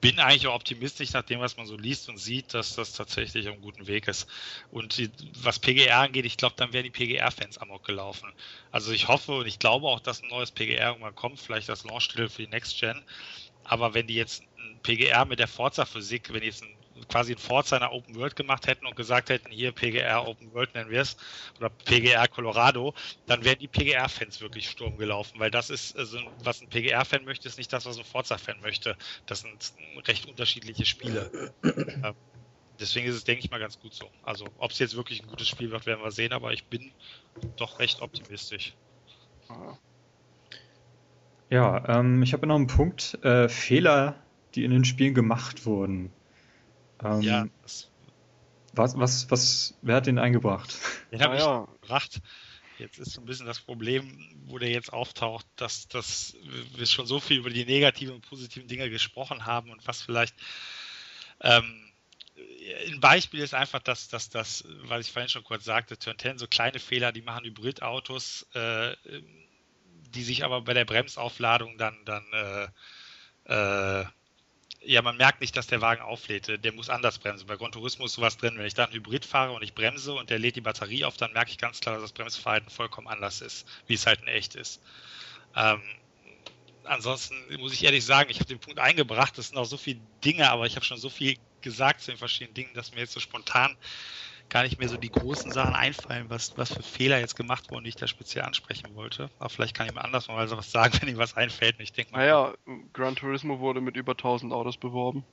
[0.00, 3.48] bin eigentlich auch optimistisch nach dem, was man so liest und sieht, dass das tatsächlich
[3.48, 4.26] auf einem guten Weg ist.
[4.70, 5.10] Und die,
[5.42, 8.32] was PGR angeht, ich glaube, dann wären die PGR-Fans amok gelaufen.
[8.70, 11.84] Also ich hoffe und ich glaube auch, dass ein neues PGR irgendwann kommt, vielleicht das
[11.84, 13.04] Launch-Titel für die Next Gen.
[13.64, 17.76] Aber wenn die jetzt ein PGR mit der Forza-Physik, wenn jetzt ein quasi ein Forza
[17.76, 21.16] in Open World gemacht hätten und gesagt hätten, hier PGR Open World nennen wir es,
[21.58, 22.94] oder PGR Colorado,
[23.26, 27.48] dann wären die PGR-Fans wirklich Sturm gelaufen, weil das ist, also, was ein PGR-Fan möchte,
[27.48, 28.96] ist nicht das, was ein Forza-Fan möchte.
[29.26, 29.72] Das sind
[30.06, 31.52] recht unterschiedliche Spiele.
[32.04, 32.14] Ähm,
[32.80, 34.10] deswegen ist es, denke ich mal, ganz gut so.
[34.22, 36.92] Also, ob es jetzt wirklich ein gutes Spiel wird, werden wir sehen, aber ich bin
[37.56, 38.74] doch recht optimistisch.
[41.50, 43.18] Ja, ähm, ich habe noch einen Punkt.
[43.22, 44.16] Äh, Fehler,
[44.54, 46.10] die in den Spielen gemacht wurden.
[47.04, 47.46] Ähm, ja.
[48.74, 50.78] Was, was, was, wer hat den eingebracht?
[51.10, 52.22] Den habe ah, ich gebracht.
[52.78, 56.34] Jetzt ist so ein bisschen das Problem, wo der jetzt auftaucht, dass, dass
[56.74, 60.34] wir schon so viel über die negativen und positiven Dinge gesprochen haben und was vielleicht
[61.40, 61.92] ähm,
[62.88, 66.38] ein Beispiel ist einfach, dass, dass das, was ich vorhin schon kurz sagte, Turn 10,
[66.38, 68.96] so kleine Fehler, die machen Hybridautos, äh,
[70.14, 72.24] die sich aber bei der Bremsaufladung dann, dann
[73.46, 74.04] äh, äh,
[74.84, 76.64] ja, man merkt nicht, dass der Wagen auflädt.
[76.64, 77.46] Der muss anders bremsen.
[77.46, 78.58] Bei Gran Turismo ist sowas drin.
[78.58, 81.16] Wenn ich da ein Hybrid fahre und ich bremse und der lädt die Batterie auf,
[81.16, 84.28] dann merke ich ganz klar, dass das Bremsverhalten vollkommen anders ist, wie es halt in
[84.28, 84.80] echt ist.
[85.54, 85.82] Ähm,
[86.84, 89.36] ansonsten muss ich ehrlich sagen, ich habe den Punkt eingebracht.
[89.38, 92.18] Das sind auch so viele Dinge, aber ich habe schon so viel gesagt zu den
[92.18, 93.76] verschiedenen Dingen, dass mir jetzt so spontan
[94.52, 97.84] gar nicht mehr so die großen Sachen einfallen, was, was für Fehler jetzt gemacht wurden,
[97.84, 99.30] die ich da speziell ansprechen wollte.
[99.38, 101.76] Aber vielleicht kann ich mal anders mal was sagen, wenn ihm was einfällt.
[101.78, 102.18] ich denke mal.
[102.18, 102.52] Naja,
[102.92, 105.24] Gran Turismo wurde mit über 1000 Autos beworben.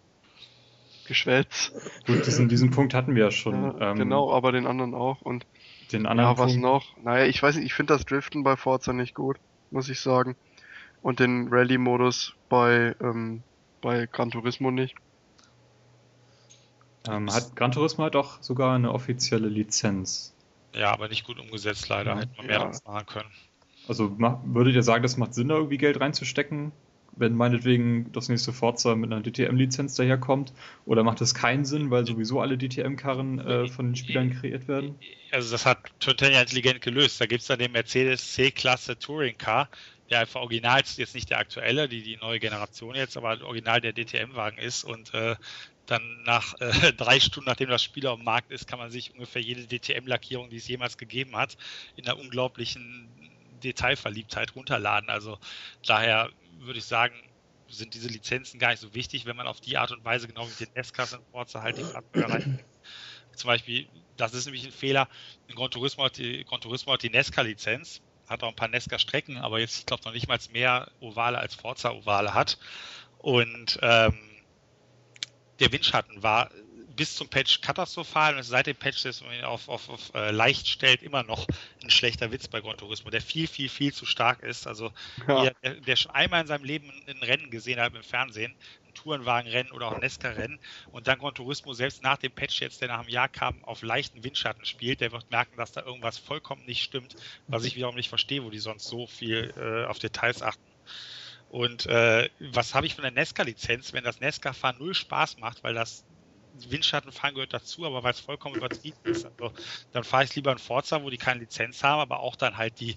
[1.05, 1.73] Geschwätzt.
[2.05, 3.79] Gut, diesen, diesen Punkt hatten wir ja schon.
[3.79, 5.21] Ja, ähm, genau, aber den anderen auch.
[5.21, 5.45] Und
[5.91, 6.29] den anderen.
[6.29, 6.61] Ja, was Punkt?
[6.61, 6.97] noch?
[7.03, 9.37] Naja, ich weiß nicht, ich finde das Driften bei Forza nicht gut,
[9.69, 10.37] muss ich sagen.
[11.01, 13.43] Und den Rallye-Modus bei, ähm,
[13.81, 14.95] bei Gran Turismo nicht.
[17.07, 20.33] Ähm, hat Gran Turismo hat auch sogar eine offizielle Lizenz.
[20.73, 22.11] Ja, aber nicht gut umgesetzt leider.
[22.11, 22.19] Ja.
[22.19, 22.91] Hätte man mehr ja.
[22.91, 23.29] machen können.
[23.87, 26.71] Also würdet ihr sagen, das macht Sinn, da irgendwie Geld reinzustecken,
[27.15, 30.53] wenn meinetwegen das nächste Forza mit einer DTM-Lizenz daherkommt?
[30.85, 34.95] Oder macht das keinen Sinn, weil sowieso alle DTM-Karren äh, von den Spielern kreiert werden?
[35.31, 37.19] Also das hat Total intelligent gelöst.
[37.19, 39.69] Da gibt es dann den Mercedes C-Klasse Touring Car,
[40.11, 43.81] der einfach original ist, jetzt nicht der aktuelle, die, die neue Generation jetzt, aber original
[43.81, 45.35] der DTM-Wagen ist und äh,
[45.89, 49.13] dann nach äh, drei Stunden, nachdem das Spiel auf dem Markt ist, kann man sich
[49.13, 51.57] ungefähr jede DTM-Lackierung, die es jemals gegeben hat,
[51.95, 53.09] in einer unglaublichen
[53.63, 55.09] Detailverliebtheit runterladen.
[55.09, 55.37] Also
[55.85, 57.15] daher würde ich sagen,
[57.67, 60.47] sind diese Lizenzen gar nicht so wichtig, wenn man auf die Art und Weise genau
[60.47, 62.59] wie den S-Klasse in Forza halt die Fahrzeuge.
[63.35, 63.87] Zum Beispiel,
[64.17, 65.07] das ist nämlich ein Fehler,
[65.47, 69.37] in Gran Turismo hat die, Gran Turismo hat die Nesca-Lizenz, hat auch ein paar Nesca-Strecken,
[69.37, 72.57] aber jetzt, ich glaube, noch nicht mal mehr Ovale als Forza-Ovale hat.
[73.19, 74.17] Und ähm,
[75.59, 76.49] der Windschatten war
[76.99, 80.31] bis zum Patch katastrophal und seit dem Patch, das man ihn auf, auf, auf äh,
[80.31, 81.47] leicht stellt, immer noch
[81.81, 84.67] ein schlechter Witz bei Gran Turismo, der viel, viel, viel zu stark ist.
[84.67, 84.91] Also
[85.25, 85.49] ja.
[85.63, 88.53] der, der, schon einmal in seinem Leben ein Rennen gesehen hat im Fernsehen,
[88.85, 90.59] ein Tourenwagenrennen oder auch ein Nesca-Rennen
[90.91, 93.81] und dann Gran Turismo selbst nach dem Patch jetzt, der nach einem Jahr kam, auf
[93.81, 97.15] leichten Windschatten spielt, der wird merken, dass da irgendwas vollkommen nicht stimmt,
[97.47, 100.61] was ich wiederum nicht verstehe, wo die sonst so viel äh, auf Details achten.
[101.49, 105.73] Und äh, was habe ich von der Nesca-Lizenz, wenn das Nesca-Fahren null Spaß macht, weil
[105.73, 106.05] das
[106.53, 109.25] Windschattenfahren gehört dazu, aber weil es vollkommen übertrieben ist.
[109.25, 109.51] Also,
[109.91, 112.79] dann fahre ich lieber in Forza, wo die keine Lizenz haben, aber auch dann halt
[112.79, 112.95] die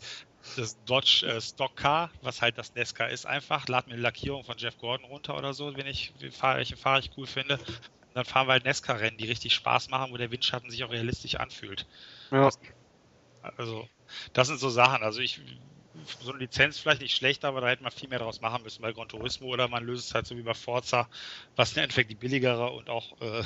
[0.56, 3.68] das Dodge äh, Stock Car, was halt das Nesca ist, einfach.
[3.68, 7.16] Lad mir eine Lackierung von Jeff Gordon runter oder so, wenn ich welche Fahrer ich
[7.16, 7.58] cool finde.
[7.58, 10.90] Und dann fahren wir halt Nesca-Rennen, die richtig Spaß machen, wo der Windschatten sich auch
[10.90, 11.86] realistisch anfühlt.
[12.30, 12.50] Ja.
[13.56, 13.88] Also,
[14.32, 15.02] das sind so Sachen.
[15.02, 15.40] Also ich
[16.20, 18.82] so eine Lizenz vielleicht nicht schlecht, aber da hätte man viel mehr draus machen müssen
[18.82, 21.08] bei Gran Turismo oder man löst es halt so wie bei Forza,
[21.56, 23.42] was im Endeffekt die billigere und auch äh,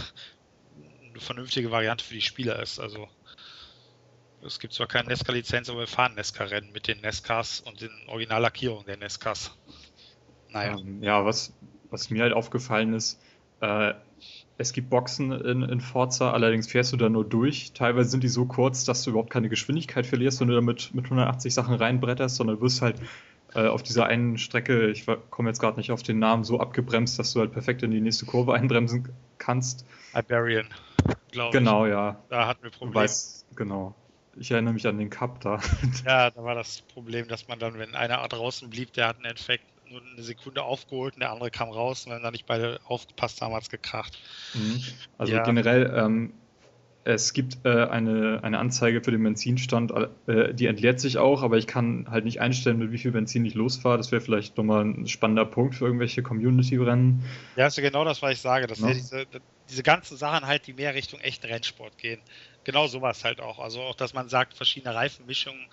[1.09, 2.79] eine vernünftige Variante für die Spieler ist.
[2.79, 3.09] Also
[4.43, 8.87] es gibt zwar keine Nesca-Lizenz, aber wir fahren Nesca-Rennen mit den Nescas und den Originallackierungen
[8.87, 9.57] der Nescas.
[10.49, 10.77] Naja.
[10.79, 11.53] Ähm, ja, was,
[11.91, 13.21] was mir halt aufgefallen ist,
[13.61, 13.95] äh,
[14.59, 17.73] es gibt Boxen in, in Forza, allerdings fährst du da nur durch.
[17.73, 20.95] Teilweise sind die so kurz, dass du überhaupt keine Geschwindigkeit verlierst, wenn du da mit,
[20.95, 22.97] mit 180 Sachen reinbretterst, sondern du wirst halt
[23.55, 27.19] äh, auf dieser einen Strecke, ich komme jetzt gerade nicht auf den Namen, so abgebremst,
[27.19, 29.85] dass du halt perfekt in die nächste Kurve einbremsen kannst.
[30.15, 30.69] Iberian,
[31.31, 31.59] glaube ich.
[31.59, 32.19] Genau, ja.
[32.31, 32.95] Da hatten wir Probleme.
[32.95, 33.95] Weiß, genau.
[34.39, 35.61] Ich erinnere mich an den Cup da.
[36.05, 39.27] Ja, da war das Problem, dass man dann, wenn einer draußen blieb, der hat einen
[39.27, 42.81] Effekt nur eine Sekunde aufgeholt und der andere kam raus und wenn da nicht beide
[42.85, 44.19] aufgepasst haben, hat es gekracht.
[44.55, 44.83] Mhm.
[45.19, 45.43] Also ja.
[45.43, 46.33] generell, ähm,
[47.07, 49.93] es gibt äh, eine, eine Anzeige für den Benzinstand,
[50.27, 53.45] äh, die entleert sich auch, aber ich kann halt nicht einstellen, mit wie viel Benzin
[53.45, 53.97] ich losfahre.
[53.97, 57.25] Das wäre vielleicht nochmal ein spannender Punkt für irgendwelche Community-Rennen.
[57.55, 58.67] Ja, ist ja genau das, was ich sage.
[58.67, 58.89] Dass ja.
[58.89, 59.25] diese,
[59.69, 62.21] diese ganzen Sachen halt, die mehr Richtung echten Rennsport gehen.
[62.65, 63.61] Genau sowas halt auch.
[63.61, 65.69] Also auch, dass man sagt, verschiedene Reifenmischungen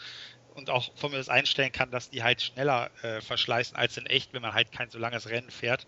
[0.53, 4.06] und auch von mir das einstellen kann, dass die halt schneller äh, verschleißen als in
[4.06, 5.88] echt, wenn man halt kein so langes Rennen fährt.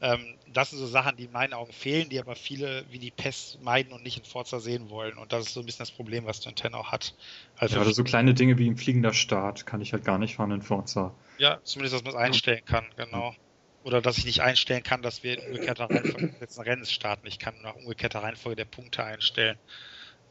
[0.00, 3.10] Ähm, das sind so Sachen, die in meinen Augen fehlen, die aber viele wie die
[3.10, 5.16] Pest meiden und nicht in Forza sehen wollen.
[5.16, 7.14] Und das ist so ein bisschen das Problem, was Nintendo auch hat.
[7.56, 10.34] Also ja, oder so kleine Dinge wie ein fliegender Start kann ich halt gar nicht
[10.34, 11.14] fahren in Forza.
[11.38, 13.34] Ja, zumindest, dass man es einstellen kann, genau.
[13.82, 17.26] Oder dass ich nicht einstellen kann, dass wir in umgekehrter Reihenfolge jetzt ein Rennen starten.
[17.26, 19.58] Ich kann nach umgekehrter Reihenfolge der Punkte einstellen,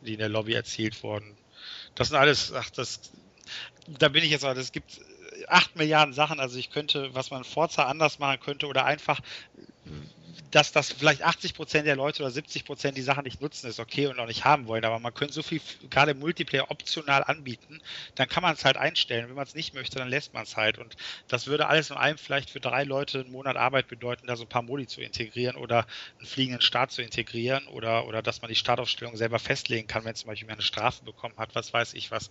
[0.02, 1.38] die in der Lobby erzielt wurden.
[1.96, 3.12] Das sind alles, ach, das
[3.88, 5.02] da bin ich jetzt, also es gibt
[5.48, 9.20] acht Milliarden Sachen, also ich könnte, was man Forza anders machen könnte oder einfach
[10.52, 13.80] dass das vielleicht 80 Prozent der Leute oder 70 Prozent die Sachen nicht nutzen, ist
[13.80, 14.86] okay und auch nicht haben wollen.
[14.86, 17.82] Aber man könnte so viel gerade im Multiplayer optional anbieten,
[18.16, 19.28] dann kann man es halt einstellen.
[19.28, 20.78] Wenn man es nicht möchte, dann lässt man es halt.
[20.78, 20.96] Und
[21.28, 24.44] das würde alles in einem vielleicht für drei Leute einen Monat Arbeit bedeuten, da so
[24.44, 25.86] ein paar Modi zu integrieren oder
[26.20, 30.16] einen fliegenden Start zu integrieren oder, oder dass man die Startaufstellung selber festlegen kann, wenn
[30.16, 32.30] zum Beispiel eine Strafe bekommen hat, was weiß ich was.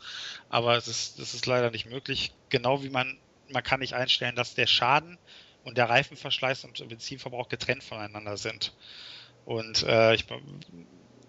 [0.49, 2.33] Aber es ist, das ist leider nicht möglich.
[2.49, 5.19] Genau wie man, man kann nicht einstellen, dass der Schaden
[5.65, 8.74] und der Reifenverschleiß und Benzinverbrauch getrennt voneinander sind.
[9.44, 10.26] Und äh, ich,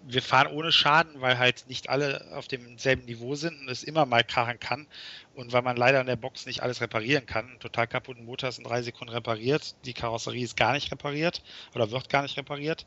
[0.06, 4.06] wir fahren ohne Schaden, weil halt nicht alle auf demselben Niveau sind und es immer
[4.06, 4.86] mal krachen kann.
[5.34, 7.52] Und weil man leider in der Box nicht alles reparieren kann.
[7.52, 9.74] Ein total kaputten Motor ist in drei Sekunden repariert.
[9.84, 11.42] Die Karosserie ist gar nicht repariert
[11.74, 12.86] oder wird gar nicht repariert.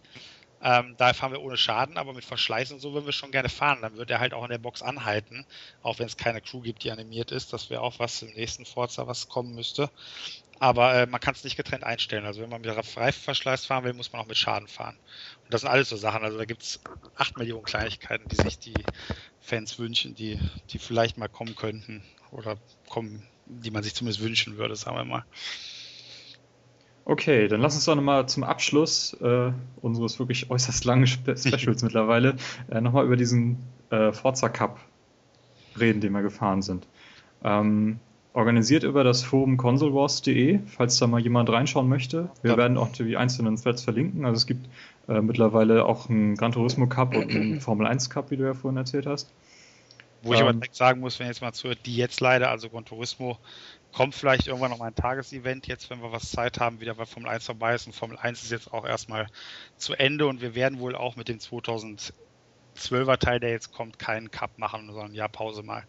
[0.59, 3.49] Ähm, da fahren wir ohne Schaden, aber mit Verschleiß und so würden wir schon gerne
[3.49, 3.79] fahren.
[3.81, 5.45] Dann wird er halt auch in der Box anhalten,
[5.83, 7.53] auch wenn es keine Crew gibt, die animiert ist.
[7.53, 9.91] Das wäre auch was im nächsten Forza, was kommen müsste.
[10.59, 12.25] Aber äh, man kann es nicht getrennt einstellen.
[12.25, 14.97] Also wenn man mit Reifenverschleiß fahren will, muss man auch mit Schaden fahren.
[15.43, 16.23] Und das sind alles so Sachen.
[16.23, 16.79] Also da gibt es
[17.15, 18.85] acht Millionen Kleinigkeiten, die sich die
[19.39, 20.39] Fans wünschen, die,
[20.71, 22.03] die vielleicht mal kommen könnten.
[22.31, 22.57] Oder
[22.89, 25.25] kommen, die man sich zumindest wünschen würde, sagen wir mal.
[27.05, 32.35] Okay, dann lass uns doch nochmal zum Abschluss äh, unseres wirklich äußerst langen Specials mittlerweile
[32.69, 33.59] äh, nochmal über diesen
[33.91, 34.79] äh, Forza Cup
[35.79, 36.85] reden, den wir gefahren sind.
[37.43, 38.01] Ähm,
[38.33, 42.29] organisiert über das Forum consolewars.de, falls da mal jemand reinschauen möchte.
[42.41, 42.57] Wir ja.
[42.57, 44.25] werden auch die einzelnen Threads verlinken.
[44.25, 44.69] Also es gibt
[45.07, 48.53] äh, mittlerweile auch einen Gran Turismo Cup und einen Formel 1 Cup, wie du ja
[48.53, 49.31] vorhin erzählt hast.
[50.23, 52.69] Wo ich aber ähm, direkt sagen muss, wenn jetzt mal zuhört, die jetzt leider, also
[52.69, 53.37] Gran Turismo,
[53.93, 57.05] kommt vielleicht irgendwann noch mal ein Tagesevent jetzt, wenn wir was Zeit haben, wieder weil
[57.05, 57.87] Formel 1 vorbei ist.
[57.87, 59.27] Und Formel 1 ist jetzt auch erstmal
[59.77, 64.29] zu Ende und wir werden wohl auch mit dem 2012er Teil, der jetzt kommt, keinen
[64.31, 65.83] Cup machen, sondern ja Pause mal.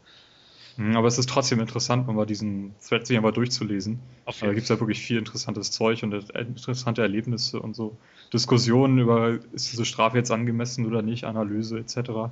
[0.78, 3.98] Mhm, aber es ist trotzdem interessant, mal diesen Thread sich einfach durchzulesen.
[4.40, 7.96] Da gibt es ja wirklich viel interessantes Zeug und interessante Erlebnisse und so.
[8.32, 12.30] Diskussionen über, ist diese Strafe jetzt angemessen oder nicht, Analyse etc.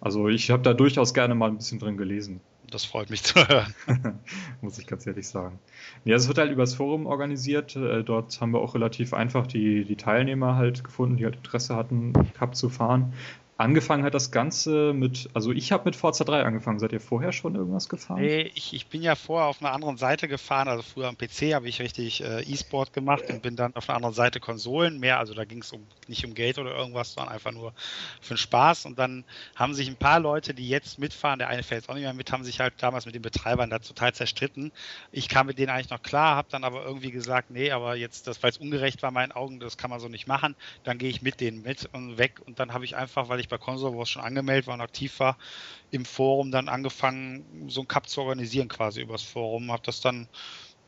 [0.00, 2.40] Also ich habe da durchaus gerne mal ein bisschen drin gelesen.
[2.70, 3.74] Das freut mich zu hören.
[4.60, 5.58] Muss ich ganz ehrlich sagen.
[6.04, 7.74] Ja, es wird halt übers Forum organisiert.
[7.74, 11.74] Äh, dort haben wir auch relativ einfach die, die Teilnehmer halt gefunden, die halt Interesse
[11.74, 13.14] hatten, Cup zu fahren.
[13.56, 16.80] Angefangen hat das Ganze mit, also ich habe mit Forza 3 angefangen.
[16.80, 18.20] Seid ihr vorher schon irgendwas gefahren?
[18.20, 20.66] Nee, ich, ich bin ja vorher auf einer anderen Seite gefahren.
[20.66, 23.96] Also früher am PC habe ich richtig äh, E-Sport gemacht und bin dann auf einer
[23.96, 25.20] anderen Seite Konsolen mehr.
[25.20, 27.72] Also da ging es um, nicht um Geld oder irgendwas, sondern einfach nur
[28.20, 28.86] für den Spaß.
[28.86, 29.22] Und dann
[29.54, 32.12] haben sich ein paar Leute, die jetzt mitfahren, der eine fährt jetzt auch nicht mehr
[32.12, 34.72] mit, haben sich halt damals mit den Betreibern da total zerstritten.
[35.12, 38.26] Ich kam mit denen eigentlich noch klar, habe dann aber irgendwie gesagt, nee, aber jetzt,
[38.26, 40.56] das, weil es ungerecht war in meinen Augen, das kann man so nicht machen.
[40.82, 42.40] Dann gehe ich mit denen mit und weg.
[42.44, 44.80] Und dann habe ich einfach, weil ich ich bei Console Wars schon angemeldet war und
[44.80, 45.38] aktiv war,
[45.90, 49.70] im Forum dann angefangen, so ein Cup zu organisieren quasi übers Forum.
[49.70, 50.28] Habe das dann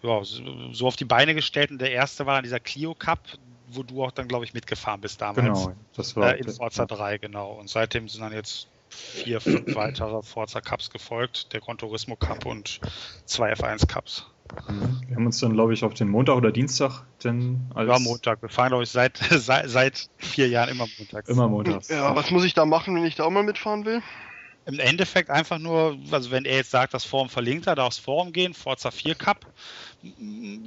[0.03, 3.21] ja, so auf die Beine gestellt und der erste war dann dieser Clio Cup,
[3.69, 5.65] wo du auch dann, glaube ich, mitgefahren bist damals.
[5.65, 7.53] Genau, das war äh, in Forza 3, genau.
[7.53, 12.47] Und seitdem sind dann jetzt vier, fünf weitere Forza Cups gefolgt, der Gran Turismo Cup
[12.47, 12.81] und
[13.25, 14.27] zwei F1 Cups.
[14.69, 15.01] Mhm.
[15.07, 17.89] Wir haben uns dann, glaube ich, auf den Montag oder Dienstag denn als.
[17.89, 18.43] Ja, Montag.
[18.43, 21.29] Wir fahren, glaube ich, seit, seit, seit vier Jahren immer montags.
[21.29, 21.89] Immer montags.
[21.89, 24.03] Ja, was muss ich da machen, wenn ich da auch mal mitfahren will?
[24.65, 28.33] Im Endeffekt einfach nur, also wenn er jetzt sagt, das Forum verlinkt hat, aufs Forum
[28.33, 29.47] gehen, Forza 4 Cup.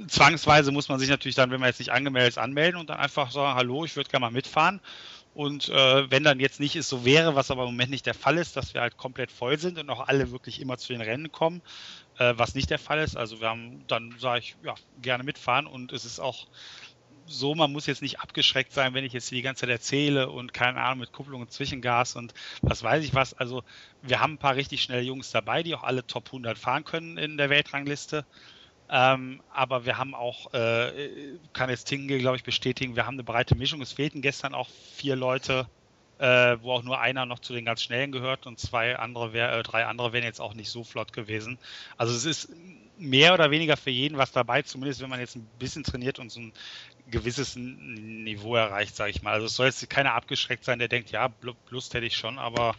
[0.08, 2.96] Zwangsweise muss man sich natürlich dann, wenn man jetzt nicht angemeldet ist, anmelden und dann
[2.96, 4.80] einfach sagen, hallo, ich würde gerne mal mitfahren.
[5.34, 8.14] Und äh, wenn dann jetzt nicht es so wäre, was aber im Moment nicht der
[8.14, 11.02] Fall ist, dass wir halt komplett voll sind und auch alle wirklich immer zu den
[11.02, 11.62] Rennen kommen,
[12.20, 13.16] äh, was nicht der Fall ist.
[13.16, 16.46] Also wir haben, dann sage ich, ja, gerne mitfahren und es ist auch
[17.26, 20.52] so, man muss jetzt nicht abgeschreckt sein, wenn ich jetzt die ganze Zeit erzähle und
[20.52, 23.34] keine Ahnung mit Kupplung und Zwischengas und was weiß ich was.
[23.34, 23.62] Also
[24.02, 27.16] wir haben ein paar richtig schnelle Jungs dabei, die auch alle Top 100 fahren können
[27.16, 28.26] in der Weltrangliste.
[28.90, 33.24] Ähm, aber wir haben auch, äh, kann jetzt Tingle, glaube ich, bestätigen, wir haben eine
[33.24, 33.80] breite Mischung.
[33.80, 35.68] Es fehlten gestern auch vier Leute,
[36.20, 39.52] äh, wo auch nur einer noch zu den ganz Schnellen gehört und zwei andere, wär,
[39.52, 41.58] äh, drei andere wären jetzt auch nicht so flott gewesen.
[41.96, 42.50] Also es ist
[42.98, 46.30] mehr oder weniger für jeden was dabei, zumindest wenn man jetzt ein bisschen trainiert und
[46.30, 46.52] so ein
[47.10, 49.32] gewisses Niveau erreicht, sage ich mal.
[49.32, 51.30] Also es soll jetzt keiner abgeschreckt sein, der denkt, ja,
[51.70, 52.74] Lust hätte ich schon, aber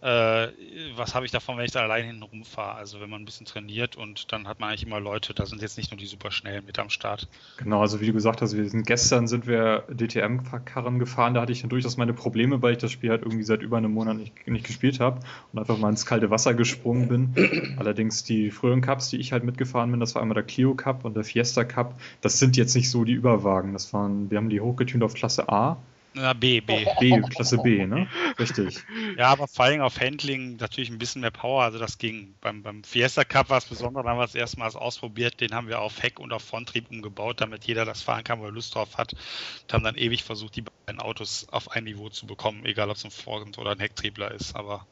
[0.00, 0.48] äh,
[0.96, 2.76] was habe ich davon, wenn ich da allein hinten rumfahre?
[2.76, 5.60] Also wenn man ein bisschen trainiert und dann hat man eigentlich immer Leute, da sind
[5.60, 7.26] jetzt nicht nur die super schnell mit am Start.
[7.56, 11.50] Genau, also wie du gesagt hast, wir sind gestern sind wir DTM-Karren gefahren, da hatte
[11.50, 14.16] ich dann durchaus meine Probleme, weil ich das Spiel halt irgendwie seit über einem Monat
[14.16, 15.20] nicht, nicht gespielt habe
[15.52, 17.76] und einfach mal ins kalte Wasser gesprungen bin.
[17.78, 21.04] Allerdings die früheren Cups, die ich halt mitgefahren bin, das war einmal der Clio Cup
[21.04, 23.72] und der Fiesta Cup, das sind jetzt nicht so die Überwagen.
[23.72, 25.76] Das waren, wir haben die hochgetunt auf Klasse A
[26.14, 26.86] na, B, B.
[26.98, 28.08] B, Klasse B, ne?
[28.38, 28.78] Richtig.
[29.16, 32.34] Ja, aber vor allem auf Handling natürlich ein bisschen mehr Power, also das ging.
[32.40, 35.68] Beim, beim Fiesta Cup war es besonders, da haben wir es erstmals ausprobiert, den haben
[35.68, 38.74] wir auf Heck und auf Fronttrieb umgebaut, damit jeder das fahren kann, wo er Lust
[38.74, 39.12] drauf hat.
[39.12, 42.96] Und haben dann ewig versucht, die beiden Autos auf ein Niveau zu bekommen, egal ob
[42.96, 44.86] es ein Front- oder ein Hecktriebler ist, aber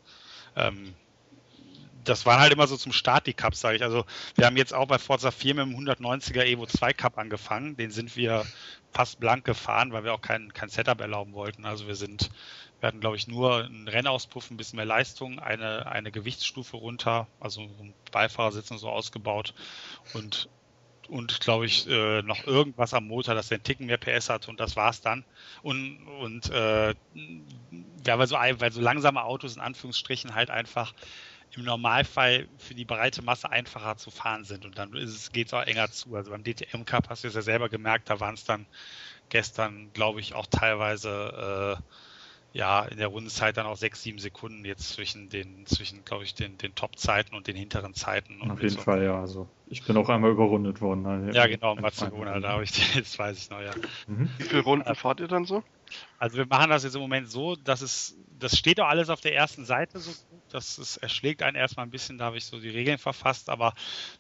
[0.55, 0.95] ähm,
[2.05, 3.83] das waren halt immer so zum Start die Cups, sage ich.
[3.83, 4.05] Also
[4.37, 7.77] wir haben jetzt auch bei Forza 4 mit dem 190er Evo 2 Cup angefangen.
[7.77, 8.47] Den sind wir
[8.97, 11.67] fast blank gefahren, weil wir auch kein, kein Setup erlauben wollten.
[11.67, 12.31] Also wir sind,
[12.81, 17.27] wir hatten glaube ich nur einen Rennauspuff, ein bisschen mehr Leistung, eine, eine Gewichtsstufe runter,
[17.39, 19.53] also ein Beifahrersitz und so ausgebaut
[20.15, 20.49] und
[21.09, 24.49] und glaube ich äh, noch irgendwas am Motor, dass der einen Ticken mehr PS hat
[24.49, 25.25] und das war's dann.
[25.63, 26.95] Und, und äh,
[28.05, 30.95] ja, weil so, weil so langsame Autos in Anführungsstrichen halt einfach
[31.57, 34.65] im Normalfall für die breite Masse einfacher zu fahren sind.
[34.65, 36.15] Und dann geht es auch enger zu.
[36.15, 38.67] Also beim DTM Cup hast du es ja selber gemerkt, da waren es dann
[39.29, 41.83] gestern, glaube ich, auch teilweise äh,
[42.57, 46.35] ja in der Rundenzeit dann auch sechs, sieben Sekunden jetzt zwischen den, zwischen, glaube ich,
[46.35, 48.41] den, den Top-Zeiten und den hinteren Zeiten.
[48.51, 48.81] Auf jeden so.
[48.81, 49.21] Fall, ja.
[49.21, 51.07] Also ich bin auch einmal überrundet worden.
[51.07, 53.73] Also ja, genau, in Barcelona, da habe ich die, jetzt weiß ich noch, ja.
[54.07, 54.31] Mhm.
[54.39, 55.63] Wie viele Runden fahrt ihr dann so?
[56.19, 59.21] Also wir machen das jetzt im Moment so, dass es, das steht auch alles auf
[59.21, 60.13] der ersten Seite so
[60.51, 63.75] das ist, erschlägt einen erstmal ein bisschen, da habe ich so die Regeln verfasst, aber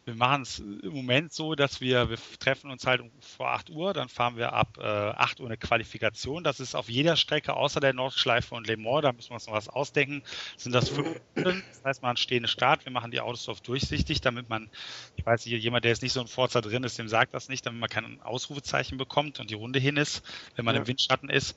[0.05, 3.93] wir machen es im Moment so, dass wir, wir treffen uns halt vor 8 Uhr,
[3.93, 6.45] dann fahren wir ab äh, 8 Uhr eine Qualifikation.
[6.45, 9.47] Das ist auf jeder Strecke außer der Nordschleife und Le Mans, da müssen wir uns
[9.47, 10.23] noch was ausdenken,
[10.57, 11.63] sind das fünf Runden.
[11.71, 14.71] Das heißt, man stehenden Start, wir machen die Autos auf durchsichtig, damit man,
[15.17, 17.49] ich weiß nicht, jemand, der jetzt nicht so ein Forza drin ist, dem sagt das
[17.49, 20.23] nicht, damit man kein Ausrufezeichen bekommt und die Runde hin ist,
[20.57, 20.81] wenn man ja.
[20.81, 21.57] im Windschatten ist.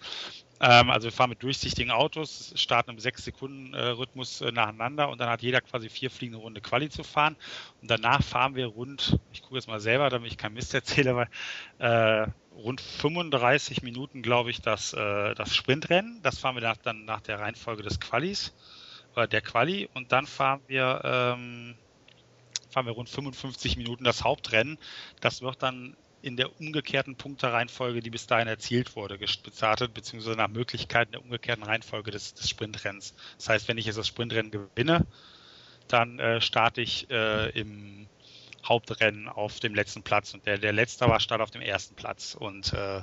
[0.61, 5.41] Ähm, also wir fahren mit durchsichtigen Autos, starten im 6-Sekunden-Rhythmus äh, nacheinander und dann hat
[5.41, 7.37] jeder quasi vier fliegende Runde Quali zu fahren.
[7.81, 11.15] Und danach fahren wir rund, ich gucke jetzt mal selber, damit ich kein Mist erzähle,
[11.15, 11.29] weil
[11.79, 16.21] äh, rund 35 Minuten, glaube ich, das, äh, das Sprintrennen.
[16.23, 18.53] Das fahren wir nach, dann nach der Reihenfolge des Qualis,
[19.15, 19.89] oder der Quali.
[19.93, 21.75] Und dann fahren wir, ähm,
[22.69, 24.77] fahren wir rund 55 Minuten das Hauptrennen.
[25.21, 30.49] Das wird dann in der umgekehrten Punktereihenfolge, die bis dahin erzielt wurde, gestartet, beziehungsweise nach
[30.49, 33.13] Möglichkeiten der umgekehrten Reihenfolge des, des Sprintrennens.
[33.37, 35.05] Das heißt, wenn ich jetzt das Sprintrennen gewinne,
[35.87, 38.07] dann äh, starte ich äh, im
[38.65, 42.35] Hauptrennen auf dem letzten Platz und der, der letzte war Start auf dem ersten Platz
[42.37, 43.01] und äh,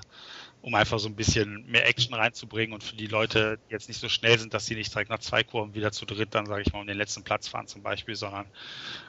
[0.60, 4.00] um einfach so ein bisschen mehr Action reinzubringen und für die Leute, die jetzt nicht
[4.00, 6.62] so schnell sind, dass sie nicht direkt nach zwei Kurven wieder zu dritt dann, sage
[6.62, 8.46] ich mal, um den letzten Platz fahren zum Beispiel, sondern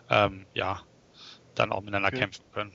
[0.10, 0.82] ähm, ja,
[1.56, 2.19] dann auch miteinander okay.
[2.19, 2.72] kämpfen können.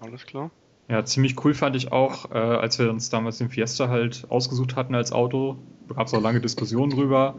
[0.00, 0.50] Alles klar.
[0.88, 4.74] Ja, ziemlich cool fand ich auch, äh, als wir uns damals den Fiesta halt ausgesucht
[4.74, 5.56] hatten als Auto,
[5.94, 7.38] gab es auch lange Diskussionen drüber,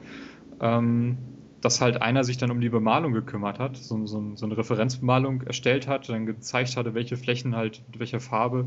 [0.62, 1.18] ähm,
[1.60, 5.42] dass halt einer sich dann um die Bemalung gekümmert hat, so, so, so, eine Referenzbemalung
[5.42, 8.66] erstellt hat, dann gezeigt hatte, welche Flächen halt mit welcher Farbe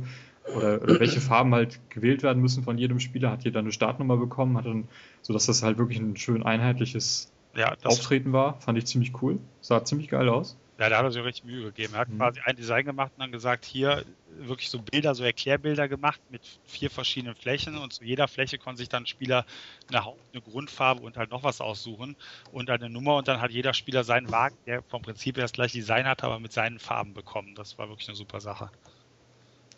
[0.55, 4.19] oder, oder, welche Farben halt gewählt werden müssen von jedem Spieler, hat jeder eine Startnummer
[4.19, 4.89] bekommen, hat dann,
[5.23, 8.61] sodass das halt wirklich ein schön einheitliches ja, Auftreten war.
[8.61, 9.39] Fand ich ziemlich cool.
[9.61, 10.59] Sah ziemlich geil aus.
[10.79, 11.95] Ja, da hat er sich richtig Mühe gegeben.
[11.95, 12.19] Er hat mhm.
[12.19, 14.05] quasi ein Design gemacht und dann gesagt, hier
[14.39, 18.79] wirklich so Bilder, so Erklärbilder gemacht mit vier verschiedenen Flächen und zu jeder Fläche konnte
[18.79, 19.47] sich dann ein Spieler
[19.89, 22.17] eine, Haupt-, eine Grundfarbe und halt noch was aussuchen
[22.51, 25.53] und eine Nummer und dann hat jeder Spieler seinen Wagen, der vom Prinzip her das
[25.53, 27.55] gleiche Design hat, aber mit seinen Farben bekommen.
[27.55, 28.71] Das war wirklich eine super Sache.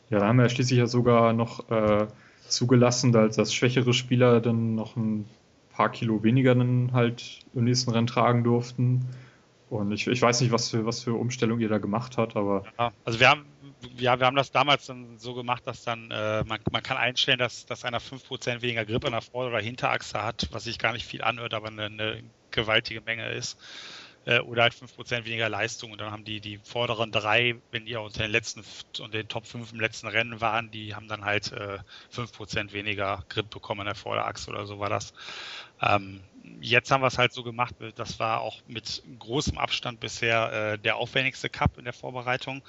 [0.08, 2.07] Ja, da haben wir schließlich ja sogar noch äh,
[2.49, 5.28] zugelassen, dass, schwächere Spieler dann noch ein
[5.73, 9.07] paar Kilo weniger dann halt im nächsten Rennen tragen durften.
[9.69, 12.65] Und ich, ich weiß nicht, was für, was für Umstellung ihr da gemacht habt, aber.
[12.78, 13.47] Ja, also wir haben,
[13.97, 17.39] ja, wir haben das damals dann so gemacht, dass dann äh, man, man kann einstellen,
[17.39, 20.93] dass, dass einer 5% weniger Grip an der Vorder- oder Hinterachse hat, was sich gar
[20.93, 22.23] nicht viel anhört, aber eine, eine
[22.53, 23.59] gewaltige Menge ist.
[24.27, 25.93] Äh, oder halt 5% weniger Leistung.
[25.93, 28.62] Und dann haben die, die vorderen drei, wenn die unter den letzten
[29.01, 31.78] und den Top 5 im letzten Rennen waren, die haben dann halt äh,
[32.15, 35.12] 5% weniger Grip bekommen an der Vorderachse oder so war das.
[35.81, 36.20] Ähm,
[36.60, 40.78] jetzt haben wir es halt so gemacht, das war auch mit großem Abstand bisher äh,
[40.78, 42.62] der aufwendigste Cup in der Vorbereitung.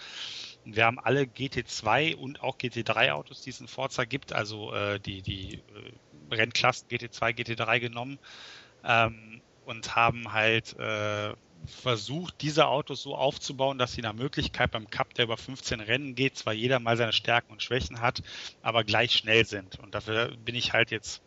[0.66, 5.00] Wir haben alle GT2 und auch GT3 Autos, die es in Forza gibt, also äh,
[5.00, 8.20] die, die äh, Rennklassen GT2, GT3 genommen
[8.84, 11.34] ähm, und haben halt äh,
[11.66, 16.16] versucht, diese Autos so aufzubauen, dass sie nach Möglichkeit beim Cup, der über 15 Rennen
[16.16, 18.22] geht, zwar jeder mal seine Stärken und Schwächen hat,
[18.62, 19.80] aber gleich schnell sind.
[19.80, 21.22] Und dafür bin ich halt jetzt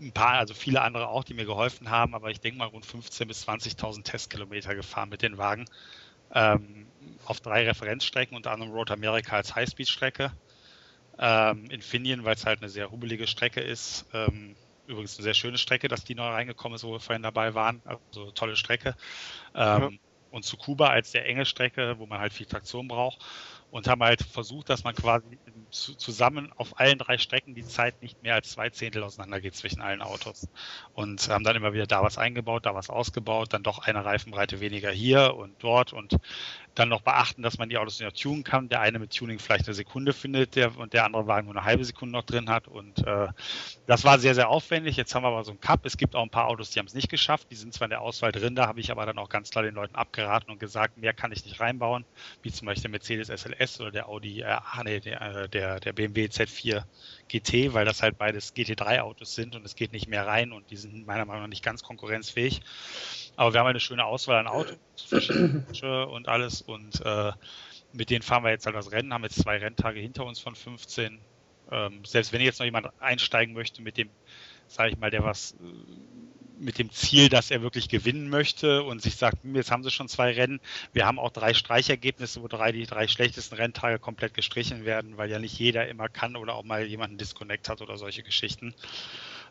[0.00, 2.86] ein paar, also viele andere auch, die mir geholfen haben, aber ich denke mal rund
[2.86, 5.66] 15.000 bis 20.000 Testkilometer gefahren mit den Wagen.
[6.34, 6.86] Ähm,
[7.24, 10.32] auf drei Referenzstrecken, unter anderem Road America als Highspeed-Strecke.
[11.18, 14.06] Ähm, Infineon, weil es halt eine sehr hubelige Strecke ist.
[14.12, 14.54] Ähm,
[14.86, 17.82] übrigens eine sehr schöne Strecke, dass die neu reingekommen ist, wo wir vorhin dabei waren.
[17.84, 18.94] Also tolle Strecke.
[19.54, 19.90] Ähm, ja.
[20.30, 23.24] Und zu Kuba als der enge Strecke, wo man halt viel Traktion braucht
[23.70, 25.38] und haben halt versucht, dass man quasi
[25.70, 29.82] zusammen auf allen drei Strecken die Zeit nicht mehr als zwei Zehntel auseinander geht zwischen
[29.82, 30.48] allen Autos.
[30.92, 34.60] Und haben dann immer wieder da was eingebaut, da was ausgebaut, dann doch eine Reifenbreite
[34.60, 36.16] weniger hier und dort und
[36.78, 38.68] dann noch beachten, dass man die Autos nicht tunen kann.
[38.68, 41.64] Der eine mit Tuning vielleicht eine Sekunde findet der, und der andere Wagen nur eine
[41.64, 42.68] halbe Sekunde noch drin hat.
[42.68, 43.28] Und äh,
[43.86, 44.96] das war sehr, sehr aufwendig.
[44.96, 45.84] Jetzt haben wir aber so einen Cup.
[45.84, 47.48] Es gibt auch ein paar Autos, die haben es nicht geschafft.
[47.50, 49.64] Die sind zwar in der Auswahl drin, da habe ich aber dann auch ganz klar
[49.64, 52.04] den Leuten abgeraten und gesagt, mehr kann ich nicht reinbauen,
[52.42, 55.80] wie zum Beispiel der Mercedes SLS oder der Audi, äh, ach nee, der, äh, der,
[55.80, 56.84] der BMW Z4
[57.28, 60.76] GT, weil das halt beides GT3-Autos sind und es geht nicht mehr rein und die
[60.76, 62.60] sind meiner Meinung nach nicht ganz konkurrenzfähig.
[63.38, 64.76] Aber wir haben eine schöne Auswahl an Autos,
[65.82, 67.30] und alles und äh,
[67.92, 70.56] mit denen fahren wir jetzt halt das Rennen, haben jetzt zwei Renntage hinter uns von
[70.56, 71.20] 15.
[71.70, 74.10] Ähm, selbst wenn jetzt noch jemand einsteigen möchte mit dem,
[74.66, 75.56] sage ich mal, der was äh,
[76.58, 79.92] mit dem Ziel, dass er wirklich gewinnen möchte und sich sagt, hm, jetzt haben sie
[79.92, 80.60] schon zwei Rennen.
[80.92, 85.30] Wir haben auch drei Streichergebnisse, wo drei die drei schlechtesten Renntage komplett gestrichen werden, weil
[85.30, 88.74] ja nicht jeder immer kann oder auch mal jemanden Disconnect hat oder solche Geschichten.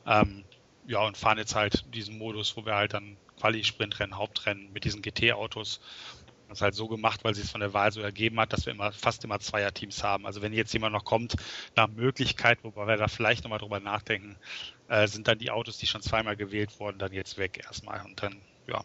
[0.05, 0.43] Ähm,
[0.87, 4.85] ja, und fahren jetzt halt diesen Modus, wo wir halt dann Quali, Sprintrennen, Hauptrennen mit
[4.85, 5.79] diesen GT-Autos.
[6.47, 8.65] Das ist halt so gemacht, weil sich es von der Wahl so ergeben hat, dass
[8.65, 10.25] wir immer fast immer Zweierteams haben.
[10.25, 11.35] Also wenn jetzt jemand noch kommt,
[11.75, 14.37] nach Möglichkeit, wobei wir da vielleicht nochmal drüber nachdenken,
[14.87, 18.03] äh, sind dann die Autos, die schon zweimal gewählt wurden, dann jetzt weg erstmal.
[18.05, 18.81] Und dann, ja.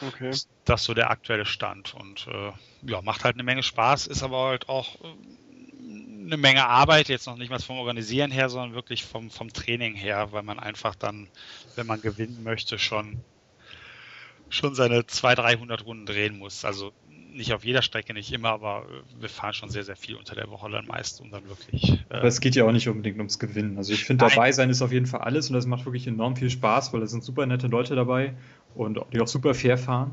[0.00, 0.30] Okay.
[0.30, 1.92] Ist das so der aktuelle Stand.
[1.92, 2.52] Und äh,
[2.82, 5.14] ja, macht halt eine Menge Spaß, ist aber halt auch äh,
[6.28, 9.94] eine Menge Arbeit, jetzt noch nicht mal vom Organisieren her, sondern wirklich vom, vom Training
[9.94, 11.28] her, weil man einfach dann,
[11.76, 13.18] wenn man gewinnen möchte, schon,
[14.48, 16.64] schon seine 200, 300 Runden drehen muss.
[16.64, 16.92] Also
[17.32, 18.86] nicht auf jeder Strecke, nicht immer, aber
[19.18, 21.92] wir fahren schon sehr, sehr viel unter der Woche dann meist, um dann wirklich.
[22.10, 23.76] Äh aber es geht ja auch nicht unbedingt ums Gewinnen.
[23.78, 26.36] Also ich finde, dabei sein ist auf jeden Fall alles und das macht wirklich enorm
[26.36, 28.34] viel Spaß, weil da sind super nette Leute dabei
[28.74, 30.12] und die auch super fair fahren,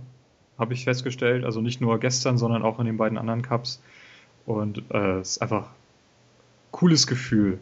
[0.58, 1.44] habe ich festgestellt.
[1.44, 3.82] Also nicht nur gestern, sondern auch in den beiden anderen Cups.
[4.46, 5.70] Und äh, es ist einfach
[6.76, 7.58] cooles Gefühl.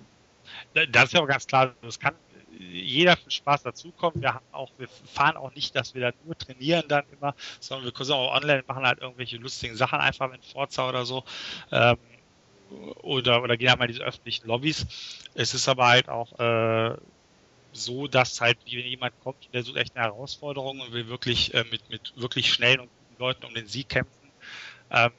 [0.73, 2.15] Das ist ja auch ganz klar, es kann
[2.57, 4.21] jeder für Spaß dazukommen.
[4.21, 7.85] Wir haben auch, wir fahren auch nicht, dass wir da nur trainieren dann immer, sondern
[7.85, 11.23] wir können auch online machen halt irgendwelche lustigen Sachen einfach mit Forza oder so.
[11.71, 11.97] Ähm,
[13.03, 14.87] oder, oder gehen halt mal diese öffentlichen Lobbys.
[15.35, 16.97] Es ist aber halt auch äh,
[17.71, 21.65] so, dass halt, wenn jemand kommt, der sucht echt eine Herausforderung und will wirklich äh,
[21.69, 24.31] mit, mit wirklich schnellen und guten Leuten um den Sieg kämpfen,
[24.89, 25.11] ähm,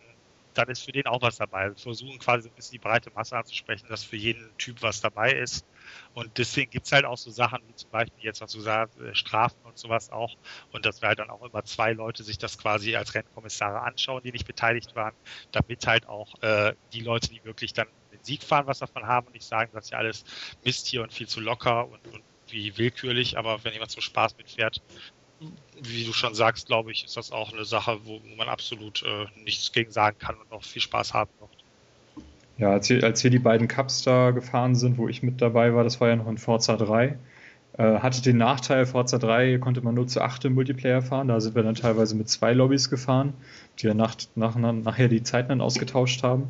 [0.55, 1.69] dann ist für den auch was dabei.
[1.69, 5.01] Wir versuchen quasi so ein bisschen die breite Masse anzusprechen, dass für jeden Typ was
[5.01, 5.67] dabei ist.
[6.13, 8.97] Und deswegen gibt es halt auch so Sachen wie zum Beispiel jetzt, was du sagst,
[8.99, 10.35] äh, Strafen und sowas auch.
[10.71, 14.23] Und dass wir halt dann auch immer zwei Leute sich das quasi als Rennkommissare anschauen,
[14.25, 15.15] die nicht beteiligt waren,
[15.51, 19.27] damit halt auch äh, die Leute, die wirklich dann den Sieg fahren, was davon haben
[19.27, 20.25] und nicht sagen, das ist ja alles
[20.65, 24.37] Mist hier und viel zu locker und, und wie willkürlich, aber wenn jemand so Spaß
[24.37, 24.83] mitfährt,
[25.83, 29.27] wie du schon sagst, glaube ich, ist das auch eine Sache, wo man absolut äh,
[29.43, 31.51] nichts gegen sagen kann und auch viel Spaß haben wird.
[32.57, 35.75] Ja, als hier, als hier die beiden Cups da gefahren sind, wo ich mit dabei
[35.75, 37.19] war, das war ja noch in Forza 3.
[37.77, 41.29] Äh, hatte den Nachteil, Forza 3 konnte man nur zu 8 im Multiplayer fahren.
[41.29, 43.35] Da sind wir dann teilweise mit zwei Lobbys gefahren,
[43.79, 46.49] die ja nach, nach, nachher die Zeiten dann ausgetauscht haben.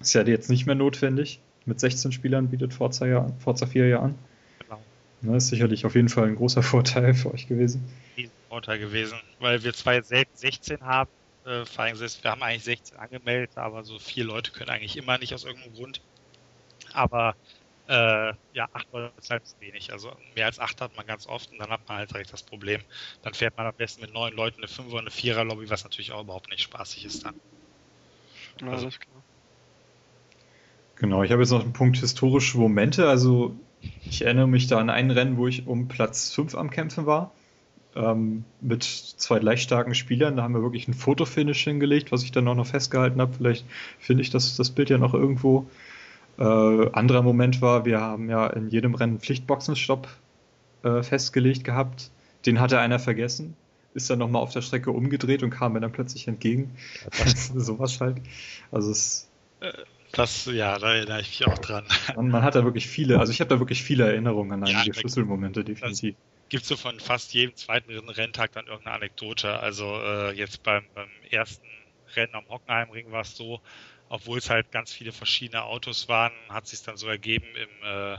[0.00, 1.40] Ist ja jetzt nicht mehr notwendig.
[1.64, 4.14] Mit 16 Spielern bietet Forza, ja, Forza 4 ja an.
[5.26, 7.84] Das ne, ist sicherlich auf jeden Fall ein großer Vorteil für euch gewesen.
[8.16, 11.10] Ein Vorteil gewesen, weil wir zwar jetzt 16 haben,
[11.44, 15.18] äh, vor allem wir haben eigentlich 16 angemeldet, aber so vier Leute können eigentlich immer
[15.18, 16.00] nicht aus irgendeinem Grund.
[16.92, 17.34] Aber
[17.88, 19.92] äh, ja, acht Leute ist halt zu wenig.
[19.92, 22.42] Also mehr als acht hat man ganz oft und dann hat man halt direkt das
[22.42, 22.80] Problem.
[23.22, 26.12] Dann fährt man am besten mit neun Leuten eine Fünfer- und eine Vierer-Lobby, was natürlich
[26.12, 27.34] auch überhaupt nicht spaßig ist dann.
[28.60, 29.22] Ja, also, klar.
[30.96, 33.08] Genau, ich habe jetzt noch einen Punkt historische Momente.
[33.08, 33.54] Also
[34.04, 37.32] ich erinnere mich da an ein Rennen, wo ich um Platz 5 am Kämpfen war.
[37.94, 40.36] Ähm, mit zwei gleich starken Spielern.
[40.36, 43.32] Da haben wir wirklich ein Fotofinish hingelegt, was ich dann auch noch festgehalten habe.
[43.34, 43.64] Vielleicht
[43.98, 45.66] finde ich das, das Bild ja noch irgendwo.
[46.38, 50.08] Äh, anderer Moment war, wir haben ja in jedem Rennen Pflichtboxenstopp
[50.82, 52.10] äh, festgelegt gehabt.
[52.44, 53.56] Den hatte einer vergessen,
[53.94, 56.76] ist dann nochmal auf der Strecke umgedreht und kam mir dann plötzlich entgegen.
[57.54, 58.18] sowas halt.
[58.70, 59.28] Also es.
[59.60, 59.72] Äh,
[60.12, 61.86] das, ja, da erinnere ich mich auch dran.
[62.14, 64.88] Man, man hat da wirklich viele, also ich habe da wirklich viele Erinnerungen an einige
[64.88, 66.16] ja, Schlüsselmomente, definitiv.
[66.48, 69.58] Gibt es so von fast jedem zweiten Renntag dann irgendeine Anekdote.
[69.58, 71.66] Also äh, jetzt beim, beim ersten
[72.14, 73.60] Rennen am Hockenheimring war es so,
[74.08, 78.18] obwohl es halt ganz viele verschiedene Autos waren, hat sich dann so ergeben im äh,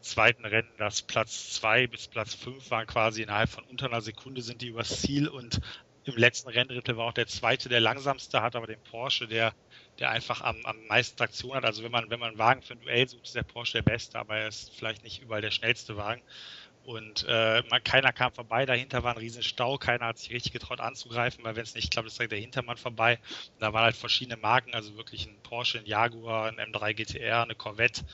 [0.00, 4.42] zweiten Rennen, dass Platz zwei bis Platz fünf waren quasi innerhalb von unter einer Sekunde
[4.42, 5.60] sind die übers Ziel und
[6.04, 9.54] im letzten Renndrittel war auch der zweite der langsamste, hat aber den Porsche, der,
[9.98, 11.64] der einfach am, am meisten Traktion hat.
[11.64, 13.90] Also wenn man, wenn man einen Wagen für ein Duell sucht, ist der Porsche der
[13.90, 16.22] beste, aber er ist vielleicht nicht überall der schnellste Wagen.
[16.84, 20.52] Und äh, man, keiner kam vorbei, dahinter war ein riesen Stau, keiner hat sich richtig
[20.52, 23.20] getraut anzugreifen, weil wenn es nicht klappt, ist der Hintermann vorbei.
[23.54, 27.44] Und da waren halt verschiedene Marken, also wirklich ein Porsche, ein Jaguar, ein M3 GTR,
[27.44, 28.04] eine Corvette,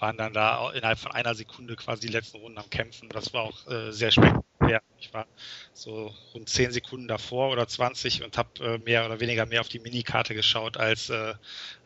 [0.00, 3.08] waren dann da innerhalb von einer Sekunde quasi die letzten Runden am Kämpfen.
[3.10, 4.82] Das war auch äh, sehr spektakulär.
[4.98, 5.26] Ich war
[5.72, 9.68] so rund 10 Sekunden davor oder 20 und habe äh, mehr oder weniger mehr auf
[9.68, 11.34] die Minikarte geschaut als, äh,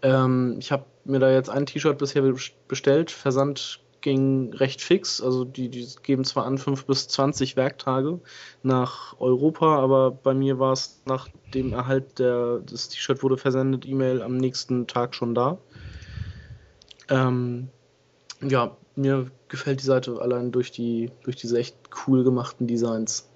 [0.03, 2.23] Ähm, ich habe mir da jetzt ein T-Shirt bisher
[2.67, 3.09] bestellt.
[3.09, 5.21] Versand ging recht fix.
[5.21, 8.19] Also die, die geben zwar an 5 bis 20 Werktage
[8.63, 13.85] nach Europa, aber bei mir war es nach dem Erhalt der, das T-Shirt wurde versendet,
[13.85, 15.57] E-Mail am nächsten Tag schon da.
[17.09, 17.69] Ähm,
[18.41, 21.75] ja, mir gefällt die Seite allein durch die, durch diese echt
[22.07, 23.28] cool gemachten Designs.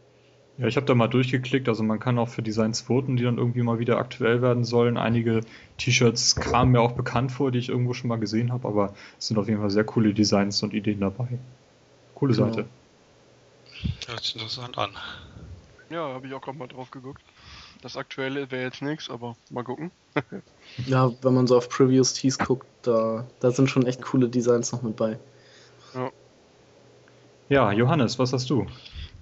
[0.63, 1.67] Ja, ich habe da mal durchgeklickt.
[1.67, 4.95] Also man kann auch für Designs voten, die dann irgendwie mal wieder aktuell werden sollen.
[4.95, 5.41] Einige
[5.77, 9.27] T-Shirts kamen mir auch bekannt vor, die ich irgendwo schon mal gesehen habe, aber es
[9.27, 11.27] sind auf jeden Fall sehr coole Designs und Ideen dabei.
[12.15, 12.47] Coole genau.
[12.47, 12.65] Seite.
[14.07, 14.91] Hört sich interessant an.
[15.89, 17.21] Ja, habe ich auch gerade mal drauf geguckt.
[17.81, 19.91] Das aktuelle wäre jetzt nichts, aber mal gucken.
[20.87, 24.71] ja, wenn man so auf Previous Tees guckt, da, da sind schon echt coole Designs
[24.71, 25.19] noch mit bei.
[25.93, 26.09] Ja.
[27.49, 28.65] Ja, Johannes, was hast du?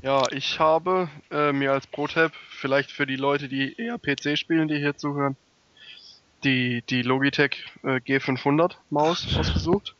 [0.03, 4.67] Ja, ich habe äh, mir als Pro-Tab, vielleicht für die Leute, die eher PC spielen,
[4.67, 5.37] die hier zuhören,
[6.43, 9.93] die, die Logitech äh, G500 Maus ausgesucht,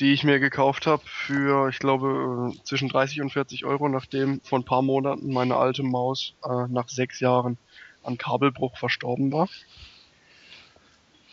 [0.00, 4.40] die ich mir gekauft habe für, ich glaube, äh, zwischen 30 und 40 Euro, nachdem
[4.40, 7.58] vor ein paar Monaten meine alte Maus äh, nach sechs Jahren
[8.02, 9.50] an Kabelbruch verstorben war.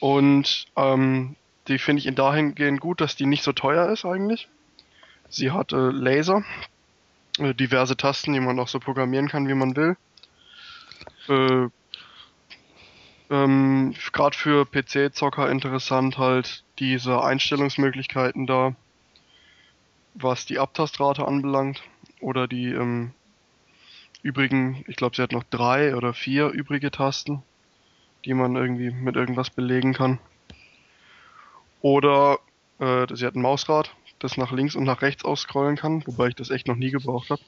[0.02, 1.38] Und ähm,
[1.70, 4.50] die finde ich in dahingehend gut, dass die nicht so teuer ist eigentlich.
[5.30, 6.44] Sie hat äh, Laser,
[7.40, 9.98] äh, diverse Tasten, die man auch so programmieren kann, wie man will.
[11.30, 11.70] Äh,
[13.30, 18.76] ähm, Gerade für PC-Zocker interessant halt diese Einstellungsmöglichkeiten da,
[20.14, 21.82] was die Abtastrate anbelangt
[22.20, 23.12] oder die ähm,
[24.22, 27.44] übrigen, ich glaube, sie hat noch drei oder vier übrige Tasten,
[28.26, 30.20] die man irgendwie mit irgendwas belegen kann.
[31.82, 32.40] Oder
[32.80, 36.36] äh, sie hat ein Mausrad, das nach links und nach rechts ausscrollen kann, wobei ich
[36.36, 37.42] das echt noch nie gebraucht habe.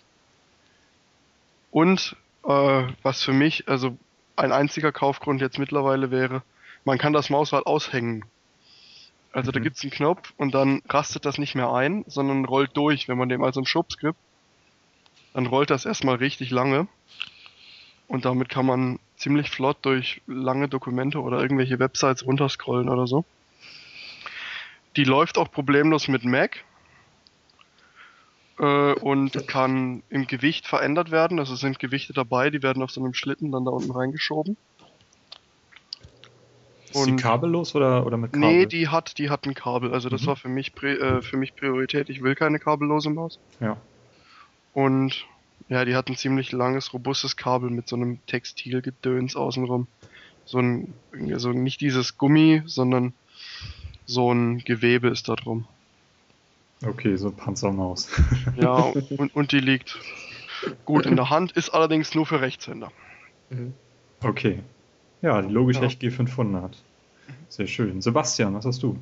[1.72, 3.98] Und äh, was für mich, also
[4.36, 6.44] ein einziger Kaufgrund jetzt mittlerweile wäre,
[6.84, 8.26] man kann das Mausrad aushängen.
[9.32, 9.54] Also mhm.
[9.54, 13.08] da gibt's einen Knopf und dann rastet das nicht mehr ein, sondern rollt durch.
[13.08, 14.18] Wenn man dem also einen Schubs gibt,
[15.34, 16.88] dann rollt das erstmal richtig lange.
[18.08, 23.26] Und damit kann man ziemlich flott durch lange Dokumente oder irgendwelche Websites runterscrollen oder so.
[24.96, 26.64] Die läuft auch problemlos mit Mac
[28.60, 31.40] äh, und kann im Gewicht verändert werden.
[31.40, 34.58] Also sind Gewichte dabei, die werden auf so einem Schlitten dann da unten reingeschoben.
[36.86, 38.48] Ist und, die kabellos oder, oder mit Kabel?
[38.48, 39.94] Nee, die hat, die hat ein Kabel.
[39.94, 40.28] Also das mhm.
[40.28, 42.10] war für mich, äh, für mich Priorität.
[42.10, 43.40] Ich will keine kabellose Maus.
[43.60, 43.78] Ja.
[44.74, 45.26] Und
[45.68, 49.88] ja, die hat ein ziemlich langes, robustes Kabel mit so einem Textilgedöns außenrum.
[50.46, 50.94] So ein,
[51.32, 53.14] also nicht dieses Gummi, sondern
[54.06, 55.68] so ein Gewebe ist da drum.
[56.86, 58.10] Okay, so Panzermaus.
[58.58, 59.98] ja, und, und die liegt
[60.84, 62.92] gut in der Hand, ist allerdings nur für Rechtshänder.
[63.50, 63.74] Mhm.
[64.22, 64.60] Okay.
[65.22, 66.10] Ja, die Logitech ja.
[66.10, 66.72] G500.
[67.50, 68.02] Sehr schön.
[68.02, 69.00] Sebastian, was hast du?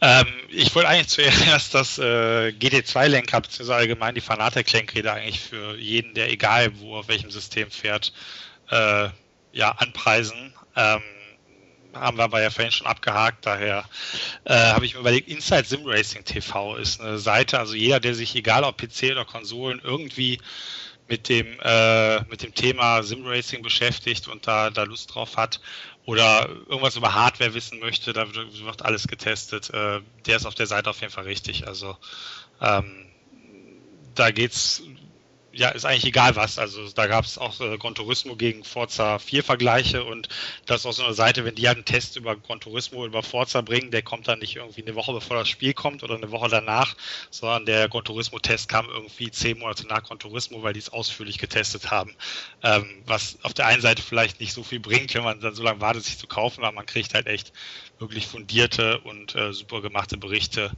[0.00, 6.14] Ähm, ich wollte eigentlich zuerst das äh, GT2-Lenkrad, beziehungsweise allgemein die Fanatec-Lenkräder eigentlich für jeden,
[6.14, 8.12] der egal wo, auf welchem System fährt,
[8.70, 9.08] äh,
[9.52, 10.54] ja, anpreisen.
[10.76, 11.00] Ähm,
[11.94, 13.84] haben wir aber ja vorhin schon abgehakt, daher
[14.44, 18.14] äh, habe ich mir überlegt, Inside Sim Racing TV ist eine Seite, also jeder, der
[18.14, 20.40] sich, egal ob PC oder Konsolen, irgendwie
[21.08, 25.60] mit dem, äh, mit dem Thema Sim Racing beschäftigt und da, da Lust drauf hat
[26.06, 29.70] oder irgendwas über Hardware wissen möchte, da wird alles getestet.
[29.70, 31.66] Äh, der ist auf der Seite auf jeden Fall richtig.
[31.66, 31.96] Also
[32.60, 33.06] ähm,
[34.14, 34.82] da geht's
[35.52, 36.58] ja, ist eigentlich egal was.
[36.58, 40.28] Also da gab es auch äh, Gran Turismo gegen Forza 4 Vergleiche und
[40.66, 43.22] das ist auch so eine Seite, wenn die halt einen Test über Gran Turismo über
[43.22, 46.30] Forza bringen, der kommt dann nicht irgendwie eine Woche bevor das Spiel kommt oder eine
[46.30, 46.96] Woche danach,
[47.30, 50.88] sondern der Gran Turismo Test kam irgendwie zehn Monate nach Gran Turismo, weil die es
[50.88, 52.14] ausführlich getestet haben.
[52.62, 55.62] Ähm, was auf der einen Seite vielleicht nicht so viel bringt, wenn man dann so
[55.62, 57.52] lange wartet, sich zu kaufen, aber man kriegt halt echt
[57.98, 60.72] wirklich fundierte und äh, super gemachte Berichte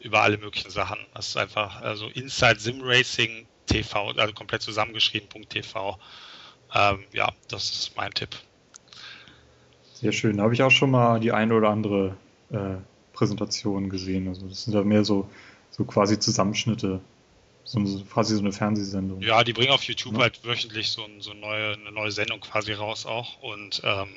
[0.00, 0.98] über alle möglichen Sachen.
[1.14, 5.98] Das ist einfach, also Inside Sim Racing TV, also komplett zusammengeschrieben.tv.
[6.74, 8.30] Ähm, ja, das ist mein Tipp.
[9.94, 10.36] Sehr schön.
[10.36, 12.16] Da habe ich auch schon mal die eine oder andere
[12.50, 12.76] äh,
[13.12, 14.28] Präsentation gesehen.
[14.28, 15.28] Also das sind ja mehr so,
[15.70, 17.00] so quasi Zusammenschnitte.
[17.68, 19.20] So eine, quasi so eine Fernsehsendung.
[19.20, 20.20] Ja, die bringen auf YouTube ja.
[20.20, 23.42] halt wöchentlich so, so neue, eine neue Sendung quasi raus auch.
[23.42, 24.08] Und ähm,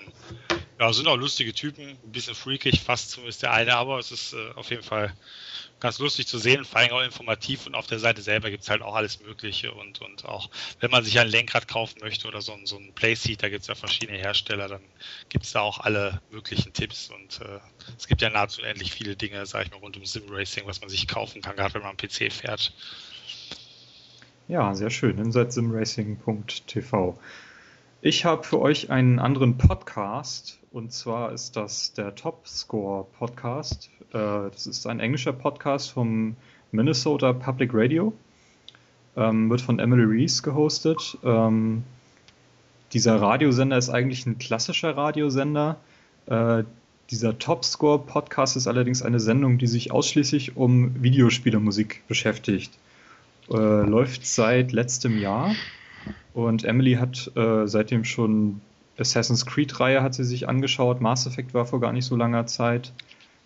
[0.80, 4.32] ja, sind auch lustige Typen, ein bisschen freakig, fast zumindest der eine, aber es ist
[4.32, 5.14] äh, auf jeden Fall
[5.82, 8.70] ganz lustig zu sehen, vor allem auch informativ und auf der Seite selber gibt es
[8.70, 10.50] halt auch alles Mögliche und, und auch,
[10.80, 13.68] wenn man sich ein Lenkrad kaufen möchte oder so, so ein Playseat, da gibt es
[13.68, 14.82] ja verschiedene Hersteller, dann
[15.28, 17.60] gibt es da auch alle möglichen Tipps und äh,
[17.98, 20.80] es gibt ja nahezu endlich viele Dinge, sag ich mal, rund um Sim Racing, was
[20.80, 22.74] man sich kaufen kann, gerade wenn man am PC fährt.
[24.52, 25.18] Ja, sehr schön.
[25.18, 27.18] InsideSimRacing.tv.
[28.02, 33.90] Ich habe für euch einen anderen Podcast und zwar ist das der Top Score Podcast
[34.10, 36.36] äh, das ist ein englischer Podcast vom
[36.74, 38.12] Minnesota Public Radio.
[39.16, 41.18] Ähm, wird von Emily Reese gehostet.
[41.24, 41.84] Ähm,
[42.92, 45.78] dieser Radiosender ist eigentlich ein klassischer Radiosender.
[46.26, 46.66] Äh,
[47.10, 52.78] dieser Topscore Podcast ist allerdings eine Sendung, die sich ausschließlich um Videospielermusik beschäftigt.
[53.52, 55.54] Äh, läuft seit letztem Jahr
[56.34, 58.62] und Emily hat äh, seitdem schon
[58.98, 61.02] Assassin's Creed-Reihe hat sie sich angeschaut.
[61.02, 62.94] Mass Effect war vor gar nicht so langer Zeit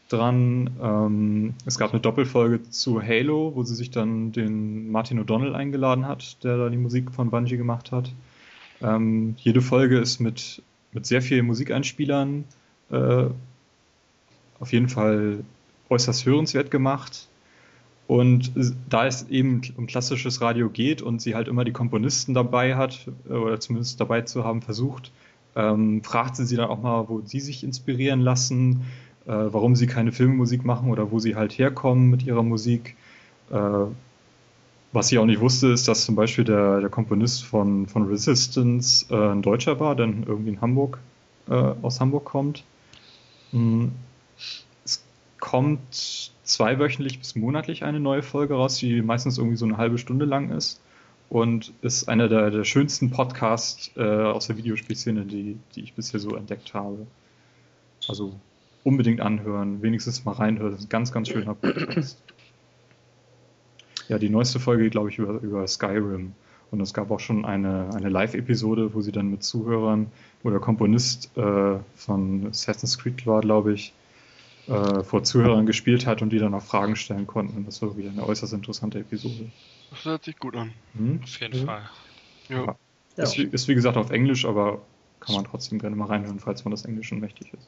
[0.09, 0.69] dran.
[0.82, 6.08] Ähm, es gab eine Doppelfolge zu Halo, wo sie sich dann den Martin O'Donnell eingeladen
[6.08, 8.11] hat, der da die Musik von Bungie gemacht hat.
[8.82, 10.61] Ähm, jede Folge ist mit,
[10.92, 12.43] mit sehr vielen Musikeinspielern
[12.92, 13.25] äh,
[14.59, 15.43] auf jeden Fall
[15.90, 17.27] äußerst hörenswert gemacht.
[18.08, 18.51] Und
[18.90, 23.09] da es eben um klassisches Radio geht und sie halt immer die Komponisten dabei hat,
[23.27, 25.11] oder zumindest dabei zu haben versucht,
[25.56, 28.84] ähm, fragt sie sie dann auch mal, wo sie sich inspirieren lassen,
[29.25, 32.95] äh, warum sie keine Filmmusik machen oder wo sie halt herkommen mit ihrer Musik.
[33.50, 33.85] Äh,
[34.92, 39.06] was ich auch nicht wusste, ist, dass zum Beispiel der, der Komponist von, von Resistance
[39.09, 41.00] äh, ein Deutscher war, der irgendwie in Hamburg,
[41.50, 42.64] äh, aus Hamburg kommt.
[43.51, 43.88] Mm,
[44.85, 45.03] es
[45.40, 50.25] kommt zweiwöchentlich bis monatlich eine neue Folge raus, die meistens irgendwie so eine halbe Stunde
[50.25, 50.82] lang ist
[51.30, 56.19] und ist einer der, der schönsten Podcasts äh, aus der Videospielszene, die, die ich bisher
[56.19, 57.07] so entdeckt habe.
[58.07, 58.40] Also
[58.83, 60.72] unbedingt anhören, wenigstens mal reinhören.
[60.72, 62.22] Das ist ein ganz, ganz schöner Podcast.
[64.07, 66.33] Ja, die neueste Folge, glaube ich, über, über Skyrim.
[66.69, 70.11] Und es gab auch schon eine, eine Live-Episode, wo sie dann mit Zuhörern,
[70.43, 73.93] wo der Komponist äh, von Assassin's Creed war, glaube ich,
[74.68, 77.66] äh, vor Zuhörern gespielt hat und die dann auch Fragen stellen konnten.
[77.66, 79.52] Das war wieder eine äußerst interessante Episode.
[79.92, 80.74] Das hört sich gut an.
[80.98, 81.19] Hm?
[81.24, 81.66] Auf jeden mhm.
[81.66, 81.90] Fall.
[82.50, 82.76] Ja.
[83.18, 83.24] ja.
[83.24, 84.82] Ist, ist, wie gesagt auf Englisch, aber
[85.19, 87.68] kann man trotzdem gerne mal reinhören, falls man das Englisch schon mächtig ist.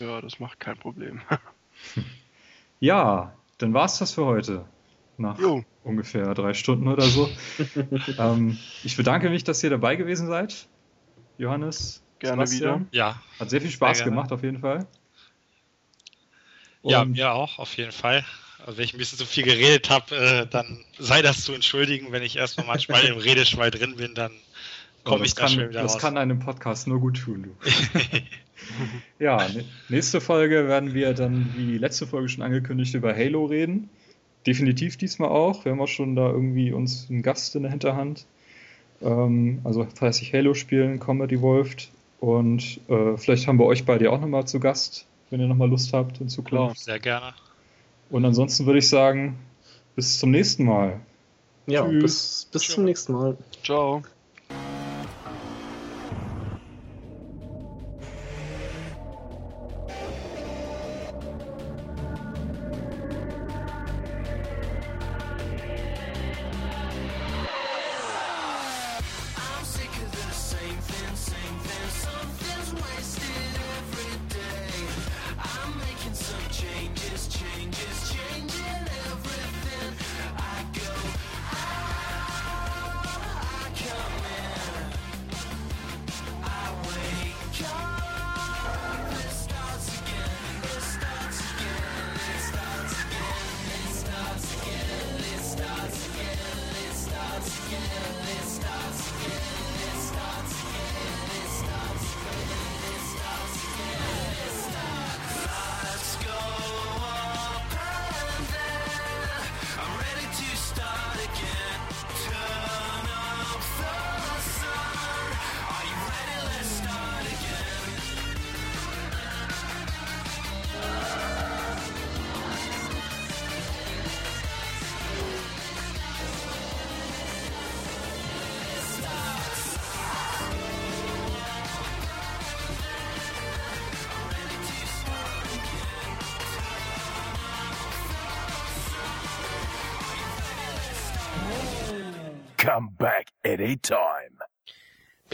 [0.00, 1.20] Ja, das macht kein Problem.
[2.80, 4.64] ja, dann war es das für heute
[5.16, 5.64] nach jo.
[5.82, 7.28] ungefähr drei Stunden oder so.
[8.18, 10.68] ähm, ich bedanke mich, dass ihr dabei gewesen seid.
[11.36, 12.02] Johannes.
[12.20, 12.80] Gerne Sebastian.
[12.80, 12.88] wieder.
[12.92, 13.22] Ja.
[13.38, 14.86] Hat sehr viel Spaß sehr gemacht, auf jeden Fall.
[16.82, 18.24] Und ja, mir auch, auf jeden Fall.
[18.64, 22.12] Also wenn ich ein bisschen zu viel geredet habe, äh, dann sei das zu entschuldigen.
[22.12, 24.32] Wenn ich erstmal manchmal im Redeschwall drin bin, dann
[25.04, 26.00] komme oh, ich da schnell wieder das raus.
[26.00, 27.70] Das kann einem Podcast nur gut tun, du.
[29.24, 29.46] ja,
[29.88, 33.90] nächste Folge werden wir dann, wie die letzte Folge schon angekündigt, über Halo reden
[34.48, 35.64] definitiv diesmal auch.
[35.64, 38.26] Wir haben auch schon da irgendwie uns einen Gast in der Hinterhand.
[39.02, 41.90] Ähm, also fleißig Halo spielen, Comedy Wolft.
[42.18, 45.92] Und äh, vielleicht haben wir euch beide auch nochmal zu Gast, wenn ihr nochmal Lust
[45.92, 46.78] habt in Zukunft.
[46.78, 47.34] Sehr gerne.
[48.10, 49.38] Und ansonsten würde ich sagen,
[49.94, 51.00] bis zum nächsten Mal.
[51.66, 52.02] Ja, Tschüss.
[52.02, 53.36] bis, bis zum nächsten Mal.
[53.62, 54.02] Ciao.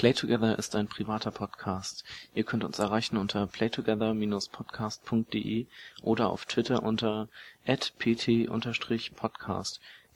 [0.04, 2.04] Playtogether ist ein privater Podcast.
[2.34, 5.64] Ihr könnt uns erreichen unter playtogether-podcast.de
[6.02, 7.30] oder auf Twitter unter
[7.64, 8.20] pt-podcast.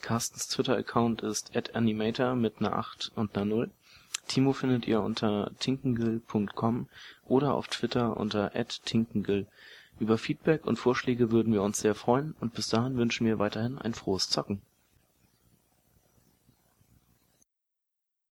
[0.03, 3.71] Carstens Twitter-Account ist @animator mit einer 8 und einer 0.
[4.27, 6.89] Timo findet ihr unter tinkengill.com
[7.25, 8.53] oder auf Twitter unter
[8.85, 9.47] @tinkengill.
[9.99, 13.79] Über Feedback und Vorschläge würden wir uns sehr freuen und bis dahin wünschen wir weiterhin
[13.79, 14.61] ein frohes Zocken.